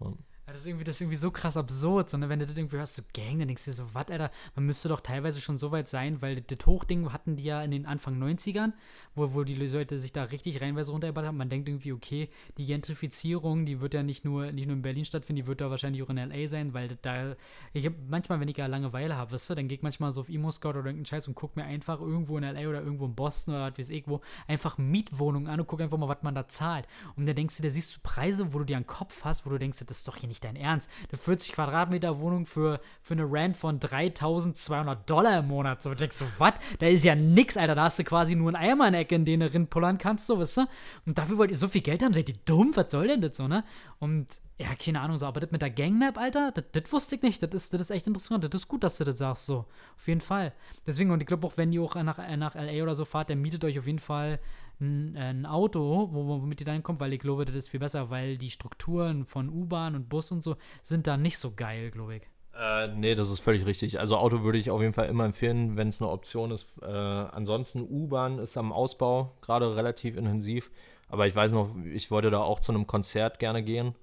Ja. 0.00 0.12
Das 0.50 0.62
ist, 0.62 0.66
irgendwie, 0.66 0.84
das 0.84 0.96
ist 0.96 1.02
irgendwie 1.02 1.16
so 1.18 1.30
krass 1.30 1.58
absurd. 1.58 2.08
So, 2.08 2.16
ne? 2.16 2.30
Wenn 2.30 2.38
du 2.38 2.46
das 2.46 2.56
irgendwie 2.56 2.78
hörst, 2.78 2.94
so 2.94 3.02
Gang, 3.12 3.38
dann 3.38 3.48
denkst 3.48 3.66
du 3.66 3.70
dir 3.70 3.76
so, 3.76 3.94
was, 3.94 4.08
Alter, 4.08 4.30
man 4.54 4.64
müsste 4.64 4.88
doch 4.88 5.00
teilweise 5.00 5.42
schon 5.42 5.58
so 5.58 5.72
weit 5.72 5.88
sein, 5.88 6.22
weil 6.22 6.40
das 6.40 6.66
Hochding 6.66 7.12
hatten 7.12 7.36
die 7.36 7.44
ja 7.44 7.62
in 7.62 7.70
den 7.70 7.84
Anfang 7.84 8.18
90ern, 8.18 8.72
wo, 9.14 9.34
wo 9.34 9.44
die 9.44 9.54
Leute 9.54 9.98
sich 9.98 10.10
da 10.14 10.24
richtig 10.24 10.62
reinweise 10.62 10.90
runtergeballert 10.90 11.28
haben. 11.28 11.36
Man 11.36 11.50
denkt 11.50 11.68
irgendwie, 11.68 11.92
okay, 11.92 12.30
die 12.56 12.64
Gentrifizierung, 12.64 13.66
die 13.66 13.82
wird 13.82 13.92
ja 13.92 14.02
nicht 14.02 14.24
nur, 14.24 14.50
nicht 14.52 14.66
nur 14.66 14.76
in 14.76 14.80
Berlin 14.80 15.04
stattfinden, 15.04 15.42
die 15.42 15.46
wird 15.46 15.60
da 15.60 15.68
wahrscheinlich 15.68 16.02
auch 16.02 16.08
in 16.08 16.16
L.A. 16.16 16.48
sein, 16.48 16.72
weil 16.72 16.96
da, 17.02 17.36
ich 17.74 17.84
habe 17.84 17.96
manchmal, 18.08 18.40
wenn 18.40 18.48
ich 18.48 18.56
ja 18.56 18.66
Langeweile 18.66 19.16
habe, 19.16 19.32
weißt 19.32 19.50
du, 19.50 19.54
dann 19.54 19.68
gehe 19.68 19.76
ich 19.76 19.82
manchmal 19.82 20.12
so 20.12 20.22
auf 20.22 20.30
Emo-Scout 20.30 20.70
oder 20.70 20.78
irgendeinen 20.78 21.04
Scheiß 21.04 21.28
und 21.28 21.34
gucke 21.34 21.60
mir 21.60 21.66
einfach 21.66 22.00
irgendwo 22.00 22.38
in 22.38 22.44
L.A. 22.44 22.66
oder 22.66 22.80
irgendwo 22.80 23.04
in 23.04 23.14
Boston 23.14 23.54
oder 23.54 23.70
was 23.70 23.78
weiß 23.78 23.90
ich 23.90 24.08
wo, 24.08 24.22
einfach 24.46 24.78
Mietwohnungen 24.78 25.48
an 25.48 25.60
und 25.60 25.66
gucke 25.66 25.82
einfach 25.82 25.98
mal, 25.98 26.08
was 26.08 26.22
man 26.22 26.34
da 26.34 26.48
zahlt. 26.48 26.88
Und 27.16 27.26
dann 27.26 27.36
denkst 27.36 27.58
du, 27.58 27.62
da 27.62 27.68
siehst 27.68 27.96
du 27.96 28.00
Preise, 28.02 28.54
wo 28.54 28.60
du 28.60 28.64
dir 28.64 28.76
einen 28.76 28.86
Kopf 28.86 29.24
hast, 29.24 29.44
wo 29.44 29.50
du 29.50 29.58
denkst, 29.58 29.84
das 29.86 29.98
ist 29.98 30.08
doch 30.08 30.16
hier 30.16 30.28
nicht 30.28 30.37
dein 30.40 30.56
Ernst. 30.56 30.88
Eine 31.10 31.18
40 31.18 31.52
Quadratmeter 31.52 32.20
Wohnung 32.20 32.46
für, 32.46 32.80
für 33.02 33.14
eine 33.14 33.30
Rent 33.30 33.56
von 33.56 33.80
3200 33.80 35.08
Dollar 35.08 35.40
im 35.40 35.48
Monat. 35.48 35.82
So, 35.82 35.90
du 35.90 35.96
denkst 35.96 36.16
so, 36.16 36.26
was? 36.38 36.54
Da 36.78 36.86
ist 36.86 37.04
ja 37.04 37.14
nix, 37.14 37.56
Alter. 37.56 37.74
Da 37.74 37.84
hast 37.84 37.98
du 37.98 38.04
quasi 38.04 38.34
nur 38.34 38.48
einen 38.48 38.56
Eimer 38.56 38.86
in 38.86 38.92
der 38.92 39.02
Ecke, 39.02 39.14
in 39.14 39.24
den 39.24 39.40
du 39.40 39.52
rinpullern 39.52 39.98
kannst, 39.98 40.26
so, 40.26 40.38
weißt 40.38 40.58
du? 40.58 40.66
Und 41.06 41.18
dafür 41.18 41.38
wollt 41.38 41.50
ihr 41.50 41.56
so 41.56 41.68
viel 41.68 41.82
Geld 41.82 42.02
haben. 42.02 42.14
Seid 42.14 42.28
ihr 42.28 42.36
dumm? 42.44 42.72
Was 42.74 42.90
soll 42.90 43.08
denn 43.08 43.20
das 43.20 43.36
so, 43.36 43.48
ne? 43.48 43.64
Und 43.98 44.38
ja, 44.58 44.74
keine 44.74 45.00
Ahnung, 45.00 45.18
so, 45.18 45.26
aber 45.26 45.40
das 45.40 45.52
mit 45.52 45.62
der 45.62 45.70
Gangmap, 45.70 46.18
Alter, 46.18 46.52
das, 46.52 46.92
wusste 46.92 47.14
ich 47.14 47.22
nicht. 47.22 47.42
Das 47.42 47.52
ist, 47.52 47.74
ist 47.74 47.90
echt 47.90 48.06
interessant. 48.06 48.42
Das 48.42 48.62
ist 48.62 48.68
gut, 48.68 48.82
dass 48.82 48.98
du 48.98 49.04
das 49.04 49.18
sagst, 49.18 49.46
so. 49.46 49.66
Auf 49.96 50.08
jeden 50.08 50.20
Fall. 50.20 50.52
Deswegen, 50.86 51.10
und 51.12 51.20
ich 51.20 51.26
glaube 51.26 51.46
auch, 51.46 51.56
wenn 51.56 51.72
ihr 51.72 51.82
auch 51.82 51.94
nach, 51.94 52.18
nach 52.36 52.54
LA 52.54 52.82
oder 52.82 52.94
so 52.94 53.04
fahrt, 53.04 53.30
dann 53.30 53.40
mietet 53.40 53.64
euch 53.64 53.78
auf 53.78 53.86
jeden 53.86 54.00
Fall 54.00 54.40
ein, 54.80 55.46
Auto, 55.46 56.08
womit 56.12 56.60
ihr 56.60 56.66
da 56.66 56.72
hinkommt, 56.72 57.00
weil 57.00 57.12
ich 57.12 57.20
glaube, 57.20 57.44
das 57.44 57.56
ist 57.56 57.68
viel 57.68 57.80
besser, 57.80 58.10
weil 58.10 58.38
die 58.38 58.50
Strukturen 58.50 59.24
von 59.26 59.48
U-Bahn 59.48 59.94
und 59.94 60.08
Bus 60.08 60.30
und 60.30 60.42
so 60.42 60.56
sind 60.82 61.06
da 61.06 61.16
nicht 61.16 61.38
so 61.38 61.52
geil, 61.52 61.90
glaube 61.90 62.16
ich. 62.16 62.22
Äh, 62.58 62.88
nee, 62.88 63.14
das 63.14 63.30
ist 63.30 63.40
völlig 63.40 63.66
richtig. 63.66 64.00
Also 64.00 64.16
Auto 64.16 64.42
würde 64.42 64.58
ich 64.58 64.70
auf 64.70 64.80
jeden 64.80 64.92
Fall 64.92 65.08
immer 65.08 65.24
empfehlen, 65.24 65.76
wenn 65.76 65.88
es 65.88 66.02
eine 66.02 66.10
Option 66.10 66.50
ist. 66.50 66.66
Äh, 66.82 66.86
ansonsten 66.86 67.82
U-Bahn 67.82 68.38
ist 68.38 68.56
am 68.56 68.72
Ausbau 68.72 69.32
gerade 69.42 69.76
relativ 69.76 70.16
intensiv. 70.16 70.70
Aber 71.08 71.26
ich 71.26 71.34
weiß 71.34 71.52
noch, 71.52 71.74
ich 71.84 72.10
wollte 72.10 72.30
da 72.30 72.40
auch 72.40 72.60
zu 72.60 72.72
einem 72.72 72.86
Konzert 72.86 73.38
gerne 73.38 73.62
gehen. 73.62 73.94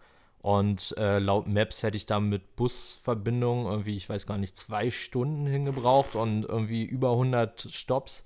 Und 0.42 0.94
äh, 0.98 1.20
laut 1.20 1.48
Maps 1.48 1.84
hätte 1.84 1.98
ich 1.98 2.06
da 2.06 2.20
mit 2.20 2.56
Busverbindung 2.56 3.66
irgendwie, 3.66 3.98
ich 3.98 4.08
weiß 4.08 4.28
gar 4.28 4.38
nicht, 4.38 4.56
zwei 4.56 4.92
Stunden 4.92 5.48
hingebraucht 5.48 6.16
und 6.16 6.46
irgendwie 6.46 6.84
über 6.84 7.12
100 7.12 7.68
Stops. 7.72 8.24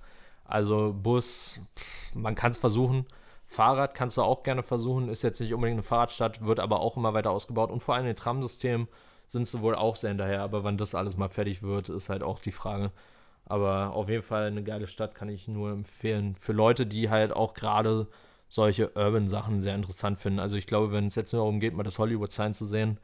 Also 0.49 0.93
Bus, 0.93 1.59
man 2.13 2.35
kann 2.35 2.51
es 2.51 2.57
versuchen. 2.57 3.05
Fahrrad 3.45 3.93
kannst 3.93 4.17
du 4.17 4.23
auch 4.23 4.43
gerne 4.43 4.63
versuchen, 4.63 5.09
ist 5.09 5.23
jetzt 5.23 5.39
nicht 5.39 5.53
unbedingt 5.53 5.75
eine 5.75 5.83
Fahrradstadt, 5.83 6.45
wird 6.45 6.59
aber 6.59 6.79
auch 6.81 6.97
immer 6.97 7.13
weiter 7.13 7.31
ausgebaut. 7.31 7.71
Und 7.71 7.81
vor 7.81 7.95
allem 7.95 8.07
im 8.07 8.15
Tramsystem 8.15 8.87
sind 9.27 9.47
sie 9.47 9.61
wohl 9.61 9.75
auch 9.75 9.95
sehr 9.95 10.09
hinterher. 10.09 10.41
Aber 10.41 10.63
wann 10.63 10.77
das 10.77 10.95
alles 10.95 11.17
mal 11.17 11.29
fertig 11.29 11.61
wird, 11.61 11.89
ist 11.89 12.09
halt 12.09 12.23
auch 12.23 12.39
die 12.39 12.51
Frage. 12.51 12.91
Aber 13.45 13.93
auf 13.93 14.09
jeden 14.09 14.23
Fall 14.23 14.47
eine 14.47 14.63
geile 14.63 14.87
Stadt 14.87 15.15
kann 15.15 15.29
ich 15.29 15.47
nur 15.47 15.71
empfehlen. 15.71 16.35
Für 16.35 16.53
Leute, 16.53 16.85
die 16.85 17.09
halt 17.09 17.31
auch 17.33 17.53
gerade 17.53 18.07
solche 18.47 18.89
Urban-Sachen 18.95 19.61
sehr 19.61 19.75
interessant 19.75 20.17
finden. 20.17 20.39
Also 20.39 20.57
ich 20.57 20.67
glaube, 20.67 20.91
wenn 20.91 21.05
es 21.05 21.15
jetzt 21.15 21.33
nur 21.33 21.41
darum 21.41 21.59
geht, 21.59 21.75
mal 21.75 21.83
das 21.83 21.99
Hollywood-Sign 21.99 22.55
zu 22.55 22.65
sehen, 22.65 22.99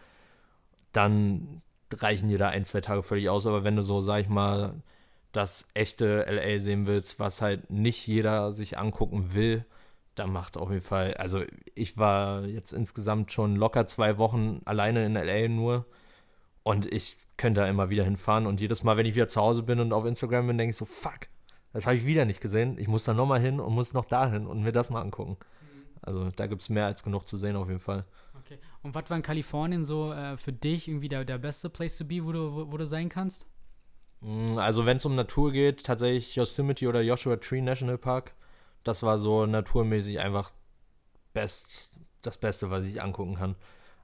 dann 0.91 1.61
reichen 1.93 2.29
dir 2.29 2.39
da 2.39 2.49
ein, 2.49 2.65
zwei 2.65 2.81
Tage 2.81 3.03
völlig 3.03 3.29
aus. 3.29 3.45
Aber 3.45 3.63
wenn 3.63 3.75
du 3.75 3.83
so, 3.83 4.01
sag 4.01 4.21
ich 4.21 4.29
mal, 4.29 4.81
das 5.35 5.67
echte 5.73 6.25
LA 6.29 6.59
sehen 6.59 6.87
willst, 6.87 7.19
was 7.19 7.41
halt 7.41 7.69
nicht 7.69 8.07
jeder 8.07 8.53
sich 8.53 8.77
angucken 8.77 9.33
will, 9.33 9.65
dann 10.15 10.31
macht 10.31 10.57
auf 10.57 10.69
jeden 10.69 10.81
Fall, 10.81 11.13
also 11.15 11.43
ich 11.73 11.97
war 11.97 12.45
jetzt 12.45 12.71
insgesamt 12.71 13.31
schon 13.31 13.55
locker 13.55 13.85
zwei 13.87 14.17
Wochen 14.17 14.61
alleine 14.65 15.05
in 15.05 15.15
LA 15.15 15.49
nur 15.49 15.85
und 16.63 16.91
ich 16.91 17.17
könnte 17.37 17.61
da 17.61 17.67
immer 17.67 17.89
wieder 17.89 18.05
hinfahren 18.05 18.47
und 18.47 18.61
jedes 18.61 18.83
Mal, 18.83 18.97
wenn 18.97 19.05
ich 19.05 19.15
wieder 19.15 19.27
zu 19.27 19.41
Hause 19.41 19.63
bin 19.63 19.79
und 19.79 19.91
auf 19.91 20.05
Instagram 20.05 20.47
bin, 20.47 20.57
denke 20.57 20.71
ich 20.71 20.77
so, 20.77 20.85
fuck, 20.85 21.27
das 21.73 21.85
habe 21.85 21.97
ich 21.97 22.05
wieder 22.05 22.23
nicht 22.23 22.39
gesehen. 22.39 22.77
Ich 22.79 22.87
muss 22.87 23.03
da 23.03 23.13
nochmal 23.13 23.41
hin 23.41 23.59
und 23.59 23.73
muss 23.73 23.93
noch 23.93 24.05
dahin 24.05 24.47
und 24.47 24.63
mir 24.63 24.71
das 24.71 24.89
mal 24.89 25.01
angucken. 25.01 25.37
Also 26.01 26.29
da 26.31 26.47
gibt 26.47 26.61
es 26.61 26.69
mehr 26.69 26.85
als 26.85 27.03
genug 27.03 27.27
zu 27.27 27.35
sehen 27.35 27.55
auf 27.55 27.67
jeden 27.67 27.81
Fall. 27.81 28.05
Okay. 28.39 28.59
Und 28.83 28.95
was 28.95 29.09
war 29.09 29.17
in 29.17 29.23
Kalifornien 29.23 29.83
so 29.83 30.13
äh, 30.13 30.37
für 30.37 30.53
dich 30.53 30.87
irgendwie 30.87 31.09
der, 31.09 31.25
der 31.25 31.37
beste 31.37 31.69
Place 31.69 31.97
to 31.97 32.05
be, 32.05 32.23
wo 32.23 32.31
du, 32.31 32.53
wo, 32.53 32.71
wo 32.71 32.77
du 32.77 32.85
sein 32.85 33.09
kannst? 33.09 33.47
Mm, 34.21 34.57
also 34.57 34.85
wenn 34.85 34.97
es 34.97 35.05
um 35.05 35.15
Natur 35.15 35.51
geht, 35.51 35.83
tatsächlich 35.83 36.35
Yosemite 36.35 36.87
oder 36.87 37.01
Joshua 37.01 37.37
Tree 37.37 37.61
National 37.61 37.97
Park. 37.97 38.33
Das 38.83 39.03
war 39.03 39.19
so 39.19 39.45
naturmäßig 39.45 40.19
einfach 40.19 40.51
best, 41.33 41.91
das 42.21 42.37
Beste, 42.37 42.69
was 42.71 42.85
ich 42.85 43.01
angucken 43.01 43.35
kann. 43.35 43.55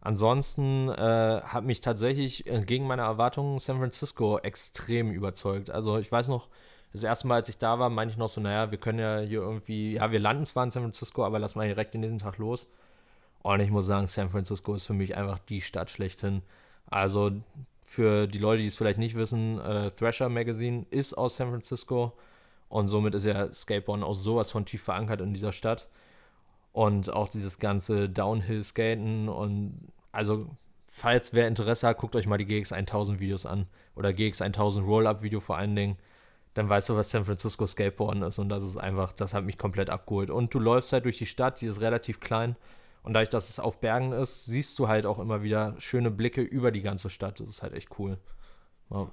Ansonsten 0.01 0.89
äh, 0.89 1.41
hat 1.43 1.63
mich 1.63 1.81
tatsächlich 1.81 2.47
entgegen 2.47 2.87
meiner 2.87 3.03
Erwartungen 3.03 3.59
San 3.59 3.77
Francisco 3.77 4.39
extrem 4.39 5.11
überzeugt. 5.11 5.69
Also 5.69 5.99
ich 5.99 6.11
weiß 6.11 6.27
noch, 6.29 6.49
das 6.91 7.03
erste 7.03 7.27
Mal, 7.27 7.35
als 7.35 7.49
ich 7.49 7.57
da 7.57 7.79
war, 7.79 7.89
meinte 7.89 8.13
ich 8.13 8.17
noch 8.17 8.27
so, 8.29 8.41
naja, 8.41 8.71
wir 8.71 8.79
können 8.79 8.99
ja 8.99 9.19
hier 9.19 9.41
irgendwie, 9.41 9.93
ja, 9.93 10.11
wir 10.11 10.19
landen 10.19 10.45
zwar 10.45 10.63
in 10.63 10.71
San 10.71 10.83
Francisco, 10.83 11.23
aber 11.23 11.39
lass 11.39 11.55
mal 11.55 11.67
direkt 11.67 11.93
den 11.93 12.01
nächsten 12.01 12.19
Tag 12.19 12.37
los. 12.37 12.67
Und 13.43 13.59
ich 13.61 13.71
muss 13.71 13.85
sagen, 13.85 14.07
San 14.07 14.29
Francisco 14.29 14.73
ist 14.75 14.87
für 14.87 14.93
mich 14.93 15.15
einfach 15.15 15.39
die 15.39 15.61
Stadt 15.61 15.89
schlechthin. 15.89 16.43
Also 16.87 17.31
für 17.91 18.25
die 18.25 18.37
Leute, 18.37 18.61
die 18.61 18.67
es 18.67 18.77
vielleicht 18.77 18.99
nicht 18.99 19.15
wissen, 19.15 19.59
äh, 19.59 19.91
Thrasher 19.91 20.29
Magazine 20.29 20.85
ist 20.91 21.13
aus 21.13 21.35
San 21.35 21.49
Francisco 21.49 22.13
und 22.69 22.87
somit 22.87 23.13
ist 23.15 23.25
ja 23.25 23.51
Skateboarden 23.51 24.05
auch 24.05 24.13
sowas 24.13 24.49
von 24.49 24.65
tief 24.65 24.83
verankert 24.83 25.19
in 25.19 25.33
dieser 25.33 25.51
Stadt. 25.51 25.89
Und 26.71 27.11
auch 27.11 27.27
dieses 27.27 27.59
ganze 27.59 28.07
Downhill-Skaten 28.07 29.27
und 29.27 29.91
also, 30.13 30.39
falls 30.87 31.33
wer 31.33 31.49
Interesse 31.49 31.85
hat, 31.85 31.97
guckt 31.97 32.15
euch 32.15 32.27
mal 32.27 32.37
die 32.37 32.45
GX 32.45 32.71
1000 32.71 33.19
Videos 33.19 33.45
an 33.45 33.67
oder 33.97 34.13
GX 34.13 34.41
1000 34.41 34.87
Roll-Up-Video 34.87 35.41
vor 35.41 35.57
allen 35.57 35.75
Dingen 35.75 35.97
dann 36.53 36.67
weißt 36.67 36.89
du, 36.89 36.95
was 36.95 37.09
San 37.09 37.25
Francisco 37.25 37.65
Skateboarden 37.65 38.23
ist. 38.23 38.39
Und 38.39 38.49
das 38.49 38.63
ist 38.63 38.77
einfach, 38.77 39.13
das 39.13 39.33
hat 39.33 39.45
mich 39.45 39.57
komplett 39.57 39.89
abgeholt. 39.89 40.29
Und 40.29 40.53
du 40.53 40.59
läufst 40.59 40.91
halt 40.91 41.05
durch 41.05 41.17
die 41.17 41.25
Stadt, 41.25 41.61
die 41.61 41.67
ist 41.67 41.81
relativ 41.81 42.19
klein. 42.19 42.55
Und 43.03 43.13
dadurch, 43.13 43.29
dass 43.29 43.49
es 43.49 43.59
auf 43.59 43.79
Bergen 43.79 44.11
ist, 44.11 44.45
siehst 44.45 44.77
du 44.77 44.87
halt 44.87 45.05
auch 45.05 45.19
immer 45.19 45.41
wieder 45.41 45.75
schöne 45.79 46.11
Blicke 46.11 46.41
über 46.41 46.71
die 46.71 46.81
ganze 46.81 47.09
Stadt. 47.09 47.39
Das 47.39 47.49
ist 47.49 47.63
halt 47.63 47.73
echt 47.73 47.97
cool. 47.99 48.19
Ja. 48.89 49.09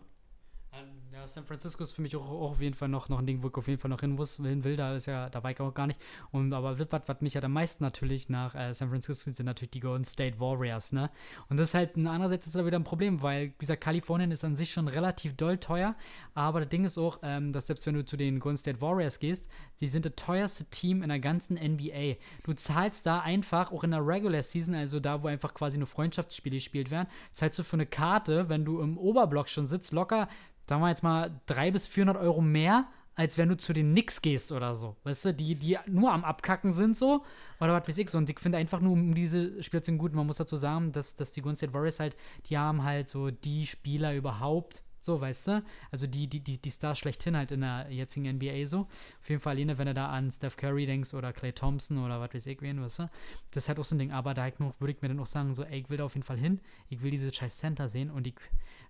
San 1.27 1.45
Francisco 1.45 1.83
ist 1.83 1.93
für 1.93 2.03
mich 2.03 2.15
auch, 2.17 2.29
auch, 2.29 2.51
auf 2.51 2.61
jeden 2.61 2.75
Fall 2.75 2.89
noch, 2.89 3.09
noch 3.09 3.19
ein 3.19 3.27
Ding, 3.27 3.43
wo 3.43 3.49
ich 3.49 3.55
auf 3.55 3.67
jeden 3.67 3.81
Fall 3.81 3.91
noch 3.91 4.01
hin, 4.01 4.13
muss, 4.13 4.43
will. 4.43 4.77
Da 4.77 4.95
ist 4.95 5.07
ja, 5.07 5.29
da 5.31 5.43
war 5.43 5.51
ich 5.51 5.61
auch 5.61 5.73
gar 5.73 5.87
nicht. 5.87 6.01
Und 6.31 6.53
aber 6.53 6.79
was, 6.79 7.03
was 7.07 7.21
mich 7.21 7.35
ja 7.35 7.43
am 7.43 7.53
meisten 7.53 7.83
natürlich 7.83 8.29
nach 8.29 8.55
äh, 8.55 8.75
San 8.75 8.91
Francisco 8.91 9.31
sind 9.31 9.47
natürlich 9.47 9.71
die 9.71 9.81
Golden 9.81 10.05
State 10.05 10.39
Warriors, 10.39 10.93
ne? 10.93 11.11
Und 11.49 11.57
das 11.57 11.71
ist 11.71 11.75
halt 11.75 11.97
andererseits 11.97 12.47
ist 12.47 12.57
da 12.57 12.65
wieder 12.65 12.79
ein 12.79 12.85
Problem, 12.85 13.23
weil 13.23 13.51
dieser 13.61 13.77
Kalifornien 13.77 14.31
ist 14.31 14.45
an 14.45 14.57
sich 14.57 14.71
schon 14.71 14.89
relativ 14.89 15.37
doll 15.37 15.59
teuer. 15.59 15.95
Aber 16.35 16.61
das 16.61 16.69
Ding 16.69 16.85
ist 16.85 16.99
auch, 16.99 17.19
ähm, 17.23 17.53
dass 17.53 17.67
selbst 17.67 17.87
wenn 17.87 17.95
du 17.95 18.05
zu 18.05 18.17
den 18.17 18.39
Golden 18.41 18.59
State 18.59 18.81
Warriors 18.81 19.19
gehst, 19.19 19.47
die 19.81 19.89
sind 19.89 20.05
das 20.05 20.13
teuerste 20.17 20.65
Team 20.67 21.03
in 21.03 21.09
der 21.09 21.21
ganzen 21.21 21.57
NBA. 21.57 22.17
Du 22.45 22.53
zahlst 22.53 23.07
da 23.07 23.21
einfach, 23.21 23.73
auch 23.73 23.85
in 23.85 23.93
der 23.93 24.07
Regular 24.07 24.43
Season, 24.43 24.75
also 24.75 25.01
da, 25.01 25.23
wo 25.23 25.29
einfach 25.29 25.55
quasi 25.55 25.79
nur 25.79 25.87
Freundschaftsspiele 25.87 26.57
gespielt 26.57 26.91
werden, 26.91 27.09
zahlst 27.33 27.59
du 27.59 27.63
für 27.63 27.77
eine 27.77 27.87
Karte, 27.87 28.49
wenn 28.49 28.65
du 28.65 28.81
im 28.81 28.99
Oberblock 28.99 29.49
schon 29.49 29.67
sitzt, 29.67 29.93
locker 29.93 30.29
sagen 30.69 30.83
wir 30.83 30.89
jetzt 30.89 31.03
mal, 31.03 31.41
300 31.47 31.73
bis 31.73 31.87
400 31.87 32.23
Euro 32.23 32.41
mehr, 32.41 32.87
als 33.15 33.37
wenn 33.37 33.49
du 33.49 33.57
zu 33.57 33.73
den 33.73 33.91
Knicks 33.91 34.23
gehst 34.23 34.53
oder 34.53 34.77
so. 34.77 34.97
Weißt 35.03 35.25
du, 35.25 35.35
die, 35.35 35.57
die 35.57 35.77
nur 35.87 36.13
am 36.13 36.23
Abkacken 36.23 36.73
sind 36.73 36.97
so. 36.97 37.25
Oder 37.59 37.73
was 37.73 37.89
weiß 37.89 37.99
ich 37.99 38.11
so. 38.11 38.19
Und 38.19 38.31
ich 38.31 38.39
finde 38.39 38.59
einfach 38.59 38.81
nur 38.81 38.93
um 38.93 39.13
diese 39.13 39.61
Spielzeuge 39.61 39.99
gut. 39.99 40.15
Man 40.15 40.27
muss 40.27 40.37
dazu 40.37 40.57
sagen, 40.57 40.93
dass, 40.93 41.17
dass 41.17 41.33
die 41.33 41.41
Golden 41.41 41.57
State 41.57 41.75
Warriors 41.75 41.99
halt, 41.99 42.17
die 42.49 42.57
haben 42.57 42.85
halt 42.85 43.09
so 43.09 43.33
die 43.33 43.67
Spieler 43.67 44.15
überhaupt, 44.15 44.85
so, 45.01 45.21
weißt 45.21 45.49
du? 45.49 45.65
Also 45.91 46.07
die, 46.07 46.27
die, 46.27 46.41
die, 46.41 46.59
die 46.59 46.71
Stars 46.71 46.99
schlechthin 46.99 47.37
halt 47.37 47.51
in 47.51 47.63
der 47.63 47.87
jetzigen 47.91 48.37
NBA 48.37 48.67
so. 48.67 48.81
Auf 49.21 49.29
jeden 49.29 49.41
Fall, 49.41 49.57
alleine, 49.57 49.79
wenn 49.79 49.87
du 49.87 49.95
da 49.95 50.11
an 50.11 50.31
Steph 50.31 50.57
Curry 50.57 50.87
denkst 50.87 51.15
oder 51.15 51.33
Clay 51.33 51.53
Thompson 51.53 51.99
oder 51.99 52.21
was 52.21 52.35
weiß 52.35 52.47
ich 52.47 52.61
wen, 52.63 52.83
weißt 52.83 53.01
du? 53.01 53.11
Das 53.51 53.65
ist 53.65 53.69
halt 53.69 53.79
auch 53.79 53.85
so 53.85 53.95
ein 53.95 53.99
Ding. 53.99 54.13
Aber 54.13 54.35
da 54.35 54.49
würde 54.59 54.93
ich 54.93 55.03
mir 55.03 55.09
dann 55.09 55.19
auch 55.19 55.27
sagen, 55.27 55.55
so, 55.55 55.65
ey, 55.65 55.81
ich 55.81 55.91
will 55.91 55.99
da 55.99 56.05
auf 56.05 56.15
jeden 56.15 56.27
Fall 56.27 56.39
hin. 56.39 56.61
Ich 56.89 57.03
will 57.03 57.11
diese 57.11 57.33
scheiß 57.33 57.57
Center 57.59 57.89
sehen 57.89 58.11
und 58.11 58.27
ich 58.27 58.35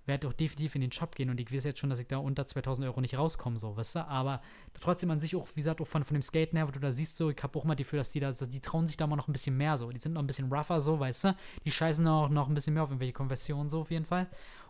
werde 0.08 0.26
doch 0.26 0.32
definitiv 0.32 0.74
in 0.74 0.80
den 0.80 0.92
Shop 0.92 1.14
gehen 1.14 1.30
und 1.30 1.38
ich 1.38 1.52
weiß 1.52 1.64
jetzt 1.64 1.78
schon, 1.78 1.90
dass 1.90 2.00
ich 2.00 2.08
da 2.08 2.16
unter 2.16 2.46
2000 2.46 2.86
Euro 2.86 3.00
nicht 3.00 3.16
rauskomme, 3.16 3.58
so, 3.58 3.76
weißt 3.76 3.96
du? 3.96 4.08
Aber 4.08 4.42
trotzdem 4.80 5.10
an 5.10 5.20
sich 5.20 5.36
auch, 5.36 5.46
wie 5.54 5.60
gesagt, 5.60 5.80
auch 5.80 5.86
von, 5.86 6.04
von 6.04 6.14
dem 6.14 6.22
Skaten 6.22 6.56
her, 6.56 6.66
wo 6.66 6.72
du 6.72 6.80
da 6.80 6.90
siehst, 6.90 7.16
so, 7.16 7.30
ich 7.30 7.42
habe 7.42 7.58
auch 7.58 7.64
mal 7.64 7.74
die 7.74 7.84
Gefühl, 7.84 7.98
dass 7.98 8.10
die 8.10 8.20
da, 8.20 8.32
die 8.32 8.60
trauen 8.60 8.86
sich 8.86 8.96
da 8.96 9.06
mal 9.06 9.16
noch 9.16 9.28
ein 9.28 9.32
bisschen 9.32 9.56
mehr, 9.56 9.76
so. 9.76 9.90
Die 9.90 10.00
sind 10.00 10.14
noch 10.14 10.22
ein 10.22 10.26
bisschen 10.26 10.52
rougher, 10.52 10.80
so, 10.80 10.98
weißt 10.98 11.24
du? 11.24 11.36
Die 11.64 11.70
scheißen 11.70 12.06
auch 12.08 12.28
noch 12.28 12.48
ein 12.48 12.54
bisschen 12.54 12.74
mehr 12.74 12.82
auf 12.82 12.90
irgendwelche 12.90 13.12
Konversionen, 13.12 13.68
so, 13.68 13.82
auf 13.82 13.90
jeden 13.90 14.06
Fall. 14.06 14.26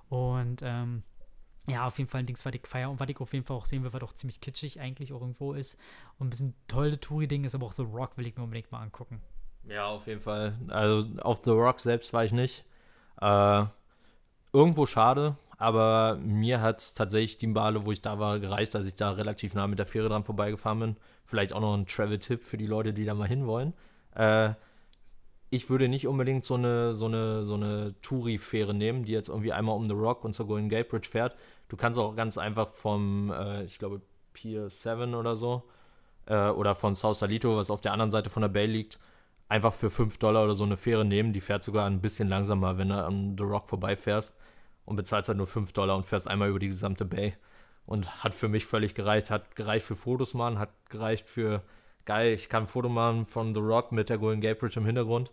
Und, 0.08 0.60
ähm, 0.62 1.02
ja, 1.68 1.86
auf 1.86 1.98
jeden 1.98 2.08
Fall 2.08 2.20
ein 2.20 2.26
Ding, 2.26 2.38
was 2.42 2.54
ich 2.54 2.66
feier 2.66 2.90
und 2.90 2.98
was 2.98 3.08
ich 3.08 3.20
auf 3.20 3.32
jeden 3.32 3.44
Fall 3.44 3.56
auch 3.56 3.66
sehen 3.66 3.84
will, 3.84 3.92
was 3.92 4.02
auch 4.02 4.14
ziemlich 4.14 4.40
kitschig 4.40 4.80
eigentlich 4.80 5.12
auch 5.12 5.20
irgendwo 5.20 5.52
ist. 5.52 5.76
Und 6.18 6.28
ein 6.28 6.30
bisschen 6.30 6.54
tolle 6.66 6.98
Touri-Ding 6.98 7.44
ist, 7.44 7.54
aber 7.54 7.66
auch 7.66 7.72
so 7.72 7.84
Rock 7.84 8.16
will 8.16 8.26
ich 8.26 8.36
mir 8.36 8.42
unbedingt 8.42 8.72
mal 8.72 8.80
angucken. 8.80 9.20
Ja, 9.64 9.86
auf 9.86 10.06
jeden 10.06 10.20
Fall. 10.20 10.58
Also 10.68 11.06
auf 11.20 11.42
The 11.44 11.50
Rock 11.50 11.80
selbst 11.80 12.12
war 12.12 12.24
ich 12.24 12.32
nicht. 12.32 12.64
Äh, 13.20 13.66
irgendwo 14.52 14.86
schade, 14.86 15.36
aber 15.58 16.18
mir 16.22 16.60
hat 16.60 16.78
es 16.80 16.94
tatsächlich 16.94 17.38
die 17.38 17.48
Bale, 17.48 17.84
wo 17.84 17.92
ich 17.92 18.00
da 18.00 18.18
war, 18.18 18.38
gereicht, 18.38 18.74
dass 18.74 18.86
ich 18.86 18.94
da 18.94 19.10
relativ 19.10 19.54
nah 19.54 19.66
mit 19.66 19.78
der 19.78 19.86
Fähre 19.86 20.08
dran 20.08 20.24
vorbeigefahren 20.24 20.80
bin. 20.80 20.96
Vielleicht 21.24 21.52
auch 21.52 21.60
noch 21.60 21.74
ein 21.74 21.86
Travel-Tipp 21.86 22.44
für 22.44 22.56
die 22.56 22.66
Leute, 22.66 22.92
die 22.92 23.04
da 23.04 23.14
mal 23.14 23.28
hinwollen. 23.28 23.74
Äh, 24.14 24.50
ich 25.50 25.68
würde 25.70 25.88
nicht 25.88 26.06
unbedingt 26.06 26.44
so 26.44 26.54
eine, 26.54 26.94
so 26.94 27.06
eine, 27.06 27.44
so 27.44 27.54
eine 27.54 27.94
Touri-Fähre 28.02 28.74
nehmen, 28.74 29.04
die 29.04 29.12
jetzt 29.12 29.28
irgendwie 29.28 29.52
einmal 29.52 29.76
um 29.76 29.88
The 29.88 29.94
Rock 29.94 30.24
und 30.24 30.34
zur 30.34 30.46
Golden 30.46 30.68
Gate 30.68 30.88
Bridge 30.88 31.08
fährt. 31.08 31.36
Du 31.68 31.76
kannst 31.76 31.98
auch 31.98 32.14
ganz 32.14 32.38
einfach 32.38 32.68
vom, 32.68 33.32
äh, 33.32 33.64
ich 33.64 33.78
glaube, 33.78 34.00
Pier 34.32 34.70
7 34.70 35.14
oder 35.14 35.36
so, 35.36 35.64
äh, 36.26 36.50
oder 36.50 36.74
von 36.74 36.94
Sausalito, 36.94 37.56
was 37.56 37.70
auf 37.70 37.80
der 37.80 37.92
anderen 37.92 38.10
Seite 38.10 38.30
von 38.30 38.42
der 38.42 38.48
Bay 38.48 38.66
liegt, 38.66 38.98
einfach 39.48 39.72
für 39.72 39.90
5 39.90 40.18
Dollar 40.18 40.44
oder 40.44 40.54
so 40.54 40.64
eine 40.64 40.76
Fähre 40.76 41.04
nehmen. 41.04 41.32
Die 41.32 41.40
fährt 41.40 41.62
sogar 41.62 41.86
ein 41.86 42.00
bisschen 42.00 42.28
langsamer, 42.28 42.78
wenn 42.78 42.90
du 42.90 43.04
an 43.04 43.36
The 43.36 43.44
Rock 43.44 43.68
vorbeifährst 43.68 44.36
und 44.84 44.96
bezahlst 44.96 45.28
halt 45.28 45.38
nur 45.38 45.46
5 45.46 45.72
Dollar 45.72 45.96
und 45.96 46.06
fährst 46.06 46.28
einmal 46.28 46.50
über 46.50 46.58
die 46.58 46.68
gesamte 46.68 47.04
Bay. 47.04 47.34
Und 47.86 48.22
hat 48.22 48.34
für 48.34 48.48
mich 48.48 48.66
völlig 48.66 48.94
gereicht. 48.94 49.30
Hat 49.30 49.56
gereicht 49.56 49.86
für 49.86 49.96
Fotos 49.96 50.34
machen, 50.34 50.58
hat 50.58 50.70
gereicht 50.90 51.30
für 51.30 51.62
geil, 52.08 52.32
ich 52.32 52.48
kann 52.48 52.64
ein 52.64 52.66
Foto 52.66 52.88
machen 52.88 53.26
von 53.26 53.54
The 53.54 53.60
Rock 53.60 53.92
mit 53.92 54.08
der 54.08 54.16
Golden 54.16 54.40
Gate 54.40 54.58
Bridge 54.58 54.80
im 54.80 54.86
Hintergrund. 54.86 55.30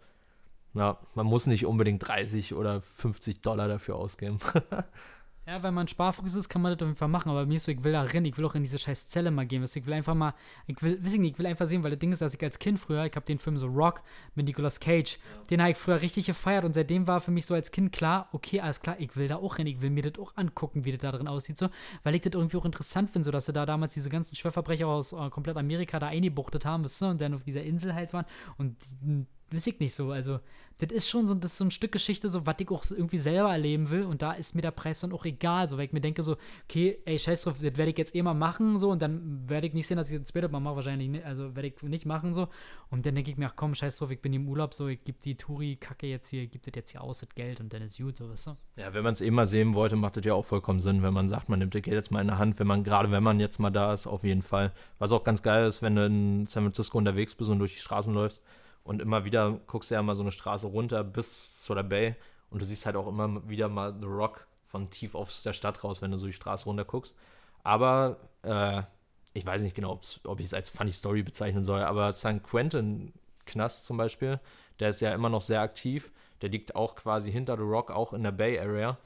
Ja, 0.73 0.99
man 1.13 1.25
muss 1.25 1.47
nicht 1.47 1.65
unbedingt 1.65 2.05
30 2.05 2.53
oder 2.53 2.81
50 2.81 3.41
Dollar 3.41 3.69
dafür 3.69 3.95
ausgeben. 3.95 4.39
Ja, 5.47 5.61
wenn 5.61 5.75
man 5.75 5.87
Sparfuchs 5.87 6.33
ist, 6.33 6.49
kann 6.49 6.63
man 6.63 6.71
das 6.71 6.81
auf 6.81 6.87
jeden 6.87 6.97
Fall 6.97 7.07
machen, 7.07 7.29
aber 7.29 7.45
mir 7.45 7.57
ist 7.57 7.65
so, 7.65 7.71
ich 7.71 7.83
will 7.83 7.91
da 7.91 8.01
rein, 8.01 8.25
ich 8.25 8.35
will 8.35 8.45
auch 8.45 8.55
in 8.55 8.63
diese 8.63 8.79
scheiß 8.79 9.09
Zelle 9.09 9.29
mal 9.29 9.45
gehen. 9.45 9.63
Ich 9.63 9.85
will 9.85 9.93
einfach 9.93 10.15
mal, 10.15 10.33
ich 10.65 10.81
will, 10.81 10.97
weiß 11.03 11.13
ich 11.13 11.19
nicht, 11.19 11.33
ich 11.33 11.37
will 11.39 11.45
einfach 11.45 11.67
sehen, 11.67 11.83
weil 11.83 11.91
das 11.91 11.99
Ding 11.99 12.11
ist, 12.11 12.23
dass 12.23 12.33
ich 12.33 12.41
als 12.41 12.57
Kind 12.57 12.79
früher, 12.79 13.05
ich 13.05 13.15
habe 13.15 13.27
den 13.27 13.37
Film 13.37 13.55
so 13.55 13.67
Rock 13.67 14.01
mit 14.33 14.47
Nicolas 14.47 14.79
Cage, 14.79 15.17
ja. 15.17 15.43
den 15.51 15.61
habe 15.61 15.71
ich 15.71 15.77
früher 15.77 16.01
richtig 16.01 16.25
gefeiert 16.25 16.65
und 16.65 16.73
seitdem 16.73 17.07
war 17.07 17.21
für 17.21 17.29
mich 17.29 17.45
so 17.45 17.53
als 17.53 17.69
Kind 17.69 17.91
klar, 17.91 18.27
okay, 18.31 18.59
alles 18.59 18.81
klar, 18.81 18.95
ich 18.97 19.15
will 19.15 19.27
da 19.27 19.35
auch 19.35 19.59
rein, 19.59 19.67
ich 19.67 19.81
will 19.81 19.91
mir 19.91 20.01
das 20.09 20.19
auch 20.19 20.35
angucken, 20.35 20.83
wie 20.83 20.91
das 20.91 21.01
da 21.01 21.11
drin 21.11 21.27
aussieht, 21.27 21.59
so, 21.59 21.69
weil 22.01 22.15
ich 22.15 22.21
das 22.21 22.33
irgendwie 22.33 22.57
auch 22.57 22.65
interessant 22.65 23.11
finde, 23.11 23.25
so 23.25 23.31
dass 23.31 23.45
sie 23.45 23.53
da 23.53 23.67
damals 23.67 23.93
diese 23.93 24.09
ganzen 24.09 24.35
Schwerverbrecher 24.35 24.87
aus 24.87 25.13
äh, 25.13 25.29
komplett 25.29 25.57
Amerika 25.57 25.99
da 25.99 26.07
eingebuchtet 26.07 26.65
haben, 26.65 26.83
weißt 26.83 27.03
du, 27.03 27.05
und 27.05 27.21
dann 27.21 27.35
auf 27.35 27.43
dieser 27.43 27.61
Insel 27.61 27.93
halt 27.93 28.13
waren 28.13 28.25
und 28.57 28.75
weiß 29.51 29.67
ich 29.67 29.79
nicht 29.79 29.93
so. 29.93 30.11
Also, 30.11 30.39
das 30.77 30.91
ist 30.91 31.09
schon 31.09 31.25
so, 31.25 31.33
das 31.33 31.51
ist 31.51 31.57
so 31.57 31.65
ein 31.65 31.71
Stück 31.71 31.93
Geschichte, 31.93 32.29
so, 32.29 32.45
was 32.45 32.55
ich 32.59 32.69
auch 32.69 32.83
irgendwie 32.89 33.17
selber 33.17 33.51
erleben 33.51 33.89
will. 33.89 34.03
Und 34.03 34.21
da 34.21 34.33
ist 34.33 34.55
mir 34.55 34.61
der 34.61 34.71
Preis 34.71 34.99
dann 34.99 35.13
auch 35.13 35.23
egal. 35.23 35.69
So, 35.69 35.77
weil 35.77 35.85
ich 35.85 35.93
mir 35.93 36.01
denke, 36.01 36.21
so, 36.21 36.35
okay, 36.65 36.99
ey, 37.05 37.17
scheiß 37.17 37.43
drauf, 37.43 37.55
das 37.61 37.77
werde 37.77 37.91
ich 37.91 37.97
jetzt 37.97 38.13
eh 38.13 38.21
mal 38.21 38.33
machen, 38.33 38.77
so. 38.79 38.91
Und 38.91 39.01
dann 39.01 39.47
werde 39.47 39.67
ich 39.67 39.73
nicht 39.73 39.87
sehen, 39.87 39.97
dass 39.97 40.11
ich 40.11 40.19
das 40.19 40.29
später 40.29 40.49
mal 40.49 40.59
mache, 40.59 40.75
wahrscheinlich 40.75 41.09
nicht. 41.09 41.25
Also, 41.25 41.55
werde 41.55 41.69
ich 41.69 41.81
nicht 41.83 42.05
machen, 42.05 42.33
so. 42.33 42.49
Und 42.89 43.05
dann 43.05 43.15
denke 43.15 43.31
ich 43.31 43.37
mir, 43.37 43.47
ach 43.47 43.55
komm, 43.55 43.73
scheiß 43.73 43.97
drauf, 43.97 44.11
ich 44.11 44.21
bin 44.21 44.33
im 44.33 44.49
Urlaub, 44.49 44.73
so, 44.73 44.87
ich 44.87 45.03
gebe 45.03 45.17
die 45.23 45.35
Touri-Kacke 45.35 46.07
jetzt 46.07 46.29
hier, 46.29 46.47
gibt 46.47 46.67
das 46.67 46.73
jetzt 46.75 46.91
hier 46.91 47.01
aus, 47.01 47.19
das 47.19 47.33
Geld 47.35 47.59
und 47.61 47.73
dann 47.73 47.81
ist 47.81 47.97
gut, 47.97 48.17
so, 48.17 48.29
weißt 48.29 48.47
du? 48.47 48.57
Ja, 48.75 48.93
wenn 48.93 49.03
man 49.03 49.13
es 49.13 49.21
eh 49.21 49.31
mal 49.31 49.47
sehen 49.47 49.73
wollte, 49.73 49.95
macht 49.95 50.17
das 50.17 50.25
ja 50.25 50.33
auch 50.33 50.45
vollkommen 50.45 50.79
Sinn, 50.79 51.03
wenn 51.03 51.13
man 51.13 51.27
sagt, 51.29 51.49
man 51.49 51.59
nimmt 51.59 51.73
das 51.73 51.81
Geld 51.81 51.95
jetzt 51.95 52.11
mal 52.11 52.21
in 52.21 52.27
der 52.27 52.37
Hand, 52.37 52.59
wenn 52.59 52.67
man, 52.67 52.83
gerade 52.83 53.11
wenn 53.11 53.23
man 53.23 53.39
jetzt 53.39 53.59
mal 53.59 53.69
da 53.69 53.93
ist, 53.93 54.07
auf 54.07 54.23
jeden 54.23 54.41
Fall. 54.41 54.73
Was 54.99 55.11
auch 55.11 55.23
ganz 55.23 55.41
geil 55.41 55.67
ist, 55.67 55.81
wenn 55.81 55.95
du 55.95 56.05
in 56.05 56.47
San 56.47 56.63
Francisco 56.63 56.97
unterwegs 56.97 57.33
bist 57.35 57.49
und 57.49 57.59
durch 57.59 57.73
die 57.73 57.79
Straßen 57.79 58.13
läufst 58.13 58.43
und 58.85 59.01
immer 59.01 59.25
wieder 59.25 59.59
guckst 59.67 59.91
du 59.91 59.95
ja 59.95 60.01
mal 60.01 60.15
so 60.15 60.21
eine 60.21 60.31
Straße 60.31 60.67
runter 60.67 61.03
bis 61.03 61.61
zu 61.61 61.75
der 61.75 61.83
Bay 61.83 62.15
und 62.49 62.61
du 62.61 62.65
siehst 62.65 62.85
halt 62.85 62.95
auch 62.95 63.07
immer 63.07 63.47
wieder 63.49 63.67
mal 63.67 63.93
The 63.93 64.05
Rock 64.05 64.47
von 64.63 64.89
tief 64.89 65.15
aus 65.15 65.43
der 65.43 65.53
Stadt 65.53 65.83
raus, 65.83 66.01
wenn 66.01 66.11
du 66.11 66.17
so 66.17 66.27
die 66.27 66.33
Straße 66.33 66.65
runter 66.65 66.85
guckst. 66.85 67.13
Aber 67.63 68.17
äh, 68.43 68.83
ich 69.33 69.45
weiß 69.45 69.63
nicht 69.63 69.75
genau, 69.75 69.99
ob 70.23 70.39
ich 70.39 70.45
es 70.45 70.53
als 70.53 70.69
Funny 70.69 70.93
Story 70.93 71.23
bezeichnen 71.23 71.65
soll, 71.65 71.81
aber 71.81 72.13
San 72.13 72.41
Quentin 72.41 73.11
Knast 73.45 73.85
zum 73.85 73.97
Beispiel, 73.97 74.39
der 74.79 74.89
ist 74.89 75.01
ja 75.01 75.13
immer 75.13 75.29
noch 75.29 75.41
sehr 75.41 75.61
aktiv. 75.61 76.11
Der 76.41 76.49
liegt 76.49 76.75
auch 76.75 76.95
quasi 76.95 77.31
hinter 77.31 77.57
The 77.57 77.63
Rock, 77.63 77.91
auch 77.91 78.13
in 78.13 78.23
der 78.23 78.31
Bay 78.31 78.59
Area. 78.59 78.97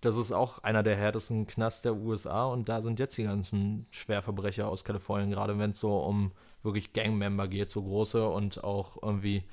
Das 0.00 0.16
ist 0.16 0.32
auch 0.32 0.58
einer 0.60 0.82
der 0.82 0.96
härtesten 0.96 1.46
Knasts 1.46 1.82
der 1.82 1.94
USA 1.94 2.44
und 2.44 2.68
da 2.68 2.80
sind 2.80 2.98
jetzt 2.98 3.16
die 3.18 3.24
ganzen 3.24 3.86
Schwerverbrecher 3.90 4.68
aus 4.68 4.84
Kalifornien, 4.84 5.30
gerade 5.30 5.58
wenn 5.58 5.70
es 5.70 5.80
so 5.80 5.98
um 5.98 6.32
wirklich 6.66 6.92
Gangmember 6.92 7.48
geht, 7.48 7.70
so 7.70 7.82
große 7.82 8.28
und 8.28 8.62
auch 8.62 9.02
irgendwie, 9.02 9.44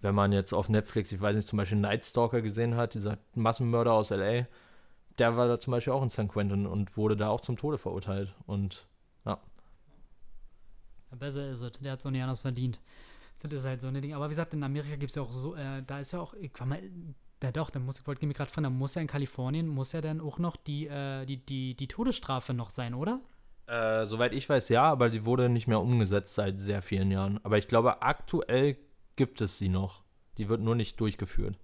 wenn 0.00 0.14
man 0.14 0.32
jetzt 0.32 0.54
auf 0.54 0.70
Netflix, 0.70 1.12
ich 1.12 1.20
weiß 1.20 1.36
nicht, 1.36 1.46
zum 1.46 1.58
Beispiel 1.58 1.78
Night 1.78 2.06
Stalker 2.06 2.40
gesehen 2.40 2.76
hat, 2.76 2.94
dieser 2.94 3.18
Massenmörder 3.34 3.92
aus 3.92 4.08
LA, 4.08 4.46
der 5.18 5.36
war 5.36 5.48
da 5.48 5.58
zum 5.60 5.72
Beispiel 5.72 5.92
auch 5.92 6.02
in 6.02 6.10
San 6.10 6.28
Quentin 6.28 6.66
und 6.66 6.96
wurde 6.96 7.16
da 7.16 7.28
auch 7.28 7.40
zum 7.40 7.56
Tode 7.56 7.78
verurteilt. 7.78 8.34
Und 8.46 8.86
ja. 9.26 9.38
ja 11.10 11.16
besser 11.16 11.50
ist 11.50 11.60
es. 11.60 11.72
Der 11.72 11.92
hat 11.92 12.02
so 12.02 12.10
nicht 12.10 12.22
anders 12.22 12.40
verdient. 12.40 12.80
Das 13.40 13.52
ist 13.52 13.64
halt 13.64 13.80
so 13.80 13.88
ein 13.88 14.00
Ding. 14.00 14.14
Aber 14.14 14.26
wie 14.26 14.30
gesagt, 14.30 14.54
in 14.54 14.62
Amerika 14.62 14.96
gibt 14.96 15.10
es 15.10 15.16
ja 15.16 15.22
auch 15.22 15.32
so, 15.32 15.54
äh, 15.54 15.82
da 15.86 16.00
ist 16.00 16.12
ja 16.12 16.20
auch, 16.20 16.34
ich 16.34 16.52
war 16.58 16.66
mal, 16.66 16.82
ja 17.42 17.52
doch, 17.52 17.70
da 17.70 17.78
muss, 17.78 18.00
ich 18.00 18.06
wollte 18.06 18.26
mich 18.26 18.36
gerade 18.36 18.50
fragen, 18.50 18.64
da 18.64 18.70
muss 18.70 18.94
ja 18.94 19.02
in 19.02 19.06
Kalifornien, 19.06 19.68
muss 19.68 19.92
ja 19.92 20.00
dann 20.00 20.20
auch 20.20 20.38
noch 20.38 20.56
die, 20.56 20.86
äh, 20.86 21.24
die, 21.24 21.36
die, 21.36 21.74
die 21.74 21.88
Todesstrafe 21.88 22.54
noch 22.54 22.70
sein, 22.70 22.94
oder? 22.94 23.20
Äh, 23.68 24.06
soweit 24.06 24.32
ich 24.32 24.48
weiß, 24.48 24.70
ja, 24.70 24.84
aber 24.84 25.10
die 25.10 25.26
wurde 25.26 25.50
nicht 25.50 25.68
mehr 25.68 25.80
umgesetzt 25.80 26.34
seit 26.34 26.58
sehr 26.58 26.80
vielen 26.80 27.10
Jahren. 27.10 27.38
Aber 27.42 27.58
ich 27.58 27.68
glaube, 27.68 28.00
aktuell 28.00 28.78
gibt 29.16 29.42
es 29.42 29.58
sie 29.58 29.68
noch. 29.68 30.02
Die 30.38 30.48
wird 30.48 30.62
nur 30.62 30.74
nicht 30.74 30.98
durchgeführt. 31.00 31.58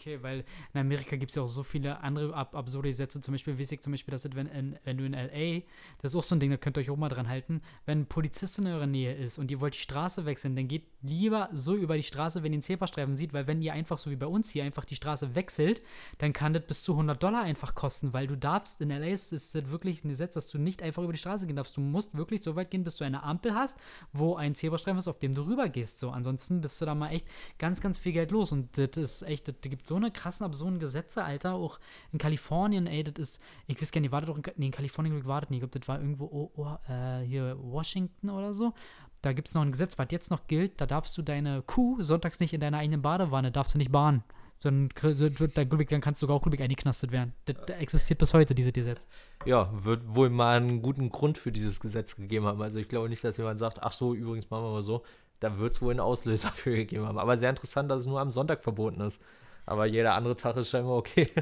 Okay, 0.00 0.18
weil 0.22 0.44
in 0.72 0.80
Amerika 0.80 1.16
gibt 1.16 1.30
es 1.30 1.36
ja 1.36 1.42
auch 1.42 1.48
so 1.48 1.62
viele 1.62 2.00
andere 2.00 2.32
ab 2.34 2.54
absurde 2.54 2.88
Gesetze. 2.88 3.20
Zum 3.20 3.32
Beispiel 3.34 3.58
weiß 3.58 3.72
ich 3.72 3.82
zum 3.82 3.92
Beispiel, 3.92 4.12
dass 4.12 4.22
das, 4.22 4.34
wenn, 4.34 4.46
in, 4.46 4.78
wenn 4.84 4.96
du 4.96 5.04
in 5.04 5.12
L.A., 5.12 5.62
das 6.00 6.12
ist 6.12 6.16
auch 6.16 6.22
so 6.22 6.34
ein 6.34 6.40
Ding, 6.40 6.50
da 6.50 6.56
könnt 6.56 6.78
ihr 6.78 6.80
euch 6.80 6.90
auch 6.90 6.96
mal 6.96 7.10
dran 7.10 7.28
halten, 7.28 7.60
wenn 7.84 8.00
ein 8.00 8.06
Polizist 8.06 8.58
in 8.58 8.66
eurer 8.66 8.86
Nähe 8.86 9.14
ist 9.14 9.38
und 9.38 9.50
ihr 9.50 9.60
wollt 9.60 9.74
die 9.74 9.80
Straße 9.80 10.24
wechseln, 10.24 10.56
dann 10.56 10.68
geht 10.68 10.84
lieber 11.02 11.50
so 11.52 11.74
über 11.74 11.96
die 11.96 12.02
Straße, 12.02 12.42
wenn 12.42 12.52
ihr 12.52 12.58
den 12.58 12.62
Zebrastreifen 12.62 13.18
sieht, 13.18 13.34
weil 13.34 13.46
wenn 13.46 13.60
ihr 13.60 13.74
einfach 13.74 13.98
so 13.98 14.10
wie 14.10 14.16
bei 14.16 14.26
uns 14.26 14.48
hier 14.48 14.64
einfach 14.64 14.86
die 14.86 14.94
Straße 14.94 15.34
wechselt, 15.34 15.82
dann 16.16 16.32
kann 16.32 16.54
das 16.54 16.64
bis 16.66 16.82
zu 16.82 16.92
100 16.92 17.22
Dollar 17.22 17.42
einfach 17.42 17.74
kosten, 17.74 18.14
weil 18.14 18.26
du 18.26 18.36
darfst, 18.36 18.80
in 18.80 18.90
L.A. 18.90 19.08
ist 19.08 19.32
das 19.32 19.54
wirklich 19.70 20.02
ein 20.02 20.08
Gesetz, 20.08 20.32
dass 20.32 20.48
du 20.48 20.56
nicht 20.56 20.82
einfach 20.82 21.02
über 21.02 21.12
die 21.12 21.18
Straße 21.18 21.46
gehen 21.46 21.56
darfst. 21.56 21.76
Du 21.76 21.82
musst 21.82 22.16
wirklich 22.16 22.42
so 22.42 22.56
weit 22.56 22.70
gehen, 22.70 22.84
bis 22.84 22.96
du 22.96 23.04
eine 23.04 23.22
Ampel 23.22 23.54
hast, 23.54 23.76
wo 24.14 24.36
ein 24.36 24.54
Zebrastreifen 24.54 24.98
ist, 24.98 25.08
auf 25.08 25.18
dem 25.18 25.34
du 25.34 25.42
rüber 25.42 25.68
gehst. 25.68 26.00
So, 26.00 26.10
ansonsten 26.10 26.62
bist 26.62 26.80
du 26.80 26.86
da 26.86 26.94
mal 26.94 27.10
echt 27.10 27.26
ganz, 27.58 27.82
ganz 27.82 27.98
viel 27.98 28.12
Geld 28.12 28.30
los 28.30 28.50
und 28.52 28.78
das 28.78 28.96
ist 28.96 29.22
echt, 29.22 29.46
das, 29.46 29.56
da 29.60 29.68
gibt 29.68 29.89
so 29.90 29.96
eine 29.96 30.10
krassen, 30.10 30.46
absurden 30.46 30.78
Gesetze, 30.78 31.22
Alter, 31.22 31.54
auch 31.54 31.78
in 32.12 32.18
Kalifornien, 32.18 32.86
ey, 32.86 33.04
das 33.04 33.14
ist, 33.18 33.42
ich 33.66 33.80
weiß 33.80 33.90
gar 33.92 34.00
nicht, 34.00 34.12
wartet 34.12 34.30
doch 34.30 34.36
in, 34.36 34.44
nee, 34.56 34.66
in 34.66 34.72
Kalifornien, 34.72 35.24
wartet 35.26 35.50
nicht, 35.50 35.58
ich 35.58 35.60
glaube, 35.62 35.78
das 35.78 35.88
war 35.88 35.98
irgendwo, 35.98 36.24
oh, 36.24 36.50
oh, 36.56 36.90
äh, 36.90 37.20
hier 37.26 37.56
Washington 37.60 38.30
oder 38.30 38.54
so, 38.54 38.72
da 39.20 39.32
gibt 39.32 39.48
es 39.48 39.54
noch 39.54 39.62
ein 39.62 39.72
Gesetz, 39.72 39.98
was 39.98 40.06
jetzt 40.10 40.30
noch 40.30 40.46
gilt, 40.46 40.80
da 40.80 40.86
darfst 40.86 41.18
du 41.18 41.22
deine 41.22 41.62
Kuh 41.62 42.02
sonntags 42.02 42.40
nicht 42.40 42.54
in 42.54 42.60
deiner 42.60 42.78
eigenen 42.78 43.02
Badewanne, 43.02 43.50
darfst 43.50 43.74
du 43.74 43.78
nicht 43.78 43.92
bahnen. 43.92 44.22
Dann, 44.62 44.90
dann 44.94 46.00
kannst 46.00 46.20
du 46.20 46.26
sogar 46.26 46.36
auch 46.36 46.42
glücklich 46.42 46.62
eingeknastet 46.62 47.12
werden. 47.12 47.32
Das, 47.46 47.56
das 47.66 47.78
existiert 47.78 48.18
bis 48.18 48.34
heute, 48.34 48.54
dieses 48.54 48.74
Gesetz. 48.74 49.06
Ja, 49.46 49.70
wird 49.72 50.02
wohl 50.14 50.28
mal 50.28 50.58
einen 50.58 50.82
guten 50.82 51.08
Grund 51.08 51.38
für 51.38 51.50
dieses 51.50 51.80
Gesetz 51.80 52.14
gegeben 52.14 52.44
haben. 52.44 52.60
Also 52.60 52.78
ich 52.78 52.88
glaube 52.88 53.08
nicht, 53.08 53.24
dass 53.24 53.38
jemand 53.38 53.58
sagt, 53.58 53.82
ach 53.82 53.92
so, 53.92 54.14
übrigens 54.14 54.50
machen 54.50 54.64
wir 54.64 54.72
mal 54.72 54.82
so. 54.82 55.02
Da 55.40 55.58
wird 55.58 55.76
es 55.76 55.80
wohl 55.80 55.92
einen 55.92 56.00
Auslöser 56.00 56.48
für 56.54 56.76
gegeben 56.76 57.06
haben. 57.06 57.18
Aber 57.18 57.38
sehr 57.38 57.48
interessant, 57.48 57.90
dass 57.90 58.02
es 58.02 58.06
nur 58.06 58.20
am 58.20 58.30
Sonntag 58.30 58.62
verboten 58.62 59.00
ist. 59.00 59.22
Aber 59.70 59.86
jeder 59.86 60.14
andere 60.14 60.34
Tag 60.34 60.56
ist 60.56 60.70
scheinbar 60.70 60.96
okay. 60.96 61.30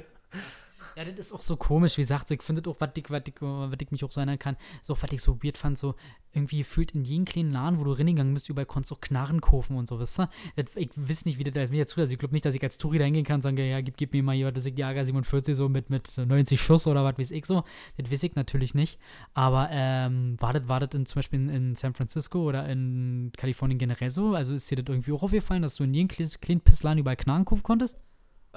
Ja, 0.97 1.05
das 1.05 1.17
ist 1.17 1.33
auch 1.33 1.43
so 1.43 1.57
komisch, 1.57 1.97
wie 1.97 2.01
gesagt, 2.01 2.29
ich 2.33 2.43
finde 2.43 2.69
auch, 2.69 2.75
was 2.81 2.91
ich, 2.97 3.09
was, 3.09 3.23
ich, 3.25 3.35
was 3.41 3.79
ich 3.81 3.91
mich 3.93 4.05
auch 4.05 4.11
so 4.11 4.19
erinnern 4.19 4.41
kann, 4.41 4.57
so, 4.83 5.01
was 5.01 5.13
ich 5.13 5.23
so 5.23 5.41
weird 5.45 5.57
fand, 5.57 5.79
so, 5.79 5.95
irgendwie 6.33 6.59
gefühlt 6.59 6.91
in 6.91 7.05
jedem 7.05 7.25
kleinen 7.25 7.53
Laden, 7.53 7.79
wo 7.79 7.85
du 7.85 7.93
reingegangen 7.93 8.35
bist, 8.35 8.49
überall 8.49 8.67
konntest 8.67 8.91
du 8.91 8.97
auch 8.97 9.01
Knarren 9.01 9.41
kaufen 9.41 9.77
und 9.77 9.87
so, 9.87 10.01
weißt 10.01 10.19
du? 10.19 10.29
Ich 10.75 10.91
weiß 10.97 11.25
nicht, 11.25 11.39
wie 11.39 11.45
das 11.45 11.55
da 11.55 11.63
ist 11.63 11.71
mir 11.71 11.77
jetzt 11.77 11.97
also 11.97 12.13
ich 12.13 12.19
glaube 12.19 12.35
nicht, 12.35 12.45
dass 12.45 12.57
ich 12.57 12.63
als 12.65 12.79
Touri 12.79 12.99
da 12.99 13.05
hingehen 13.05 13.25
kann 13.25 13.37
und 13.37 13.43
sagen, 13.43 13.59
ja, 13.59 13.81
gib, 13.81 13.97
gib 13.97 14.13
mir 14.13 14.25
mal 14.25 14.35
hier, 14.35 14.51
das 14.51 14.67
ist 14.67 14.77
die 14.77 14.83
AK 14.83 15.05
47 15.07 15.55
so 15.55 15.69
mit, 15.69 15.89
mit 15.89 16.19
90 16.19 16.61
Schuss 16.61 16.89
oder 16.89 17.05
was 17.05 17.17
weiß 17.17 17.31
ich 17.31 17.47
so. 17.47 17.63
Das 17.97 18.11
weiß 18.11 18.25
ich 18.25 18.35
natürlich 18.35 18.75
nicht. 18.75 18.99
Aber 19.35 19.69
ähm, 19.71 20.37
war 20.41 20.53
das, 20.53 20.67
war 20.67 20.81
das 20.81 20.91
in, 20.95 21.07
zum 21.07 21.21
Beispiel 21.21 21.39
in, 21.39 21.49
in, 21.49 21.77
San 21.77 21.95
Francisco 21.95 22.41
oder 22.41 22.69
in 22.69 23.31
Kalifornien 23.37 23.79
generell 23.79 24.11
so? 24.11 24.35
Also 24.35 24.55
ist 24.55 24.69
dir 24.69 24.83
das 24.83 24.93
irgendwie 24.93 25.13
auch 25.13 25.23
aufgefallen, 25.23 25.63
dass 25.63 25.77
du 25.77 25.85
in 25.85 25.95
jedem 25.95 26.09
kleinen 26.09 26.61
Pissladen 26.61 26.99
überall 26.99 27.17
Knarren 27.17 27.45
kaufen 27.45 27.63
konntest? 27.63 27.99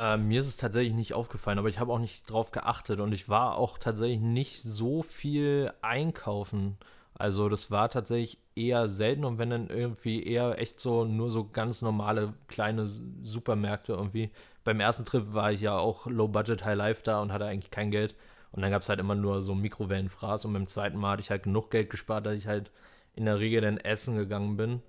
Äh, 0.02 0.18
mir 0.18 0.40
ist 0.40 0.48
es 0.48 0.58
tatsächlich 0.58 0.96
nicht 0.96 1.14
aufgefallen, 1.14 1.60
aber 1.60 1.70
ich 1.70 1.80
habe 1.80 1.94
auch 1.94 2.00
nicht 2.00 2.30
drauf 2.30 2.52
geachtet 2.52 3.00
und 3.00 3.14
ich 3.14 3.30
war 3.30 3.56
auch 3.56 3.78
tatsächlich 3.78 4.20
nicht 4.20 4.62
so 4.64 5.04
viel 5.04 5.72
einkaufen. 5.82 6.78
Also 7.14 7.50
das 7.50 7.70
war 7.70 7.90
tatsächlich 7.90 8.40
eher 8.56 8.88
selten 8.88 9.26
und 9.26 9.38
wenn 9.38 9.52
dann 9.52 9.70
irgendwie 9.70 10.24
eher 10.26 10.58
echt 10.60 10.80
so 10.80 11.06
nur 11.06 11.30
so 11.30 11.48
ganz 11.48 11.84
normale 11.84 12.34
kleine 12.48 12.88
Supermärkte 12.88 13.94
irgendwie. 13.94 14.32
Beim 14.64 14.80
ersten 14.80 15.06
Trip 15.06 15.34
war 15.34 15.52
ich 15.52 15.62
ja 15.62 15.78
auch 15.78 16.08
Low 16.08 16.28
Budget 16.28 16.66
High 16.66 16.78
Life 16.78 17.04
da 17.04 17.22
und 17.22 17.32
hatte 17.32 17.46
eigentlich 17.46 17.72
kein 17.72 17.92
Geld 17.92 18.16
und 18.52 18.64
dann 18.64 18.72
gab 18.72 18.82
es 18.82 18.90
halt 18.90 19.00
immer 19.00 19.16
nur 19.16 19.44
so 19.44 19.54
Mikrowellenfraß 19.54 20.46
und 20.46 20.54
beim 20.54 20.68
zweiten 20.68 20.98
Mal 20.98 21.12
hatte 21.12 21.22
ich 21.22 21.30
halt 21.30 21.44
genug 21.44 21.70
Geld 21.70 21.92
gespart, 21.92 22.26
dass 22.26 22.36
ich 22.36 22.48
halt 22.48 22.72
in 23.16 23.26
der 23.26 23.40
Regel 23.40 23.62
dann 23.62 23.78
essen 23.78 24.16
gegangen 24.18 24.58
bin 24.58 24.82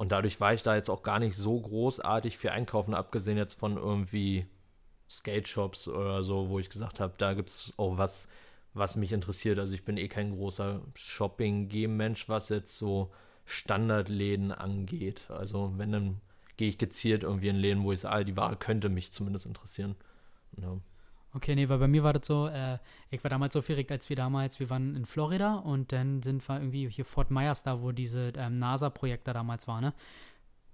und 0.00 0.12
dadurch 0.12 0.40
war 0.40 0.54
ich 0.54 0.62
da 0.62 0.76
jetzt 0.76 0.88
auch 0.88 1.02
gar 1.02 1.18
nicht 1.18 1.36
so 1.36 1.60
großartig 1.60 2.38
für 2.38 2.52
einkaufen, 2.52 2.94
abgesehen 2.94 3.36
jetzt 3.36 3.52
von 3.52 3.76
irgendwie 3.76 4.46
Skate-Shops 5.10 5.88
oder 5.88 6.24
so, 6.24 6.48
wo 6.48 6.58
ich 6.58 6.70
gesagt 6.70 7.00
habe, 7.00 7.12
da 7.18 7.34
gibt 7.34 7.50
es 7.50 7.74
auch 7.76 7.98
was, 7.98 8.26
was 8.72 8.96
mich 8.96 9.12
interessiert. 9.12 9.58
Also 9.58 9.74
ich 9.74 9.84
bin 9.84 9.98
eh 9.98 10.08
kein 10.08 10.34
großer 10.34 10.80
Shopping-Game-Mensch, 10.94 12.30
was 12.30 12.48
jetzt 12.48 12.78
so 12.78 13.12
Standardläden 13.44 14.52
angeht. 14.52 15.20
Also 15.28 15.74
wenn, 15.76 15.92
dann 15.92 16.22
gehe 16.56 16.70
ich 16.70 16.78
gezielt 16.78 17.22
irgendwie 17.22 17.48
in 17.48 17.56
Läden, 17.56 17.82
wo 17.82 17.92
ich 17.92 18.00
sage, 18.00 18.24
die 18.24 18.38
Ware 18.38 18.56
könnte 18.56 18.88
mich 18.88 19.12
zumindest 19.12 19.44
interessieren. 19.44 19.96
Ja. 20.56 20.78
Okay, 21.32 21.54
nee, 21.54 21.68
weil 21.68 21.78
bei 21.78 21.86
mir 21.86 22.02
war 22.02 22.12
das 22.12 22.26
so, 22.26 22.48
äh, 22.48 22.78
ich 23.10 23.22
war 23.22 23.28
damals 23.28 23.52
so 23.52 23.60
aufgeregt, 23.60 23.92
als 23.92 24.08
wir 24.08 24.16
damals, 24.16 24.58
wir 24.58 24.68
waren 24.68 24.96
in 24.96 25.06
Florida 25.06 25.56
und 25.56 25.92
dann 25.92 26.22
sind 26.22 26.46
wir 26.48 26.56
irgendwie 26.56 26.88
hier 26.88 27.04
Fort 27.04 27.30
Myers 27.30 27.62
da, 27.62 27.82
wo 27.82 27.92
diese 27.92 28.32
ähm, 28.36 28.54
NASA-Projekt 28.54 29.28
da 29.28 29.32
damals 29.32 29.68
war, 29.68 29.80
ne? 29.80 29.94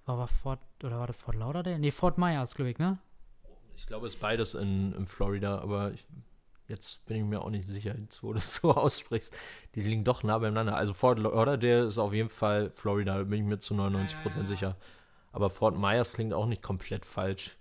War, 0.07 0.19
war 0.19 0.29
Fort, 0.29 0.61
oder 0.83 0.99
war 0.99 1.09
das 1.09 1.17
Fort 1.17 1.37
Lauderdale? 1.37 1.79
Nee, 1.79 1.91
Fort 1.91 2.17
Myers, 2.17 2.55
glaube 2.55 2.71
ich, 2.71 2.79
ne? 2.79 2.99
Ich 3.77 3.87
glaube, 3.87 4.07
es 4.07 4.15
ist 4.15 4.21
beides 4.21 4.55
in, 4.55 4.95
in 4.95 5.07
Florida, 5.07 5.59
aber 5.59 5.93
ich, 5.93 6.07
jetzt 6.69 7.05
bin 7.05 7.19
ich 7.19 7.25
mir 7.25 7.43
auch 7.43 7.51
nicht 7.51 7.67
sicher, 7.67 7.95
jetzt, 7.99 8.23
wo 8.23 8.33
du 8.33 8.39
es 8.39 8.55
so 8.63 8.75
aussprichst. 8.75 9.37
Die 9.75 9.83
liegen 9.83 10.05
doch 10.05 10.23
nah 10.23 10.39
beieinander. 10.39 10.75
Also 10.77 10.95
Fort 10.95 11.19
Lauderdale 11.19 11.85
ist 11.85 11.99
auf 11.99 12.15
jeden 12.15 12.31
Fall 12.31 12.71
Florida, 12.71 13.19
da 13.19 13.25
bin 13.25 13.41
ich 13.41 13.47
mir 13.47 13.59
zu 13.59 13.75
99% 13.75 13.83
ja, 13.85 14.17
ja, 14.25 14.37
ja. 14.37 14.47
sicher. 14.47 14.77
Aber 15.33 15.51
Fort 15.51 15.77
Myers 15.79 16.15
klingt 16.15 16.33
auch 16.33 16.47
nicht 16.47 16.63
komplett 16.63 17.05
falsch. 17.05 17.57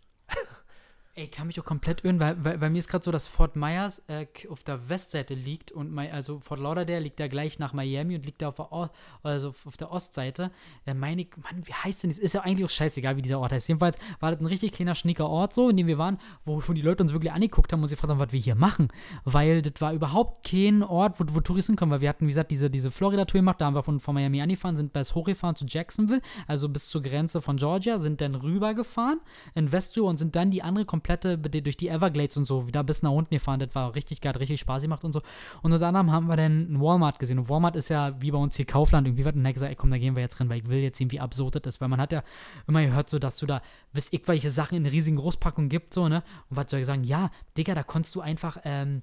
Ey, 1.17 1.29
kann 1.29 1.47
mich 1.47 1.57
auch 1.61 1.63
komplett 1.63 2.03
irren, 2.03 2.19
weil, 2.19 2.43
weil, 2.43 2.59
weil 2.59 2.69
mir 2.69 2.79
ist 2.79 2.89
gerade 2.89 3.05
so, 3.05 3.09
dass 3.09 3.25
Fort 3.25 3.55
Myers 3.55 4.03
äh, 4.09 4.25
auf 4.49 4.65
der 4.65 4.89
Westseite 4.89 5.33
liegt 5.33 5.71
und 5.71 5.89
mein, 5.89 6.11
also 6.11 6.41
Fort 6.41 6.59
Lauderdale 6.59 6.99
liegt 6.99 7.21
da 7.21 7.29
gleich 7.29 7.57
nach 7.57 7.71
Miami 7.71 8.17
und 8.17 8.25
liegt 8.25 8.41
da 8.41 8.49
auf 8.49 8.55
der, 8.57 8.69
o 8.73 8.89
also 9.23 9.55
auf 9.63 9.77
der 9.77 9.93
Ostseite. 9.93 10.51
Da 10.83 10.93
meine 10.93 11.21
ich, 11.21 11.29
Mann, 11.37 11.65
wie 11.65 11.71
heißt 11.71 12.03
denn 12.03 12.09
das? 12.09 12.19
Ist 12.19 12.33
ja 12.33 12.41
eigentlich 12.41 12.65
auch 12.65 12.69
scheißegal, 12.69 13.15
wie 13.15 13.21
dieser 13.21 13.39
Ort 13.39 13.53
heißt. 13.53 13.69
Jedenfalls 13.69 13.97
war 14.19 14.31
das 14.31 14.41
ein 14.41 14.45
richtig 14.45 14.73
kleiner, 14.73 14.93
schnicker 14.93 15.29
Ort 15.29 15.53
so, 15.53 15.69
in 15.69 15.77
dem 15.77 15.87
wir 15.87 15.97
waren, 15.97 16.17
wo, 16.43 16.61
wo 16.67 16.73
die 16.73 16.81
Leute 16.81 17.01
uns 17.01 17.13
wirklich 17.13 17.31
angeguckt 17.31 17.71
haben 17.71 17.81
und 17.81 17.87
sie 17.87 17.95
gefragt 17.95 18.11
haben, 18.11 18.19
was 18.19 18.33
wir 18.33 18.41
hier 18.41 18.55
machen. 18.55 18.89
Weil 19.23 19.61
das 19.61 19.79
war 19.79 19.93
überhaupt 19.93 20.45
kein 20.45 20.83
Ort, 20.83 21.17
wo, 21.21 21.23
wo 21.33 21.39
Touristen 21.39 21.77
kommen, 21.77 21.93
weil 21.93 22.01
wir 22.01 22.09
hatten, 22.09 22.25
wie 22.25 22.31
gesagt, 22.31 22.51
diese, 22.51 22.69
diese 22.69 22.91
Florida-Tour 22.91 23.39
gemacht, 23.39 23.61
da 23.61 23.67
haben 23.67 23.75
wir 23.75 23.83
von, 23.83 24.01
von 24.01 24.15
Miami 24.15 24.41
angefahren, 24.41 24.75
sind 24.75 24.91
bis 24.91 25.15
hochgefahren 25.15 25.55
zu 25.55 25.63
Jacksonville, 25.65 26.21
also 26.45 26.67
bis 26.67 26.89
zur 26.89 27.01
Grenze 27.01 27.41
von 27.41 27.55
Georgia, 27.55 27.99
sind 27.99 28.19
dann 28.19 28.35
rübergefahren 28.35 29.21
in 29.53 29.71
Westtour 29.71 30.09
und 30.09 30.17
sind 30.17 30.35
dann 30.35 30.51
die 30.51 30.61
andere 30.61 30.83
komplett 30.83 31.04
komplette, 31.05 31.37
durch 31.37 31.77
die 31.77 31.87
Everglades 31.87 32.35
und 32.37 32.45
so, 32.45 32.67
wieder 32.67 32.83
bis 32.83 33.03
nach 33.03 33.11
unten 33.11 33.33
gefahren. 33.35 33.59
Das 33.59 33.73
war 33.75 33.93
richtig 33.95 34.21
geil, 34.21 34.33
hat 34.33 34.39
richtig 34.39 34.59
Spaß 34.59 34.83
gemacht 34.83 35.03
und 35.03 35.11
so. 35.11 35.21
Und 35.61 35.71
unter 35.71 35.87
anderem 35.87 36.11
haben 36.11 36.27
wir 36.27 36.35
dann 36.35 36.73
ein 36.73 36.81
Walmart 36.81 37.19
gesehen. 37.19 37.39
Und 37.39 37.49
Walmart 37.49 37.75
ist 37.75 37.89
ja 37.89 38.19
wie 38.21 38.31
bei 38.31 38.37
uns 38.37 38.55
hier 38.55 38.65
Kaufland 38.65 39.07
irgendwie. 39.07 39.23
Und 39.23 39.43
dann 39.43 39.53
gesagt, 39.53 39.69
ey, 39.69 39.75
komm, 39.75 39.91
da 39.91 39.97
gehen 39.97 40.15
wir 40.15 40.21
jetzt 40.21 40.39
rein, 40.39 40.49
weil 40.49 40.59
ich 40.59 40.67
will 40.67 40.79
jetzt 40.79 40.97
sehen, 40.97 41.11
wie 41.11 41.19
absurd 41.19 41.55
das 41.55 41.75
ist. 41.75 41.81
Weil 41.81 41.89
man 41.89 42.01
hat 42.01 42.11
ja 42.11 42.23
immer 42.67 42.81
gehört, 42.81 43.09
so, 43.09 43.19
dass 43.19 43.37
du 43.37 43.45
da, 43.45 43.61
wisst 43.93 44.13
ich, 44.13 44.27
welche 44.27 44.51
Sachen 44.51 44.77
in 44.77 44.85
riesigen 44.85 45.17
Großpackungen 45.17 45.69
gibt, 45.69 45.93
so, 45.93 46.07
ne? 46.09 46.23
Und 46.49 46.57
was 46.57 46.69
soll 46.69 46.79
ich 46.79 46.85
sagen? 46.85 47.03
Ja, 47.03 47.31
Digga, 47.57 47.75
da 47.75 47.83
konntest 47.83 48.15
du 48.15 48.21
einfach, 48.21 48.57
ähm, 48.63 49.01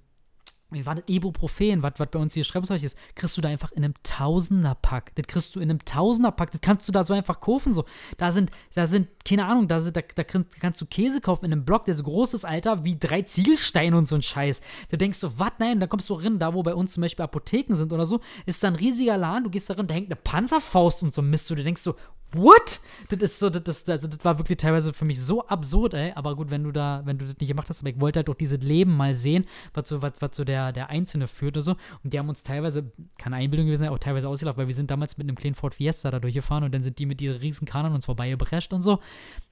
wie 0.73 0.87
war 0.87 0.95
das 0.95 1.05
Ibuprofen, 1.07 1.83
was 1.83 1.95
bei 1.95 2.19
uns 2.19 2.35
hier 2.35 2.45
Schreibzeug 2.45 2.83
ist, 2.83 2.97
kriegst 3.15 3.37
du 3.37 3.41
da 3.41 3.49
einfach 3.49 3.73
in 3.73 3.85
einem 3.85 3.95
Tausenderpack. 4.03 5.15
Das 5.15 5.27
kriegst 5.27 5.55
du 5.55 5.61
in 5.61 5.71
einem 5.71 5.85
Tausenderpack. 5.85 6.53
Das 6.53 6.61
kannst 6.61 6.89
du 6.89 6.93
da 6.93 7.05
so 7.05 7.15
einfach 7.15 7.41
kaufen. 7.41 7.75
So. 7.75 7.85
Da 8.17 8.33
sind, 8.33 8.51
da 8.75 8.87
sind, 8.87 9.09
keine 9.25 9.47
Ahnung, 9.47 9.69
da, 9.69 9.81
sind, 9.81 9.97
da, 9.97 10.03
da 10.15 10.25
kannst 10.25 10.81
du 10.81 10.87
Käse 10.87 11.21
kaufen 11.21 11.45
in 11.45 11.53
einem 11.53 11.65
Block, 11.65 11.85
der 11.87 11.95
so 11.95 12.03
groß 12.05 12.35
ist, 12.35 12.45
Alter, 12.45 12.85
wie 12.85 12.99
drei 12.99 13.23
Ziegelsteine 13.23 13.97
und 13.97 14.07
so 14.07 14.15
ein 14.15 14.23
Scheiß. 14.23 14.61
Da 14.91 14.97
denkst 14.97 15.21
du, 15.21 15.39
was? 15.39 15.53
Nein, 15.59 15.81
da 15.81 15.87
kommst 15.87 16.09
du 16.09 16.15
rein, 16.15 16.39
da 16.39 16.55
wo 16.55 16.63
bei 16.63 16.75
uns 16.75 16.93
zum 16.93 17.03
Beispiel 17.03 17.25
Apotheken 17.25 17.75
sind 17.77 17.93
oder 17.93 18.07
so, 18.07 18.21
ist 18.47 18.63
da 18.63 18.69
ein 18.69 18.75
riesiger 18.75 19.17
Laden, 19.17 19.45
du 19.45 19.51
gehst 19.51 19.71
da 19.71 19.75
rein, 19.75 19.87
da 19.87 19.95
hängt 19.95 20.09
eine 20.09 20.17
Panzerfaust 20.17 21.03
und 21.03 21.15
so 21.15 21.23
Mist. 21.23 21.51
Du 21.51 21.55
denkst 21.55 21.83
so, 21.83 21.95
what? 22.35 22.81
Das 23.09 23.23
ist 23.23 23.39
so, 23.39 23.51
das, 23.51 23.63
das, 23.63 23.89
also 23.89 24.09
das 24.09 24.25
war 24.25 24.39
wirklich 24.39 24.59
teilweise 24.59 24.93
für 24.93 25.05
mich 25.05 25.21
so 25.21 25.47
absurd, 25.47 25.95
ey. 25.95 26.13
Aber 26.15 26.37
gut, 26.37 26.51
wenn 26.51 26.65
du 26.65 26.73
da, 26.73 27.03
wenn 27.05 27.19
du 27.19 27.27
das 27.27 27.37
nicht 27.39 27.49
gemacht 27.49 27.69
hast, 27.69 27.81
aber 27.81 27.91
ich 27.91 28.01
wollte 28.01 28.19
halt 28.19 28.31
auch 28.31 28.35
dieses 28.35 28.61
Leben 28.61 28.97
mal 28.97 29.15
sehen, 29.15 29.47
was 29.75 29.89
so, 29.89 30.03
was, 30.03 30.13
was 30.21 30.31
so 30.35 30.45
der, 30.45 30.73
der 30.73 30.91
Einzelne 30.91 31.27
führt 31.27 31.57
oder 31.57 31.63
so. 31.63 31.77
Und 32.03 32.13
die 32.13 32.19
haben 32.19 32.29
uns 32.29 32.43
teilweise, 32.43 32.91
keine 33.19 33.37
Einbildung 33.37 33.67
gewesen, 33.67 33.89
auch 33.89 33.99
teilweise 33.99 34.29
ausgelacht, 34.29 34.57
weil 34.57 34.69
wir 34.69 34.75
sind 34.75 34.91
damals 34.91 35.19
mit 35.19 35.29
einem 35.29 35.37
kleinen 35.37 35.55
Ford 35.55 35.75
Fiesta 35.75 36.11
da 36.11 36.21
durchgefahren 36.21 36.65
und 36.65 36.73
dann 36.75 36.83
sind 36.83 36.99
die 36.99 37.07
mit 37.07 37.21
ihren 37.21 37.39
riesen 37.39 37.67
Kahn 37.67 37.87
an 37.87 37.95
uns 37.95 38.07
vorbeigebrescht 38.07 38.73
und 38.73 38.83
so. 38.83 39.01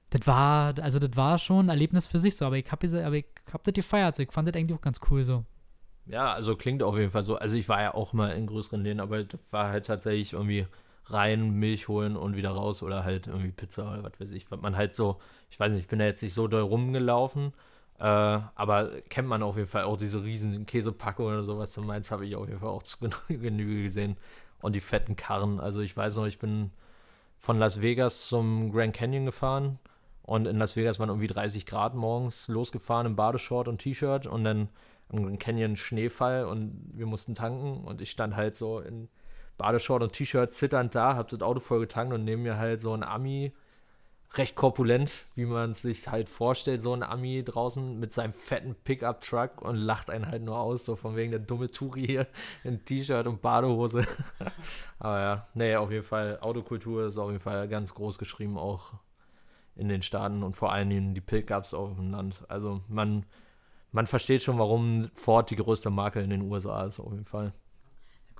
Das 0.09 0.27
war, 0.27 0.77
also 0.79 0.99
das 0.99 1.15
war 1.15 1.37
schon 1.37 1.67
ein 1.67 1.69
Erlebnis 1.69 2.07
für 2.07 2.19
sich 2.19 2.35
so, 2.35 2.45
aber 2.45 2.57
ich 2.57 2.69
hab, 2.69 2.83
aber 2.83 3.15
ich 3.15 3.25
hab 3.51 3.63
das 3.63 3.73
gefeiert, 3.73 4.19
ich 4.19 4.31
fand 4.31 4.47
das 4.47 4.55
eigentlich 4.55 4.77
auch 4.77 4.81
ganz 4.81 4.99
cool 5.09 5.23
so. 5.23 5.45
Ja, 6.05 6.33
also 6.33 6.55
klingt 6.55 6.83
auf 6.83 6.97
jeden 6.97 7.11
Fall 7.11 7.23
so. 7.23 7.35
Also 7.37 7.55
ich 7.55 7.69
war 7.69 7.81
ja 7.81 7.93
auch 7.93 8.11
mal 8.11 8.31
in 8.31 8.47
größeren 8.47 8.83
Läden, 8.83 8.99
aber 8.99 9.23
das 9.23 9.39
war 9.51 9.69
halt 9.69 9.85
tatsächlich 9.85 10.33
irgendwie 10.33 10.67
rein, 11.11 11.51
Milch 11.51 11.87
holen 11.87 12.15
und 12.15 12.35
wieder 12.35 12.51
raus 12.51 12.83
oder 12.83 13.03
halt 13.03 13.27
irgendwie 13.27 13.51
Pizza 13.51 13.91
oder 13.91 14.03
was 14.03 14.19
weiß 14.19 14.31
ich. 14.31 14.49
Man 14.49 14.75
halt 14.75 14.95
so, 14.95 15.19
ich 15.49 15.59
weiß 15.59 15.71
nicht, 15.71 15.81
ich 15.81 15.87
bin 15.87 15.99
da 15.99 16.05
jetzt 16.05 16.23
nicht 16.23 16.33
so 16.33 16.47
doll 16.47 16.61
rumgelaufen, 16.61 17.53
äh, 17.99 18.03
aber 18.03 19.01
kennt 19.09 19.27
man 19.27 19.43
auf 19.43 19.57
jeden 19.57 19.67
Fall 19.67 19.83
auch 19.83 19.97
diese 19.97 20.23
riesen 20.23 20.65
Käsepackungen 20.65 21.33
oder 21.33 21.43
sowas. 21.43 21.73
Du 21.73 21.81
meinst, 21.81 22.11
habe 22.11 22.25
ich 22.25 22.35
auf 22.35 22.47
jeden 22.47 22.59
Fall 22.59 22.69
auch 22.69 22.83
zu 22.83 22.97
Genüge 23.27 23.83
gesehen. 23.83 24.17
Und 24.61 24.75
die 24.75 24.81
fetten 24.81 25.15
Karren. 25.15 25.59
Also 25.59 25.81
ich 25.81 25.95
weiß 25.97 26.15
noch, 26.17 26.25
ich 26.25 26.39
bin 26.39 26.71
von 27.37 27.57
Las 27.57 27.81
Vegas 27.81 28.27
zum 28.27 28.71
Grand 28.71 28.93
Canyon 28.93 29.25
gefahren 29.25 29.79
und 30.23 30.45
in 30.45 30.57
Las 30.57 30.75
Vegas 30.75 30.99
waren 30.99 31.09
irgendwie 31.09 31.27
30 31.27 31.65
Grad 31.65 31.95
morgens 31.95 32.47
losgefahren 32.47 33.07
im 33.07 33.15
Badeshort 33.15 33.67
und 33.67 33.79
T-Shirt 33.79 34.27
und 34.27 34.43
dann 34.43 34.69
Grand 35.09 35.39
Canyon 35.39 35.75
Schneefall 35.75 36.45
und 36.45 36.91
wir 36.93 37.07
mussten 37.07 37.35
tanken 37.35 37.83
und 37.83 37.99
ich 37.99 38.11
stand 38.11 38.35
halt 38.35 38.55
so 38.55 38.79
in 38.79 39.09
Badeshort 39.57 40.03
und 40.03 40.13
T-Shirt 40.13 40.53
zitternd 40.53 40.95
da, 40.95 41.15
hab 41.15 41.29
das 41.29 41.41
Auto 41.41 41.59
voll 41.59 41.81
getankt 41.81 42.13
und 42.13 42.23
neben 42.23 42.43
mir 42.43 42.57
halt 42.57 42.81
so 42.81 42.93
ein 42.93 43.03
Ami, 43.03 43.53
recht 44.35 44.55
korpulent, 44.55 45.11
wie 45.35 45.45
man 45.45 45.71
es 45.71 45.81
sich 45.81 46.07
halt 46.07 46.29
vorstellt, 46.29 46.81
so 46.81 46.93
ein 46.93 47.03
Ami 47.03 47.43
draußen 47.43 47.99
mit 47.99 48.13
seinem 48.13 48.33
fetten 48.33 48.75
Pickup-Truck 48.75 49.61
und 49.61 49.75
lacht 49.75 50.09
einen 50.09 50.27
halt 50.27 50.43
nur 50.43 50.59
aus, 50.59 50.85
so 50.85 50.95
von 50.95 51.15
wegen 51.15 51.31
der 51.31 51.41
dumme 51.41 51.69
Touri 51.69 52.05
hier 52.05 52.27
in 52.63 52.83
T-Shirt 52.85 53.27
und 53.27 53.41
Badehose. 53.41 54.05
Aber 54.99 55.19
ja, 55.19 55.47
nee, 55.53 55.75
auf 55.75 55.91
jeden 55.91 56.05
Fall, 56.05 56.39
Autokultur 56.39 57.07
ist 57.07 57.17
auf 57.17 57.29
jeden 57.29 57.41
Fall 57.41 57.67
ganz 57.67 57.93
groß 57.93 58.17
geschrieben, 58.17 58.57
auch 58.57 58.93
in 59.75 59.89
den 59.89 60.01
Staaten 60.01 60.43
und 60.43 60.55
vor 60.55 60.71
allen 60.71 60.89
Dingen 60.89 61.13
die 61.13 61.21
Pickups 61.21 61.73
auf 61.73 61.95
dem 61.95 62.11
Land. 62.11 62.43
Also 62.47 62.81
man, 62.87 63.25
man 63.91 64.07
versteht 64.07 64.43
schon, 64.43 64.59
warum 64.59 65.09
Ford 65.13 65.49
die 65.49 65.55
größte 65.55 65.89
Marke 65.89 66.21
in 66.21 66.29
den 66.29 66.49
USA 66.49 66.85
ist, 66.85 66.99
auf 66.99 67.11
jeden 67.11 67.25
Fall. 67.25 67.53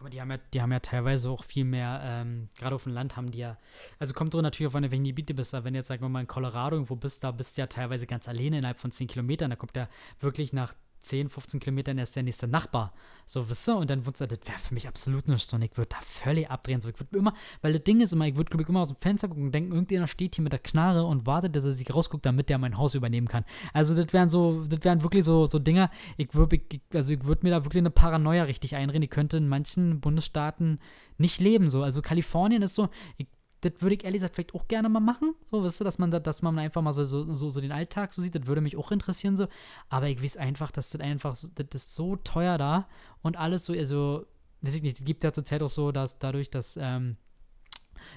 Guck 0.02 0.06
mal, 0.06 0.10
die 0.10 0.19
haben 0.19 0.32
ja, 0.32 0.38
die 0.52 0.61
haben 0.64 0.72
ja 0.72 0.80
teilweise 0.80 1.30
auch 1.30 1.44
viel 1.44 1.64
mehr, 1.64 2.02
ähm, 2.03 2.49
gerade 2.57 2.73
auf 2.73 2.86
dem 2.86 2.91
Land 2.91 3.15
haben 3.18 3.30
die 3.30 3.38
ja, 3.38 3.57
also 3.99 4.15
kommt 4.15 4.34
drüber 4.34 4.41
natürlich 4.41 4.65
auf 4.65 4.73
eine, 4.73 4.90
welchen 4.90 5.03
Gebiete 5.03 5.36
bist, 5.36 5.53
aber 5.53 5.65
wenn 5.65 5.76
jetzt, 5.76 5.90
sagen 5.90 6.02
wir 6.02 6.10
mal, 6.10 6.22
in 6.22 6.28
Colorado 6.28 6.76
irgendwo 6.76 6.95
bist, 6.95 7.23
da 7.23 7.30
bist 7.30 7.56
du 7.56 7.61
ja 7.61 7.68
teilweise 7.68 8.07
ganz 8.07 8.28
alleine 8.28 8.57
innerhalb 8.57 8.80
von 8.80 8.91
10 8.91 9.06
Kilometern, 9.06 9.52
da 9.52 9.56
kommt 9.56 9.76
ja 9.76 9.88
wirklich 10.19 10.53
nach 10.53 10.73
10, 11.02 11.30
15 11.30 11.60
Kilometern 11.60 11.98
erst 11.98 12.15
der 12.15 12.23
nächste 12.23 12.48
Nachbar. 12.48 12.94
So, 13.26 13.49
wisst 13.49 13.68
ihr? 13.68 13.78
Und 13.78 13.90
dann 13.90 14.06
wird 14.06 14.19
das 14.19 14.30
wäre 14.30 14.60
für 14.60 14.73
mich 14.73 14.88
absolut 14.88 15.28
nicht 15.28 15.49
so. 15.49 15.56
Und 15.56 15.64
ich 15.64 15.76
würde 15.78 15.90
da 15.90 15.98
völlig 16.02 16.49
abdrehen. 16.49 16.82
So, 16.82 16.90
ich 16.90 16.99
würde 16.99 17.18
immer, 17.18 17.34
weil 17.61 17.73
das 17.73 17.84
Ding 17.84 18.02
ist 18.02 18.14
immer, 18.14 18.28
ich 18.28 18.36
würde, 18.36 18.49
glaube 18.49 18.64
ich, 18.64 18.69
immer 18.69 18.82
aus 18.82 18.90
dem 18.90 18.98
Fenster 18.98 19.28
gucken 19.28 19.45
und 19.45 19.52
denken, 19.52 19.72
irgendjemand 19.72 20.10
steht 20.10 20.36
hier 20.36 20.44
mit 20.44 20.53
der 20.53 20.60
Knarre 20.60 21.06
und 21.06 21.26
wartet, 21.26 21.56
dass 21.56 21.64
er 21.64 21.73
sich 21.73 21.94
rausguckt, 21.94 22.26
damit 22.26 22.49
der 22.49 22.57
mein 22.57 22.78
Haus 22.78 22.95
übernehmen 22.95 23.28
kann. 23.28 23.45
Also, 23.73 23.95
das 23.95 24.14
wären 24.14 24.30
so, 24.30 24.65
das 24.65 24.84
wären 24.84 25.02
wirklich 25.02 25.23
so, 25.23 25.45
so 25.45 25.60
Dinger, 25.60 25.90
ich 26.18 26.34
würde, 26.34 26.60
also 26.94 27.14
ich 27.14 27.23
würde 27.23 27.44
mir 27.44 27.52
da 27.52 27.64
wirklich 27.64 27.82
eine 27.82 27.91
Paranoia 27.91 28.44
richtig 28.44 28.76
einreden. 28.76 29.02
Die 29.02 29.07
könnte 29.07 29.38
in 29.38 29.48
manchen 29.48 30.02
Bundesstaaten 30.02 30.80
nicht 31.18 31.40
leben. 31.40 31.69
So. 31.69 31.84
Also 31.84 32.02
Kalifornien 32.02 32.61
ist 32.61 32.76
so, 32.76 32.90
ich 33.18 33.28
das 33.61 33.73
würde 33.79 33.95
ich 33.95 34.03
ehrlich 34.03 34.19
gesagt 34.19 34.35
vielleicht 34.35 34.55
auch 34.55 34.67
gerne 34.67 34.89
mal 34.89 34.99
machen. 34.99 35.35
So, 35.49 35.63
weißt 35.63 35.79
du, 35.79 35.83
dass 35.83 35.99
man, 35.99 36.11
da, 36.11 36.19
dass 36.19 36.41
man 36.41 36.57
einfach 36.59 36.81
mal 36.81 36.93
so, 36.93 37.05
so, 37.05 37.33
so, 37.33 37.49
so 37.49 37.61
den 37.61 37.71
Alltag 37.71 38.13
so 38.13 38.21
sieht. 38.21 38.35
Das 38.35 38.47
würde 38.47 38.61
mich 38.61 38.75
auch 38.75 38.91
interessieren 38.91 39.38
so. 39.38 39.47
Aber 39.89 40.07
ich 40.09 40.21
weiß 40.21 40.38
einfach, 40.38 40.71
dass 40.71 40.89
das 40.89 41.01
einfach, 41.01 41.38
das 41.55 41.67
ist 41.73 41.95
so 41.95 42.15
teuer 42.17 42.57
da 42.57 42.88
und 43.21 43.38
alles 43.38 43.65
so, 43.65 43.73
also, 43.73 44.25
weiß 44.61 44.75
ich 44.75 44.81
nicht, 44.81 44.99
es 44.99 45.05
gibt 45.05 45.23
ja 45.23 45.31
zur 45.31 45.45
Zeit 45.45 45.61
auch 45.61 45.69
so, 45.69 45.91
dass 45.91 46.17
dadurch, 46.19 46.49
dass, 46.49 46.77
ähm, 46.81 47.17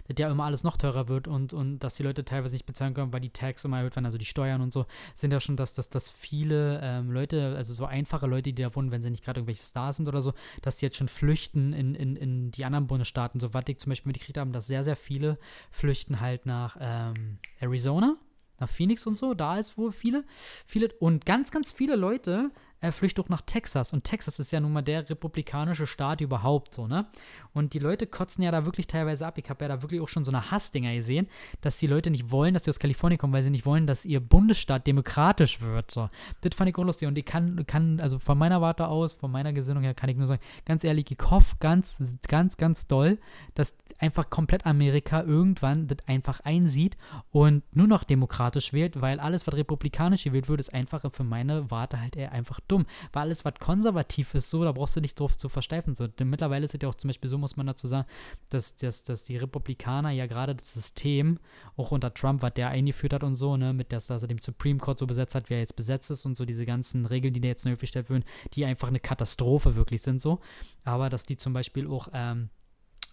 dass 0.09 0.19
ja 0.19 0.31
immer 0.31 0.44
alles 0.44 0.65
noch 0.65 0.77
teurer 0.77 1.09
wird 1.09 1.28
und, 1.28 1.52
und 1.52 1.78
dass 1.81 1.94
die 1.94 2.02
Leute 2.02 2.24
teilweise 2.24 2.55
nicht 2.55 2.66
bezahlen 2.66 2.94
können, 2.94 3.12
weil 3.12 3.20
die 3.20 3.31
Tax 3.31 3.65
immer 3.65 3.78
erhöht 3.78 3.97
werden, 3.97 4.06
also 4.06 4.19
die 4.19 4.24
Steuern 4.24 4.61
und 4.61 4.73
so, 4.73 4.86
sind 5.15 5.32
ja 5.32 5.40
schon, 5.40 5.56
dass, 5.56 5.74
dass, 5.74 5.89
dass 5.89 6.11
viele 6.11 6.81
ähm, 6.82 7.11
Leute, 7.11 7.55
also 7.56 7.74
so 7.74 7.85
einfache 7.86 8.27
Leute, 8.27 8.52
die 8.52 8.62
da 8.62 8.74
wohnen, 8.74 8.90
wenn 8.90 9.02
sie 9.02 9.11
nicht 9.11 9.24
gerade 9.24 9.40
irgendwelche 9.40 9.65
Stars 9.65 9.97
sind 9.97 10.09
oder 10.09 10.23
so, 10.23 10.32
dass 10.62 10.77
die 10.77 10.86
jetzt 10.86 10.97
schon 10.97 11.09
flüchten 11.09 11.73
in, 11.73 11.94
in, 11.94 12.16
in 12.16 12.51
die 12.51 12.65
anderen 12.65 12.86
Bundesstaaten. 12.86 13.40
So 13.40 13.55
was 13.55 13.65
ich 13.69 13.78
zum 13.78 13.90
Beispiel 13.90 14.11
mitgekriegt 14.11 14.39
habe, 14.39 14.51
dass 14.51 14.66
sehr, 14.66 14.85
sehr 14.85 14.97
viele 14.97 15.39
flüchten 15.70 16.20
halt 16.20 16.47
nach 16.47 16.77
ähm, 16.81 17.39
Arizona, 17.61 18.16
nach 18.59 18.69
Phoenix 18.69 19.06
und 19.06 19.19
so, 19.19 19.35
da 19.35 19.59
ist 19.59 19.77
wohl 19.77 19.93
viele, 19.93 20.24
viele 20.66 20.93
und 21.01 21.27
ganz, 21.27 21.51
ganz 21.51 21.73
viele 21.73 21.97
Leute 21.97 22.51
er 22.85 22.93
flüchtet 22.93 23.24
auch 23.24 23.31
nach 23.31 23.40
Texas. 23.40 23.94
Und 23.94 24.05
Texas 24.05 24.39
ist 24.39 24.52
ja 24.52 24.61
nun 24.61 24.74
mal 24.74 24.82
der 24.82 25.09
republikanische 25.09 25.86
Staat 25.86 26.20
überhaupt 26.20 26.74
so, 26.74 26.86
ne? 26.86 27.06
Und 27.55 27.72
die 27.74 27.78
Leute 27.78 28.06
kotzen 28.06 28.43
ja 28.43 28.51
da 28.51 28.64
wirklich 28.64 28.86
teilweise 28.86 29.26
ab. 29.26 29.39
Ich 29.39 29.48
habe 29.48 29.64
ja 29.64 29.68
da 29.68 29.82
wirklich 29.82 30.01
auch 30.01 30.09
schon 30.09 30.24
so 30.24 30.31
eine 30.31 30.51
Hassdinger 30.51 30.94
gesehen, 30.94 31.28
dass 31.60 31.78
die 31.78 31.86
Leute 31.86 32.10
nicht 32.10 32.31
wollen, 32.31 32.55
dass 32.55 32.62
die 32.62 32.70
aus 32.70 32.78
Kalifornien 32.78 33.18
kommen, 33.18 33.32
weil 33.32 33.43
sie 33.43 33.51
nicht 33.51 33.66
wollen, 33.66 33.86
dass 33.86 34.05
ihr 34.05 34.20
Bundesstaat 34.20 34.86
demokratisch 34.86 35.60
wird. 35.60 35.90
So. 35.90 36.10
Das 36.43 36.55
fand 36.55 36.70
ich 36.70 36.76
auch 36.76 36.85
lustig. 36.85 37.09
Und 37.09 37.16
ich 37.16 37.24
kann, 37.24 37.64
kann, 37.66 38.01
also 38.01 38.18
von 38.18 38.36
meiner 38.36 38.60
Warte 38.60 38.89
aus, 38.89 39.14
von 39.14 39.31
meiner 39.31 39.52
Gesinnung 39.52 39.82
her, 39.82 39.94
kann 39.94 40.10
ich 40.10 40.16
nur 40.16 40.26
sagen, 40.26 40.43
ganz 40.64 40.85
ehrlich, 40.85 41.10
ich 41.10 41.31
hoffe 41.31 41.56
ganz, 41.60 41.98
ganz, 42.28 42.56
ganz 42.56 42.86
doll, 42.86 43.18
dass 43.55 43.74
einfach 43.98 44.31
komplett 44.31 44.66
Amerika 44.66 45.22
irgendwann 45.22 45.86
das 45.86 45.98
einfach 46.06 46.40
einsieht 46.40 46.97
und 47.31 47.62
nur 47.74 47.86
noch 47.86 48.05
demokratisch 48.05 48.72
wählt, 48.72 49.01
weil 49.01 49.20
alles, 49.20 49.47
was 49.47 49.55
republikanisch 49.55 50.24
gewählt 50.24 50.48
wird, 50.48 50.60
ist 50.60 50.74
einfach 50.74 51.05
für 51.12 51.24
meine 51.24 51.70
Warte 51.70 52.01
halt 52.01 52.16
eher 52.16 52.32
einfach 52.32 52.60
dumm 52.66 52.86
weil 53.12 53.22
alles, 53.22 53.44
was 53.44 53.55
konservativ 53.59 54.35
ist, 54.35 54.51
so, 54.51 54.64
da 54.64 54.72
brauchst 54.72 54.97
du 54.97 55.01
nicht 55.01 55.18
drauf 55.18 55.36
zu 55.36 55.48
versteifen. 55.48 55.94
So. 55.94 56.06
Denn 56.06 56.28
mittlerweile 56.28 56.64
ist 56.64 56.74
es 56.74 56.82
ja 56.82 56.89
auch 56.89 56.94
zum 56.94 57.09
Beispiel 57.09 57.31
so, 57.31 57.39
muss 57.44 57.56
man 57.56 57.66
dazu 57.66 57.86
sagen, 57.86 58.08
dass, 58.48 58.76
dass, 58.76 59.02
dass 59.02 59.24
die 59.24 59.36
Republikaner 59.36 60.10
ja 60.10 60.24
gerade 60.24 60.54
das 60.54 60.72
System, 60.72 61.38
auch 61.76 61.90
unter 61.90 62.14
Trump, 62.14 62.40
was 62.40 62.54
der 62.54 62.70
eingeführt 62.70 63.12
hat 63.12 63.22
und 63.22 63.36
so, 63.36 63.58
ne, 63.58 63.74
mit 63.74 63.92
das, 63.92 64.06
dass 64.06 64.22
er 64.22 64.28
den 64.28 64.38
Supreme 64.38 64.78
Court 64.78 64.98
so 64.98 65.06
besetzt 65.06 65.34
hat, 65.34 65.50
wie 65.50 65.54
er 65.54 65.60
jetzt 65.60 65.76
besetzt 65.76 66.10
ist 66.10 66.24
und 66.24 66.36
so 66.36 66.46
diese 66.46 66.64
ganzen 66.64 67.04
Regeln, 67.04 67.34
die 67.34 67.40
da 67.42 67.48
jetzt 67.48 67.66
neu 67.66 67.76
gestellt 67.76 68.08
würden, 68.08 68.24
die 68.54 68.64
einfach 68.64 68.88
eine 68.88 69.00
Katastrophe 69.00 69.76
wirklich 69.76 70.00
sind, 70.00 70.22
so. 70.22 70.40
Aber 70.84 71.10
dass 71.10 71.24
die 71.24 71.36
zum 71.36 71.52
Beispiel 71.52 71.86
auch, 71.86 72.08
ähm, 72.14 72.48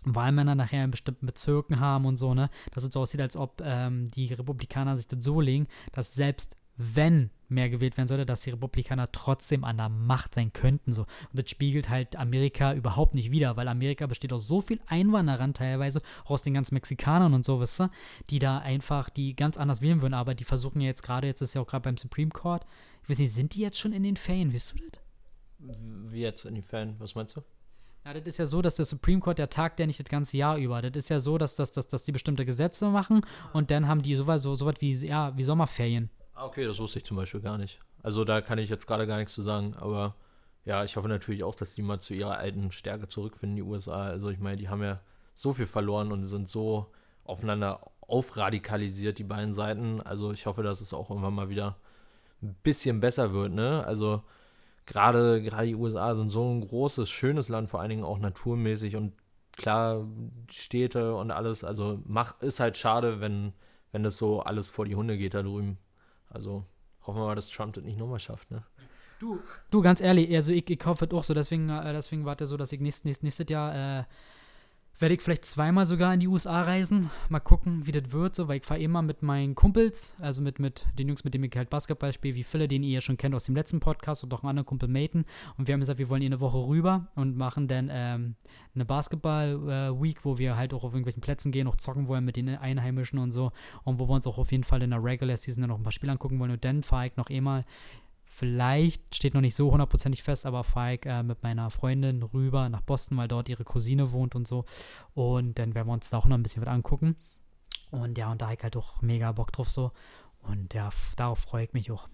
Wahlmänner 0.03 0.55
nachher 0.55 0.83
in 0.83 0.91
bestimmten 0.91 1.27
Bezirken 1.27 1.79
haben 1.79 2.05
und 2.05 2.17
so, 2.17 2.33
ne? 2.33 2.49
Dass 2.71 2.83
es 2.83 2.93
so 2.93 3.01
aussieht, 3.01 3.21
als 3.21 3.35
ob 3.35 3.61
ähm, 3.63 4.09
die 4.11 4.33
Republikaner 4.33 4.97
sich 4.97 5.07
das 5.07 5.23
so 5.23 5.39
legen, 5.41 5.67
dass 5.91 6.13
selbst 6.13 6.57
wenn 6.95 7.29
mehr 7.51 7.69
gewählt 7.69 7.97
werden 7.97 8.07
sollte, 8.07 8.25
dass 8.25 8.41
die 8.41 8.49
Republikaner 8.49 9.11
trotzdem 9.11 9.63
an 9.63 9.77
der 9.77 9.89
Macht 9.89 10.35
sein 10.35 10.53
könnten. 10.53 10.93
So. 10.93 11.01
Und 11.01 11.09
das 11.33 11.49
spiegelt 11.49 11.89
halt 11.89 12.15
Amerika 12.15 12.73
überhaupt 12.73 13.13
nicht 13.13 13.31
wider, 13.31 13.57
weil 13.57 13.67
Amerika 13.67 14.07
besteht 14.07 14.33
aus 14.33 14.47
so 14.47 14.61
viel 14.61 14.79
Einwanderern 14.87 15.53
teilweise, 15.53 16.01
aus 16.25 16.41
den 16.41 16.53
ganzen 16.53 16.75
Mexikanern 16.75 17.33
und 17.33 17.45
so, 17.45 17.59
wisst 17.59 17.81
ihr, 17.81 17.91
die 18.29 18.39
da 18.39 18.59
einfach, 18.59 19.09
die 19.09 19.35
ganz 19.35 19.57
anders 19.57 19.81
wählen 19.81 20.01
würden, 20.01 20.13
aber 20.13 20.33
die 20.33 20.45
versuchen 20.45 20.81
ja 20.81 20.87
jetzt 20.87 21.03
gerade, 21.03 21.27
jetzt 21.27 21.41
ist 21.41 21.53
ja 21.53 21.61
auch 21.61 21.67
gerade 21.67 21.83
beim 21.83 21.97
Supreme 21.97 22.31
Court, 22.31 22.65
ich 23.03 23.09
weiß 23.09 23.19
nicht, 23.19 23.33
sind 23.33 23.53
die 23.55 23.61
jetzt 23.61 23.79
schon 23.79 23.93
in 23.93 24.03
den 24.03 24.15
Ferien, 24.15 24.53
wisst 24.53 24.73
du 24.73 24.77
das? 24.77 25.01
Wie 26.09 26.21
jetzt 26.21 26.45
in 26.45 26.55
den 26.55 26.63
Ferien, 26.63 26.95
was 26.99 27.13
meinst 27.15 27.35
du? 27.35 27.41
Ja, 28.05 28.13
das 28.13 28.23
ist 28.23 28.39
ja 28.39 28.47
so, 28.47 28.63
dass 28.63 28.75
der 28.75 28.85
Supreme 28.85 29.19
Court, 29.19 29.37
der 29.37 29.49
tagt 29.49 29.79
ja 29.79 29.85
nicht 29.85 29.99
das 29.99 30.07
ganze 30.07 30.35
Jahr 30.35 30.57
über. 30.57 30.81
Das 30.81 30.95
ist 30.95 31.09
ja 31.09 31.19
so, 31.19 31.37
dass, 31.37 31.53
dass, 31.53 31.71
dass, 31.71 31.87
dass 31.87 32.01
die 32.03 32.11
bestimmte 32.11 32.45
Gesetze 32.45 32.89
machen 32.89 33.21
und 33.53 33.69
dann 33.69 33.87
haben 33.87 34.01
die 34.01 34.15
sowas 34.15 34.41
so, 34.41 34.55
so 34.55 34.71
wie, 34.79 34.93
ja, 34.93 35.37
wie 35.37 35.43
Sommerferien. 35.43 36.09
Ah, 36.41 36.45
okay, 36.45 36.65
das 36.65 36.79
wusste 36.79 36.97
ich 36.97 37.05
zum 37.05 37.17
Beispiel 37.17 37.39
gar 37.39 37.59
nicht. 37.59 37.79
Also 38.01 38.25
da 38.25 38.41
kann 38.41 38.57
ich 38.57 38.67
jetzt 38.67 38.87
gerade 38.87 39.05
gar 39.05 39.17
nichts 39.17 39.33
zu 39.33 39.43
sagen, 39.43 39.75
aber 39.75 40.15
ja, 40.65 40.83
ich 40.83 40.95
hoffe 40.95 41.07
natürlich 41.07 41.43
auch, 41.43 41.53
dass 41.53 41.75
die 41.75 41.83
mal 41.83 41.99
zu 41.99 42.15
ihrer 42.15 42.37
alten 42.37 42.71
Stärke 42.71 43.07
zurückfinden, 43.07 43.57
die 43.57 43.61
USA. 43.61 44.05
Also 44.05 44.29
ich 44.31 44.39
meine, 44.39 44.57
die 44.57 44.67
haben 44.67 44.81
ja 44.81 45.01
so 45.35 45.53
viel 45.53 45.67
verloren 45.67 46.11
und 46.11 46.25
sind 46.25 46.49
so 46.49 46.87
aufeinander 47.25 47.91
aufradikalisiert, 48.01 49.19
die 49.19 49.23
beiden 49.23 49.53
Seiten. 49.53 50.01
Also 50.01 50.31
ich 50.31 50.47
hoffe, 50.47 50.63
dass 50.63 50.81
es 50.81 50.95
auch 50.95 51.11
irgendwann 51.11 51.35
mal 51.35 51.49
wieder 51.49 51.77
ein 52.41 52.55
bisschen 52.63 53.01
besser 53.01 53.33
wird, 53.33 53.51
ne? 53.53 53.85
Also 53.85 54.23
gerade 54.87 55.43
gerade 55.43 55.67
die 55.67 55.75
USA 55.75 56.15
sind 56.15 56.31
so 56.31 56.43
ein 56.43 56.61
großes, 56.67 57.07
schönes 57.07 57.49
Land, 57.49 57.69
vor 57.69 57.81
allen 57.81 57.91
Dingen 57.91 58.03
auch 58.03 58.17
naturmäßig 58.17 58.95
und 58.95 59.13
klar 59.57 60.07
Städte 60.49 61.13
und 61.13 61.29
alles. 61.29 61.63
Also 61.63 61.99
mach, 62.05 62.41
ist 62.41 62.59
halt 62.59 62.77
schade, 62.77 63.21
wenn, 63.21 63.53
wenn 63.91 64.03
das 64.03 64.17
so 64.17 64.41
alles 64.41 64.71
vor 64.71 64.85
die 64.85 64.95
Hunde 64.95 65.19
geht 65.19 65.35
da 65.35 65.43
drüben. 65.43 65.77
Also 66.31 66.65
hoffen 67.05 67.19
wir 67.19 67.25
mal, 67.25 67.35
dass 67.35 67.49
Trump 67.49 67.73
das 67.73 67.83
nicht 67.83 67.99
nochmal 67.99 68.19
schafft, 68.19 68.49
ne? 68.51 68.63
Du, 69.19 69.39
du, 69.69 69.81
ganz 69.83 70.01
ehrlich, 70.01 70.35
also 70.35 70.51
ich, 70.51 70.67
ich 70.67 70.79
kaufe 70.79 71.05
das 71.05 71.15
auch 71.15 71.23
so, 71.23 71.35
deswegen, 71.35 71.69
äh, 71.69 71.93
deswegen 71.93 72.25
war 72.25 72.35
das 72.35 72.49
so, 72.49 72.57
dass 72.57 72.71
ich 72.71 72.79
nächstes, 72.79 73.03
nächstes, 73.03 73.23
nächstes 73.23 73.49
Jahr 73.49 73.99
äh, 73.99 74.03
werde 75.01 75.15
ich 75.15 75.21
vielleicht 75.21 75.45
zweimal 75.45 75.87
sogar 75.87 76.13
in 76.13 76.19
die 76.19 76.27
USA 76.27 76.61
reisen. 76.61 77.09
Mal 77.27 77.39
gucken, 77.39 77.87
wie 77.87 77.91
das 77.91 78.11
wird, 78.11 78.35
so, 78.35 78.47
weil 78.47 78.57
ich 78.57 78.65
fahre 78.65 78.79
immer 78.79 79.01
mit 79.01 79.23
meinen 79.23 79.55
Kumpels, 79.55 80.13
also 80.19 80.41
mit, 80.41 80.59
mit 80.59 80.85
den 80.99 81.07
Jungs, 81.07 81.23
mit 81.23 81.33
denen 81.33 81.45
ich 81.45 81.55
halt 81.55 81.71
Basketball 81.71 82.13
spiele, 82.13 82.35
wie 82.35 82.43
Phil, 82.43 82.67
den 82.67 82.83
ihr 82.83 82.91
ja 82.91 83.01
schon 83.01 83.17
kennt 83.17 83.33
aus 83.33 83.45
dem 83.45 83.55
letzten 83.55 83.79
Podcast 83.79 84.23
und 84.23 84.31
auch 84.31 84.43
einen 84.43 84.51
anderen 84.51 84.67
Kumpel 84.67 84.87
Maten. 84.87 85.25
Und 85.57 85.67
wir 85.67 85.73
haben 85.73 85.79
gesagt, 85.79 85.97
wir 85.97 86.07
wollen 86.09 86.21
hier 86.21 86.29
eine 86.29 86.39
Woche 86.39 86.59
rüber 86.59 87.07
und 87.15 87.35
machen 87.35 87.67
dann 87.67 87.89
ähm, 87.91 88.35
eine 88.75 88.85
Basketball-Week, 88.85 90.17
äh, 90.17 90.23
wo 90.23 90.37
wir 90.37 90.55
halt 90.55 90.71
auch 90.73 90.83
auf 90.83 90.93
irgendwelchen 90.93 91.21
Plätzen 91.21 91.51
gehen, 91.51 91.67
auch 91.67 91.77
zocken 91.77 92.07
wollen 92.07 92.23
mit 92.23 92.35
den 92.35 92.49
Einheimischen 92.49 93.17
und 93.17 93.31
so. 93.31 93.51
Und 93.83 93.97
wo 93.97 94.07
wir 94.07 94.13
uns 94.13 94.27
auch 94.27 94.37
auf 94.37 94.51
jeden 94.51 94.63
Fall 94.63 94.83
in 94.83 94.91
der 94.91 95.03
Regular 95.03 95.35
Season 95.35 95.61
dann 95.61 95.69
noch 95.69 95.77
ein 95.77 95.83
paar 95.83 95.91
Spiele 95.91 96.11
angucken 96.11 96.39
wollen. 96.39 96.51
Und 96.51 96.63
dann 96.63 96.83
fahre 96.83 97.07
ich 97.07 97.17
noch 97.17 97.31
eh 97.31 97.41
vielleicht, 98.41 99.15
steht 99.15 99.35
noch 99.35 99.41
nicht 99.41 99.55
so 99.55 99.71
hundertprozentig 99.71 100.23
fest, 100.23 100.47
aber 100.47 100.63
fahre 100.63 100.95
ich 100.95 101.05
äh, 101.05 101.21
mit 101.21 101.43
meiner 101.43 101.69
Freundin 101.69 102.23
rüber 102.23 102.69
nach 102.69 102.81
Boston, 102.81 103.15
weil 103.17 103.27
dort 103.27 103.47
ihre 103.49 103.63
Cousine 103.63 104.13
wohnt 104.13 104.33
und 104.33 104.47
so. 104.47 104.65
Und 105.13 105.59
dann 105.59 105.75
werden 105.75 105.87
wir 105.87 105.93
uns 105.93 106.09
da 106.09 106.17
auch 106.17 106.25
noch 106.25 106.39
ein 106.39 106.41
bisschen 106.41 106.63
was 106.63 106.73
angucken. 106.73 107.17
Und 107.91 108.17
ja, 108.17 108.31
und 108.31 108.41
da 108.41 108.47
habe 108.47 108.55
ich 108.55 108.63
halt 108.63 108.75
auch 108.77 108.99
mega 109.03 109.31
Bock 109.31 109.51
drauf 109.51 109.69
so. 109.69 109.91
Und 110.41 110.73
ja, 110.73 110.89
darauf 111.17 111.37
freue 111.37 111.65
ich 111.65 111.73
mich 111.73 111.91
auch. 111.91 112.09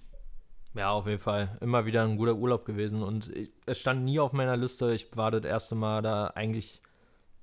Ja, 0.74 0.90
auf 0.92 1.08
jeden 1.08 1.22
Fall. 1.22 1.58
Immer 1.62 1.86
wieder 1.86 2.04
ein 2.04 2.18
guter 2.18 2.36
Urlaub 2.36 2.66
gewesen. 2.66 3.04
Und 3.04 3.34
ich, 3.34 3.50
es 3.66 3.80
stand 3.80 4.04
nie 4.04 4.20
auf 4.20 4.34
meiner 4.34 4.58
Liste. 4.58 4.94
Ich 4.94 5.16
war 5.16 5.32
das 5.32 5.46
erste 5.46 5.76
Mal 5.76 6.02
da 6.02 6.28
eigentlich 6.36 6.82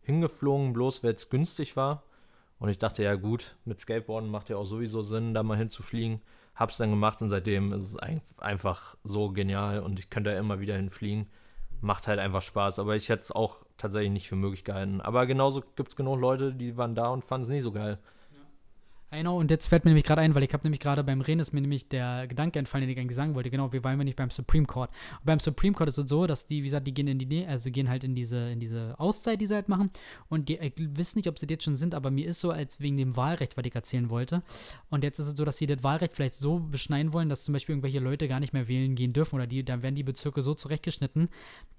hingeflogen, 0.03 0.75
bloß 0.75 1.03
weil 1.03 1.15
es 1.15 1.31
günstig 1.31 1.75
war. 1.75 2.03
Und 2.59 2.69
ich 2.69 2.77
dachte, 2.77 3.03
ja 3.03 3.15
gut, 3.15 3.57
mit 3.65 3.81
Skateboarden 3.81 4.29
macht 4.29 4.51
ja 4.51 4.59
auch 4.59 4.67
sowieso 4.67 5.01
Sinn, 5.01 5.33
da 5.33 5.43
mal 5.43 5.57
hinzufliegen 5.57 6.21
hab's 6.55 6.77
dann 6.77 6.91
gemacht 6.91 7.21
und 7.23 7.29
seitdem 7.29 7.73
ist 7.73 7.85
es 7.85 7.97
ein, 7.97 8.21
einfach 8.39 8.97
so 9.05 9.31
genial 9.31 9.81
und 9.81 9.99
ich 9.99 10.11
könnte 10.11 10.31
da 10.31 10.39
immer 10.39 10.61
wieder 10.61 10.77
hinfliegen. 10.77 11.27
Macht 11.81 12.07
halt 12.07 12.19
einfach 12.19 12.43
Spaß, 12.43 12.79
aber 12.79 12.97
ich 12.97 13.09
hätte 13.09 13.23
es 13.23 13.33
auch 13.33 13.67
tatsächlich 13.77 14.13
nicht 14.13 14.29
für 14.29 14.37
möglich 14.37 14.65
gehalten. 14.65 15.01
Aber 15.01 15.27
genauso 15.27 15.63
gibt 15.77 15.91
es 15.91 15.97
genug 15.97 16.19
Leute, 16.19 16.55
die 16.55 16.77
waren 16.77 16.95
da 16.95 17.09
und 17.09 17.25
fanden 17.25 17.45
es 17.45 17.51
nicht 17.51 17.63
so 17.63 17.73
geil. 17.73 17.99
Genau, 19.17 19.39
und 19.39 19.51
jetzt 19.51 19.67
fällt 19.69 19.85
mir 19.85 19.91
nämlich 19.91 20.05
gerade 20.05 20.23
ein, 20.23 20.35
weil 20.35 20.43
ich 20.43 20.53
habe 20.53 20.65
nämlich 20.65 20.81
gerade 20.81 21.05
beim 21.05 21.21
Reden 21.21 21.41
ist 21.41 21.53
mir 21.53 21.61
nämlich 21.61 21.89
der 21.89 22.27
Gedanke 22.27 22.59
entfallen, 22.59 22.87
den 22.87 22.91
ich 22.91 22.99
eigentlich 22.99 23.17
sagen 23.17 23.35
wollte. 23.35 23.51
Genau, 23.51 23.73
wir 23.73 23.83
waren 23.85 23.99
wir 23.99 24.05
nicht 24.05 24.17
beim 24.17 24.31
Supreme 24.31 24.67
Court. 24.67 24.91
Und 25.21 25.27
beim 25.27 25.41
Supreme 25.41 25.75
Court 25.75 25.89
ist 25.89 25.99
es 25.99 26.09
so, 26.09 26.27
dass 26.27 26.47
die, 26.47 26.63
wie 26.63 26.67
gesagt, 26.67 26.87
die 26.87 26.95
gehen 26.95 27.07
in 27.07 27.19
die, 27.19 27.47
also 27.47 27.71
gehen 27.71 27.89
halt 27.89 28.05
in 28.05 28.15
diese, 28.15 28.51
in 28.51 28.61
diese 28.61 28.99
Auszeit, 28.99 29.41
die 29.41 29.47
sie 29.47 29.55
halt 29.55 29.69
machen. 29.69 29.91
Und 30.29 30.49
die, 30.49 30.59
ich 30.59 30.75
weiß 30.77 31.17
nicht, 31.17 31.29
ob 31.29 31.39
sie 31.39 31.47
jetzt 31.49 31.65
schon 31.65 31.77
sind, 31.77 31.95
aber 31.95 32.11
mir 32.11 32.27
ist 32.27 32.41
so, 32.41 32.51
als 32.51 32.81
wegen 32.81 32.97
dem 32.97 33.17
Wahlrecht, 33.17 33.57
was 33.57 33.65
ich 33.65 33.75
erzählen 33.75 34.11
wollte. 34.11 34.43
Und 34.91 35.05
jetzt 35.05 35.19
ist 35.19 35.29
es 35.29 35.37
so, 35.37 35.45
dass 35.45 35.59
sie 35.59 35.67
das 35.67 35.83
Wahlrecht 35.83 36.15
vielleicht 36.15 36.35
so 36.35 36.59
beschneiden 36.59 37.13
wollen, 37.13 37.29
dass 37.29 37.45
zum 37.45 37.53
Beispiel 37.53 37.75
irgendwelche 37.75 38.01
Leute 38.01 38.29
gar 38.29 38.41
nicht 38.41 38.53
mehr 38.53 38.69
wählen 38.69 38.95
gehen 38.95 39.13
dürfen 39.13 39.37
oder 39.37 39.47
die, 39.47 39.65
dann 39.65 39.83
werden 39.83 39.95
die 39.95 40.03
Bezirke 40.03 40.43
so 40.43 40.55
zurechtgeschnitten, 40.55 41.29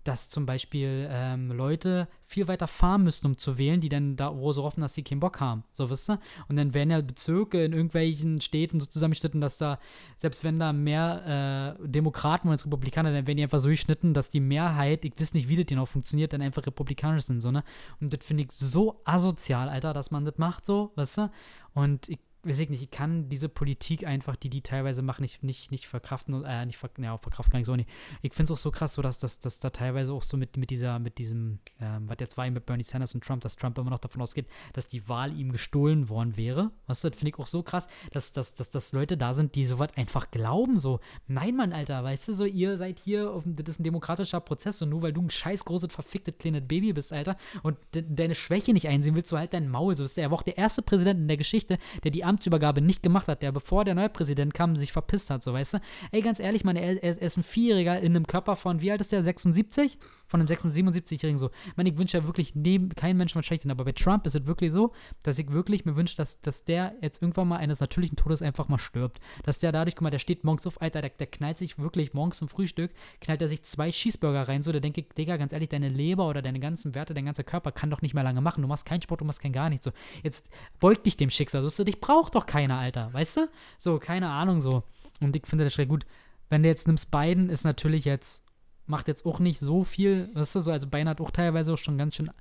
dass 0.03 0.29
zum 0.29 0.45
Beispiel 0.45 1.07
ähm, 1.11 1.51
Leute 1.51 2.07
viel 2.27 2.47
weiter 2.47 2.67
fahren 2.67 3.03
müssen, 3.03 3.27
um 3.27 3.37
zu 3.37 3.57
wählen, 3.57 3.81
die 3.81 3.89
dann 3.89 4.15
da 4.15 4.35
wo 4.35 4.51
so 4.51 4.63
hoffen, 4.63 4.81
dass 4.81 4.93
sie 4.93 5.03
keinen 5.03 5.19
Bock 5.19 5.39
haben. 5.39 5.63
So, 5.71 5.89
wisst 5.89 6.09
ihr? 6.09 6.19
Und 6.47 6.55
dann 6.55 6.73
werden 6.73 6.91
ja 6.91 7.01
Bezirke 7.01 7.63
in 7.63 7.73
irgendwelchen 7.73 8.41
Städten 8.41 8.79
so 8.79 8.87
zusammengeschnitten, 8.87 9.41
dass 9.41 9.57
da, 9.57 9.79
selbst 10.17 10.43
wenn 10.43 10.59
da 10.59 10.73
mehr 10.73 11.77
äh, 11.79 11.87
Demokraten 11.87 12.49
als 12.49 12.65
Republikaner, 12.65 13.11
dann 13.13 13.27
werden 13.27 13.37
die 13.37 13.43
einfach 13.43 13.59
so 13.59 13.69
geschnitten, 13.69 14.13
dass 14.13 14.29
die 14.29 14.39
Mehrheit, 14.39 15.05
ich 15.05 15.13
weiß 15.19 15.33
nicht, 15.33 15.49
wie 15.49 15.55
das 15.55 15.65
genau 15.65 15.85
funktioniert, 15.85 16.33
dann 16.33 16.41
einfach 16.41 16.65
republikanisch 16.65 17.25
sind, 17.25 17.41
so, 17.41 17.51
ne? 17.51 17.63
Und 18.01 18.13
das 18.13 18.25
finde 18.25 18.43
ich 18.43 18.51
so 18.51 19.01
asozial, 19.05 19.69
Alter, 19.69 19.93
dass 19.93 20.11
man 20.11 20.25
das 20.25 20.37
macht, 20.37 20.65
so, 20.65 20.91
weißt 20.95 21.17
du? 21.19 21.31
Und 21.73 22.09
ich 22.09 22.19
weiß 22.45 22.59
ich 22.59 22.69
nicht, 22.69 22.83
ich 22.83 22.91
kann 22.91 23.29
diese 23.29 23.49
Politik 23.49 24.05
einfach, 24.05 24.35
die 24.35 24.49
die 24.49 24.61
teilweise 24.61 25.01
machen, 25.01 25.21
nicht, 25.21 25.43
nicht, 25.43 25.71
nicht 25.71 25.87
verkraften, 25.87 26.43
äh, 26.43 26.65
nicht 26.65 26.77
ver, 26.77 26.89
ja, 26.99 27.17
verkraften 27.17 27.51
kann 27.51 27.61
ich 27.61 27.67
so 27.67 27.75
nicht. 27.75 27.89
Ich 28.21 28.33
finde 28.33 28.51
es 28.51 28.59
auch 28.59 28.61
so 28.61 28.71
krass, 28.71 28.93
so 28.93 29.01
dass 29.01 29.19
das 29.19 29.39
dass 29.39 29.59
da 29.59 29.69
teilweise 29.69 30.13
auch 30.13 30.23
so 30.23 30.37
mit, 30.37 30.57
mit 30.57 30.69
dieser, 30.69 30.99
mit 30.99 31.17
diesem, 31.17 31.59
ähm, 31.79 32.07
was 32.07 32.17
jetzt 32.19 32.37
war 32.37 32.49
mit 32.49 32.65
Bernie 32.65 32.83
Sanders 32.83 33.15
und 33.15 33.23
Trump, 33.23 33.41
dass 33.41 33.55
Trump 33.55 33.77
immer 33.77 33.89
noch 33.89 33.99
davon 33.99 34.21
ausgeht, 34.21 34.47
dass 34.73 34.87
die 34.87 35.07
Wahl 35.09 35.37
ihm 35.37 35.51
gestohlen 35.51 36.09
worden 36.09 36.37
wäre. 36.37 36.71
Was 36.87 37.01
das 37.01 37.15
finde 37.15 37.29
ich 37.29 37.39
auch 37.39 37.47
so 37.47 37.63
krass, 37.63 37.87
dass, 38.11 38.31
dass, 38.31 38.53
dass, 38.53 38.69
dass 38.69 38.93
Leute 38.93 39.17
da 39.17 39.33
sind, 39.33 39.55
die 39.55 39.65
sowas 39.65 39.89
einfach 39.95 40.31
glauben, 40.31 40.79
so, 40.79 40.99
nein, 41.27 41.55
Mann, 41.55 41.73
Alter, 41.73 42.03
weißt 42.03 42.27
du, 42.27 42.33
so, 42.33 42.45
ihr 42.45 42.77
seid 42.77 42.99
hier, 42.99 43.31
auf, 43.31 43.43
das 43.45 43.75
ist 43.75 43.79
ein 43.79 43.83
demokratischer 43.83 44.39
Prozess 44.39 44.81
und 44.81 44.89
nur 44.89 45.01
weil 45.01 45.13
du 45.13 45.21
ein 45.21 45.29
scheiß 45.29 45.65
großes, 45.65 45.91
verficktes 45.91 46.35
kleines 46.37 46.67
Baby 46.67 46.93
bist, 46.93 47.11
Alter, 47.13 47.37
und 47.63 47.77
de 47.93 48.05
deine 48.07 48.35
Schwäche 48.35 48.73
nicht 48.73 48.87
einsehen 48.87 49.15
willst, 49.15 49.31
du 49.31 49.37
halt 49.37 49.53
dein 49.53 49.69
Maul, 49.69 49.95
so 49.95 50.03
ist 50.03 50.17
er 50.17 50.31
war 50.31 50.37
auch 50.37 50.43
der 50.43 50.57
erste 50.57 50.81
Präsident 50.81 51.19
in 51.19 51.27
der 51.27 51.37
Geschichte, 51.37 51.77
der 52.03 52.11
die 52.11 52.23
Amtsübergabe 52.35 52.81
nicht 52.81 53.01
gemacht 53.01 53.27
hat, 53.27 53.41
der 53.41 53.51
bevor 53.51 53.85
der 53.85 53.95
neue 53.95 54.09
Präsident 54.09 54.53
kam, 54.53 54.75
sich 54.75 54.91
verpisst 54.91 55.29
hat, 55.29 55.43
so 55.43 55.53
weißt 55.53 55.75
du. 55.75 55.77
Ey, 56.11 56.21
ganz 56.21 56.39
ehrlich, 56.39 56.63
meine, 56.63 56.81
er, 56.81 57.01
er 57.01 57.21
ist 57.21 57.37
ein 57.37 57.43
Vierjähriger 57.43 57.99
in 57.99 58.15
einem 58.15 58.27
Körper 58.27 58.55
von, 58.55 58.81
wie 58.81 58.91
alt 58.91 59.01
ist 59.01 59.11
der, 59.11 59.23
76? 59.23 59.97
Von 60.27 60.39
einem 60.39 60.47
76-Jährigen 60.47 61.37
so. 61.37 61.51
Ich 61.67 61.77
meine, 61.77 61.89
ich 61.89 61.97
wünsche 61.97 62.17
ja 62.17 62.25
wirklich 62.25 62.55
neben, 62.55 62.89
keinen 62.89 63.17
Menschen 63.17 63.37
was 63.37 63.45
Schlechtes, 63.45 63.69
aber 63.69 63.85
bei 63.85 63.91
Trump 63.91 64.25
ist 64.25 64.35
es 64.35 64.47
wirklich 64.47 64.71
so, 64.71 64.91
dass 65.23 65.37
ich 65.39 65.51
wirklich 65.51 65.85
mir 65.85 65.95
wünsche, 65.95 66.17
dass, 66.17 66.41
dass 66.41 66.65
der 66.65 66.95
jetzt 67.01 67.21
irgendwann 67.21 67.47
mal 67.47 67.57
eines 67.57 67.79
natürlichen 67.79 68.17
Todes 68.17 68.41
einfach 68.41 68.67
mal 68.67 68.79
stirbt. 68.79 69.19
Dass 69.43 69.59
der 69.59 69.71
dadurch, 69.71 69.95
guck 69.95 70.01
mal, 70.01 70.09
der 70.09 70.19
steht 70.19 70.43
morgens 70.43 70.65
auf, 70.67 70.81
Alter, 70.81 71.01
der, 71.01 71.11
der 71.11 71.27
knallt 71.27 71.57
sich 71.57 71.77
wirklich 71.77 72.13
morgens 72.13 72.39
zum 72.39 72.49
Frühstück, 72.49 72.91
knallt 73.21 73.41
er 73.41 73.47
sich 73.47 73.63
zwei 73.63 73.91
Cheeseburger 73.91 74.47
rein, 74.47 74.61
so, 74.61 74.71
da 74.71 74.79
denke 74.79 75.01
ich, 75.01 75.07
Digga, 75.09 75.37
ganz 75.37 75.53
ehrlich, 75.53 75.69
deine 75.69 75.89
Leber 75.89 76.27
oder 76.27 76.41
deine 76.41 76.59
ganzen 76.59 76.95
Werte, 76.95 77.13
dein 77.13 77.25
ganzer 77.25 77.43
Körper 77.43 77.71
kann 77.71 77.89
doch 77.89 78.01
nicht 78.01 78.13
mehr 78.13 78.23
lange 78.23 78.41
machen. 78.41 78.61
Du 78.61 78.67
machst 78.67 78.85
keinen 78.85 79.01
Sport, 79.01 79.21
du 79.21 79.25
machst 79.25 79.41
kein 79.41 79.53
gar 79.53 79.69
nichts. 79.69 79.85
So, 79.85 79.91
jetzt 80.23 80.47
beug 80.79 81.03
dich 81.03 81.17
dem 81.17 81.29
Schicksal. 81.29 81.61
So, 81.61 81.83
dich 81.83 82.01
braucht 82.25 82.35
doch 82.35 82.47
keiner, 82.47 82.79
Alter, 82.79 83.13
weißt 83.13 83.37
du? 83.37 83.49
So, 83.77 83.99
keine 83.99 84.29
Ahnung, 84.29 84.59
so. 84.59 84.83
Und 85.21 85.35
ich 85.35 85.45
finde 85.45 85.63
das 85.63 85.73
schräg 85.73 85.89
gut. 85.89 86.07
Wenn 86.49 86.63
du 86.63 86.69
jetzt 86.69 86.87
nimmst 86.87 87.11
Biden, 87.11 87.49
ist 87.49 87.63
natürlich 87.63 88.03
jetzt, 88.03 88.43
macht 88.87 89.07
jetzt 89.07 89.27
auch 89.27 89.39
nicht 89.39 89.59
so 89.59 89.83
viel, 89.83 90.31
weißt 90.33 90.55
du, 90.55 90.59
so, 90.61 90.71
also 90.71 90.87
Biden 90.87 91.07
hat 91.07 91.21
auch 91.21 91.29
teilweise 91.29 91.73
auch 91.73 91.77
schon 91.77 91.99
ganz 91.99 92.15
schön, 92.15 92.31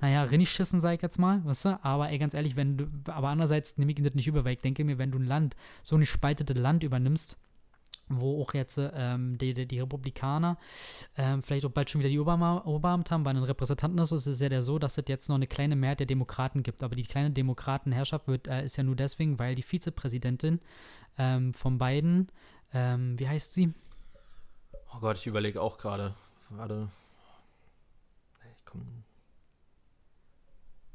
naja, 0.00 0.22
Rinnischissen, 0.22 0.78
sag 0.78 0.94
ich 0.94 1.02
jetzt 1.02 1.18
mal, 1.18 1.44
weißt 1.44 1.64
du, 1.64 1.84
aber 1.84 2.08
ey, 2.10 2.18
ganz 2.18 2.34
ehrlich, 2.34 2.54
wenn 2.54 2.76
du, 2.76 2.86
aber 3.06 3.28
andererseits 3.28 3.78
nehme 3.78 3.90
ich 3.90 4.00
das 4.00 4.14
nicht 4.14 4.28
über, 4.28 4.44
weil 4.44 4.54
ich 4.54 4.60
denke 4.60 4.84
mir, 4.84 4.98
wenn 4.98 5.10
du 5.10 5.18
ein 5.18 5.26
Land, 5.26 5.56
so 5.82 5.96
ein 5.96 6.00
gespaltetes 6.00 6.56
Land 6.56 6.84
übernimmst, 6.84 7.36
wo 8.20 8.42
auch 8.42 8.54
jetzt 8.54 8.78
ähm, 8.78 9.38
die, 9.38 9.54
die, 9.54 9.66
die, 9.66 9.80
Republikaner 9.80 10.58
ähm, 11.16 11.42
vielleicht 11.42 11.64
auch 11.64 11.70
bald 11.70 11.90
schon 11.90 12.00
wieder 12.00 12.10
die 12.10 12.18
Obama, 12.18 12.62
Oberhand 12.64 13.10
haben, 13.10 13.24
weil 13.24 13.36
ein 13.36 13.42
Repräsentanten 13.42 13.98
ist, 13.98 14.12
ist 14.12 14.26
es 14.26 14.40
ja 14.40 14.62
so, 14.62 14.78
dass 14.78 14.98
es 14.98 15.04
jetzt 15.08 15.28
noch 15.28 15.36
eine 15.36 15.46
kleine 15.46 15.76
Mehrheit 15.76 16.00
der 16.00 16.06
Demokraten 16.06 16.62
gibt. 16.62 16.82
Aber 16.82 16.96
die 16.96 17.04
kleine 17.04 17.30
Demokratenherrschaft 17.30 18.28
wird, 18.28 18.48
äh, 18.48 18.64
ist 18.64 18.76
ja 18.76 18.82
nur 18.82 18.96
deswegen, 18.96 19.38
weil 19.38 19.54
die 19.54 19.62
Vizepräsidentin 19.62 20.60
ähm, 21.18 21.54
von 21.54 21.78
Biden, 21.78 22.28
ähm, 22.72 23.18
wie 23.18 23.28
heißt 23.28 23.54
sie? 23.54 23.72
Oh 24.94 25.00
Gott, 25.00 25.16
ich 25.16 25.26
überlege 25.26 25.60
auch 25.60 25.78
gerade. 25.78 26.14
Warte. 26.50 26.88
Ich 28.56 28.64
komme 28.64 28.84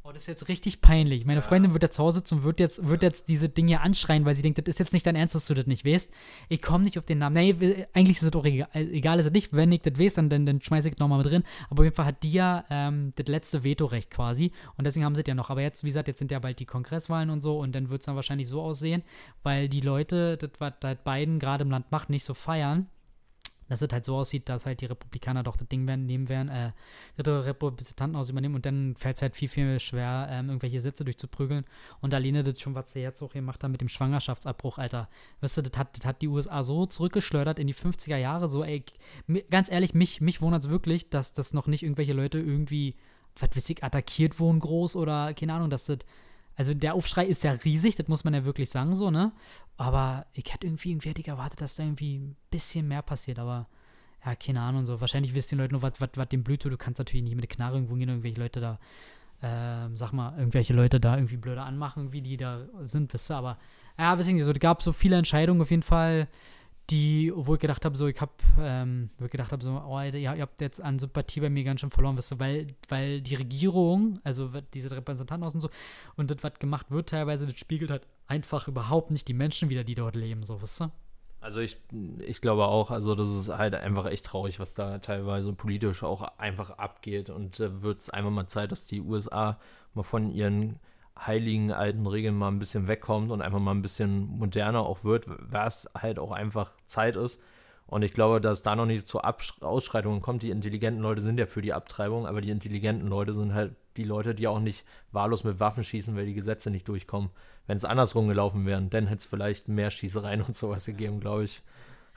Oh, 0.07 0.13
das 0.13 0.21
ist 0.21 0.27
jetzt 0.27 0.47
richtig 0.47 0.79
peinlich. 0.79 1.25
Meine 1.25 1.41
ja. 1.41 1.45
Freundin 1.45 1.73
wird 1.73 1.83
da 1.83 1.91
zu 1.91 2.01
Hause 2.01 2.19
sitzen 2.19 2.35
und 2.35 2.43
wird 2.45 2.61
jetzt, 2.61 2.87
wird 2.87 3.03
jetzt 3.03 3.27
diese 3.27 3.49
Dinge 3.49 3.81
anschreien, 3.81 4.23
weil 4.23 4.35
sie 4.35 4.41
denkt, 4.41 4.57
das 4.57 4.65
ist 4.65 4.79
jetzt 4.79 4.93
nicht 4.93 5.05
dein 5.05 5.17
Ernst, 5.17 5.35
dass 5.35 5.47
du 5.47 5.53
das 5.53 5.67
nicht 5.67 5.85
weißt. 5.85 6.09
Ich 6.47 6.61
komme 6.61 6.85
nicht 6.85 6.97
auf 6.97 7.05
den 7.05 7.17
Namen. 7.17 7.35
Nee, 7.35 7.87
eigentlich 7.91 8.15
ist 8.15 8.23
es 8.23 8.31
doch 8.31 8.45
egal, 8.45 8.69
egal 8.71 9.19
ist 9.19 9.25
es 9.25 9.33
nicht. 9.33 9.51
Wenn 9.51 9.69
ich 9.73 9.81
das 9.81 9.99
weiß, 9.99 10.13
dann, 10.13 10.29
dann, 10.29 10.45
dann 10.45 10.61
schmeiße 10.61 10.87
ich 10.87 10.93
es 10.93 10.99
nochmal 10.99 11.17
mit 11.17 11.27
drin. 11.27 11.43
Aber 11.69 11.81
auf 11.81 11.83
jeden 11.83 11.95
Fall 11.95 12.05
hat 12.05 12.23
die 12.23 12.31
ja 12.31 12.63
ähm, 12.69 13.11
das 13.17 13.27
letzte 13.27 13.65
Vetorecht 13.65 14.09
quasi. 14.09 14.53
Und 14.77 14.87
deswegen 14.87 15.03
haben 15.03 15.13
sie 15.13 15.23
es 15.23 15.27
ja 15.27 15.35
noch. 15.35 15.49
Aber 15.49 15.61
jetzt, 15.61 15.83
wie 15.83 15.89
gesagt, 15.89 16.07
jetzt 16.07 16.19
sind 16.19 16.31
ja 16.31 16.39
bald 16.39 16.59
die 16.59 16.65
Kongresswahlen 16.65 17.29
und 17.29 17.41
so. 17.41 17.59
Und 17.59 17.75
dann 17.75 17.89
wird 17.89 17.99
es 17.99 18.05
dann 18.05 18.15
wahrscheinlich 18.15 18.47
so 18.47 18.61
aussehen, 18.61 19.03
weil 19.43 19.67
die 19.67 19.81
Leute, 19.81 20.37
das, 20.37 20.51
was 20.59 20.75
halt 20.85 21.03
Biden 21.03 21.37
gerade 21.37 21.65
im 21.65 21.69
Land 21.69 21.91
macht, 21.91 22.09
nicht 22.09 22.23
so 22.23 22.33
feiern 22.33 22.87
dass 23.69 23.81
es 23.81 23.89
halt 23.91 24.05
so 24.05 24.15
aussieht, 24.15 24.49
dass 24.49 24.65
halt 24.65 24.81
die 24.81 24.85
Republikaner 24.85 25.43
doch 25.43 25.57
das 25.57 25.67
Ding 25.67 25.87
werden, 25.87 26.05
nehmen 26.05 26.29
werden, 26.29 26.49
äh, 26.49 26.71
dritte 27.15 27.45
Repräsentanten 27.45 28.15
aus 28.15 28.29
übernehmen 28.29 28.55
und 28.55 28.65
dann 28.65 28.95
fällt 28.95 29.17
es 29.17 29.21
halt 29.21 29.35
viel, 29.35 29.47
viel 29.47 29.79
schwer, 29.79 30.27
ähm, 30.31 30.49
irgendwelche 30.49 30.81
Sitze 30.81 31.03
durchzuprügeln. 31.03 31.65
Und 32.01 32.13
da 32.13 32.17
lehne 32.17 32.43
das 32.43 32.59
schon, 32.61 32.75
was 32.75 32.93
der 32.93 33.01
jetzt 33.01 33.21
auch 33.21 33.33
gemacht 33.33 33.63
hat 33.63 33.71
mit 33.71 33.81
dem 33.81 33.89
Schwangerschaftsabbruch, 33.89 34.77
Alter. 34.77 35.09
Weißt 35.41 35.57
du, 35.57 35.61
das 35.63 35.77
hat, 35.77 35.97
das 35.97 36.05
hat 36.05 36.21
die 36.21 36.27
USA 36.27 36.63
so 36.63 36.85
zurückgeschleudert 36.85 37.59
in 37.59 37.67
die 37.67 37.75
50er 37.75 38.17
Jahre, 38.17 38.47
so, 38.47 38.63
ey, 38.63 38.83
ganz 39.49 39.71
ehrlich, 39.71 39.93
mich, 39.93 40.21
mich 40.21 40.41
wundert 40.41 40.65
es 40.65 40.69
wirklich, 40.69 41.09
dass 41.09 41.33
das 41.33 41.53
noch 41.53 41.67
nicht 41.67 41.83
irgendwelche 41.83 42.13
Leute 42.13 42.39
irgendwie, 42.39 42.95
was 43.37 43.49
weiß 43.55 43.69
ich, 43.69 43.83
attackiert 43.83 44.39
wurden 44.39 44.59
groß 44.59 44.95
oder, 44.95 45.33
keine 45.33 45.53
Ahnung, 45.53 45.69
dass 45.69 45.85
das 45.85 45.99
also 46.57 46.73
der 46.73 46.95
Aufschrei 46.95 47.25
ist 47.27 47.43
ja 47.43 47.51
riesig, 47.51 47.95
das 47.95 48.07
muss 48.07 48.23
man 48.23 48.33
ja 48.33 48.43
wirklich 48.43 48.69
sagen, 48.69 48.95
so, 48.95 49.11
ne? 49.11 49.31
Aber 49.77 50.25
ich 50.33 50.51
hätte 50.51 50.65
irgendwie, 50.65 50.89
irgendwie 50.89 51.09
hätte 51.09 51.21
ich 51.21 51.27
erwartet, 51.27 51.61
dass 51.61 51.75
da 51.75 51.83
irgendwie 51.83 52.17
ein 52.17 52.35
bisschen 52.49 52.87
mehr 52.87 53.03
passiert, 53.03 53.37
aber 53.37 53.67
ja, 54.25 54.35
keine 54.35 54.61
Ahnung, 54.61 54.83
so. 54.83 54.99
Wahrscheinlich 54.99 55.35
wissen 55.35 55.55
die 55.55 55.61
Leute 55.61 55.73
nur, 55.73 55.83
was, 55.83 56.01
was, 56.01 56.09
was 56.15 56.29
dem 56.29 56.43
blüht, 56.43 56.65
du 56.65 56.75
kannst 56.75 56.97
natürlich 56.97 57.23
nicht 57.23 57.35
mit 57.35 57.43
der 57.43 57.55
Knarre 57.55 57.75
irgendwo 57.75 57.93
gehen, 57.93 58.09
irgendwelche 58.09 58.41
Leute 58.41 58.59
da, 58.59 58.79
ähm, 59.43 59.95
sag 59.97 60.13
mal, 60.13 60.35
irgendwelche 60.35 60.73
Leute 60.73 60.99
da 60.99 61.15
irgendwie 61.15 61.37
blöder 61.37 61.63
anmachen, 61.63 62.11
wie 62.11 62.21
die 62.21 62.37
da 62.37 62.65
sind, 62.81 63.13
wisst 63.13 63.29
ihr, 63.29 63.37
aber 63.37 63.59
ja, 63.99 64.19
ich 64.19 64.27
nicht, 64.27 64.43
so, 64.43 64.51
es 64.51 64.59
gab 64.59 64.81
so 64.81 64.93
viele 64.93 65.15
Entscheidungen 65.15 65.61
auf 65.61 65.69
jeden 65.69 65.83
Fall, 65.83 66.27
die, 66.89 67.31
wo 67.35 67.55
ich 67.55 67.59
gedacht 67.59 67.83
habe, 67.83 67.97
so, 67.97 68.07
ich 68.07 68.19
habe, 68.21 68.31
ähm, 68.59 69.09
wo 69.17 69.25
ich 69.25 69.31
gedacht 69.31 69.51
habe, 69.51 69.63
so, 69.63 69.71
oh, 69.71 69.99
ihr, 69.99 70.13
ihr 70.13 70.41
habt 70.41 70.61
jetzt 70.61 70.81
an 70.81 70.99
Sympathie 70.99 71.41
bei 71.41 71.49
mir 71.49 71.63
ganz 71.63 71.81
schön 71.81 71.91
verloren, 71.91 72.17
weißt 72.17 72.31
du, 72.31 72.39
weil, 72.39 72.67
weil 72.87 73.21
die 73.21 73.35
Regierung, 73.35 74.19
also 74.23 74.51
diese 74.73 74.91
Repräsentanten 74.91 75.45
aus 75.45 75.53
und 75.53 75.61
so, 75.61 75.69
und 76.15 76.31
das, 76.31 76.37
was 76.43 76.53
gemacht 76.59 76.89
wird 76.89 77.09
teilweise, 77.09 77.45
das 77.45 77.59
spiegelt 77.59 77.91
halt 77.91 78.07
einfach 78.27 78.67
überhaupt 78.67 79.11
nicht 79.11 79.27
die 79.27 79.33
Menschen 79.33 79.69
wieder, 79.69 79.83
die 79.83 79.95
dort 79.95 80.15
leben, 80.15 80.43
so, 80.43 80.61
weißt 80.61 80.81
du? 80.81 80.91
Also 81.39 81.61
ich, 81.61 81.77
ich 82.25 82.41
glaube 82.41 82.65
auch, 82.65 82.89
also 82.89 83.15
das 83.15 83.29
ist 83.29 83.49
halt 83.49 83.75
einfach 83.75 84.05
echt 84.07 84.25
traurig, 84.25 84.59
was 84.59 84.73
da 84.73 84.97
teilweise 84.97 85.53
politisch 85.53 86.03
auch 86.03 86.21
einfach 86.39 86.71
abgeht. 86.71 87.29
Und 87.29 87.59
da 87.59 87.81
wird 87.83 88.01
es 88.01 88.09
einfach 88.09 88.31
mal 88.31 88.47
Zeit, 88.47 88.71
dass 88.71 88.87
die 88.87 89.01
USA 89.01 89.59
mal 89.93 90.03
von 90.03 90.31
ihren 90.31 90.79
heiligen 91.25 91.71
alten 91.71 92.05
Regeln 92.05 92.35
mal 92.35 92.49
ein 92.49 92.59
bisschen 92.59 92.87
wegkommt 92.87 93.31
und 93.31 93.41
einfach 93.41 93.59
mal 93.59 93.71
ein 93.71 93.81
bisschen 93.81 94.27
moderner 94.37 94.81
auch 94.81 95.03
wird, 95.03 95.25
was 95.27 95.89
halt 95.95 96.19
auch 96.19 96.31
einfach 96.31 96.71
Zeit 96.85 97.15
ist. 97.15 97.41
Und 97.87 98.01
ich 98.01 98.13
glaube, 98.13 98.41
dass 98.41 98.63
da 98.63 98.75
noch 98.75 98.85
nicht 98.85 99.07
zu 99.07 99.21
Absch 99.21 99.61
Ausschreitungen 99.61 100.21
kommt. 100.21 100.43
Die 100.43 100.49
intelligenten 100.49 101.01
Leute 101.01 101.21
sind 101.21 101.39
ja 101.39 101.45
für 101.45 101.61
die 101.61 101.73
Abtreibung, 101.73 102.27
aber 102.27 102.41
die 102.41 102.49
intelligenten 102.49 103.07
Leute 103.07 103.33
sind 103.33 103.53
halt 103.53 103.75
die 103.95 104.03
Leute, 104.03 104.35
die 104.35 104.47
auch 104.47 104.59
nicht 104.59 104.85
wahllos 105.11 105.45
mit 105.45 105.59
Waffen 105.61 105.85
schießen, 105.85 106.15
weil 106.15 106.25
die 106.25 106.33
Gesetze 106.33 106.69
nicht 106.69 106.87
durchkommen. 106.87 107.29
Wenn 107.65 107.77
es 107.77 107.85
andersrum 107.85 108.27
gelaufen 108.27 108.65
wäre, 108.65 108.81
dann 108.81 109.07
hätte 109.07 109.19
es 109.19 109.25
vielleicht 109.25 109.69
mehr 109.69 109.89
Schießereien 109.89 110.41
und 110.47 110.55
sowas 110.55 110.85
gegeben, 110.85 111.19
glaube 111.19 111.45
ich. 111.45 111.61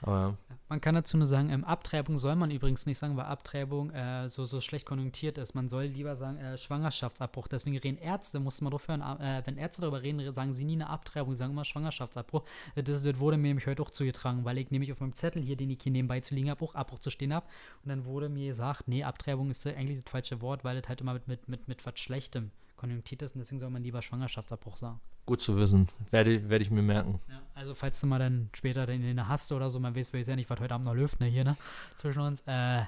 Aber 0.01 0.37
man 0.67 0.81
kann 0.81 0.95
dazu 0.95 1.17
nur 1.17 1.27
sagen, 1.27 1.49
ähm, 1.49 1.63
Abtreibung 1.63 2.17
soll 2.17 2.35
man 2.35 2.49
übrigens 2.49 2.85
nicht 2.85 2.97
sagen, 2.97 3.17
weil 3.17 3.25
Abtreibung 3.25 3.91
äh, 3.91 4.29
so, 4.29 4.45
so 4.45 4.61
schlecht 4.61 4.85
konjunktiert 4.85 5.37
ist. 5.37 5.53
Man 5.53 5.69
soll 5.69 5.83
lieber 5.83 6.15
sagen 6.15 6.37
äh, 6.37 6.57
Schwangerschaftsabbruch. 6.57 7.47
Deswegen 7.47 7.77
reden 7.77 7.97
Ärzte, 7.97 8.39
muss 8.39 8.61
man 8.61 8.71
drauf 8.71 8.87
hören, 8.87 9.01
äh, 9.01 9.41
wenn 9.45 9.57
Ärzte 9.57 9.81
darüber 9.81 10.01
reden, 10.01 10.33
sagen 10.33 10.53
sie 10.53 10.63
nie 10.63 10.75
eine 10.75 10.89
Abtreibung, 10.89 11.33
sie 11.33 11.39
sagen 11.39 11.51
immer 11.51 11.65
Schwangerschaftsabbruch. 11.65 12.43
Das, 12.75 13.03
das 13.03 13.19
wurde 13.19 13.37
mir 13.37 13.49
nämlich 13.49 13.67
heute 13.67 13.83
auch 13.83 13.91
zugetragen, 13.91 14.45
weil 14.45 14.57
ich 14.57 14.71
nämlich 14.71 14.91
auf 14.91 14.99
meinem 14.99 15.13
Zettel 15.13 15.43
hier, 15.43 15.55
den 15.55 15.69
ich 15.69 15.79
hier 15.81 15.91
nebenbei 15.91 16.19
zu 16.21 16.33
liegen 16.33 16.49
habe, 16.49 16.63
auch 16.63 16.73
Abbruch 16.73 16.99
zu 16.99 17.09
stehen 17.09 17.33
habe. 17.33 17.45
Und 17.83 17.89
dann 17.89 18.05
wurde 18.05 18.29
mir 18.29 18.47
gesagt, 18.47 18.87
nee, 18.87 19.03
Abtreibung 19.03 19.51
ist 19.51 19.67
eigentlich 19.67 20.01
das 20.03 20.11
falsche 20.11 20.41
Wort, 20.41 20.63
weil 20.63 20.79
das 20.79 20.87
halt 20.89 21.01
immer 21.01 21.13
mit, 21.13 21.27
mit, 21.27 21.47
mit, 21.47 21.67
mit 21.67 21.85
was 21.85 21.99
Schlechtem 21.99 22.51
konjunktiert 22.81 23.21
ist 23.21 23.35
und 23.35 23.39
deswegen 23.39 23.59
soll 23.59 23.69
man 23.69 23.83
lieber 23.83 24.01
Schwangerschaftsabbruch 24.01 24.75
sagen. 24.75 24.99
Gut 25.27 25.39
zu 25.39 25.55
wissen. 25.55 25.87
Werde, 26.09 26.49
werde 26.49 26.63
ich 26.63 26.71
mir 26.71 26.81
merken. 26.81 27.21
Ja, 27.29 27.41
also 27.53 27.75
falls 27.75 28.01
du 28.01 28.07
mal 28.07 28.17
dann 28.17 28.49
später 28.53 28.87
den, 28.87 29.01
den 29.01 29.27
hast 29.27 29.51
oder 29.51 29.69
so, 29.69 29.79
man 29.79 29.95
weiß 29.95 30.09
ja 30.11 30.35
nicht, 30.35 30.49
was 30.49 30.59
heute 30.59 30.73
Abend 30.73 30.87
noch 30.87 30.95
läuft, 30.95 31.19
ne, 31.19 31.27
hier, 31.27 31.43
ne, 31.43 31.55
zwischen 31.95 32.21
uns, 32.21 32.41
äh, 32.47 32.81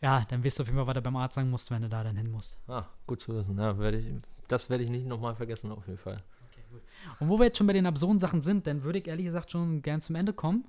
ja, 0.00 0.24
dann 0.28 0.42
weißt 0.42 0.58
du 0.58 0.62
auf 0.62 0.68
jeden 0.68 0.78
Fall, 0.78 0.86
was 0.86 0.94
du 0.94 1.02
beim 1.02 1.16
Arzt 1.16 1.34
sagen 1.34 1.50
musst, 1.50 1.70
wenn 1.70 1.82
du 1.82 1.88
da 1.88 2.02
dann 2.02 2.16
hin 2.16 2.30
musst. 2.30 2.58
Ah, 2.66 2.86
gut 3.06 3.20
zu 3.20 3.36
wissen. 3.36 3.58
Ja, 3.58 3.78
werde 3.78 3.98
ich, 3.98 4.06
das 4.48 4.70
werde 4.70 4.82
ich 4.82 4.90
nicht 4.90 5.06
nochmal 5.06 5.36
vergessen, 5.36 5.70
auf 5.70 5.86
jeden 5.86 5.98
Fall. 5.98 6.22
Okay, 6.50 6.62
gut. 6.70 6.82
Und 7.20 7.28
wo 7.28 7.38
wir 7.38 7.44
jetzt 7.44 7.58
schon 7.58 7.66
bei 7.66 7.74
den 7.74 7.86
absurden 7.86 8.18
Sachen 8.18 8.40
sind, 8.40 8.66
dann 8.66 8.82
würde 8.82 8.98
ich 8.98 9.06
ehrlich 9.06 9.26
gesagt 9.26 9.52
schon 9.52 9.82
gern 9.82 10.00
zum 10.00 10.16
Ende 10.16 10.32
kommen. 10.32 10.64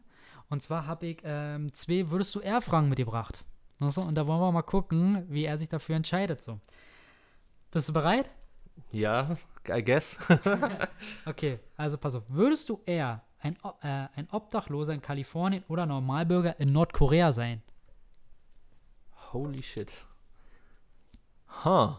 Und 0.49 0.61
zwar 0.63 0.85
habe 0.85 1.07
ich 1.07 1.17
ähm, 1.23 1.73
zwei 1.73 2.09
Würdest 2.11 2.35
du 2.35 2.39
eher 2.41 2.61
Fragen 2.61 2.89
mitgebracht. 2.89 3.43
Also, 3.79 4.01
und 4.01 4.15
da 4.15 4.27
wollen 4.27 4.39
wir 4.39 4.51
mal 4.51 4.61
gucken, 4.61 5.25
wie 5.29 5.45
er 5.45 5.57
sich 5.57 5.69
dafür 5.69 5.95
entscheidet. 5.95 6.41
So. 6.41 6.59
Bist 7.71 7.89
du 7.89 7.93
bereit? 7.93 8.29
Ja, 8.91 9.37
I 9.67 9.83
guess. 9.83 10.17
okay, 11.25 11.59
also 11.75 11.97
pass 11.97 12.15
auf. 12.15 12.23
Würdest 12.29 12.69
du 12.69 12.81
eher 12.85 13.23
ein, 13.39 13.57
äh, 13.81 14.07
ein 14.15 14.27
Obdachloser 14.31 14.93
in 14.93 15.01
Kalifornien 15.01 15.63
oder 15.67 15.85
Normalbürger 15.85 16.59
in 16.59 16.71
Nordkorea 16.71 17.31
sein? 17.31 17.61
Holy 19.33 19.61
shit. 19.61 19.91
Huh. 21.63 21.95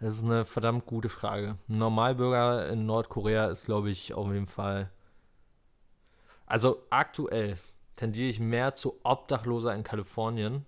Das 0.00 0.14
ist 0.14 0.24
eine 0.24 0.44
verdammt 0.44 0.86
gute 0.86 1.08
Frage. 1.08 1.58
Normalbürger 1.68 2.68
in 2.68 2.86
Nordkorea 2.86 3.46
ist, 3.46 3.66
glaube 3.66 3.90
ich, 3.90 4.14
auf 4.14 4.32
jeden 4.32 4.46
Fall. 4.46 4.90
Also 6.46 6.82
aktuell 6.90 7.56
tendiere 7.94 8.28
ich 8.28 8.40
mehr 8.40 8.74
zu 8.74 8.98
Obdachloser 9.04 9.74
in 9.74 9.84
Kalifornien, 9.84 10.66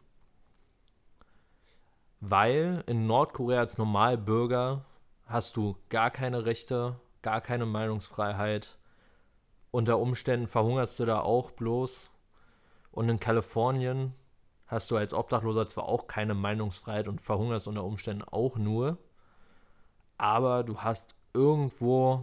weil 2.20 2.82
in 2.86 3.06
Nordkorea 3.06 3.60
als 3.60 3.78
Normalbürger 3.78 4.84
hast 5.26 5.56
du 5.56 5.76
gar 5.88 6.10
keine 6.10 6.44
Rechte, 6.44 6.96
gar 7.22 7.40
keine 7.40 7.66
Meinungsfreiheit. 7.66 8.78
Unter 9.70 9.98
Umständen 9.98 10.46
verhungerst 10.46 11.00
du 11.00 11.04
da 11.04 11.20
auch 11.20 11.50
bloß. 11.50 12.10
Und 12.92 13.08
in 13.08 13.18
Kalifornien 13.18 14.14
hast 14.66 14.90
du 14.90 14.96
als 14.96 15.14
Obdachloser 15.14 15.68
zwar 15.68 15.88
auch 15.88 16.06
keine 16.06 16.34
Meinungsfreiheit 16.34 17.08
und 17.08 17.20
verhungerst 17.20 17.66
unter 17.66 17.84
Umständen 17.84 18.22
auch 18.22 18.56
nur, 18.56 18.98
aber 20.16 20.64
du 20.64 20.78
hast 20.78 21.14
irgendwo, 21.32 22.22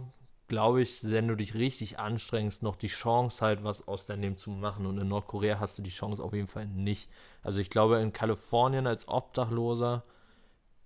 glaube 0.52 0.82
ich, 0.82 1.10
wenn 1.10 1.28
du 1.28 1.34
dich 1.34 1.54
richtig 1.54 1.98
anstrengst, 1.98 2.62
noch 2.62 2.76
die 2.76 2.88
Chance 2.88 3.42
halt, 3.42 3.64
was 3.64 3.88
aus 3.88 4.04
deinem 4.04 4.20
Leben 4.20 4.36
zu 4.36 4.50
machen. 4.50 4.84
Und 4.84 4.98
in 4.98 5.08
Nordkorea 5.08 5.58
hast 5.58 5.78
du 5.78 5.82
die 5.82 5.88
Chance 5.88 6.22
auf 6.22 6.34
jeden 6.34 6.46
Fall 6.46 6.66
nicht. 6.66 7.08
Also 7.42 7.58
ich 7.58 7.70
glaube, 7.70 8.00
in 8.00 8.12
Kalifornien 8.12 8.86
als 8.86 9.08
Obdachloser 9.08 10.04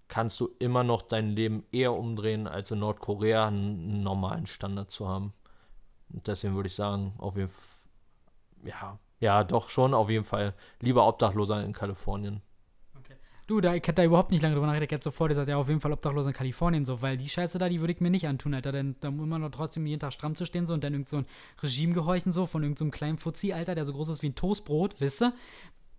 kannst 0.07 0.39
du 0.39 0.51
immer 0.61 0.85
noch 0.85 1.03
dein 1.03 1.31
Leben 1.31 1.65
eher 1.73 1.95
umdrehen, 1.95 2.47
als 2.47 2.71
in 2.71 2.79
Nordkorea 2.79 3.49
einen 3.49 4.05
normalen 4.05 4.47
Standard 4.47 4.93
zu 4.93 5.09
haben. 5.09 5.33
Und 6.11 6.29
deswegen 6.29 6.55
würde 6.55 6.69
ich 6.69 6.77
sagen, 6.77 7.15
auf 7.19 7.37
jeden 7.37 7.49
Fall, 7.49 7.67
ja, 8.63 9.01
ja, 9.19 9.43
doch 9.43 9.69
schon 9.69 9.95
auf 9.95 10.09
jeden 10.09 10.25
Fall 10.25 10.55
lieber 10.79 11.09
Obdachloser 11.09 11.65
in 11.65 11.73
Kalifornien. 11.73 12.41
Du, 13.47 13.61
da, 13.61 13.75
ich 13.75 13.83
hätte 13.83 13.95
da 13.95 14.05
überhaupt 14.05 14.33
nicht 14.33 14.43
lange 14.43 14.57
drüber 14.57 14.67
nachgedacht. 14.67 14.91
Ich 14.91 14.95
hätte 14.97 15.05
sofort 15.05 15.29
gesagt, 15.29 15.49
ja, 15.49 15.57
auf 15.57 15.69
jeden 15.69 15.81
Fall 15.81 15.93
Obdachloser 15.93 16.31
in 16.31 16.35
Kalifornien 16.35 16.85
so, 16.85 17.01
weil 17.01 17.17
die 17.17 17.29
Scheiße 17.29 17.59
da, 17.61 17.69
die 17.69 17.79
würde 17.79 17.93
ich 17.93 18.01
mir 18.01 18.11
nicht 18.11 18.27
antun, 18.27 18.55
Alter. 18.55 18.73
Denn 18.73 18.97
da 19.01 19.09
immer 19.09 19.39
noch 19.39 19.51
trotzdem 19.51 19.87
jeden 19.87 20.01
Tag 20.01 20.13
stramm 20.13 20.35
zu 20.35 20.45
stehen 20.45 20.67
so 20.67 20.75
und 20.75 20.83
dann 20.83 20.93
irgend 20.95 21.09
so 21.09 21.19
ein 21.19 21.27
Regime 21.63 21.93
gehorchen 21.93 22.33
so 22.33 22.47
von 22.47 22.65
irgendeinem 22.65 22.89
so 22.89 22.91
kleinen 22.91 23.19
Fuzzi, 23.19 23.53
Alter, 23.53 23.77
der 23.77 23.85
so 23.85 23.93
groß 23.93 24.09
ist 24.09 24.23
wie 24.23 24.31
ein 24.31 24.35
Toastbrot, 24.35 24.97
wisst 25.01 25.23
ihr? 25.23 25.33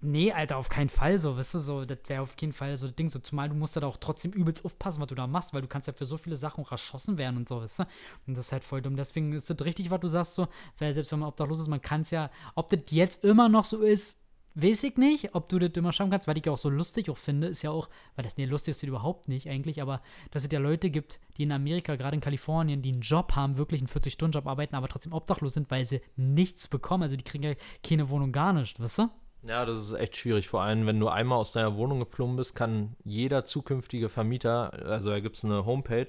Nee, 0.01 0.31
Alter, 0.33 0.57
auf 0.57 0.69
keinen 0.69 0.89
Fall 0.89 1.17
so, 1.19 1.37
weißt 1.37 1.55
du, 1.55 1.59
so, 1.59 1.85
das 1.85 1.97
wäre 2.07 2.21
auf 2.21 2.35
jeden 2.39 2.53
Fall 2.53 2.77
so 2.77 2.85
das 2.85 2.95
Ding, 2.95 3.09
so, 3.09 3.17
zumal 3.17 3.49
du 3.49 3.55
musst 3.55 3.75
da 3.77 3.87
auch 3.87 3.97
trotzdem 3.97 4.31
übelst 4.31 4.63
aufpassen, 4.63 5.01
was 5.01 5.07
du 5.07 5.15
da 5.15 5.25
machst, 5.25 5.55
weil 5.55 5.63
du 5.63 5.67
kannst 5.67 5.87
ja 5.87 5.93
für 5.93 6.05
so 6.05 6.17
viele 6.17 6.35
Sachen 6.35 6.63
auch 6.63 6.71
erschossen 6.71 7.17
werden 7.17 7.37
und 7.37 7.49
so, 7.49 7.61
weißt 7.61 7.79
du, 7.79 7.83
und 8.27 8.37
das 8.37 8.45
ist 8.45 8.51
halt 8.51 8.63
voll 8.63 8.83
dumm, 8.83 8.95
deswegen 8.95 9.33
ist 9.33 9.49
das 9.49 9.59
richtig, 9.65 9.89
was 9.89 9.99
du 9.99 10.07
sagst, 10.07 10.35
so, 10.35 10.49
weil 10.77 10.93
selbst 10.93 11.11
wenn 11.11 11.19
man 11.19 11.29
obdachlos 11.29 11.59
ist, 11.59 11.67
man 11.67 11.81
kann 11.81 12.01
es 12.01 12.11
ja, 12.11 12.29
ob 12.53 12.69
das 12.69 12.83
jetzt 12.91 13.23
immer 13.23 13.49
noch 13.49 13.65
so 13.65 13.81
ist, 13.81 14.19
weiß 14.59 14.83
ich 14.83 14.97
nicht, 14.97 15.35
ob 15.35 15.49
du 15.49 15.59
das 15.59 15.71
immer 15.75 15.91
schaffen 15.91 16.09
kannst, 16.09 16.27
weil 16.27 16.37
ich 16.37 16.45
ja 16.45 16.51
auch 16.51 16.57
so 16.57 16.69
lustig 16.69 17.09
auch 17.09 17.17
finde, 17.17 17.47
ist 17.47 17.61
ja 17.61 17.69
auch, 17.69 17.89
weil 18.15 18.25
das 18.25 18.37
nee, 18.37 18.45
lustig 18.45 18.71
ist 18.71 18.83
überhaupt 18.83 19.27
nicht 19.27 19.49
eigentlich, 19.49 19.81
aber 19.81 20.01
dass 20.31 20.43
es 20.43 20.51
ja 20.51 20.59
Leute 20.59 20.89
gibt, 20.89 21.19
die 21.37 21.43
in 21.43 21.51
Amerika, 21.51 21.95
gerade 21.95 22.15
in 22.15 22.21
Kalifornien, 22.21 22.81
die 22.81 22.91
einen 22.91 23.01
Job 23.01 23.35
haben, 23.35 23.57
wirklich 23.57 23.81
einen 23.81 23.87
40-Stunden-Job 23.87 24.47
arbeiten, 24.47 24.75
aber 24.75 24.87
trotzdem 24.87 25.13
obdachlos 25.13 25.53
sind, 25.53 25.69
weil 25.69 25.85
sie 25.85 26.01
nichts 26.15 26.67
bekommen, 26.67 27.03
also 27.03 27.15
die 27.15 27.23
kriegen 27.23 27.43
ja 27.43 27.53
keine 27.83 28.09
Wohnung 28.09 28.31
gar 28.31 28.53
nicht, 28.53 28.79
weißt 28.79 28.99
du? 28.99 29.09
Ja, 29.43 29.63
das 29.65 29.79
ist 29.79 29.93
echt 29.93 30.17
schwierig. 30.17 30.49
Vor 30.49 30.61
allem, 30.61 30.87
wenn 30.87 30.99
du 30.99 31.07
einmal 31.07 31.37
aus 31.37 31.51
deiner 31.51 31.75
Wohnung 31.75 31.99
geflogen 31.99 32.35
bist, 32.35 32.55
kann 32.55 32.95
jeder 33.03 33.45
zukünftige 33.45 34.09
Vermieter, 34.09 34.73
also 34.85 35.11
da 35.11 35.19
gibt 35.19 35.37
es 35.37 35.45
eine 35.45 35.65
Homepage, 35.65 36.07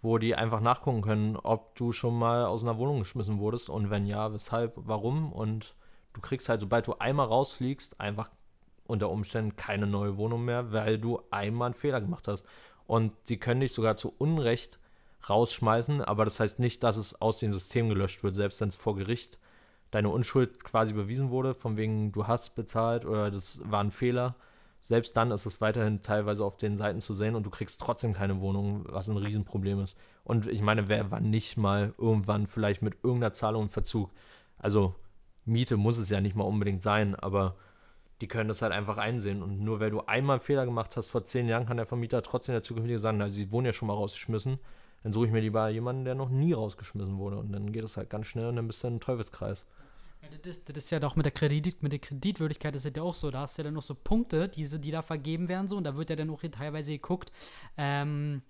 wo 0.00 0.16
die 0.16 0.34
einfach 0.34 0.60
nachgucken 0.60 1.02
können, 1.02 1.36
ob 1.36 1.74
du 1.76 1.92
schon 1.92 2.18
mal 2.18 2.46
aus 2.46 2.64
einer 2.64 2.78
Wohnung 2.78 3.00
geschmissen 3.00 3.38
wurdest 3.38 3.68
und 3.68 3.90
wenn 3.90 4.06
ja, 4.06 4.32
weshalb, 4.32 4.72
warum. 4.76 5.32
Und 5.32 5.74
du 6.16 6.22
kriegst 6.22 6.48
halt, 6.48 6.62
sobald 6.62 6.86
du 6.86 6.94
einmal 6.94 7.26
rausfliegst, 7.26 8.00
einfach 8.00 8.30
unter 8.86 9.10
Umständen 9.10 9.56
keine 9.56 9.86
neue 9.86 10.16
Wohnung 10.16 10.44
mehr, 10.46 10.72
weil 10.72 10.98
du 10.98 11.20
einmal 11.30 11.66
einen 11.66 11.74
Fehler 11.74 12.00
gemacht 12.00 12.26
hast. 12.26 12.46
Und 12.86 13.12
die 13.28 13.36
können 13.38 13.60
dich 13.60 13.72
sogar 13.72 13.96
zu 13.96 14.14
Unrecht 14.16 14.78
rausschmeißen, 15.28 16.00
aber 16.00 16.24
das 16.24 16.40
heißt 16.40 16.58
nicht, 16.58 16.82
dass 16.82 16.96
es 16.96 17.20
aus 17.20 17.38
dem 17.38 17.52
System 17.52 17.90
gelöscht 17.90 18.22
wird, 18.22 18.34
selbst 18.34 18.60
wenn 18.60 18.68
es 18.68 18.76
vor 18.76 18.96
Gericht 18.96 19.38
deine 19.90 20.08
Unschuld 20.08 20.64
quasi 20.64 20.94
bewiesen 20.94 21.30
wurde, 21.30 21.52
von 21.52 21.76
wegen 21.76 22.12
du 22.12 22.26
hast 22.26 22.54
bezahlt 22.54 23.04
oder 23.04 23.30
das 23.30 23.60
war 23.64 23.82
ein 23.82 23.90
Fehler, 23.90 24.36
selbst 24.80 25.16
dann 25.16 25.32
ist 25.32 25.44
es 25.44 25.60
weiterhin 25.60 26.00
teilweise 26.00 26.44
auf 26.44 26.56
den 26.56 26.76
Seiten 26.76 27.00
zu 27.00 27.12
sehen 27.12 27.34
und 27.34 27.44
du 27.44 27.50
kriegst 27.50 27.80
trotzdem 27.80 28.14
keine 28.14 28.40
Wohnung, 28.40 28.84
was 28.88 29.08
ein 29.08 29.16
Riesenproblem 29.16 29.80
ist. 29.80 29.98
Und 30.24 30.46
ich 30.46 30.62
meine, 30.62 30.88
wer 30.88 31.10
war 31.10 31.20
nicht 31.20 31.56
mal 31.56 31.92
irgendwann 31.98 32.46
vielleicht 32.46 32.82
mit 32.82 32.94
irgendeiner 33.02 33.32
Zahlung 33.32 33.64
in 33.64 33.68
Verzug? 33.68 34.10
Also 34.58 34.94
Miete 35.46 35.76
muss 35.76 35.96
es 35.96 36.10
ja 36.10 36.20
nicht 36.20 36.36
mal 36.36 36.44
unbedingt 36.44 36.82
sein, 36.82 37.14
aber 37.14 37.56
die 38.20 38.28
können 38.28 38.48
das 38.48 38.62
halt 38.62 38.72
einfach 38.72 38.96
einsehen. 38.96 39.42
Und 39.42 39.60
nur 39.60 39.80
weil 39.80 39.90
du 39.90 40.00
einmal 40.02 40.34
einen 40.34 40.44
Fehler 40.44 40.64
gemacht 40.64 40.96
hast 40.96 41.08
vor 41.08 41.24
zehn 41.24 41.48
Jahren, 41.48 41.66
kann 41.66 41.76
der 41.76 41.86
Vermieter 41.86 42.22
trotzdem 42.22 42.54
der 42.54 42.62
zukünftige 42.62 42.98
sagen, 42.98 43.18
na, 43.18 43.28
sie 43.28 43.50
wurden 43.52 43.66
ja 43.66 43.72
schon 43.72 43.88
mal 43.88 43.94
rausgeschmissen, 43.94 44.58
dann 45.02 45.12
suche 45.12 45.26
ich 45.26 45.32
mir 45.32 45.40
lieber 45.40 45.68
jemanden, 45.68 46.04
der 46.04 46.14
noch 46.14 46.30
nie 46.30 46.52
rausgeschmissen 46.52 47.18
wurde. 47.18 47.38
Und 47.38 47.52
dann 47.52 47.72
geht 47.72 47.84
es 47.84 47.96
halt 47.96 48.10
ganz 48.10 48.26
schnell 48.26 48.46
und 48.46 48.56
dann 48.56 48.66
bist 48.66 48.82
du 48.82 48.88
in 48.88 48.94
einem 48.94 49.00
Teufelskreis. 49.00 49.66
Ja, 50.22 50.28
das, 50.36 50.56
ist, 50.56 50.68
das, 50.68 50.76
ist 50.78 50.90
ja 50.90 50.98
doch 50.98 51.14
mit 51.14 51.26
der, 51.26 51.32
Kredit, 51.32 51.82
mit 51.82 51.92
der 51.92 51.98
Kreditwürdigkeit 51.98 52.74
ist 52.74 52.84
ja 52.84 53.02
auch 53.02 53.14
so. 53.14 53.30
Da 53.30 53.40
hast 53.40 53.56
du 53.56 53.62
ja 53.62 53.64
dann 53.64 53.74
noch 53.74 53.82
so 53.82 53.94
Punkte, 53.94 54.48
diese, 54.48 54.80
die 54.80 54.90
da 54.90 55.02
vergeben 55.02 55.48
werden, 55.48 55.68
so, 55.68 55.76
und 55.76 55.84
da 55.84 55.96
wird 55.96 56.10
ja 56.10 56.16
dann 56.16 56.30
auch 56.30 56.42
teilweise 56.42 56.92
geguckt, 56.92 57.30
ähm, 57.76 58.42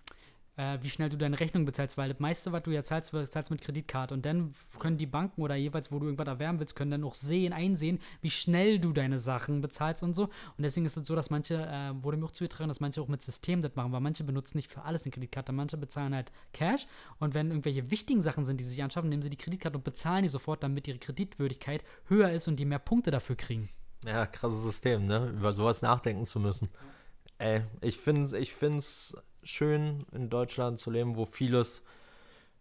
äh, 0.57 0.79
wie 0.81 0.91
schnell 0.91 1.11
du 1.11 1.17
deine 1.17 1.39
Rechnung 1.39 1.65
bezahlst, 1.65 1.99
weil 1.99 2.09
das 2.09 2.19
meiste, 2.19 2.53
was 2.53 2.63
du 2.63 2.71
ja 2.71 2.83
zahlst, 2.83 3.13
zahlst 3.31 3.51
mit 3.51 3.61
Kreditkarte. 3.61 4.15
Und 4.15 4.25
dann 4.25 4.55
können 4.79 4.97
die 4.97 5.07
Banken 5.07 5.43
oder 5.43 5.55
jeweils, 5.55 5.93
wo 5.93 5.99
du 5.99 6.07
irgendwas 6.07 6.27
erwerben 6.27 6.59
willst, 6.59 6.75
können 6.75 6.91
dann 6.91 7.05
auch 7.05 7.15
sehen, 7.15 7.53
einsehen, 7.53 8.01
wie 8.23 8.31
schnell 8.31 8.79
du 8.79 8.93
deine 8.93 9.19
Sachen 9.19 9.61
bezahlst 9.61 10.03
und 10.03 10.15
so. 10.15 10.25
Und 10.25 10.63
deswegen 10.63 10.87
ist 10.87 10.97
es 10.97 11.07
so, 11.07 11.15
dass 11.15 11.31
manche, 11.31 11.55
äh, 11.55 12.03
wurde 12.03 12.17
mir 12.17 12.27
auch 12.27 12.33
zugetragen, 12.33 12.69
dass 12.69 12.81
manche 12.81 13.01
auch 13.01 13.09
mit 13.09 13.23
System 13.23 13.61
das 13.61 13.75
machen, 13.75 13.93
weil 13.93 14.01
manche 14.01 14.25
benutzen 14.25 14.57
nicht 14.57 14.71
für 14.71 14.83
alles 14.83 15.05
eine 15.05 15.13
Kreditkarte, 15.13 15.53
manche 15.53 15.77
bezahlen 15.77 16.15
halt 16.15 16.33
Cash. 16.53 16.87
Und 17.19 17.35
wenn 17.35 17.51
irgendwelche 17.51 17.91
wichtigen 17.91 18.23
Sachen 18.23 18.45
sind, 18.45 18.59
die 18.59 18.65
sie 18.65 18.71
sich 18.71 18.83
anschaffen, 18.83 19.11
nehmen 19.11 19.23
sie 19.23 19.31
die 19.31 19.37
Kreditkarte 19.37 19.77
und 19.77 19.85
bezahlen 19.85 20.23
die 20.23 20.29
sofort, 20.31 20.63
damit 20.63 20.89
ihre 20.89 20.99
Kreditwürdigkeit 20.99 21.85
höher 22.07 22.31
ist 22.31 22.49
und 22.49 22.57
die 22.57 22.65
mehr 22.65 22.79
Punkte 22.79 23.11
dafür 23.11 23.37
kriegen. 23.37 23.69
Ja, 24.05 24.27
krasses 24.27 24.63
System, 24.63 25.05
ne? 25.05 25.35
Über 25.37 25.53
sowas 25.53 25.83
nachdenken 25.83 26.27
zu 26.27 26.41
müssen. 26.41 26.69
Ey, 27.39 27.63
ich 27.83 27.99
finde 27.99 28.23
es 28.23 28.33
ich 28.33 28.55
find's 28.55 29.15
schön, 29.47 30.05
in 30.13 30.29
Deutschland 30.29 30.79
zu 30.79 30.91
leben, 30.91 31.17
wo 31.17 31.25
vieles. 31.25 31.85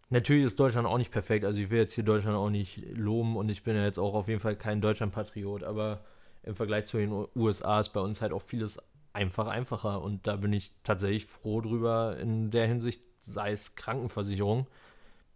Natürlich 0.08 0.44
ist 0.44 0.60
Deutschland 0.60 0.86
auch 0.86 0.98
nicht 0.98 1.10
perfekt, 1.10 1.44
also 1.44 1.60
ich 1.60 1.70
will 1.70 1.80
jetzt 1.80 1.94
hier 1.94 2.04
Deutschland 2.04 2.36
auch 2.36 2.50
nicht 2.50 2.82
loben 2.94 3.36
und 3.36 3.48
ich 3.48 3.64
bin 3.64 3.74
ja 3.74 3.84
jetzt 3.84 3.98
auch 3.98 4.14
auf 4.14 4.28
jeden 4.28 4.40
Fall 4.40 4.56
kein 4.56 4.80
Deutschland-Patriot, 4.80 5.64
aber 5.64 6.04
im 6.44 6.54
Vergleich 6.54 6.86
zu 6.86 6.96
den 6.96 7.26
USA 7.34 7.80
ist 7.80 7.88
bei 7.88 8.00
uns 8.00 8.22
halt 8.22 8.32
auch 8.32 8.42
vieles 8.42 8.78
einfach 9.12 9.48
einfacher 9.48 10.00
und 10.02 10.28
da 10.28 10.36
bin 10.36 10.52
ich 10.52 10.72
tatsächlich 10.84 11.26
froh 11.26 11.60
drüber 11.60 12.18
in 12.18 12.50
der 12.52 12.68
Hinsicht, 12.68 13.02
sei 13.18 13.50
es 13.50 13.74
Krankenversicherung, 13.74 14.68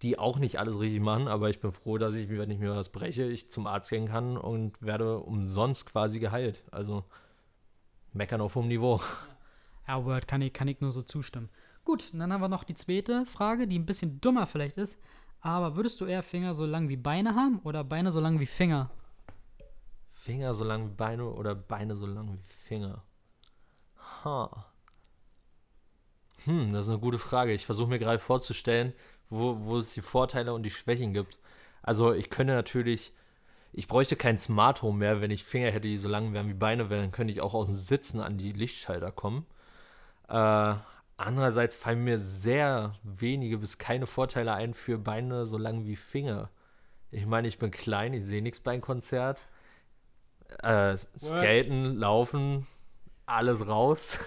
die 0.03 0.21
auch 0.21 0.39
nicht 0.39 0.61
alles 0.61 0.79
richtig 0.79 1.01
machen, 1.01 1.27
aber 1.27 1.51
ich 1.51 1.61
bin 1.61 1.73
froh, 1.73 1.99
dass 1.99 2.15
ich, 2.15 2.31
wenn 2.31 2.51
ich 2.51 2.61
mir 2.61 2.77
was 2.77 2.91
breche, 2.91 3.25
ich 3.25 3.51
zum 3.51 3.67
Arzt 3.67 3.91
gehen 3.91 4.07
kann 4.07 4.37
und 4.37 4.81
werde 4.81 5.19
umsonst 5.19 5.87
quasi 5.87 6.21
geheilt. 6.21 6.63
Also 6.71 7.05
meckern 8.13 8.41
auf 8.41 8.55
hohem 8.55 8.69
Niveau. 8.69 9.01
Ja, 9.91 10.05
Word 10.05 10.29
kann 10.29 10.41
ich, 10.41 10.53
kann 10.53 10.69
ich 10.69 10.81
nur 10.81 10.93
so 10.93 11.03
zustimmen. 11.03 11.49
Gut, 11.85 12.11
dann 12.13 12.33
haben 12.33 12.41
wir 12.41 12.49
noch 12.49 12.63
die 12.63 12.77
zweite 12.77 13.27
Frage, 13.27 13.67
die 13.67 13.77
ein 13.77 13.87
bisschen 13.87 14.21
dummer 14.21 14.47
vielleicht 14.47 14.77
ist. 14.77 14.97
Aber 15.41 15.75
würdest 15.75 16.01
du 16.01 16.05
eher 16.05 16.23
Finger 16.23 16.55
so 16.55 16.65
lang 16.65 16.89
wie 16.89 16.97
Beine 16.97 17.35
haben 17.35 17.59
oder 17.65 17.83
Beine 17.83 18.13
so 18.13 18.21
lang 18.21 18.39
wie 18.39 18.47
Finger? 18.47 18.89
Finger 20.13 20.55
so 20.55 20.63
lang 20.63 20.91
wie 20.91 20.95
Beine 20.95 21.29
oder 21.29 21.57
Beine 21.57 21.97
so 21.97 22.07
lang 22.07 22.35
wie 22.35 22.53
Finger? 22.69 23.03
Ha. 24.23 24.67
Hm, 26.45 26.73
das 26.73 26.87
ist 26.87 26.93
eine 26.93 27.01
gute 27.01 27.19
Frage. 27.19 27.53
Ich 27.53 27.67
versuche 27.67 27.89
mir 27.89 27.99
gerade 27.99 28.21
vorzustellen, 28.21 28.93
wo, 29.29 29.57
wo 29.59 29.79
es 29.79 29.93
die 29.95 30.03
Vorteile 30.03 30.55
und 30.55 30.63
die 30.63 30.71
Schwächen 30.71 31.15
gibt. 31.15 31.41
Also 31.83 32.13
ich 32.13 32.31
könnte 32.31 32.55
natürlich, 32.55 33.13
ich 33.73 33.89
bräuchte 33.89 34.15
kein 34.15 34.39
Smart 34.39 34.83
Home 34.83 34.99
mehr, 34.99 35.21
wenn 35.21 35.33
ich 35.33 35.43
Finger 35.43 35.73
hätte, 35.73 35.89
die 35.89 35.99
so 35.99 36.09
lang 36.09 36.33
wären 36.33 36.49
wie 36.49 36.55
Beine 36.55 36.91
wären, 36.91 37.01
dann 37.01 37.11
könnte 37.11 37.33
ich 37.33 37.41
auch 37.41 37.55
aus 37.55 37.67
dem 37.67 37.75
Sitzen 37.75 38.21
an 38.21 38.39
die 38.39 38.53
Lichtschalter 38.53 39.11
kommen. 39.11 39.47
Äh, 40.31 40.75
andererseits 41.17 41.75
fallen 41.75 42.05
mir 42.05 42.19
sehr 42.19 42.95
wenige 43.03 43.59
bis 43.59 43.79
keine 43.79 44.07
Vorteile 44.07 44.55
ein 44.55 44.75
für 44.75 44.99
Beine 44.99 45.45
so 45.45 45.59
lang 45.59 45.87
wie 45.87 45.97
Finger. 45.97 46.51
Ich 47.11 47.27
meine, 47.27 47.49
ich 47.49 47.59
bin 47.59 47.71
klein, 47.71 48.15
ich 48.15 48.25
sehe 48.25 48.43
nichts 48.43 48.61
beim 48.61 48.81
Konzert. 48.81 49.47
Äh, 50.63 50.97
skaten, 50.97 51.97
laufen, 51.97 52.67
alles 53.27 53.67
raus. 53.67 54.19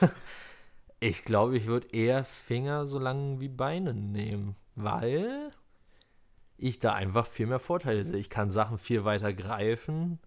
ich 1.00 1.24
glaube, 1.24 1.58
ich 1.58 1.66
würde 1.68 1.88
eher 1.92 2.26
Finger 2.26 2.86
so 2.86 3.00
lang 3.00 3.40
wie 3.40 3.50
Beine 3.50 3.94
nehmen, 3.94 4.56
weil 4.76 5.52
ich 6.58 6.80
da 6.80 6.94
einfach 6.94 7.28
viel 7.28 7.48
mehr 7.48 7.60
Vorteile 7.60 8.04
sehe. 8.06 8.20
Ich 8.20 8.30
kann 8.30 8.52
Sachen 8.52 8.78
viel 8.78 9.06
weiter 9.06 9.34
greifen. 9.34 10.20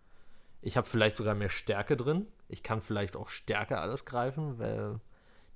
Ich 0.63 0.77
habe 0.77 0.89
vielleicht 0.89 1.17
sogar 1.17 1.35
mehr 1.35 1.49
Stärke 1.51 1.97
drin. 1.97 2.27
Ich 2.49 2.63
kann 2.63 2.81
vielleicht 2.81 3.17
auch 3.17 3.29
stärker 3.29 3.81
alles 3.81 4.05
greifen, 4.05 4.59
weil 4.59 5.01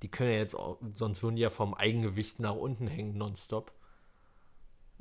die 0.01 0.09
können 0.09 0.31
ja 0.31 0.37
jetzt 0.37 0.55
auch, 0.55 0.79
sonst 0.95 1.21
würden 1.21 1.35
die 1.35 1.41
ja 1.41 1.49
vom 1.49 1.73
Eigengewicht 1.73 2.39
nach 2.39 2.55
unten 2.55 2.87
hängen, 2.87 3.17
nonstop. 3.17 3.71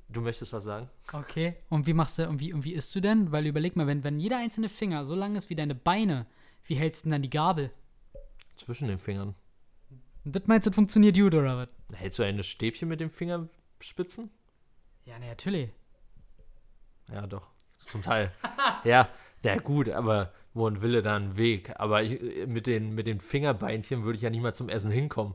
Du 0.08 0.20
möchtest 0.20 0.52
was 0.52 0.64
sagen? 0.64 0.90
Okay. 1.12 1.56
Und 1.68 1.86
wie 1.86 1.94
machst 1.94 2.18
du, 2.18 2.28
und 2.28 2.40
wie, 2.40 2.52
und 2.52 2.64
wie 2.64 2.74
isst 2.74 2.94
du 2.94 3.00
denn? 3.00 3.30
Weil 3.30 3.46
überleg 3.46 3.76
mal, 3.76 3.86
wenn, 3.86 4.02
wenn 4.02 4.18
jeder 4.18 4.38
einzelne 4.38 4.68
Finger 4.68 5.06
so 5.06 5.14
lang 5.14 5.36
ist 5.36 5.50
wie 5.50 5.54
deine 5.54 5.74
Beine, 5.74 6.26
wie 6.64 6.74
hältst 6.74 7.04
du 7.04 7.06
denn 7.06 7.12
dann 7.12 7.22
die 7.22 7.30
Gabel? 7.30 7.70
Zwischen 8.56 8.88
den 8.88 8.98
Fingern. 8.98 9.34
Und 10.24 10.36
das 10.36 10.46
meinst 10.46 10.66
du, 10.66 10.70
das 10.70 10.74
funktioniert 10.74 11.16
gut, 11.16 11.34
oder 11.34 11.56
was? 11.56 11.68
Hältst 11.96 12.18
du 12.18 12.24
ein 12.24 12.42
Stäbchen 12.42 12.88
mit 12.88 13.00
den 13.00 13.10
Fingerspitzen? 13.10 14.30
Ja, 15.04 15.18
ne, 15.18 15.28
natürlich. 15.28 15.70
Ja, 17.10 17.26
doch. 17.26 17.46
Zum 17.86 18.02
Teil. 18.02 18.32
ja, 18.84 19.08
ja, 19.44 19.56
gut, 19.56 19.88
aber 19.88 20.32
wo 20.54 20.66
ein 20.66 20.82
Wille, 20.82 21.02
da 21.02 21.16
ein 21.16 21.36
Weg. 21.36 21.72
Aber 21.76 22.02
ich, 22.02 22.46
mit, 22.46 22.66
den, 22.66 22.94
mit 22.94 23.06
den 23.06 23.20
Fingerbeinchen 23.20 24.04
würde 24.04 24.16
ich 24.16 24.22
ja 24.22 24.30
nicht 24.30 24.42
mal 24.42 24.54
zum 24.54 24.68
Essen 24.68 24.90
hinkommen. 24.90 25.34